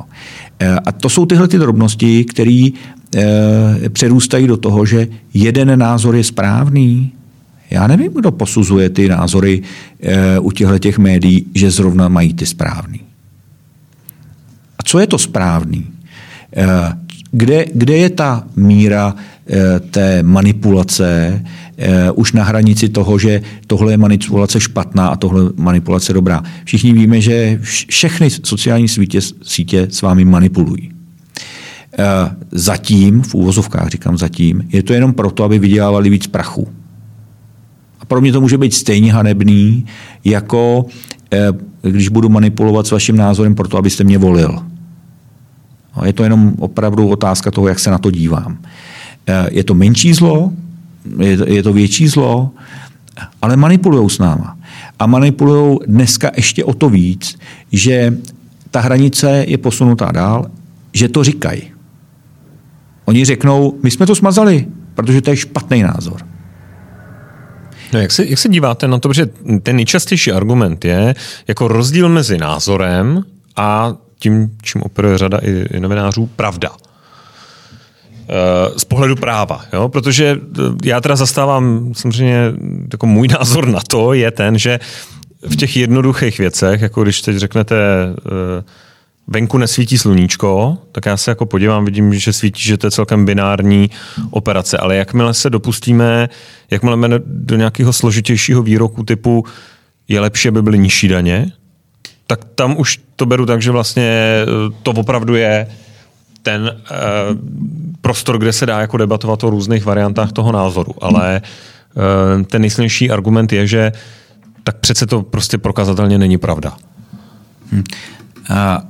A 0.87 0.93
to 0.93 1.09
jsou 1.09 1.27
tyhle 1.27 1.49
ty 1.49 1.59
drobnosti, 1.59 2.25
které 2.25 2.71
Eh, 3.17 3.89
přerůstají 3.89 4.47
do 4.47 4.57
toho, 4.57 4.87
že 4.87 5.09
jeden 5.35 5.79
názor 5.79 6.17
je 6.17 6.25
správný. 6.25 7.13
Já 7.71 7.87
nevím, 7.87 8.13
kdo 8.13 8.31
posuzuje 8.31 8.91
ty 8.91 9.09
názory 9.09 9.63
eh, 10.01 10.39
u 10.39 10.51
těchto 10.51 10.79
těch 10.79 10.99
médií, 10.99 11.47
že 11.55 11.71
zrovna 11.71 12.09
mají 12.09 12.35
ty 12.35 12.47
správný. 12.47 13.01
A 14.79 14.83
co 14.85 14.99
je 14.99 15.07
to 15.07 15.19
správný? 15.19 15.87
Eh, 16.57 16.67
kde, 17.31 17.65
kde 17.75 17.97
je 17.97 18.11
ta 18.11 18.45
míra 18.57 19.15
té 19.91 20.23
manipulace 20.23 21.43
už 22.15 22.33
na 22.33 22.45
hranici 22.45 22.89
toho, 22.89 23.19
že 23.19 23.43
tohle 23.67 23.93
je 23.93 23.97
manipulace 23.97 24.61
špatná 24.61 25.09
a 25.09 25.17
tohle 25.17 25.51
manipulace 25.57 26.13
dobrá. 26.13 26.43
Všichni 26.65 26.93
víme, 26.93 27.21
že 27.21 27.59
všechny 27.89 28.31
sociální 28.31 28.89
sítě, 28.89 29.21
sítě 29.43 29.87
s 29.91 30.03
vámi 30.03 30.25
manipulují. 30.25 30.91
Eh, 31.99 32.37
zatím, 32.53 33.23
v 33.23 33.35
úvozovkách 33.35 33.89
říkám 33.89 34.19
zatím, 34.19 34.63
je 34.69 34.83
to 34.83 34.93
jenom 34.93 35.13
proto, 35.13 35.45
aby 35.45 35.59
vydělávali 35.59 36.11
víc 36.11 36.27
prachu. 36.27 36.69
A 38.01 38.05
pro 38.05 38.21
mě 38.21 38.33
to 38.33 38.41
může 38.41 38.59
být 38.59 38.75
stejně 38.75 39.13
hanebný, 39.13 39.87
jako 40.25 40.87
eh, 41.33 41.49
když 41.83 42.09
budu 42.09 42.29
manipulovat 42.29 42.87
s 42.87 42.91
vaším 42.91 43.17
názorem 43.17 43.55
proto, 43.55 43.79
abyste 43.79 44.05
mě 44.05 44.19
volil. 44.19 44.59
Je 46.05 46.13
to 46.13 46.23
jenom 46.23 46.55
opravdu 46.59 47.09
otázka 47.09 47.51
toho, 47.51 47.69
jak 47.69 47.79
se 47.79 47.91
na 47.91 47.99
to 47.99 48.11
dívám. 48.11 48.59
Eh, 49.27 49.49
je 49.51 49.65
to 49.65 49.75
menší 49.75 50.13
zlo, 50.13 50.53
je 51.47 51.63
to 51.63 51.73
větší 51.73 52.09
zlo, 52.09 52.51
ale 53.43 53.57
manipulují 53.57 54.11
s 54.11 54.19
náma. 54.19 54.57
A 54.99 55.07
manipulují 55.07 55.79
dneska 55.87 56.31
ještě 56.37 56.65
o 56.65 56.75
to 56.75 56.89
víc, 56.89 57.39
že 57.73 58.15
ta 58.71 58.81
hranice 58.81 59.45
je 59.49 59.59
posunutá 59.59 60.13
dál, 60.13 60.51
že 60.93 61.09
to 61.09 61.25
říkají. 61.25 61.63
Oni 63.05 63.25
řeknou, 63.25 63.79
my 63.83 63.91
jsme 63.91 64.07
to 64.07 64.15
smazali, 64.15 64.67
protože 64.95 65.21
to 65.21 65.31
je 65.31 65.37
špatný 65.37 65.83
názor. 65.83 66.21
No 67.93 68.01
jak, 68.01 68.11
se, 68.11 68.27
jak 68.27 68.39
se 68.39 68.49
díváte 68.49 68.89
na 68.89 68.99
to, 68.99 69.13
že 69.13 69.27
ten 69.63 69.77
nejčastější 69.77 70.33
argument 70.33 70.85
je 70.85 71.15
jako 71.49 71.69
rozdíl 71.69 72.09
mezi 72.09 72.39
názorem 72.39 73.23
a 73.57 73.97
tím, 74.21 74.57
čím 74.63 74.83
operuje 74.83 75.19
řada 75.19 75.39
i, 75.39 75.51
i 75.51 75.81
novinářů, 75.81 76.27
pravda. 76.37 76.71
Eh, 78.33 78.79
z 78.79 78.85
pohledu 78.85 79.17
práva, 79.17 79.65
jo? 79.73 79.89
protože 79.89 80.39
já 80.85 81.01
teda 81.01 81.17
zastávám 81.17 81.93
samozřejmě, 81.97 82.53
jako 82.93 83.07
můj 83.07 83.29
názor 83.39 83.69
na 83.69 83.81
to 83.81 84.13
je 84.13 84.31
ten, 84.31 84.59
že 84.59 84.81
v 85.49 85.57
těch 85.57 85.77
jednoduchých 85.77 86.39
věcech, 86.39 86.81
jako 86.81 87.03
když 87.03 87.23
teď 87.23 87.37
řeknete 87.37 87.77
uh, 88.09 88.65
venku 89.27 89.59
nesvítí 89.59 89.99
sluníčko, 89.99 90.79
tak 90.93 91.07
já 91.07 91.17
se 91.17 91.31
jako 91.31 91.47
podívám, 91.47 91.85
vidím, 91.85 92.15
že 92.15 92.33
svítí, 92.33 92.63
že 92.63 92.77
to 92.77 92.87
je 92.87 92.91
celkem 92.91 93.25
binární 93.25 93.91
operace, 94.31 94.79
ale 94.79 94.97
jakmile 94.97 95.35
se 95.35 95.51
dopustíme, 95.51 96.29
jakmile 96.71 97.21
do 97.27 97.57
nějakého 97.57 97.93
složitějšího 97.93 98.63
výroku 98.63 99.05
typu 99.05 99.45
je 100.09 100.21
lepší, 100.21 100.49
aby 100.49 100.63
byly 100.63 100.79
nižší 100.79 101.09
daně, 101.09 101.53
tak 102.31 102.45
tam 102.55 102.79
už 102.79 103.01
to 103.17 103.27
beru 103.27 103.47
tak, 103.47 103.63
že 103.63 103.71
vlastně 103.71 104.03
eh, 104.03 104.47
to 104.83 104.91
opravdu 104.91 105.35
je 105.35 105.67
ten 106.43 106.63
uh, 106.63 107.39
prostor, 108.01 108.39
kde 108.39 108.53
se 108.53 108.67
dá 108.67 108.81
jako 108.81 108.97
debatovat 108.97 109.45
o 109.45 109.51
různých 109.51 109.85
variantách 109.85 110.33
toho 110.33 110.53
názoru. 110.53 110.93
Ale 111.01 111.43
uh, 111.95 112.43
ten 112.43 112.63
nejsilnější 112.63 113.11
argument 113.11 113.53
je, 113.53 113.67
že 113.67 113.93
tak 114.65 114.77
přece 114.79 115.07
to 115.07 115.23
prostě 115.23 115.59
prokazatelně 115.59 116.19
není 116.19 116.39
pravda. 116.39 116.77
Hmm. 117.73 117.85
A 118.49 118.83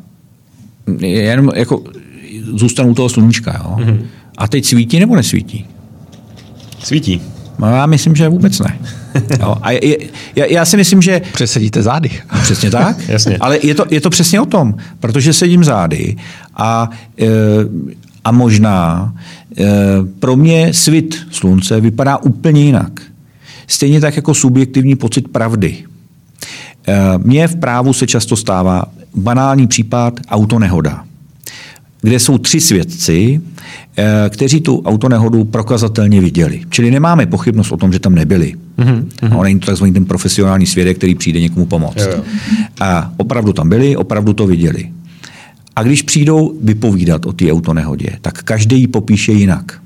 jenom 1.01 1.51
jako 1.55 1.83
zůstanu 2.53 2.91
u 2.91 2.95
toho 2.95 3.09
sluníčka. 3.09 3.61
Jo? 3.65 3.77
Mm-hmm. 3.77 4.07
A 4.39 4.49
teď 4.49 4.65
svítí 4.65 5.01
nebo 5.01 5.17
nesvítí? 5.17 5.67
Svítí. 6.79 7.23
No, 7.61 7.69
já 7.69 7.87
myslím, 7.87 8.17
že 8.17 8.29
vůbec 8.29 8.59
ne. 8.59 8.79
Jo? 9.41 9.57
A 9.63 9.71
je, 9.71 9.97
já, 10.37 10.45
já 10.45 10.65
si 10.65 10.77
myslím, 10.77 11.03
že... 11.03 11.23
Přesedíte 11.33 11.83
zády. 11.83 12.11
Přesně 12.43 12.71
tak. 12.71 12.97
Jasně. 13.09 13.37
Ale 13.39 13.59
je 13.63 13.75
to, 13.75 13.85
je 13.91 14.01
to 14.01 14.11
přesně 14.11 14.41
o 14.41 14.47
tom, 14.47 14.75
protože 15.01 15.33
sedím 15.33 15.65
zády 15.65 16.17
a, 16.57 16.91
e, 17.21 17.27
a 18.25 18.33
možná 18.33 19.15
e, 19.59 19.67
pro 20.19 20.37
mě 20.37 20.75
svit 20.75 21.27
slunce 21.31 21.81
vypadá 21.81 22.17
úplně 22.17 22.65
jinak. 22.65 23.01
Stejně 23.67 24.01
tak 24.01 24.17
jako 24.17 24.35
subjektivní 24.35 24.97
pocit 24.97 25.29
pravdy. 25.29 25.77
E, 26.89 27.19
mně 27.19 27.49
v 27.49 27.57
právu 27.57 27.93
se 27.93 28.07
často 28.07 28.37
stává, 28.37 28.85
banální 29.15 29.67
případ 29.67 30.21
autonehoda, 30.29 31.05
kde 32.03 32.21
jsou 32.21 32.39
tři 32.39 32.61
svědci, 32.61 33.41
eh, 33.97 34.05
kteří 34.29 34.61
tu 34.61 34.83
autonehodu 34.83 35.45
prokazatelně 35.45 36.21
viděli. 36.21 36.61
Čili 36.71 36.91
nemáme 36.91 37.27
pochybnost 37.27 37.73
o 37.73 37.77
tom, 37.77 37.93
že 37.93 37.99
tam 37.99 38.15
nebyli. 38.15 38.55
Mm-hmm. 38.79 39.05
No, 39.31 39.43
není 39.43 39.61
to 39.61 39.67
takzvaný 39.67 39.93
ten 39.93 40.05
profesionální 40.05 40.67
svědek, 40.67 40.97
který 40.97 41.15
přijde 41.15 41.41
někomu 41.41 41.67
pomoct. 41.67 41.97
Jo. 41.97 42.23
A 42.81 43.13
opravdu 43.17 43.53
tam 43.53 43.69
byli, 43.69 43.97
opravdu 43.97 44.33
to 44.33 44.47
viděli. 44.47 44.91
A 45.77 45.83
když 45.83 46.03
přijdou 46.03 46.59
vypovídat 46.63 47.27
o 47.27 47.33
té 47.33 47.53
autonehodě, 47.53 48.19
tak 48.21 48.43
každý 48.43 48.81
ji 48.81 48.87
popíše 48.87 49.33
jinak. 49.33 49.83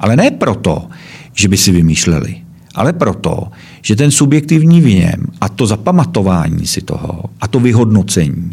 Ale 0.00 0.16
ne 0.16 0.30
proto, 0.30 0.86
že 1.34 1.48
by 1.48 1.56
si 1.56 1.72
vymýšleli, 1.72 2.36
ale 2.74 2.92
proto, 2.92 3.48
že 3.82 3.96
ten 3.96 4.10
subjektivní 4.10 4.80
věm 4.80 5.26
a 5.40 5.48
to 5.48 5.66
zapamatování 5.66 6.66
si 6.66 6.80
toho 6.80 7.24
a 7.40 7.48
to 7.48 7.60
vyhodnocení 7.60 8.50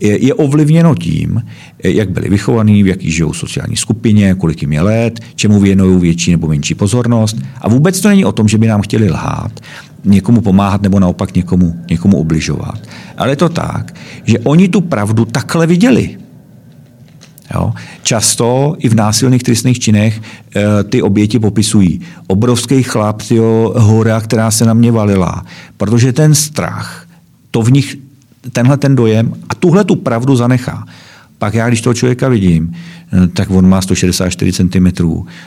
je, 0.00 0.34
ovlivněno 0.34 0.94
tím, 0.94 1.42
jak 1.84 2.10
byli 2.10 2.28
vychovaní, 2.28 2.82
v 2.82 2.86
jaký 2.86 3.10
žijou 3.10 3.32
sociální 3.32 3.76
skupině, 3.76 4.34
kolik 4.34 4.62
jim 4.62 4.72
je 4.72 4.80
let, 4.80 5.20
čemu 5.34 5.60
věnují 5.60 6.00
větší 6.00 6.30
nebo 6.30 6.48
menší 6.48 6.74
pozornost. 6.74 7.36
A 7.60 7.68
vůbec 7.68 8.00
to 8.00 8.08
není 8.08 8.24
o 8.24 8.32
tom, 8.32 8.48
že 8.48 8.58
by 8.58 8.66
nám 8.66 8.82
chtěli 8.82 9.10
lhát, 9.10 9.60
někomu 10.04 10.40
pomáhat 10.40 10.82
nebo 10.82 11.00
naopak 11.00 11.34
někomu, 11.34 11.74
někomu 11.90 12.16
obližovat. 12.16 12.78
Ale 13.16 13.30
je 13.32 13.36
to 13.36 13.48
tak, 13.48 13.94
že 14.24 14.38
oni 14.38 14.68
tu 14.68 14.80
pravdu 14.80 15.24
takhle 15.24 15.66
viděli. 15.66 16.18
Jo? 17.54 17.72
Často 18.02 18.76
i 18.78 18.88
v 18.88 18.94
násilných 18.94 19.42
trestných 19.42 19.78
činech 19.78 20.20
e, 20.20 20.84
ty 20.84 21.02
oběti 21.02 21.38
popisují. 21.38 22.00
Obrovský 22.26 22.82
chlap, 22.82 23.22
tyjo, 23.22 23.74
hora, 23.76 24.20
která 24.20 24.50
se 24.50 24.64
na 24.64 24.74
mě 24.74 24.92
valila. 24.92 25.44
Protože 25.76 26.12
ten 26.12 26.34
strach, 26.34 27.06
to 27.50 27.62
v 27.62 27.72
nich, 27.72 27.96
tenhle 28.52 28.76
ten 28.76 28.96
dojem 28.96 29.32
a 29.48 29.54
tuhle 29.54 29.84
tu 29.84 29.96
pravdu 29.96 30.36
zanechá. 30.36 30.86
Pak 31.38 31.54
já, 31.54 31.68
když 31.68 31.80
toho 31.80 31.94
člověka 31.94 32.28
vidím, 32.28 32.72
eh, 33.12 33.26
tak 33.26 33.50
on 33.50 33.68
má 33.68 33.82
164 33.82 34.52
cm 34.52 34.86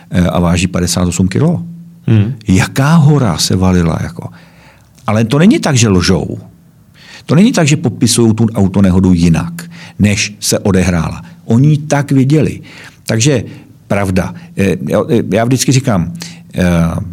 eh, 0.10 0.22
a 0.22 0.40
váží 0.40 0.68
58 0.68 1.28
kg. 1.28 1.44
Hmm. 2.08 2.34
Jaká 2.48 2.96
hora 2.96 3.38
se 3.38 3.56
valila? 3.56 4.00
Jako? 4.02 4.30
Ale 5.08 5.26
to 5.26 5.40
není 5.40 5.60
tak, 5.60 5.76
že 5.76 5.90
lžou. 5.90 6.38
To 7.26 7.36
není 7.36 7.52
tak, 7.52 7.68
že 7.68 7.78
popisují 7.78 8.34
tu 8.34 8.46
autonehodu 8.56 9.14
jinak, 9.14 9.70
než 10.00 10.36
se 10.40 10.60
odehrála. 10.60 11.22
Oni 11.46 11.78
tak 11.78 12.12
viděli. 12.12 12.62
Takže 13.06 13.44
pravda. 13.88 14.34
Eh, 14.58 14.78
já 15.34 15.46
vždycky 15.46 15.72
říkám, 15.72 16.14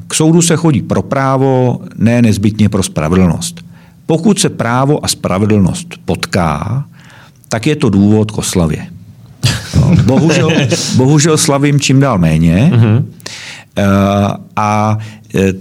k 0.09 0.15
soudu 0.15 0.43
se 0.43 0.57
chodí 0.57 0.83
pro 0.83 1.03
právo, 1.03 1.81
ne 1.99 2.23
nezbytně 2.23 2.69
pro 2.69 2.83
spravedlnost. 2.83 3.65
Pokud 4.07 4.39
se 4.39 4.49
právo 4.49 5.05
a 5.05 5.09
spravedlnost 5.09 5.95
potká, 6.05 6.85
tak 7.49 7.67
je 7.67 7.77
to 7.77 7.91
důvod 7.91 8.31
k 8.31 8.39
oslavě. 8.39 8.87
No, 9.77 9.97
bohužel, 10.05 10.51
bohužel 10.97 11.39
slavím 11.39 11.81
čím 11.81 12.01
dál 12.01 12.19
méně 12.19 12.71
uh-huh. 12.75 13.05
a 14.57 14.99
e, 15.35 15.53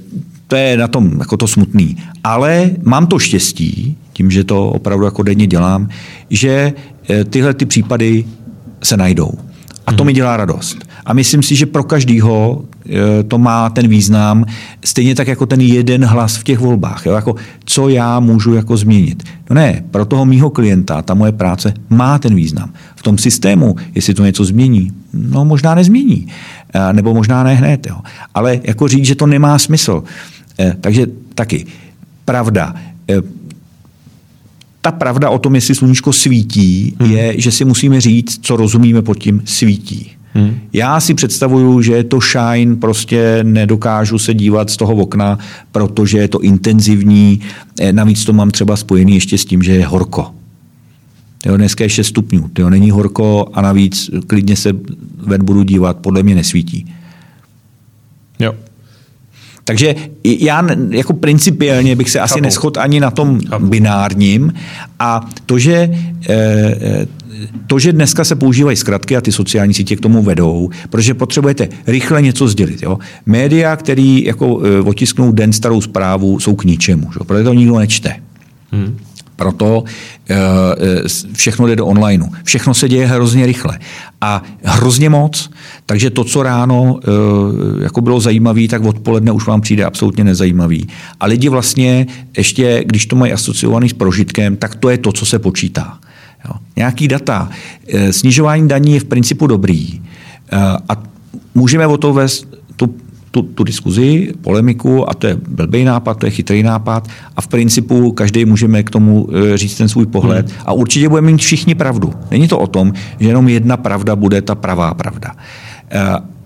to 0.47 0.55
je 0.55 0.77
na 0.77 0.87
tom 0.87 1.19
jako 1.19 1.37
to 1.37 1.47
smutný. 1.47 1.97
Ale 2.23 2.71
mám 2.83 3.07
to 3.07 3.19
štěstí, 3.19 3.97
tím, 4.13 4.31
že 4.31 4.43
to 4.43 4.69
opravdu 4.69 5.05
jako 5.05 5.23
denně 5.23 5.47
dělám, 5.47 5.89
že 6.29 6.73
e, 7.09 7.23
tyhle 7.23 7.53
ty 7.53 7.65
případy 7.65 8.25
se 8.83 8.97
najdou. 8.97 9.31
A 9.87 9.93
to 9.93 10.03
mi 10.03 10.13
dělá 10.13 10.37
radost. 10.37 10.84
A 11.05 11.13
myslím 11.13 11.43
si, 11.43 11.55
že 11.55 11.65
pro 11.65 11.83
každýho 11.83 12.65
e, 12.89 13.23
to 13.23 13.37
má 13.37 13.69
ten 13.69 13.87
význam, 13.87 14.45
stejně 14.85 15.15
tak 15.15 15.27
jako 15.27 15.45
ten 15.45 15.61
jeden 15.61 16.05
hlas 16.05 16.35
v 16.37 16.43
těch 16.43 16.59
volbách. 16.59 17.05
Jo? 17.05 17.13
Jako, 17.13 17.35
co 17.65 17.89
já 17.89 18.19
můžu 18.19 18.53
jako 18.53 18.77
změnit? 18.77 19.23
No 19.49 19.55
ne, 19.55 19.83
pro 19.91 20.05
toho 20.05 20.25
mýho 20.25 20.49
klienta 20.49 21.01
ta 21.01 21.13
moje 21.13 21.31
práce 21.31 21.73
má 21.89 22.19
ten 22.19 22.35
význam. 22.35 22.73
V 22.95 23.03
tom 23.03 23.17
systému, 23.17 23.75
jestli 23.95 24.13
to 24.13 24.25
něco 24.25 24.45
změní, 24.45 24.91
no 25.13 25.45
možná 25.45 25.75
nezmění. 25.75 26.27
E, 26.73 26.93
nebo 26.93 27.13
možná 27.13 27.43
ne 27.43 27.53
hned. 27.53 27.87
Jo? 27.87 27.97
Ale 28.33 28.59
jako 28.63 28.87
říct, 28.87 29.05
že 29.05 29.15
to 29.15 29.27
nemá 29.27 29.59
smysl. 29.59 30.03
E, 30.59 30.75
takže 30.81 31.07
taky. 31.35 31.65
Pravda 32.25 32.75
ta 34.85 34.91
pravda 34.91 35.29
o 35.29 35.39
tom, 35.39 35.55
jestli 35.55 35.75
sluníčko 35.75 36.13
svítí, 36.13 36.95
hmm. 36.99 37.11
je, 37.11 37.41
že 37.41 37.51
si 37.51 37.65
musíme 37.65 38.01
říct, 38.01 38.39
co 38.41 38.55
rozumíme 38.55 39.01
pod 39.01 39.19
tím 39.19 39.41
svítí. 39.45 40.11
Hmm. 40.35 40.59
Já 40.73 40.99
si 40.99 41.13
představuju, 41.13 41.81
že 41.81 41.93
je 41.93 42.03
to 42.03 42.19
shine, 42.19 42.75
prostě 42.75 43.39
nedokážu 43.43 44.19
se 44.19 44.33
dívat 44.33 44.69
z 44.69 44.77
toho 44.77 44.95
okna, 44.95 45.39
protože 45.71 46.17
je 46.17 46.27
to 46.27 46.39
intenzivní. 46.39 47.41
Eh, 47.79 47.93
navíc 47.93 48.25
to 48.25 48.33
mám 48.33 48.51
třeba 48.51 48.75
spojený 48.77 49.15
ještě 49.15 49.37
s 49.37 49.45
tím, 49.45 49.63
že 49.63 49.71
je 49.71 49.85
horko. 49.85 50.31
Jo, 51.45 51.57
dneska 51.57 51.83
je 51.83 51.89
6 51.89 52.07
stupňů, 52.07 52.49
jo, 52.59 52.69
není 52.69 52.91
horko 52.91 53.49
a 53.53 53.61
navíc 53.61 54.09
klidně 54.27 54.55
se 54.55 54.73
ven 55.17 55.45
budu 55.45 55.63
dívat, 55.63 55.97
podle 55.97 56.23
mě 56.23 56.35
nesvítí. 56.35 56.93
Jo. 58.39 58.55
Takže 59.63 59.95
já 60.23 60.67
jako 60.89 61.13
principiálně 61.13 61.95
bych 61.95 62.09
se 62.09 62.19
asi 62.19 62.41
neschod 62.41 62.77
ani 62.77 62.99
na 62.99 63.11
tom 63.11 63.41
Chápu. 63.49 63.65
binárním 63.65 64.53
a 64.99 65.29
to, 65.45 65.59
že 65.59 65.73
e, 66.29 67.07
to, 67.67 67.79
že 67.79 67.93
dneska 67.93 68.23
se 68.23 68.35
používají 68.35 68.77
zkratky 68.77 69.17
a 69.17 69.21
ty 69.21 69.31
sociální 69.31 69.73
sítě 69.73 69.95
k 69.95 70.01
tomu 70.01 70.23
vedou, 70.23 70.69
protože 70.89 71.13
potřebujete 71.13 71.67
rychle 71.87 72.21
něco 72.21 72.47
sdělit. 72.47 72.83
Jo? 72.83 72.99
Média, 73.25 73.75
který 73.75 74.25
jako 74.25 74.61
e, 74.65 74.81
otisknou 74.81 75.31
den 75.31 75.53
starou 75.53 75.81
zprávu, 75.81 76.39
jsou 76.39 76.55
k 76.55 76.63
ničemu, 76.63 77.11
že? 77.13 77.19
protože 77.27 77.43
to 77.43 77.53
nikdo 77.53 77.79
nečte. 77.79 78.15
Hmm. 78.71 78.97
Proto 79.35 79.83
e, 80.29 80.35
všechno 81.33 81.67
jde 81.67 81.75
do 81.75 81.85
onlineu. 81.85 82.25
Všechno 82.43 82.73
se 82.73 82.89
děje 82.89 83.07
hrozně 83.07 83.45
rychle. 83.45 83.79
A 84.21 84.43
hrozně 84.63 85.09
moc, 85.09 85.49
takže 85.85 86.09
to, 86.09 86.23
co 86.23 86.43
ráno 86.43 86.99
e, 87.79 87.83
jako 87.83 88.01
bylo 88.01 88.19
zajímavé, 88.19 88.67
tak 88.67 88.83
odpoledne 88.83 89.31
už 89.31 89.45
vám 89.45 89.61
přijde 89.61 89.85
absolutně 89.85 90.23
nezajímavý. 90.23 90.87
A 91.19 91.25
lidi 91.25 91.49
vlastně 91.49 92.07
ještě, 92.37 92.83
když 92.85 93.05
to 93.05 93.15
mají 93.15 93.31
asociovaný 93.33 93.89
s 93.89 93.93
prožitkem, 93.93 94.55
tak 94.55 94.75
to 94.75 94.89
je 94.89 94.97
to, 94.97 95.11
co 95.11 95.25
se 95.25 95.39
počítá. 95.39 95.99
Jo. 96.45 96.55
Nějaký 96.75 97.07
data. 97.07 97.49
E, 97.87 98.13
snižování 98.13 98.67
daní 98.67 98.93
je 98.93 98.99
v 98.99 99.05
principu 99.05 99.47
dobrý. 99.47 100.01
A 100.89 101.03
můžeme 101.55 101.87
o 101.87 101.97
to 101.97 102.13
vést 102.13 102.47
tu 102.75 102.95
tu, 103.35 103.41
tu 103.41 103.63
diskuzi, 103.63 104.33
polemiku 104.41 105.09
a 105.09 105.13
to 105.13 105.27
je 105.27 105.37
blbý 105.49 105.83
nápad, 105.83 106.13
to 106.13 106.25
je 106.25 106.31
chytrý 106.31 106.63
nápad 106.63 107.07
a 107.35 107.41
v 107.41 107.47
principu 107.47 108.11
každý 108.11 108.45
můžeme 108.45 108.83
k 108.83 108.89
tomu 108.89 109.27
e, 109.53 109.57
říct 109.57 109.77
ten 109.77 109.89
svůj 109.89 110.05
pohled 110.05 110.45
hmm. 110.45 110.59
a 110.65 110.73
určitě 110.73 111.09
budeme 111.09 111.31
mít 111.31 111.37
všichni 111.37 111.75
pravdu. 111.75 112.13
Není 112.31 112.47
to 112.47 112.59
o 112.59 112.67
tom, 112.67 112.93
že 113.19 113.27
jenom 113.27 113.47
jedna 113.47 113.77
pravda 113.77 114.15
bude 114.15 114.41
ta 114.41 114.55
pravá 114.55 114.93
pravda. 114.93 115.35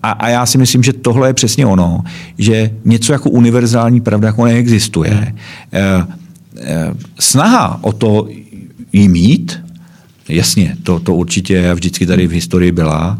A, 0.02 0.10
a 0.10 0.28
já 0.28 0.46
si 0.46 0.58
myslím, 0.58 0.82
že 0.82 0.92
tohle 0.92 1.28
je 1.28 1.34
přesně 1.34 1.66
ono, 1.66 2.02
že 2.38 2.70
něco 2.84 3.12
jako 3.12 3.30
univerzální 3.30 4.00
pravda 4.00 4.26
jako 4.26 4.44
neexistuje. 4.44 5.34
Hmm. 5.72 6.06
Snaha 7.18 7.78
o 7.82 7.92
to 7.92 8.28
jí 8.92 9.08
mít, 9.08 9.60
Jasně, 10.30 10.76
to, 10.82 11.00
to 11.00 11.14
určitě 11.14 11.74
vždycky 11.74 12.06
tady 12.06 12.26
v 12.26 12.30
historii 12.30 12.72
byla, 12.72 13.18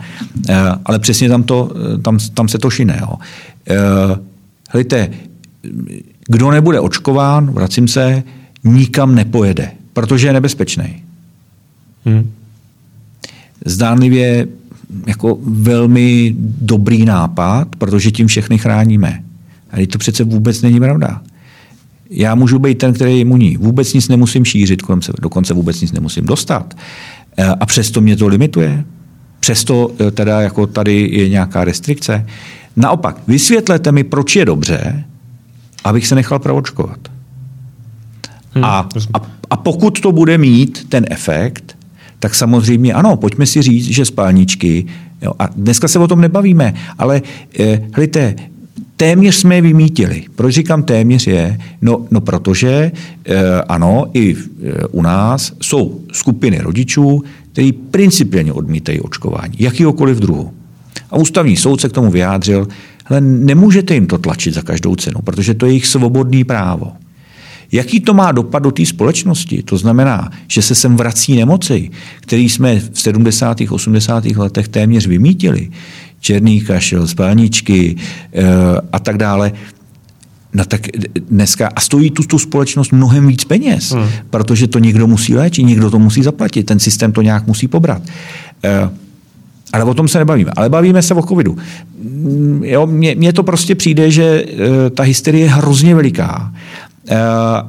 ale 0.85 0.99
přesně 0.99 1.29
tam, 1.29 1.43
to, 1.43 1.73
tam, 2.03 2.19
tam 2.35 2.49
se 2.49 2.59
to 2.59 2.71
šine. 2.71 2.99
Jo. 3.01 3.15
Uh, 3.15 4.17
Hlejte, 4.73 5.11
kdo 6.29 6.51
nebude 6.51 6.81
očkován, 6.81 7.51
vracím 7.51 7.89
se, 7.89 8.23
nikam 8.65 9.15
nepojede, 9.15 9.71
protože 9.93 10.27
je 10.27 10.33
nebezpečný. 10.33 11.03
Hmm. 12.05 12.31
Zdánlivě 13.67 14.49
jako 15.07 15.39
velmi 15.43 16.35
dobrý 16.61 17.05
nápad, 17.05 17.69
protože 17.79 18.11
tím 18.11 18.27
všechny 18.27 18.59
chráníme. 18.59 19.23
Ale 19.71 19.87
to 19.87 19.99
přece 19.99 20.25
vůbec 20.25 20.63
není 20.63 20.81
pravda. 20.81 21.23
Já 22.11 22.35
můžu 22.35 22.59
být 22.59 22.79
ten, 22.79 22.93
který 22.93 23.13
je 23.13 23.21
imunní. 23.21 23.57
Vůbec 23.57 23.95
nic 23.95 24.09
nemusím 24.09 24.45
šířit, 24.45 24.83
dokonce 25.21 25.55
vůbec 25.55 25.81
nic 25.81 25.93
nemusím 25.93 26.25
dostat. 26.25 26.75
Eh, 27.37 27.45
a 27.45 27.67
přesto 27.67 28.01
mě 28.01 28.17
to 28.17 28.27
limituje. 28.27 28.85
Přesto 29.41 29.91
eh, 30.01 30.11
teda 30.11 30.41
jako 30.41 30.67
tady 30.67 31.09
je 31.13 31.29
nějaká 31.29 31.65
restrikce. 31.65 32.27
Naopak, 32.77 33.17
vysvětlete 33.27 33.93
mi, 33.93 34.05
proč 34.05 34.37
je 34.37 34.45
dobře, 34.45 35.05
abych 35.85 36.07
se 36.07 36.15
nechal 36.15 36.39
proočkovat. 36.39 36.99
Hmm, 38.55 38.65
a, 38.65 38.89
a, 39.15 39.21
a 39.51 39.57
pokud 39.57 40.01
to 40.01 40.13
bude 40.13 40.39
mít 40.39 40.87
ten 40.89 41.07
efekt, 41.11 41.77
tak 42.19 42.35
samozřejmě 42.35 42.95
ano, 42.95 43.17
pojďme 43.17 43.47
si 43.47 43.63
říct, 43.63 43.87
že 43.87 44.05
spálničky, 44.05 44.87
jo, 45.23 45.33
a 45.39 45.47
dneska 45.47 45.89
se 45.89 45.99
o 45.99 46.09
tom 46.09 46.21
nebavíme, 46.21 46.75
ale 46.99 47.23
eh, 47.61 47.89
hlejte, 47.95 48.35
téměř 49.01 49.37
jsme 49.37 49.55
je 49.55 49.63
vymítili. 49.63 50.25
Proč 50.37 50.55
říkám 50.55 50.83
téměř 50.83 51.27
je? 51.27 51.59
No, 51.83 52.07
no 52.11 52.21
protože 52.21 52.93
eh, 53.25 53.63
ano, 53.69 54.07
i 54.15 54.37
eh, 54.37 54.87
u 54.91 55.03
nás 55.03 55.53
jsou 55.63 56.01
skupiny 56.13 56.59
rodičů, 56.59 57.23
kteří 57.53 57.73
principiálně 57.73 58.53
odmítají 58.53 59.01
očkování, 59.01 59.55
jakýhokoliv 59.59 60.19
druhu. 60.19 60.53
A 61.11 61.17
ústavní 61.17 61.57
soud 61.57 61.81
se 61.81 61.89
k 61.89 61.93
tomu 61.93 62.11
vyjádřil, 62.11 62.69
ale 63.07 63.21
nemůžete 63.21 63.95
jim 63.95 64.07
to 64.07 64.19
tlačit 64.19 64.55
za 64.55 64.63
každou 64.63 64.97
cenu, 64.97 65.21
protože 65.25 65.55
to 65.55 65.67
je 65.67 65.73
jejich 65.73 65.87
svobodný 65.87 66.45
právo. 66.45 66.93
Jaký 67.73 68.01
to 68.01 68.15
má 68.15 68.33
dopad 68.33 68.63
do 68.63 68.71
té 68.71 68.87
společnosti? 68.87 69.63
To 69.63 69.77
znamená, 69.77 70.31
že 70.49 70.63
se 70.63 70.75
sem 70.75 70.97
vrací 70.97 71.37
nemoci, 71.37 71.91
které 72.21 72.43
jsme 72.43 72.81
v 72.81 73.01
70. 73.01 73.61
80. 73.71 74.25
letech 74.25 74.69
téměř 74.69 75.07
vymítili. 75.07 75.71
Černý 76.21 76.61
kašel, 76.61 77.09
spálničky 77.09 77.97
e, 78.33 78.45
a 78.93 78.99
tak 78.99 79.17
dále. 79.17 79.53
No 80.55 80.65
tak 80.65 80.81
dneska, 81.31 81.69
a 81.77 81.81
stojí 81.81 82.11
tu, 82.11 82.23
tu 82.23 82.39
společnost 82.39 82.93
mnohem 82.93 83.27
víc 83.27 83.45
peněz, 83.45 83.93
hmm. 83.93 84.09
protože 84.31 84.67
to 84.67 84.79
někdo 84.79 85.07
musí 85.07 85.35
léčit, 85.35 85.67
někdo 85.67 85.91
to 85.91 85.99
musí 85.99 86.23
zaplatit, 86.23 86.63
ten 86.63 86.79
systém 86.79 87.13
to 87.13 87.23
nějak 87.23 87.47
musí 87.47 87.69
pobrat. 87.69 88.03
E, 88.65 88.91
ale 89.73 89.85
o 89.85 89.95
tom 89.95 90.09
se 90.09 90.19
nebavíme. 90.19 90.53
Ale 90.57 90.69
bavíme 90.69 91.03
se 91.03 91.15
o 91.15 91.23
covidu. 91.23 91.59
Mm, 92.03 92.63
jo, 92.65 92.87
mně, 92.87 93.15
mně 93.15 93.33
to 93.33 93.43
prostě 93.43 93.75
přijde, 93.75 94.11
že 94.11 94.45
uh, 94.45 94.57
ta 94.95 95.03
hysterie 95.03 95.45
je 95.45 95.51
hrozně 95.51 95.95
veliká. 95.95 96.53
Uh, 97.11 97.17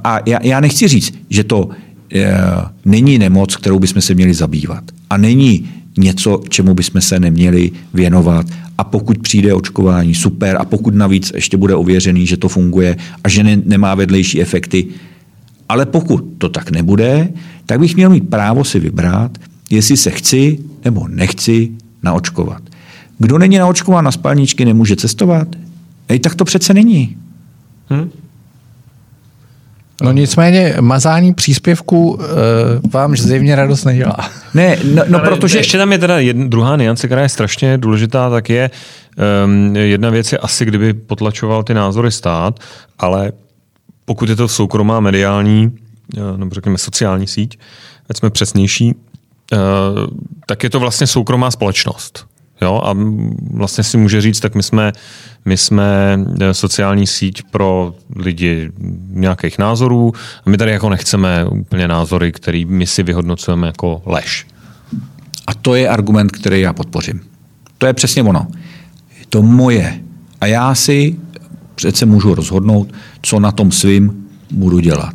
a 0.03 0.19
já, 0.25 0.39
já 0.43 0.59
nechci 0.59 0.87
říct, 0.87 1.13
že 1.29 1.43
to 1.43 1.65
uh, 1.65 1.71
není 2.85 3.17
nemoc, 3.17 3.55
kterou 3.55 3.79
bychom 3.79 4.01
se 4.01 4.13
měli 4.13 4.33
zabývat. 4.33 4.83
A 5.09 5.17
není 5.17 5.69
něco, 5.97 6.41
čemu 6.49 6.73
bychom 6.73 7.01
se 7.01 7.19
neměli 7.19 7.71
věnovat. 7.93 8.45
A 8.77 8.83
pokud 8.83 9.17
přijde 9.17 9.53
očkování, 9.53 10.15
super. 10.15 10.57
A 10.59 10.65
pokud 10.65 10.95
navíc 10.95 11.31
ještě 11.35 11.57
bude 11.57 11.75
ověřený, 11.75 12.27
že 12.27 12.37
to 12.37 12.49
funguje 12.49 12.97
a 13.23 13.29
že 13.29 13.43
ne, 13.43 13.61
nemá 13.65 13.95
vedlejší 13.95 14.41
efekty. 14.41 14.85
Ale 15.69 15.85
pokud 15.85 16.25
to 16.37 16.49
tak 16.49 16.71
nebude, 16.71 17.29
tak 17.65 17.79
bych 17.79 17.95
měl 17.95 18.09
mít 18.09 18.29
právo 18.29 18.63
si 18.63 18.79
vybrat, 18.79 19.37
jestli 19.69 19.97
se 19.97 20.11
chci 20.11 20.59
nebo 20.85 21.07
nechci 21.07 21.71
naočkovat. 22.03 22.61
Kdo 23.17 23.37
není 23.37 23.57
naočkován 23.57 24.05
na 24.05 24.11
spalničky, 24.11 24.65
nemůže 24.65 24.95
cestovat? 24.95 25.47
Ej, 26.07 26.19
tak 26.19 26.35
to 26.35 26.45
přece 26.45 26.73
není. 26.73 27.17
Hmm? 27.89 28.09
No 30.01 30.11
nicméně 30.11 30.75
mazání 30.81 31.33
příspěvku 31.33 32.11
uh, 32.11 32.21
vám 32.91 33.15
zjevně 33.15 33.55
radost 33.55 33.85
nedělá. 33.85 34.17
Ne, 34.53 34.77
no, 34.95 35.03
no 35.07 35.19
protože... 35.19 35.57
Ještě 35.57 35.77
tam 35.77 35.91
je 35.91 35.97
teda 35.97 36.19
jedna, 36.19 36.47
druhá 36.47 36.75
niance, 36.75 37.07
která 37.07 37.21
je 37.21 37.29
strašně 37.29 37.77
důležitá, 37.77 38.29
tak 38.29 38.49
je, 38.49 38.69
um, 39.45 39.75
jedna 39.75 40.09
věc 40.09 40.31
je 40.31 40.37
asi, 40.37 40.65
kdyby 40.65 40.93
potlačoval 40.93 41.63
ty 41.63 41.73
názory 41.73 42.11
stát, 42.11 42.59
ale 42.99 43.31
pokud 44.05 44.29
je 44.29 44.35
to 44.35 44.47
soukromá 44.47 44.99
mediální, 44.99 45.77
eh, 46.17 46.37
nebo 46.37 46.55
řekněme 46.55 46.77
sociální 46.77 47.27
síť, 47.27 47.59
ať 48.09 48.17
jsme 48.17 48.29
přesnější, 48.29 48.95
uh, 48.95 49.59
tak 50.45 50.63
je 50.63 50.69
to 50.69 50.79
vlastně 50.79 51.07
soukromá 51.07 51.51
společnost. 51.51 52.25
Jo? 52.61 52.81
A 52.83 52.95
vlastně 53.53 53.83
si 53.83 53.97
může 53.97 54.21
říct, 54.21 54.39
tak 54.39 54.55
my 54.55 54.63
jsme, 54.63 54.91
my 55.45 55.57
jsme 55.57 56.19
eh, 56.41 56.53
sociální 56.53 57.07
síť 57.07 57.43
pro 57.51 57.95
lidi 58.15 58.71
nějakých 59.09 59.57
názorů 59.57 60.13
a 60.45 60.49
my 60.49 60.57
tady 60.57 60.71
jako 60.71 60.89
nechceme 60.89 61.45
úplně 61.45 61.87
názory, 61.87 62.31
který 62.31 62.65
my 62.65 62.87
si 62.87 63.03
vyhodnocujeme 63.03 63.67
jako 63.67 64.01
lež. 64.05 64.47
A 65.47 65.53
to 65.53 65.75
je 65.75 65.89
argument, 65.89 66.31
který 66.31 66.61
já 66.61 66.73
podpořím. 66.73 67.21
To 67.77 67.85
je 67.85 67.93
přesně 67.93 68.23
ono. 68.23 68.47
Je 69.19 69.25
to 69.29 69.41
moje. 69.41 70.01
A 70.41 70.45
já 70.45 70.75
si 70.75 71.15
přece 71.75 72.05
můžu 72.05 72.35
rozhodnout, 72.35 72.93
co 73.21 73.39
na 73.39 73.51
tom 73.51 73.71
svým 73.71 74.27
budu 74.51 74.79
dělat. 74.79 75.13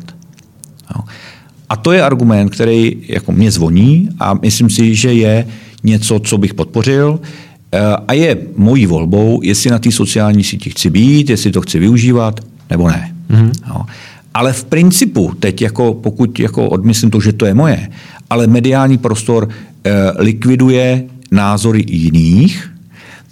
Jo. 0.95 1.03
A 1.69 1.75
to 1.75 1.91
je 1.91 2.03
argument, 2.03 2.49
který 2.49 3.05
jako 3.07 3.31
mě 3.31 3.51
zvoní 3.51 4.09
a 4.19 4.33
myslím 4.33 4.69
si, 4.69 4.95
že 4.95 5.13
je 5.13 5.47
něco, 5.83 6.19
co 6.19 6.37
bych 6.37 6.53
podpořil. 6.53 7.19
Eh, 7.71 7.79
a 8.07 8.13
je 8.13 8.37
mojí 8.55 8.85
volbou, 8.85 9.39
jestli 9.43 9.71
na 9.71 9.79
té 9.79 9.91
sociální 9.91 10.43
síti 10.43 10.69
chci 10.69 10.89
být, 10.89 11.29
jestli 11.29 11.51
to 11.51 11.61
chci 11.61 11.79
využívat, 11.79 12.39
nebo 12.69 12.87
ne. 12.87 13.15
Mm-hmm. 13.29 13.51
No. 13.69 13.85
Ale 14.33 14.53
v 14.53 14.63
principu, 14.65 15.33
teď 15.39 15.61
jako, 15.61 15.93
pokud 15.93 16.39
jako 16.39 16.69
odmyslím 16.69 17.11
to, 17.11 17.21
že 17.21 17.33
to 17.33 17.45
je 17.45 17.53
moje, 17.53 17.89
ale 18.29 18.47
mediální 18.47 18.97
prostor 18.97 19.49
eh, 19.83 19.91
likviduje 20.17 21.03
názory 21.31 21.85
jiných, 21.87 22.71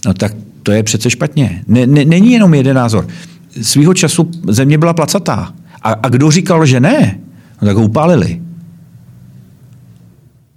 no 0.05 0.13
tak 0.13 0.33
to 0.63 0.71
je 0.71 0.83
přece 0.83 1.09
špatně. 1.09 1.63
Ne, 1.67 1.87
ne, 1.87 2.05
není 2.05 2.31
jenom 2.31 2.53
jeden 2.53 2.75
názor. 2.75 3.07
Svýho 3.61 3.93
času 3.93 4.31
země 4.47 4.77
byla 4.77 4.93
placatá. 4.93 5.53
A, 5.81 5.91
a 5.91 6.09
kdo 6.09 6.31
říkal, 6.31 6.65
že 6.65 6.79
ne, 6.79 7.19
no 7.61 7.67
tak 7.67 7.77
ho 7.77 7.83
upálili. 7.83 8.41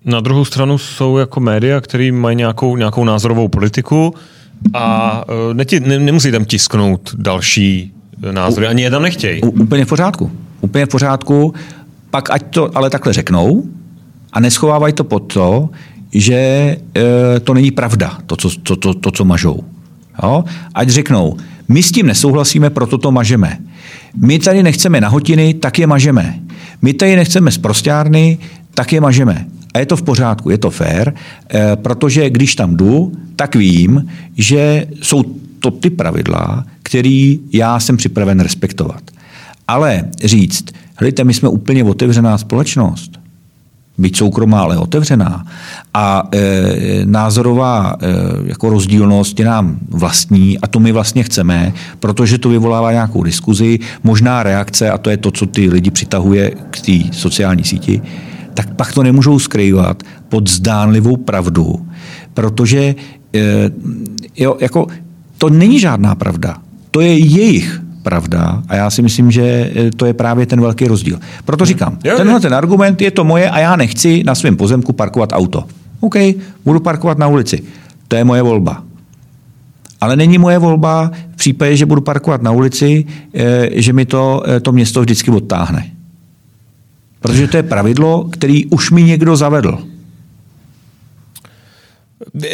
Na 0.05 0.21
druhou 0.21 0.45
stranu 0.45 0.79
jsou 0.79 1.19
jako 1.19 1.41
média, 1.41 1.81
které 1.81 2.13
mají 2.13 2.37
nějakou, 2.37 2.77
nějakou 2.77 3.05
názorovou 3.05 3.49
politiku 3.49 4.15
a 4.75 5.25
uh, 5.29 5.55
neti, 5.55 5.81
ne, 5.81 5.99
nemusí 5.99 6.31
tam 6.31 6.45
tisknout 6.45 7.15
další 7.15 7.93
e, 8.23 8.33
názory, 8.33 8.67
ani 8.67 8.83
je 8.83 8.91
tam 8.91 9.03
nechtějí. 9.03 9.43
Úplně 9.43 9.85
v 9.85 9.89
pořádku. 9.89 10.33
Úplně 10.61 10.87
v 10.87 10.89
pořádku. 10.89 11.55
Pak 12.11 12.31
ať 12.31 12.43
to 12.51 12.71
ale 12.75 12.91
takhle 12.91 13.13
řeknou 13.13 13.65
a 14.33 14.41
neschovávají 14.41 14.93
to 14.93 15.05
pod 15.05 15.21
to, 15.21 15.69
že 16.13 16.35
e, 16.35 17.41
to 17.41 17.55
není 17.55 17.71
pravda, 17.71 18.19
to, 18.27 18.37
co, 18.37 18.51
to, 18.63 18.77
to, 18.77 18.95
to, 18.95 19.11
co 19.11 19.25
mažou. 19.25 19.65
Jo? 20.23 20.45
Ať 20.75 20.89
řeknou, 20.89 21.37
my 21.69 21.83
s 21.83 21.93
tím 21.93 22.07
nesouhlasíme, 22.07 22.71
proto 22.71 22.99
to 22.99 23.13
mažeme. 23.13 23.59
My 24.17 24.39
tady 24.39 24.63
nechceme 24.63 25.01
nahotiny, 25.01 25.55
tak 25.55 25.79
je 25.79 25.87
mažeme. 25.87 26.41
My 26.83 26.93
tady 26.93 27.17
nechceme 27.17 27.51
z 27.51 27.59
prostárny, 27.59 28.39
tak 28.75 28.93
je 28.93 29.01
mažeme. 29.01 29.47
A 29.75 29.79
je 29.79 29.87
to 29.87 29.97
v 29.97 30.03
pořádku, 30.03 30.51
je 30.51 30.59
to 30.59 30.71
fér, 30.71 31.15
eh, 31.51 31.77
protože 31.77 32.31
když 32.31 32.55
tam 32.55 32.77
jdu, 32.77 33.13
tak 33.37 33.57
vím, 33.57 34.09
že 34.37 34.87
jsou 35.03 35.23
to 35.61 35.71
ty 35.71 35.91
pravidla, 35.91 36.65
které 36.83 37.35
já 37.53 37.81
jsem 37.81 37.97
připraven 37.97 38.41
respektovat. 38.41 39.03
Ale 39.69 40.05
říct, 40.25 40.65
hledajte, 40.97 41.25
my 41.25 41.35
jsme 41.35 41.49
úplně 41.49 41.85
otevřená 41.85 42.39
společnost, 42.39 43.19
byť 43.99 44.17
soukromá, 44.17 44.61
ale 44.61 44.79
otevřená. 44.79 45.47
A 45.95 46.29
e, 46.33 46.39
názorová 47.05 47.97
e, 48.01 48.07
jako 48.49 48.71
rozdílnost 48.71 49.41
je 49.41 49.47
nám 49.47 49.79
vlastní 49.89 50.59
a 50.59 50.67
to 50.67 50.81
my 50.81 50.93
vlastně 50.93 51.23
chceme, 51.23 51.73
protože 52.01 52.39
to 52.39 52.49
vyvolává 52.49 52.93
nějakou 52.93 53.23
diskuzi, 53.23 53.79
možná 54.03 54.43
reakce 54.43 54.91
a 54.91 54.99
to 54.99 55.11
je 55.11 55.17
to, 55.17 55.31
co 55.31 55.47
ty 55.47 55.71
lidi 55.71 55.91
přitahuje 55.91 56.53
k 56.71 56.81
té 56.81 57.13
sociální 57.13 57.65
síti 57.65 58.03
tak 58.59 58.75
pak 58.75 58.93
to 58.93 59.03
nemůžou 59.03 59.39
skrývat 59.39 60.03
pod 60.29 60.51
zdánlivou 60.51 61.17
pravdu, 61.17 61.87
protože 62.35 62.95
eh, 63.35 63.71
jo, 64.37 64.57
jako, 64.61 64.87
to 65.39 65.51
není 65.51 65.81
žádná 65.81 66.15
pravda. 66.15 66.57
To 66.91 67.01
je 67.01 67.19
jejich 67.19 67.83
pravda 68.03 68.63
a 68.69 68.77
já 68.77 68.91
si 68.91 69.03
myslím, 69.03 69.31
že 69.31 69.43
eh, 69.43 69.91
to 69.91 70.07
je 70.07 70.15
právě 70.15 70.47
ten 70.47 70.61
velký 70.61 70.85
rozdíl. 70.89 71.19
Proto 71.45 71.65
hmm. 71.65 71.69
říkám, 71.69 71.99
tenhle 72.17 72.41
ten 72.41 72.55
argument 72.55 73.03
je 73.03 73.11
to 73.11 73.25
moje 73.25 73.51
a 73.51 73.59
já 73.59 73.77
nechci 73.77 74.23
na 74.27 74.35
svém 74.35 74.57
pozemku 74.57 74.93
parkovat 74.93 75.33
auto. 75.33 75.65
OK, 76.01 76.15
budu 76.65 76.81
parkovat 76.81 77.19
na 77.19 77.27
ulici. 77.27 77.63
To 78.09 78.17
je 78.17 78.25
moje 78.25 78.43
volba. 78.43 78.83
Ale 80.01 80.17
není 80.17 80.39
moje 80.39 80.59
volba 80.59 81.11
v 81.33 81.37
případě, 81.37 81.77
že 81.77 81.87
budu 81.87 82.01
parkovat 82.01 82.43
na 82.43 82.51
ulici, 82.51 83.07
eh, 83.35 83.69
že 83.73 83.93
mi 83.93 84.07
to, 84.07 84.43
to 84.63 84.73
město 84.73 85.01
vždycky 85.01 85.31
odtáhne. 85.31 85.98
Protože 87.21 87.49
to 87.49 87.57
je 87.57 87.63
pravidlo, 87.63 88.29
který 88.33 88.67
už 88.67 88.91
mi 88.91 89.03
někdo 89.03 89.37
zavedl. 89.37 89.79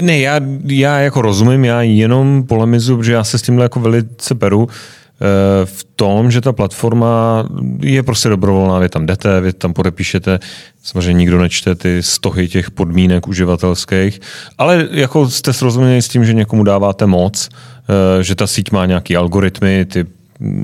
Ne, 0.01 0.19
já, 0.19 0.41
já 0.65 0.99
jako 0.99 1.23
rozumím, 1.23 1.65
já 1.65 1.82
jenom 1.82 2.45
polemizuju, 2.45 3.03
že 3.03 3.12
já 3.12 3.24
se 3.24 3.39
s 3.39 3.43
tímhle 3.43 3.65
jako 3.65 3.81
velice 3.81 4.35
beru 4.35 4.69
eh, 4.70 5.66
v 5.66 5.85
tom, 5.97 6.31
že 6.31 6.41
ta 6.41 6.53
platforma 6.53 7.45
je 7.81 8.03
prostě 8.03 8.28
dobrovolná, 8.28 8.78
vy 8.78 8.89
tam 8.89 9.07
jdete, 9.07 9.41
vy 9.41 9.53
tam 9.53 9.73
podepíšete, 9.73 10.39
samozřejmě 10.82 11.19
nikdo 11.19 11.41
nečte 11.41 11.74
ty 11.74 12.03
stohy 12.03 12.49
těch 12.49 12.70
podmínek 12.70 13.28
uživatelských, 13.28 14.20
ale 14.59 14.89
jako 14.91 15.31
jste 15.31 15.53
srozuměni 15.53 16.03
s 16.03 16.09
tím, 16.09 16.24
že 16.24 16.32
někomu 16.32 16.65
dáváte 16.65 17.07
moc, 17.07 17.49
eh, 17.49 18.23
že 18.23 18.35
ta 18.35 18.47
síť 18.47 18.73
má 18.73 18.86
nějaký 18.86 19.16
algoritmy, 19.16 19.85
ty 19.85 20.07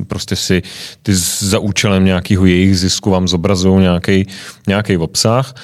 prostě 0.06 0.36
si 0.36 0.62
ty 1.02 1.14
za 1.38 1.59
účelem 1.59 2.05
nějakého 2.05 2.47
jejich 2.47 2.78
zisku 2.78 3.10
vám 3.10 3.28
zobrazují 3.28 3.80
nějaký, 3.80 4.26
nějaký 4.68 4.97
obsah. 4.97 5.55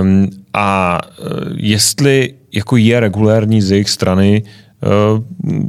Um, 0.00 0.30
a 0.52 1.00
e, 1.02 1.22
jestli 1.56 2.34
jako 2.52 2.76
je 2.76 3.00
regulérní 3.00 3.62
z 3.62 3.70
jejich 3.70 3.90
strany 3.90 4.42
uh, 4.42 5.22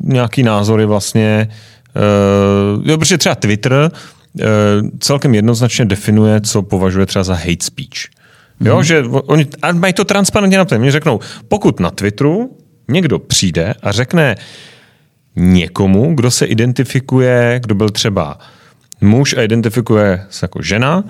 nějaký 0.04 0.44
názory 0.44 0.86
vlastně, 0.86 1.50
uh, 2.78 2.90
jo, 2.90 2.98
protože 2.98 3.18
třeba 3.18 3.36
Twitter 3.36 3.74
uh, 3.74 4.42
celkem 5.00 5.36
jednoznačně 5.36 5.86
definuje, 5.86 6.42
co 6.42 6.62
považuje 6.62 7.06
třeba 7.06 7.24
za 7.24 7.34
hate 7.34 7.66
speech. 7.66 8.14
Jo, 8.60 8.78
mm. 8.78 8.84
že 8.84 9.04
oni 9.04 9.48
a 9.62 9.72
mají 9.72 9.94
to 9.94 10.06
transparentně 10.06 10.58
napsané. 10.58 10.82
Oni 10.82 10.92
řeknou, 10.92 11.20
pokud 11.48 11.80
na 11.80 11.92
Twitteru 11.92 12.58
někdo 12.88 13.20
přijde 13.20 13.74
a 13.82 13.92
řekne, 13.92 14.36
uh, 14.36 14.44
někomu, 15.36 16.16
kdo 16.16 16.32
se 16.32 16.46
identifikuje, 16.46 17.60
kdo 17.64 17.76
byl 17.76 17.90
třeba 17.90 18.40
muž 19.02 19.36
a 19.38 19.42
identifikuje 19.42 20.26
se 20.30 20.44
jako 20.44 20.62
žena, 20.62 21.04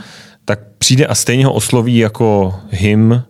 tak 0.46 0.60
přijde 0.78 1.06
a 1.06 1.16
stejně 1.16 1.46
ho 1.46 1.54
osloví 1.54 1.98
jako 1.98 2.56
him, 2.70 3.12
uh, 3.12 3.22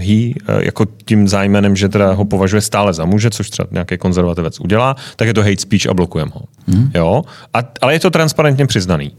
he, 0.00 0.54
uh, 0.56 0.62
jako 0.62 0.86
tím 1.04 1.28
zájmenem, 1.28 1.76
že 1.76 1.88
teda 1.88 2.12
ho 2.12 2.24
považuje 2.24 2.60
stále 2.60 2.94
za 2.94 3.04
muže, 3.04 3.30
což 3.30 3.50
třeba 3.50 3.68
nějaký 3.70 3.98
konzervativec 3.98 4.60
udělá, 4.60 4.96
tak 5.16 5.28
je 5.28 5.34
to 5.34 5.42
hate 5.42 5.56
speech 5.56 5.86
a 5.86 5.94
blokujeme 5.94 6.30
ho. 6.34 6.42
Hmm. 6.66 6.90
Jo? 6.94 7.22
A, 7.54 7.58
ale 7.80 7.92
je 7.92 8.00
to 8.00 8.10
transparentně 8.10 8.66
přiznaný. 8.66 9.12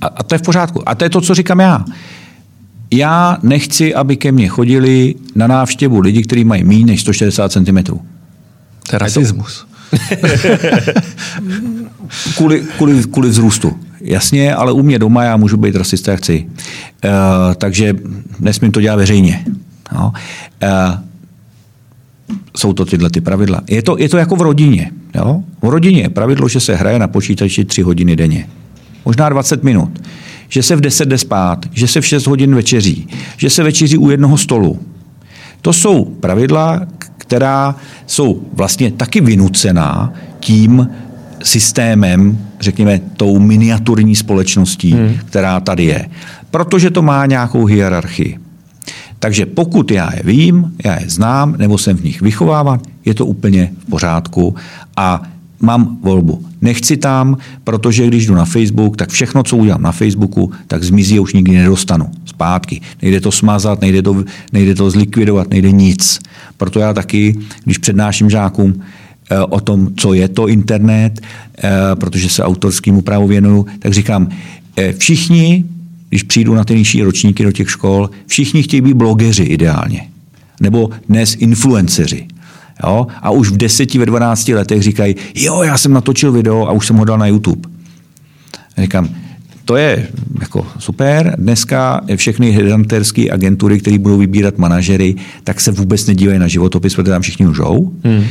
A, 0.00 0.06
a 0.06 0.22
to 0.22 0.34
je 0.34 0.38
v 0.38 0.42
pořádku. 0.42 0.88
A 0.88 0.94
to 0.94 1.04
je 1.04 1.10
to, 1.10 1.20
co 1.20 1.34
říkám 1.34 1.60
já. 1.60 1.84
Já 2.90 3.38
nechci, 3.42 3.94
aby 3.94 4.16
ke 4.16 4.32
mně 4.32 4.48
chodili 4.48 5.14
na 5.34 5.46
návštěvu 5.46 6.00
lidi, 6.00 6.22
kteří 6.22 6.44
mají 6.44 6.64
méně 6.64 6.86
než 6.86 7.00
160 7.00 7.52
cm. 7.52 7.82
To 7.84 8.00
je 8.92 8.98
rasismus. 8.98 9.67
kvůli, 12.36 12.62
kvůli, 12.76 13.04
kvůli 13.04 13.28
vzrůstu. 13.28 13.78
Jasně, 14.00 14.54
ale 14.54 14.72
u 14.72 14.82
mě 14.82 14.98
doma 14.98 15.24
já 15.24 15.36
můžu 15.36 15.56
být 15.56 15.76
rasista, 15.76 16.10
jak 16.10 16.20
chci. 16.20 16.46
Uh, 17.04 17.10
takže 17.54 17.94
nesmím 18.40 18.72
to 18.72 18.80
dělat 18.80 18.96
veřejně. 18.96 19.44
No. 19.92 20.12
Uh, 20.62 20.68
jsou 22.56 22.72
to 22.72 22.84
tyhle 22.84 23.10
ty 23.10 23.20
pravidla. 23.20 23.60
Je 23.68 23.82
to, 23.82 23.98
je 23.98 24.08
to 24.08 24.16
jako 24.16 24.36
v 24.36 24.42
rodině. 24.42 24.90
Jo? 25.14 25.42
V 25.62 25.68
rodině 25.68 26.00
je 26.00 26.08
pravidlo, 26.08 26.48
že 26.48 26.60
se 26.60 26.74
hraje 26.74 26.98
na 26.98 27.08
počítači 27.08 27.64
3 27.64 27.82
hodiny 27.82 28.16
denně. 28.16 28.48
Možná 29.04 29.28
20 29.28 29.64
minut. 29.64 30.02
Že 30.48 30.62
se 30.62 30.76
v 30.76 30.80
10 30.80 31.08
jde 31.08 31.18
spát, 31.18 31.66
že 31.72 31.86
se 31.86 32.00
v 32.00 32.06
6 32.06 32.26
hodin 32.26 32.54
večeří, 32.54 33.08
že 33.36 33.50
se 33.50 33.62
večeří 33.62 33.98
u 33.98 34.10
jednoho 34.10 34.38
stolu. 34.38 34.80
To 35.62 35.72
jsou 35.72 36.04
pravidla, 36.04 36.80
která 37.28 37.76
jsou 38.06 38.42
vlastně 38.52 38.90
taky 38.90 39.20
vynucená 39.20 40.12
tím 40.40 40.88
systémem, 41.42 42.38
řekněme, 42.60 43.00
tou 43.16 43.38
miniaturní 43.38 44.16
společností, 44.16 44.92
hmm. 44.92 45.14
která 45.24 45.60
tady 45.60 45.84
je. 45.84 46.08
Protože 46.50 46.90
to 46.90 47.02
má 47.02 47.26
nějakou 47.26 47.64
hierarchii. 47.64 48.38
Takže 49.18 49.46
pokud 49.46 49.90
já 49.90 50.10
je 50.16 50.22
vím, 50.24 50.72
já 50.84 51.00
je 51.00 51.10
znám, 51.10 51.54
nebo 51.58 51.78
jsem 51.78 51.96
v 51.96 52.04
nich 52.04 52.20
vychováván, 52.20 52.80
je 53.04 53.14
to 53.14 53.26
úplně 53.26 53.72
v 53.78 53.90
pořádku 53.90 54.54
a 54.96 55.22
mám 55.60 55.98
volbu. 56.02 56.44
Nechci 56.60 56.96
tam, 56.96 57.36
protože 57.64 58.06
když 58.06 58.26
jdu 58.26 58.34
na 58.34 58.44
Facebook, 58.44 58.96
tak 58.96 59.10
všechno, 59.10 59.42
co 59.42 59.56
udělám 59.56 59.82
na 59.82 59.92
Facebooku, 59.92 60.52
tak 60.66 60.84
zmizí 60.84 61.18
a 61.18 61.20
už 61.20 61.32
nikdy 61.32 61.56
nedostanu 61.56 62.10
zpátky. 62.24 62.80
Nejde 63.02 63.20
to 63.20 63.32
smazat, 63.32 63.80
nejde 63.80 64.02
to, 64.02 64.24
nejde 64.52 64.74
to 64.74 64.90
zlikvidovat, 64.90 65.50
nejde 65.50 65.72
nic. 65.72 66.20
Proto 66.56 66.80
já 66.80 66.94
taky, 66.94 67.36
když 67.64 67.78
přednáším 67.78 68.30
žákům 68.30 68.82
eh, 69.30 69.40
o 69.40 69.60
tom, 69.60 69.88
co 69.96 70.14
je 70.14 70.28
to 70.28 70.48
internet, 70.48 71.20
eh, 71.20 71.70
protože 71.94 72.28
se 72.28 72.42
autorskému 72.42 73.00
právu 73.00 73.26
věnuju, 73.26 73.66
tak 73.78 73.92
říkám, 73.92 74.28
eh, 74.76 74.92
všichni, 74.92 75.64
když 76.08 76.22
přijdu 76.22 76.54
na 76.54 76.64
ty 76.64 76.74
nižší 76.74 77.02
ročníky 77.02 77.44
do 77.44 77.52
těch 77.52 77.70
škol, 77.70 78.10
všichni 78.26 78.62
chtějí 78.62 78.80
být 78.80 78.94
blogeři 78.94 79.42
ideálně. 79.42 80.08
Nebo 80.60 80.90
dnes 81.08 81.36
influenceři. 81.38 82.26
Jo? 82.84 83.06
A 83.22 83.30
už 83.30 83.50
v 83.50 83.56
deseti, 83.56 83.98
ve 83.98 84.06
12 84.06 84.48
letech 84.48 84.82
říkají, 84.82 85.14
jo, 85.34 85.62
já 85.62 85.78
jsem 85.78 85.92
natočil 85.92 86.32
video 86.32 86.68
a 86.68 86.72
už 86.72 86.86
jsem 86.86 86.96
ho 86.96 87.04
dal 87.04 87.18
na 87.18 87.26
YouTube. 87.26 87.68
A 88.76 88.80
říkám, 88.80 89.08
to 89.68 89.76
je 89.76 90.08
jako 90.40 90.66
super. 90.78 91.34
Dneska 91.38 92.00
všechny 92.16 92.50
headhunterské 92.50 93.30
agentury, 93.30 93.80
které 93.80 93.98
budou 93.98 94.18
vybírat 94.18 94.58
manažery, 94.58 95.14
tak 95.44 95.60
se 95.60 95.70
vůbec 95.70 96.06
nedívají 96.06 96.38
na 96.38 96.48
životopis, 96.48 96.94
protože 96.94 97.10
tam 97.10 97.22
všichni 97.22 97.46
lžou, 97.46 97.92
hmm. 98.04 98.24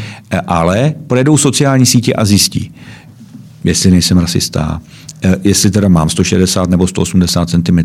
ale 0.47 0.93
projedou 1.07 1.37
sociální 1.37 1.85
sítě 1.85 2.13
a 2.13 2.25
zjistí, 2.25 2.71
jestli 3.63 3.91
nejsem 3.91 4.17
rasista, 4.17 4.81
jestli 5.43 5.71
teda 5.71 5.89
mám 5.89 6.09
160 6.09 6.69
nebo 6.69 6.87
180 6.87 7.49
cm, 7.49 7.79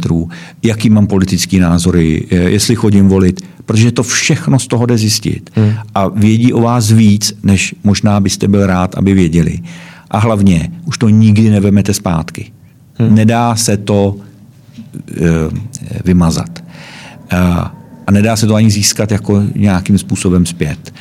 jaký 0.62 0.90
mám 0.90 1.06
politický 1.06 1.59
názory, 1.59 2.26
eh, 2.30 2.36
jestli 2.36 2.74
chodím 2.74 3.09
volit, 3.09 3.40
protože 3.66 3.92
to 3.92 4.02
všechno 4.02 4.59
z 4.59 4.66
toho 4.66 4.86
jde 4.86 4.98
zjistit. 4.98 5.50
Hmm. 5.54 5.72
A 5.94 6.09
vědí 6.09 6.52
o 6.52 6.60
vás 6.60 6.90
víc, 6.90 7.34
než 7.42 7.74
možná 7.84 8.20
byste 8.20 8.48
byl 8.48 8.66
rád, 8.66 8.94
aby 8.94 9.14
věděli. 9.14 9.59
A 10.10 10.18
hlavně, 10.18 10.70
už 10.84 10.98
to 10.98 11.09
nikdy 11.09 11.50
nevemete 11.50 11.94
zpátky. 11.94 12.52
Hmm. 12.94 13.14
Nedá 13.14 13.56
se 13.56 13.76
to 13.76 14.16
uh, 14.16 15.59
vymazat. 16.04 16.64
Uh, 17.32 17.38
a 18.06 18.10
nedá 18.10 18.36
se 18.36 18.46
to 18.46 18.54
ani 18.54 18.70
získat 18.70 19.10
jako 19.10 19.42
nějakým 19.54 19.98
způsobem 19.98 20.46
zpět. 20.46 20.94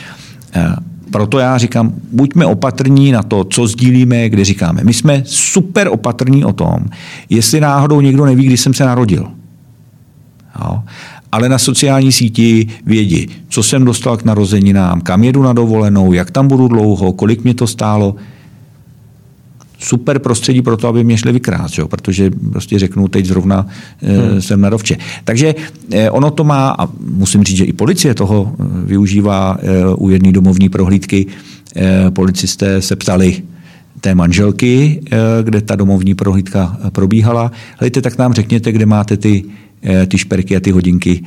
Uh, 0.55 0.90
proto 1.11 1.39
já 1.39 1.57
říkám, 1.57 1.93
buďme 2.11 2.45
opatrní 2.45 3.11
na 3.11 3.23
to, 3.23 3.43
co 3.43 3.67
sdílíme, 3.67 4.29
kde 4.29 4.45
říkáme. 4.45 4.81
My 4.83 4.93
jsme 4.93 5.23
super 5.25 5.87
opatrní 5.87 6.45
o 6.45 6.53
tom, 6.53 6.85
jestli 7.29 7.59
náhodou 7.59 8.01
někdo 8.01 8.25
neví, 8.25 8.45
kdy 8.45 8.57
jsem 8.57 8.73
se 8.73 8.85
narodil. 8.85 9.27
Jo? 10.61 10.83
Ale 11.31 11.49
na 11.49 11.57
sociální 11.57 12.11
síti 12.11 12.67
vědí, 12.85 13.27
co 13.49 13.63
jsem 13.63 13.85
dostal 13.85 14.17
k 14.17 14.25
narozeninám, 14.25 15.01
kam 15.01 15.23
jedu 15.23 15.43
na 15.43 15.53
dovolenou, 15.53 16.13
jak 16.13 16.31
tam 16.31 16.47
budu 16.47 16.67
dlouho, 16.67 17.13
kolik 17.13 17.43
mě 17.43 17.53
to 17.53 17.67
stálo 17.67 18.15
super 19.81 20.19
prostředí 20.19 20.61
pro 20.61 20.77
to, 20.77 20.87
aby 20.87 21.03
mě 21.03 21.17
šli 21.17 21.31
vykrát, 21.31 21.71
jo? 21.77 21.87
protože 21.87 22.31
prostě 22.51 22.79
řeknu, 22.79 23.07
teď 23.07 23.25
zrovna 23.25 23.67
hmm. 24.01 24.41
jsem 24.41 24.61
na 24.61 24.69
rovče. 24.69 24.97
Takže 25.23 25.55
eh, 25.91 26.09
ono 26.09 26.31
to 26.31 26.43
má, 26.43 26.75
a 26.79 26.87
musím 26.99 27.43
říct, 27.43 27.57
že 27.57 27.65
i 27.65 27.73
policie 27.73 28.13
toho 28.13 28.53
eh, 28.53 28.63
využívá 28.85 29.57
u 29.97 30.09
jedné 30.09 30.31
domovní 30.31 30.69
prohlídky. 30.69 31.25
Policisté 32.13 32.81
se 32.81 32.95
ptali 32.95 33.43
té 34.01 34.15
manželky, 34.15 35.01
kde 35.43 35.61
ta 35.61 35.75
domovní 35.75 36.15
prohlídka 36.15 36.77
probíhala. 36.89 37.51
Hejte, 37.79 38.01
tak 38.01 38.17
nám 38.17 38.33
řekněte, 38.33 38.71
kde 38.71 38.85
máte 38.85 39.17
ty, 39.17 39.43
ty 40.07 40.17
šperky 40.17 40.55
a 40.55 40.59
ty 40.59 40.71
hodinky, 40.71 41.23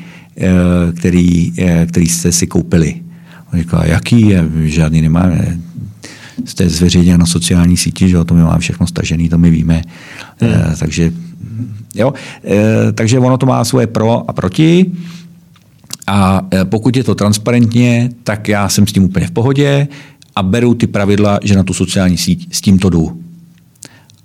který, 0.96 1.52
který 1.86 2.06
jste 2.06 2.32
si 2.32 2.46
koupili. 2.46 2.94
On 3.52 3.58
říkal, 3.58 3.82
jaký 3.84 4.28
je, 4.28 4.44
žádný 4.64 5.02
nemáme 5.02 5.58
jste 6.44 6.68
zveřejněn 6.68 7.20
na 7.20 7.26
sociální 7.26 7.76
síti, 7.76 8.08
že 8.08 8.24
to 8.24 8.34
my 8.34 8.42
máme 8.42 8.58
všechno 8.58 8.86
stažený, 8.86 9.28
to 9.28 9.38
my 9.38 9.50
víme. 9.50 9.82
Hmm. 10.40 10.52
E, 10.52 10.76
takže, 10.78 11.12
jo, 11.94 12.14
e, 12.44 12.92
takže 12.92 13.18
ono 13.18 13.38
to 13.38 13.46
má 13.46 13.64
svoje 13.64 13.86
pro 13.86 14.30
a 14.30 14.32
proti. 14.32 14.92
A 16.06 16.42
pokud 16.64 16.96
je 16.96 17.04
to 17.04 17.14
transparentně, 17.14 18.10
tak 18.24 18.48
já 18.48 18.68
jsem 18.68 18.86
s 18.86 18.92
tím 18.92 19.04
úplně 19.04 19.26
v 19.26 19.30
pohodě 19.30 19.88
a 20.36 20.42
beru 20.42 20.74
ty 20.74 20.86
pravidla, 20.86 21.38
že 21.42 21.56
na 21.56 21.62
tu 21.62 21.74
sociální 21.74 22.18
síť 22.18 22.54
s 22.54 22.60
tímto 22.60 22.90
jdu. 22.90 23.20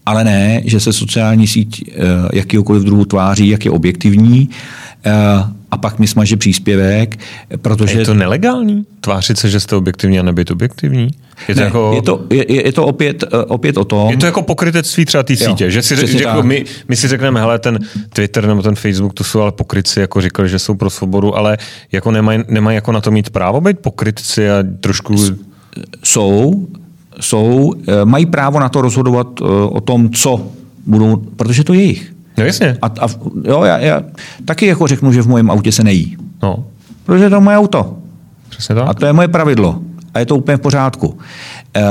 Ale 0.05 0.23
ne, 0.23 0.61
že 0.65 0.79
se 0.79 0.93
sociální 0.93 1.47
síť 1.47 1.91
jakýkoliv 2.33 2.83
druhu 2.83 3.05
tváří, 3.05 3.47
jak 3.47 3.65
je 3.65 3.71
objektivní 3.71 4.49
a 5.71 5.77
pak 5.77 5.99
mi 5.99 6.07
smaže 6.07 6.37
příspěvek, 6.37 7.19
protože... 7.61 7.99
Je 7.99 8.05
to 8.05 8.13
nelegální? 8.13 8.85
Tvářit 9.01 9.37
se, 9.37 9.49
že 9.49 9.59
jste 9.59 9.75
objektivní 9.75 10.19
a 10.19 10.23
nebyt 10.23 10.51
objektivní? 10.51 11.09
Je 11.47 11.55
to, 11.55 11.61
ne, 11.61 11.65
jako... 11.65 11.91
je 11.95 12.01
to, 12.01 12.25
je, 12.29 12.65
je 12.65 12.71
to 12.71 12.85
opět, 12.85 13.23
eh, 13.23 13.37
opět 13.37 13.77
o 13.77 13.85
tom... 13.85 14.11
Je 14.11 14.17
to 14.17 14.25
jako 14.25 14.41
pokrytectví 14.41 15.05
třeba 15.05 15.23
té 15.23 15.35
sítě, 15.35 15.71
že, 15.71 15.81
si, 15.81 16.07
že 16.07 16.23
jako 16.23 16.43
my, 16.43 16.65
my 16.87 16.95
si 16.95 17.07
řekneme, 17.07 17.39
hele, 17.39 17.59
ten 17.59 17.79
Twitter 18.09 18.47
nebo 18.47 18.61
ten 18.61 18.75
Facebook, 18.75 19.13
to 19.13 19.23
jsou 19.23 19.41
ale 19.41 19.51
pokryci, 19.51 19.99
jako 19.99 20.21
říkali, 20.21 20.49
že 20.49 20.59
jsou 20.59 20.75
pro 20.75 20.89
svobodu, 20.89 21.37
ale 21.37 21.57
jako 21.91 22.11
nemají 22.11 22.39
nemaj 22.47 22.75
jako 22.75 22.91
na 22.91 23.01
to 23.01 23.11
mít 23.11 23.29
právo 23.29 23.61
být 23.61 23.79
pokrytci 23.79 24.49
a 24.49 24.63
trošku... 24.79 25.15
Jsou, 26.03 26.67
jsou, 27.19 27.73
eh, 27.87 28.05
mají 28.05 28.25
právo 28.25 28.59
na 28.59 28.69
to 28.69 28.81
rozhodovat 28.81 29.27
eh, 29.41 29.45
o 29.45 29.81
tom, 29.81 30.09
co 30.09 30.47
budou, 30.85 31.15
protože 31.15 31.63
to 31.63 31.73
je 31.73 31.79
jejich. 31.79 32.13
No 32.39 32.45
jasně. 32.45 32.77
A, 32.81 32.85
a 32.87 33.07
jo, 33.43 33.63
já, 33.63 33.77
já 33.77 34.01
taky 34.45 34.65
jako 34.65 34.87
řeknu, 34.87 35.11
že 35.13 35.21
v 35.21 35.27
mém 35.27 35.51
autě 35.51 35.71
se 35.71 35.83
nejí. 35.83 36.17
No. 36.43 36.65
Protože 37.05 37.29
to 37.29 37.35
je 37.35 37.41
moje 37.41 37.57
auto. 37.57 37.97
Přesně 38.49 38.75
tak. 38.75 38.85
A 38.87 38.93
to 38.93 39.05
je 39.05 39.13
moje 39.13 39.27
pravidlo. 39.27 39.79
A 40.13 40.19
je 40.19 40.25
to 40.25 40.35
úplně 40.35 40.57
v 40.57 40.61
pořádku. 40.61 41.17
E, 41.75 41.83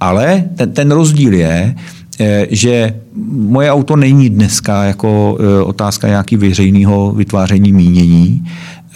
ale 0.00 0.44
ten, 0.56 0.72
ten 0.72 0.90
rozdíl 0.90 1.32
je, 1.32 1.74
e, 2.20 2.46
že 2.50 2.94
moje 3.30 3.72
auto 3.72 3.96
není 3.96 4.30
dneska 4.30 4.84
jako 4.84 5.38
e, 5.40 5.62
otázka 5.62 6.08
nějaký 6.08 6.36
veřejného 6.36 7.12
vytváření 7.12 7.72
mínění 7.72 8.44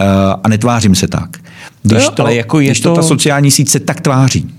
e, 0.01 0.05
a 0.45 0.49
netvářím 0.49 0.95
se 0.95 1.09
tak. 1.09 1.37
Když, 1.83 2.05
jo, 2.05 2.11
to, 2.11 2.23
ale 2.23 2.35
jako 2.35 2.61
je 2.61 2.67
když 2.67 2.81
to... 2.81 2.89
to 2.89 2.97
ta 2.97 3.03
sociální 3.03 3.51
síť 3.51 3.69
se 3.69 3.81
tak 3.81 4.01
tváří 4.01 4.58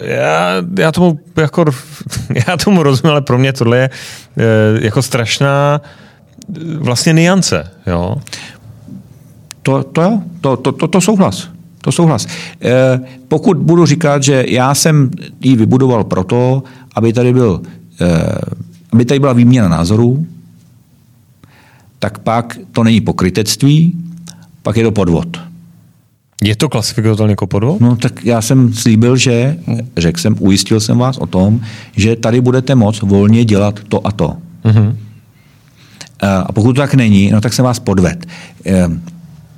já, 0.00 0.50
já 0.78 0.92
tomu 0.92 1.20
jako, 1.36 1.64
já 2.48 2.56
tomu 2.56 2.82
rozumím, 2.82 3.10
ale 3.10 3.20
pro 3.20 3.38
mě 3.38 3.52
tohle 3.52 3.78
je 3.78 3.90
eh, 4.38 4.44
jako 4.84 5.02
strašná 5.02 5.80
eh, 5.80 6.60
vlastně 6.78 7.12
niance, 7.12 7.70
jo. 7.86 8.16
To, 9.62 9.82
to 9.84 10.02
jo, 10.02 10.22
to, 10.40 10.56
to, 10.56 10.72
to, 10.72 10.88
to 10.88 11.00
souhlas. 11.00 11.48
To 11.80 11.92
souhlas. 11.92 12.26
E, 12.62 13.00
pokud 13.28 13.56
budu 13.56 13.86
říkat, 13.86 14.22
že 14.22 14.44
já 14.48 14.74
jsem 14.74 15.10
ji 15.40 15.56
vybudoval 15.56 16.04
proto, 16.04 16.62
aby 16.94 17.12
tady 17.12 17.32
byl, 17.32 17.62
e, 18.00 18.34
aby 18.92 19.04
tady 19.04 19.20
byla 19.20 19.32
výměna 19.32 19.68
názorů, 19.68 20.26
tak 21.98 22.18
pak 22.18 22.58
to 22.72 22.84
není 22.84 23.00
pokrytectví, 23.00 23.96
pak 24.62 24.76
je 24.76 24.84
to 24.84 24.92
podvod. 24.92 25.36
Je 26.42 26.56
to 26.56 26.68
klasifikovatelně 26.68 27.32
jako 27.32 27.46
podvod? 27.46 27.80
No 27.80 27.96
tak 27.96 28.24
já 28.24 28.42
jsem 28.42 28.72
slíbil, 28.72 29.16
že, 29.16 29.56
řekl 29.96 30.20
jsem, 30.20 30.36
ujistil 30.38 30.80
jsem 30.80 30.98
vás 30.98 31.18
o 31.18 31.26
tom, 31.26 31.60
že 31.96 32.16
tady 32.16 32.40
budete 32.40 32.74
moct 32.74 33.02
volně 33.02 33.44
dělat 33.44 33.80
to 33.88 34.06
a 34.06 34.12
to. 34.12 34.36
Mm-hmm. 34.64 34.96
A 36.20 36.52
pokud 36.52 36.72
to 36.72 36.80
tak 36.80 36.94
není, 36.94 37.30
no 37.30 37.40
tak 37.40 37.52
jsem 37.52 37.64
vás 37.64 37.78
podved. 37.78 38.26
Ehm, 38.64 39.02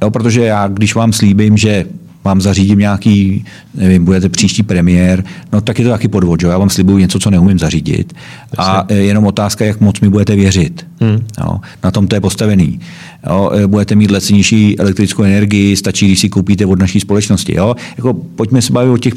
jo, 0.03 0.11
protože 0.11 0.45
já, 0.45 0.69
když 0.69 0.95
vám 0.95 1.13
slíbím, 1.13 1.57
že 1.57 1.85
vám 2.25 2.41
zařídím 2.41 2.79
nějaký, 2.79 3.45
nevím, 3.75 4.05
budete 4.05 4.29
příští 4.29 4.63
premiér, 4.63 5.25
no 5.53 5.61
tak 5.61 5.79
je 5.79 5.85
to 5.85 5.91
taky 5.91 6.09
podvod, 6.09 6.41
že? 6.41 6.47
já 6.47 6.59
vám 6.59 6.71
slibuju 6.71 6.99
něco, 6.99 7.19
co 7.19 7.31
neumím 7.31 7.59
zařídit 7.59 8.13
a 8.59 8.87
je 8.89 9.05
jenom 9.05 9.27
otázka, 9.27 9.65
jak 9.65 9.81
moc 9.81 10.01
mi 10.01 10.09
budete 10.09 10.37
věřit. 10.37 10.87
Hmm. 11.01 11.27
Jo, 11.41 11.61
na 11.85 11.91
tom 11.91 12.07
to 12.07 12.17
je 12.17 12.21
postavený. 12.21 12.81
Jo, 13.27 13.51
e, 13.55 13.67
budete 13.67 13.95
mít 13.95 14.11
lecinější 14.11 14.79
elektrickou 14.79 15.23
energii, 15.23 15.77
stačí, 15.77 16.07
když 16.07 16.21
si 16.21 16.29
koupíte 16.29 16.67
od 16.67 16.79
naší 16.79 17.01
společnosti. 17.01 17.57
Jo? 17.57 17.75
Jako, 17.97 18.15
pojďme 18.15 18.63
se 18.63 18.73
bavit 18.73 18.91
o 18.91 18.99
těch 18.99 19.15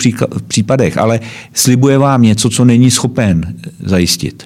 případech, 0.48 0.98
ale 0.98 1.20
slibuje 1.54 1.98
vám 1.98 2.22
něco, 2.22 2.50
co 2.50 2.66
není 2.66 2.92
schopen 2.92 3.56
zajistit. 3.80 4.44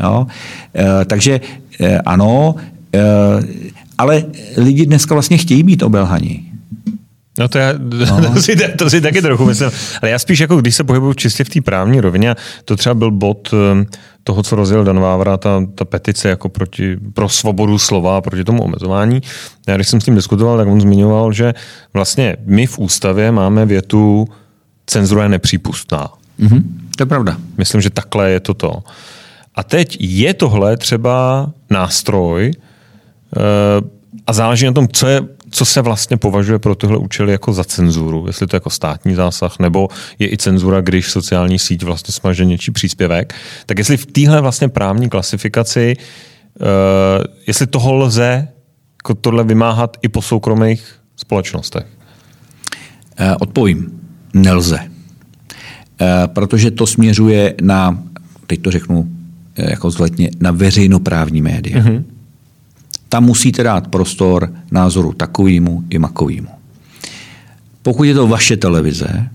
Jo? 0.00 0.26
E, 0.74 1.04
takže 1.04 1.40
e, 1.80 1.98
ano, 1.98 2.54
e, 2.94 3.00
ale 3.98 4.24
lidi 4.56 4.86
dneska 4.86 5.14
vlastně 5.14 5.38
chtějí 5.38 5.62
být 5.62 5.82
obelhaní. 5.82 6.45
No 7.38 7.48
to, 7.48 7.58
já, 7.58 7.74
no. 8.20 8.34
to, 8.34 8.42
si, 8.42 8.56
to 8.56 8.90
si 8.90 9.00
taky 9.00 9.22
trochu 9.22 9.44
myslím. 9.44 9.70
Ale 10.02 10.10
já 10.10 10.18
spíš 10.18 10.38
jako 10.38 10.56
když 10.56 10.74
se 10.74 10.84
pohybuju 10.84 11.14
čistě 11.14 11.44
v 11.44 11.48
té 11.48 11.60
právní 11.60 12.00
rovině, 12.00 12.34
to 12.64 12.76
třeba 12.76 12.94
byl 12.94 13.10
bod 13.10 13.50
ehm, 13.52 13.86
toho, 14.24 14.42
co 14.42 14.56
rozjel 14.56 14.84
Dan 14.84 15.00
Vávra, 15.00 15.36
ta, 15.36 15.62
ta 15.74 15.84
petice 15.84 16.28
jako 16.28 16.48
proti, 16.48 16.96
pro 17.14 17.28
svobodu 17.28 17.78
slova, 17.78 18.20
proti 18.20 18.44
tomu 18.44 18.62
omezování. 18.62 19.20
Já 19.68 19.76
když 19.76 19.88
jsem 19.88 20.00
s 20.00 20.04
tím 20.04 20.14
diskutoval, 20.14 20.56
tak 20.56 20.68
on 20.68 20.80
zmiňoval, 20.80 21.32
že 21.32 21.54
vlastně 21.92 22.36
my 22.44 22.66
v 22.66 22.78
ústavě 22.78 23.32
máme 23.32 23.66
větu 23.66 24.28
cenzura 24.86 25.22
je 25.22 25.28
nepřípustná. 25.28 26.08
Mm-hmm. 26.40 26.62
To 26.96 27.02
je 27.02 27.06
pravda. 27.06 27.36
Myslím, 27.58 27.80
že 27.80 27.90
takhle 27.90 28.30
je 28.30 28.40
to 28.40 28.54
to. 28.54 28.82
A 29.54 29.62
teď 29.62 29.96
je 30.00 30.34
tohle 30.34 30.76
třeba 30.76 31.46
nástroj, 31.70 32.50
e, 32.50 32.52
a 34.26 34.32
záleží 34.32 34.66
na 34.66 34.72
tom, 34.72 34.88
co 34.88 35.06
je 35.06 35.20
co 35.50 35.64
se 35.64 35.82
vlastně 35.82 36.16
považuje 36.16 36.58
pro 36.58 36.74
tyhle 36.74 36.96
účely 36.96 37.32
jako 37.32 37.52
za 37.52 37.64
cenzuru, 37.64 38.24
jestli 38.26 38.46
to 38.46 38.56
jako 38.56 38.70
státní 38.70 39.14
zásah, 39.14 39.58
nebo 39.58 39.88
je 40.18 40.32
i 40.32 40.36
cenzura, 40.36 40.80
když 40.80 41.10
sociální 41.10 41.58
síť 41.58 41.82
vlastně 41.82 42.12
smaže 42.12 42.44
něčí 42.44 42.70
příspěvek, 42.70 43.34
tak 43.66 43.78
jestli 43.78 43.96
v 43.96 44.06
téhle 44.06 44.40
vlastně 44.40 44.68
právní 44.68 45.08
klasifikaci, 45.08 45.96
uh, 45.96 46.66
jestli 47.46 47.66
toho 47.66 47.94
lze 47.94 48.48
jako 49.02 49.14
tohle 49.14 49.44
vymáhat 49.44 49.96
i 50.02 50.08
po 50.08 50.22
soukromých 50.22 50.94
společnostech? 51.16 51.86
Uh, 53.20 53.26
odpovím. 53.40 54.00
Nelze. 54.34 54.78
Uh, 54.78 56.06
protože 56.26 56.70
to 56.70 56.86
směřuje 56.86 57.54
na, 57.60 58.02
teď 58.46 58.62
to 58.62 58.70
řeknu 58.70 59.08
jako 59.56 59.90
zletně, 59.90 60.30
na 60.40 60.50
veřejnoprávní 60.50 61.42
média. 61.42 61.78
Mm-hmm 61.78 62.15
tam 63.16 63.24
musíte 63.24 63.62
dát 63.62 63.88
prostor 63.88 64.52
názoru 64.70 65.12
takovýmu 65.12 65.84
i 65.90 65.98
makovýmu. 65.98 66.48
Pokud 67.82 68.04
je 68.04 68.14
to 68.14 68.28
vaše 68.28 68.56
televize 68.56 69.28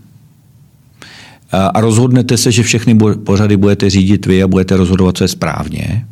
a 1.52 1.82
rozhodnete 1.82 2.38
se, 2.38 2.52
že 2.52 2.64
všechny 2.64 2.98
pořady 3.24 3.58
budete 3.58 3.90
řídit 3.90 4.26
vy 4.26 4.44
a 4.44 4.48
budete 4.48 4.78
rozhodovat, 4.78 5.18
co 5.18 5.24
je 5.24 5.28
správně. 5.28 6.06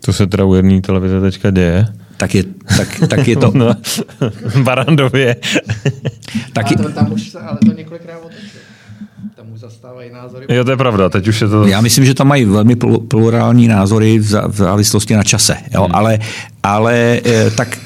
To 0.00 0.12
se 0.12 0.26
teda 0.26 0.44
u 0.44 0.54
jedné 0.54 0.80
televize 0.80 1.20
teďka 1.20 1.50
děje. 1.50 1.86
Tak 2.16 2.34
je, 2.34 2.44
tak, 2.76 2.88
tak 3.08 3.28
je 3.28 3.36
to... 3.36 3.52
no, 3.54 3.74
Barandově. 4.62 5.36
tak 6.52 6.70
je... 6.70 6.76
tam 6.76 7.12
už 7.12 7.28
se, 7.28 7.38
ale 7.40 7.58
to 7.66 7.72
několikrát 7.72 8.18
otevřelo 8.18 8.53
zastávají 9.64 10.10
názory. 10.12 10.46
Jo, 10.48 10.64
to 10.64 10.70
je 10.70 10.76
pravda, 10.76 11.08
teď 11.08 11.28
už 11.28 11.40
je 11.40 11.48
to... 11.48 11.66
Já 11.66 11.80
myslím, 11.80 12.04
že 12.04 12.14
tam 12.14 12.28
mají 12.28 12.44
velmi 12.44 12.76
plurální 13.08 13.68
názory 13.68 14.18
v 14.18 14.56
závislosti 14.56 15.14
na 15.14 15.22
čase, 15.22 15.56
jo? 15.74 15.84
Hmm. 15.84 15.94
ale, 15.94 16.18
ale 16.62 17.20
eh, 17.24 17.50
tak 17.50 17.78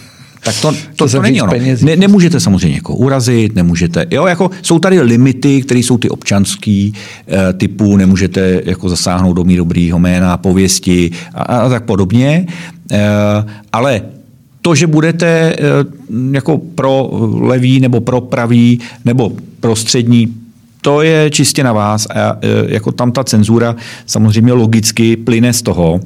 tak 0.44 0.60
to, 0.62 0.72
to, 0.72 0.78
to, 0.96 1.08
to 1.08 1.22
není 1.22 1.42
ono. 1.42 1.52
Ne, 1.82 1.96
nemůžete 1.96 2.40
samozřejmě 2.40 2.76
jako 2.76 2.94
urazit, 2.94 3.54
nemůžete, 3.54 4.06
jo, 4.10 4.26
jako 4.26 4.50
jsou 4.62 4.78
tady 4.78 5.00
limity, 5.00 5.62
které 5.62 5.80
jsou 5.80 5.98
ty 5.98 6.08
občanský 6.08 6.94
e, 7.28 7.52
typu, 7.52 7.96
nemůžete 7.96 8.62
jako 8.64 8.88
zasáhnout 8.88 9.34
do 9.34 9.44
mý 9.44 9.56
dobrýho 9.56 9.98
jména, 9.98 10.36
pověsti 10.36 11.10
a, 11.34 11.42
a 11.42 11.68
tak 11.68 11.84
podobně, 11.84 12.46
e, 12.92 13.08
ale 13.72 14.02
to, 14.62 14.74
že 14.74 14.86
budete 14.86 15.26
e, 15.26 15.56
jako 16.32 16.58
pro 16.58 17.10
levý 17.40 17.80
nebo 17.80 18.00
pro 18.00 18.20
pravý 18.20 18.80
nebo 19.04 19.32
pro 19.60 19.76
střední, 19.76 20.34
to 20.80 21.02
je 21.02 21.30
čistě 21.30 21.64
na 21.64 21.72
vás 21.72 22.06
a 22.06 22.14
e, 22.14 22.36
jako 22.74 22.92
tam 22.92 23.12
ta 23.12 23.24
cenzura 23.24 23.76
samozřejmě 24.06 24.52
logicky 24.52 25.16
plyne 25.16 25.52
z 25.52 25.62
toho, 25.62 26.00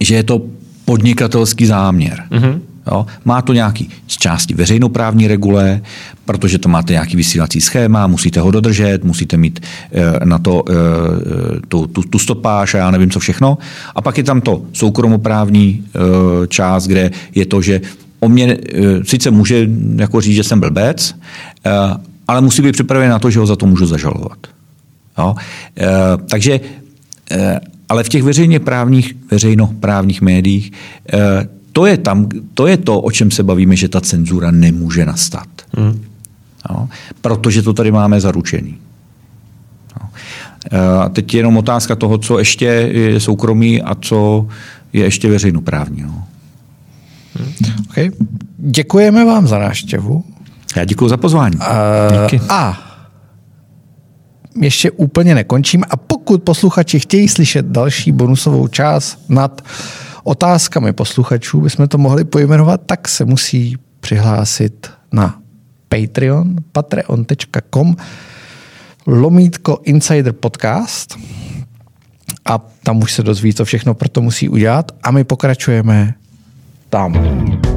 že 0.00 0.14
je 0.14 0.22
to 0.22 0.42
podnikatelský 0.84 1.66
záměr. 1.66 2.24
Mm-hmm. 2.30 2.60
Jo? 2.86 3.06
Má 3.24 3.42
to 3.42 3.52
nějaký 3.52 3.90
z 4.06 4.16
části 4.16 4.54
veřejnoprávní 4.54 5.28
regule, 5.28 5.80
protože 6.24 6.58
to 6.58 6.68
máte 6.68 6.92
nějaký 6.92 7.16
vysílací 7.16 7.60
schéma, 7.60 8.06
musíte 8.06 8.40
ho 8.40 8.50
dodržet, 8.50 9.04
musíte 9.04 9.36
mít 9.36 9.60
e, 9.92 10.26
na 10.26 10.38
to 10.38 10.64
e, 10.70 10.72
tu, 11.68 11.86
tu, 11.86 12.02
tu 12.02 12.18
stopáž 12.18 12.74
a 12.74 12.78
já 12.78 12.90
nevím 12.90 13.10
co 13.10 13.20
všechno. 13.20 13.58
A 13.94 14.02
pak 14.02 14.18
je 14.18 14.24
tam 14.24 14.40
to 14.40 14.62
soukromoprávní 14.72 15.84
část, 16.48 16.86
kde 16.86 17.10
je 17.34 17.46
to, 17.46 17.62
že 17.62 17.80
o 18.20 18.28
mě 18.28 18.58
sice 19.02 19.30
může 19.30 19.68
jako 19.96 20.20
říct, 20.20 20.34
že 20.34 20.44
jsem 20.44 20.60
blbec, 20.60 21.14
ale 22.32 22.40
musí 22.40 22.62
být 22.62 22.72
připraven 22.72 23.10
na 23.10 23.18
to, 23.18 23.30
že 23.30 23.38
ho 23.38 23.46
za 23.46 23.56
to 23.56 23.66
můžu 23.66 23.86
zažalovat. 23.86 24.38
Jo? 25.18 25.34
E, 25.78 25.86
takže, 26.30 26.60
e, 27.30 27.60
ale 27.88 28.04
v 28.04 28.08
těch 28.08 28.22
veřejně 28.22 28.60
právních, 28.60 29.16
veřejnoprávních 29.30 30.22
médiích 30.22 30.72
e, 31.12 31.48
to 31.72 31.86
je, 31.86 31.96
tam, 31.96 32.28
to 32.54 32.66
je 32.66 32.76
to, 32.76 33.00
o 33.00 33.10
čem 33.10 33.30
se 33.30 33.42
bavíme, 33.42 33.76
že 33.76 33.88
ta 33.88 34.00
cenzura 34.00 34.50
nemůže 34.50 35.06
nastat. 35.06 35.48
Hmm. 35.76 36.04
Jo? 36.70 36.88
Protože 37.20 37.62
to 37.62 37.72
tady 37.72 37.92
máme 37.92 38.20
zaručený. 38.20 38.78
Jo? 40.00 40.08
A 41.00 41.08
teď 41.08 41.34
je 41.34 41.38
jenom 41.38 41.56
otázka 41.56 41.96
toho, 41.96 42.18
co 42.18 42.38
ještě 42.38 42.64
je 42.92 43.20
soukromí 43.20 43.82
a 43.82 43.94
co 43.94 44.48
je 44.92 45.04
ještě 45.04 45.28
veřejnoprávní. 45.28 46.00
Jo? 46.00 46.08
Hmm. 47.34 47.52
Okay. 47.90 48.10
Děkujeme 48.58 49.24
vám 49.24 49.46
za 49.46 49.58
návštěvu. 49.58 50.24
Já 50.76 50.84
děkuji 50.84 51.08
za 51.08 51.16
pozvání. 51.16 51.56
Uh, 51.56 52.22
Díky. 52.22 52.40
A 52.48 52.78
ještě 54.60 54.90
úplně 54.90 55.34
nekončím. 55.34 55.84
A 55.90 55.96
pokud 55.96 56.42
posluchači 56.42 57.00
chtějí 57.00 57.28
slyšet 57.28 57.66
další 57.66 58.12
bonusovou 58.12 58.68
část 58.68 59.18
nad 59.28 59.62
otázkami 60.24 60.92
posluchačů, 60.92 61.60
bychom 61.60 61.88
to 61.88 61.98
mohli 61.98 62.24
pojmenovat, 62.24 62.80
tak 62.86 63.08
se 63.08 63.24
musí 63.24 63.76
přihlásit 64.00 64.90
na 65.12 65.38
Patreon, 65.88 66.56
patreon.com 66.72 67.96
lomítko 69.06 69.78
Insider 69.84 70.32
Podcast 70.32 71.18
a 72.44 72.58
tam 72.82 73.02
už 73.02 73.12
se 73.12 73.22
dozví, 73.22 73.54
co 73.54 73.64
všechno 73.64 73.94
pro 73.94 74.08
to 74.08 74.20
musí 74.22 74.48
udělat 74.48 74.92
a 75.02 75.10
my 75.10 75.24
pokračujeme 75.24 76.14
tam. 76.90 77.71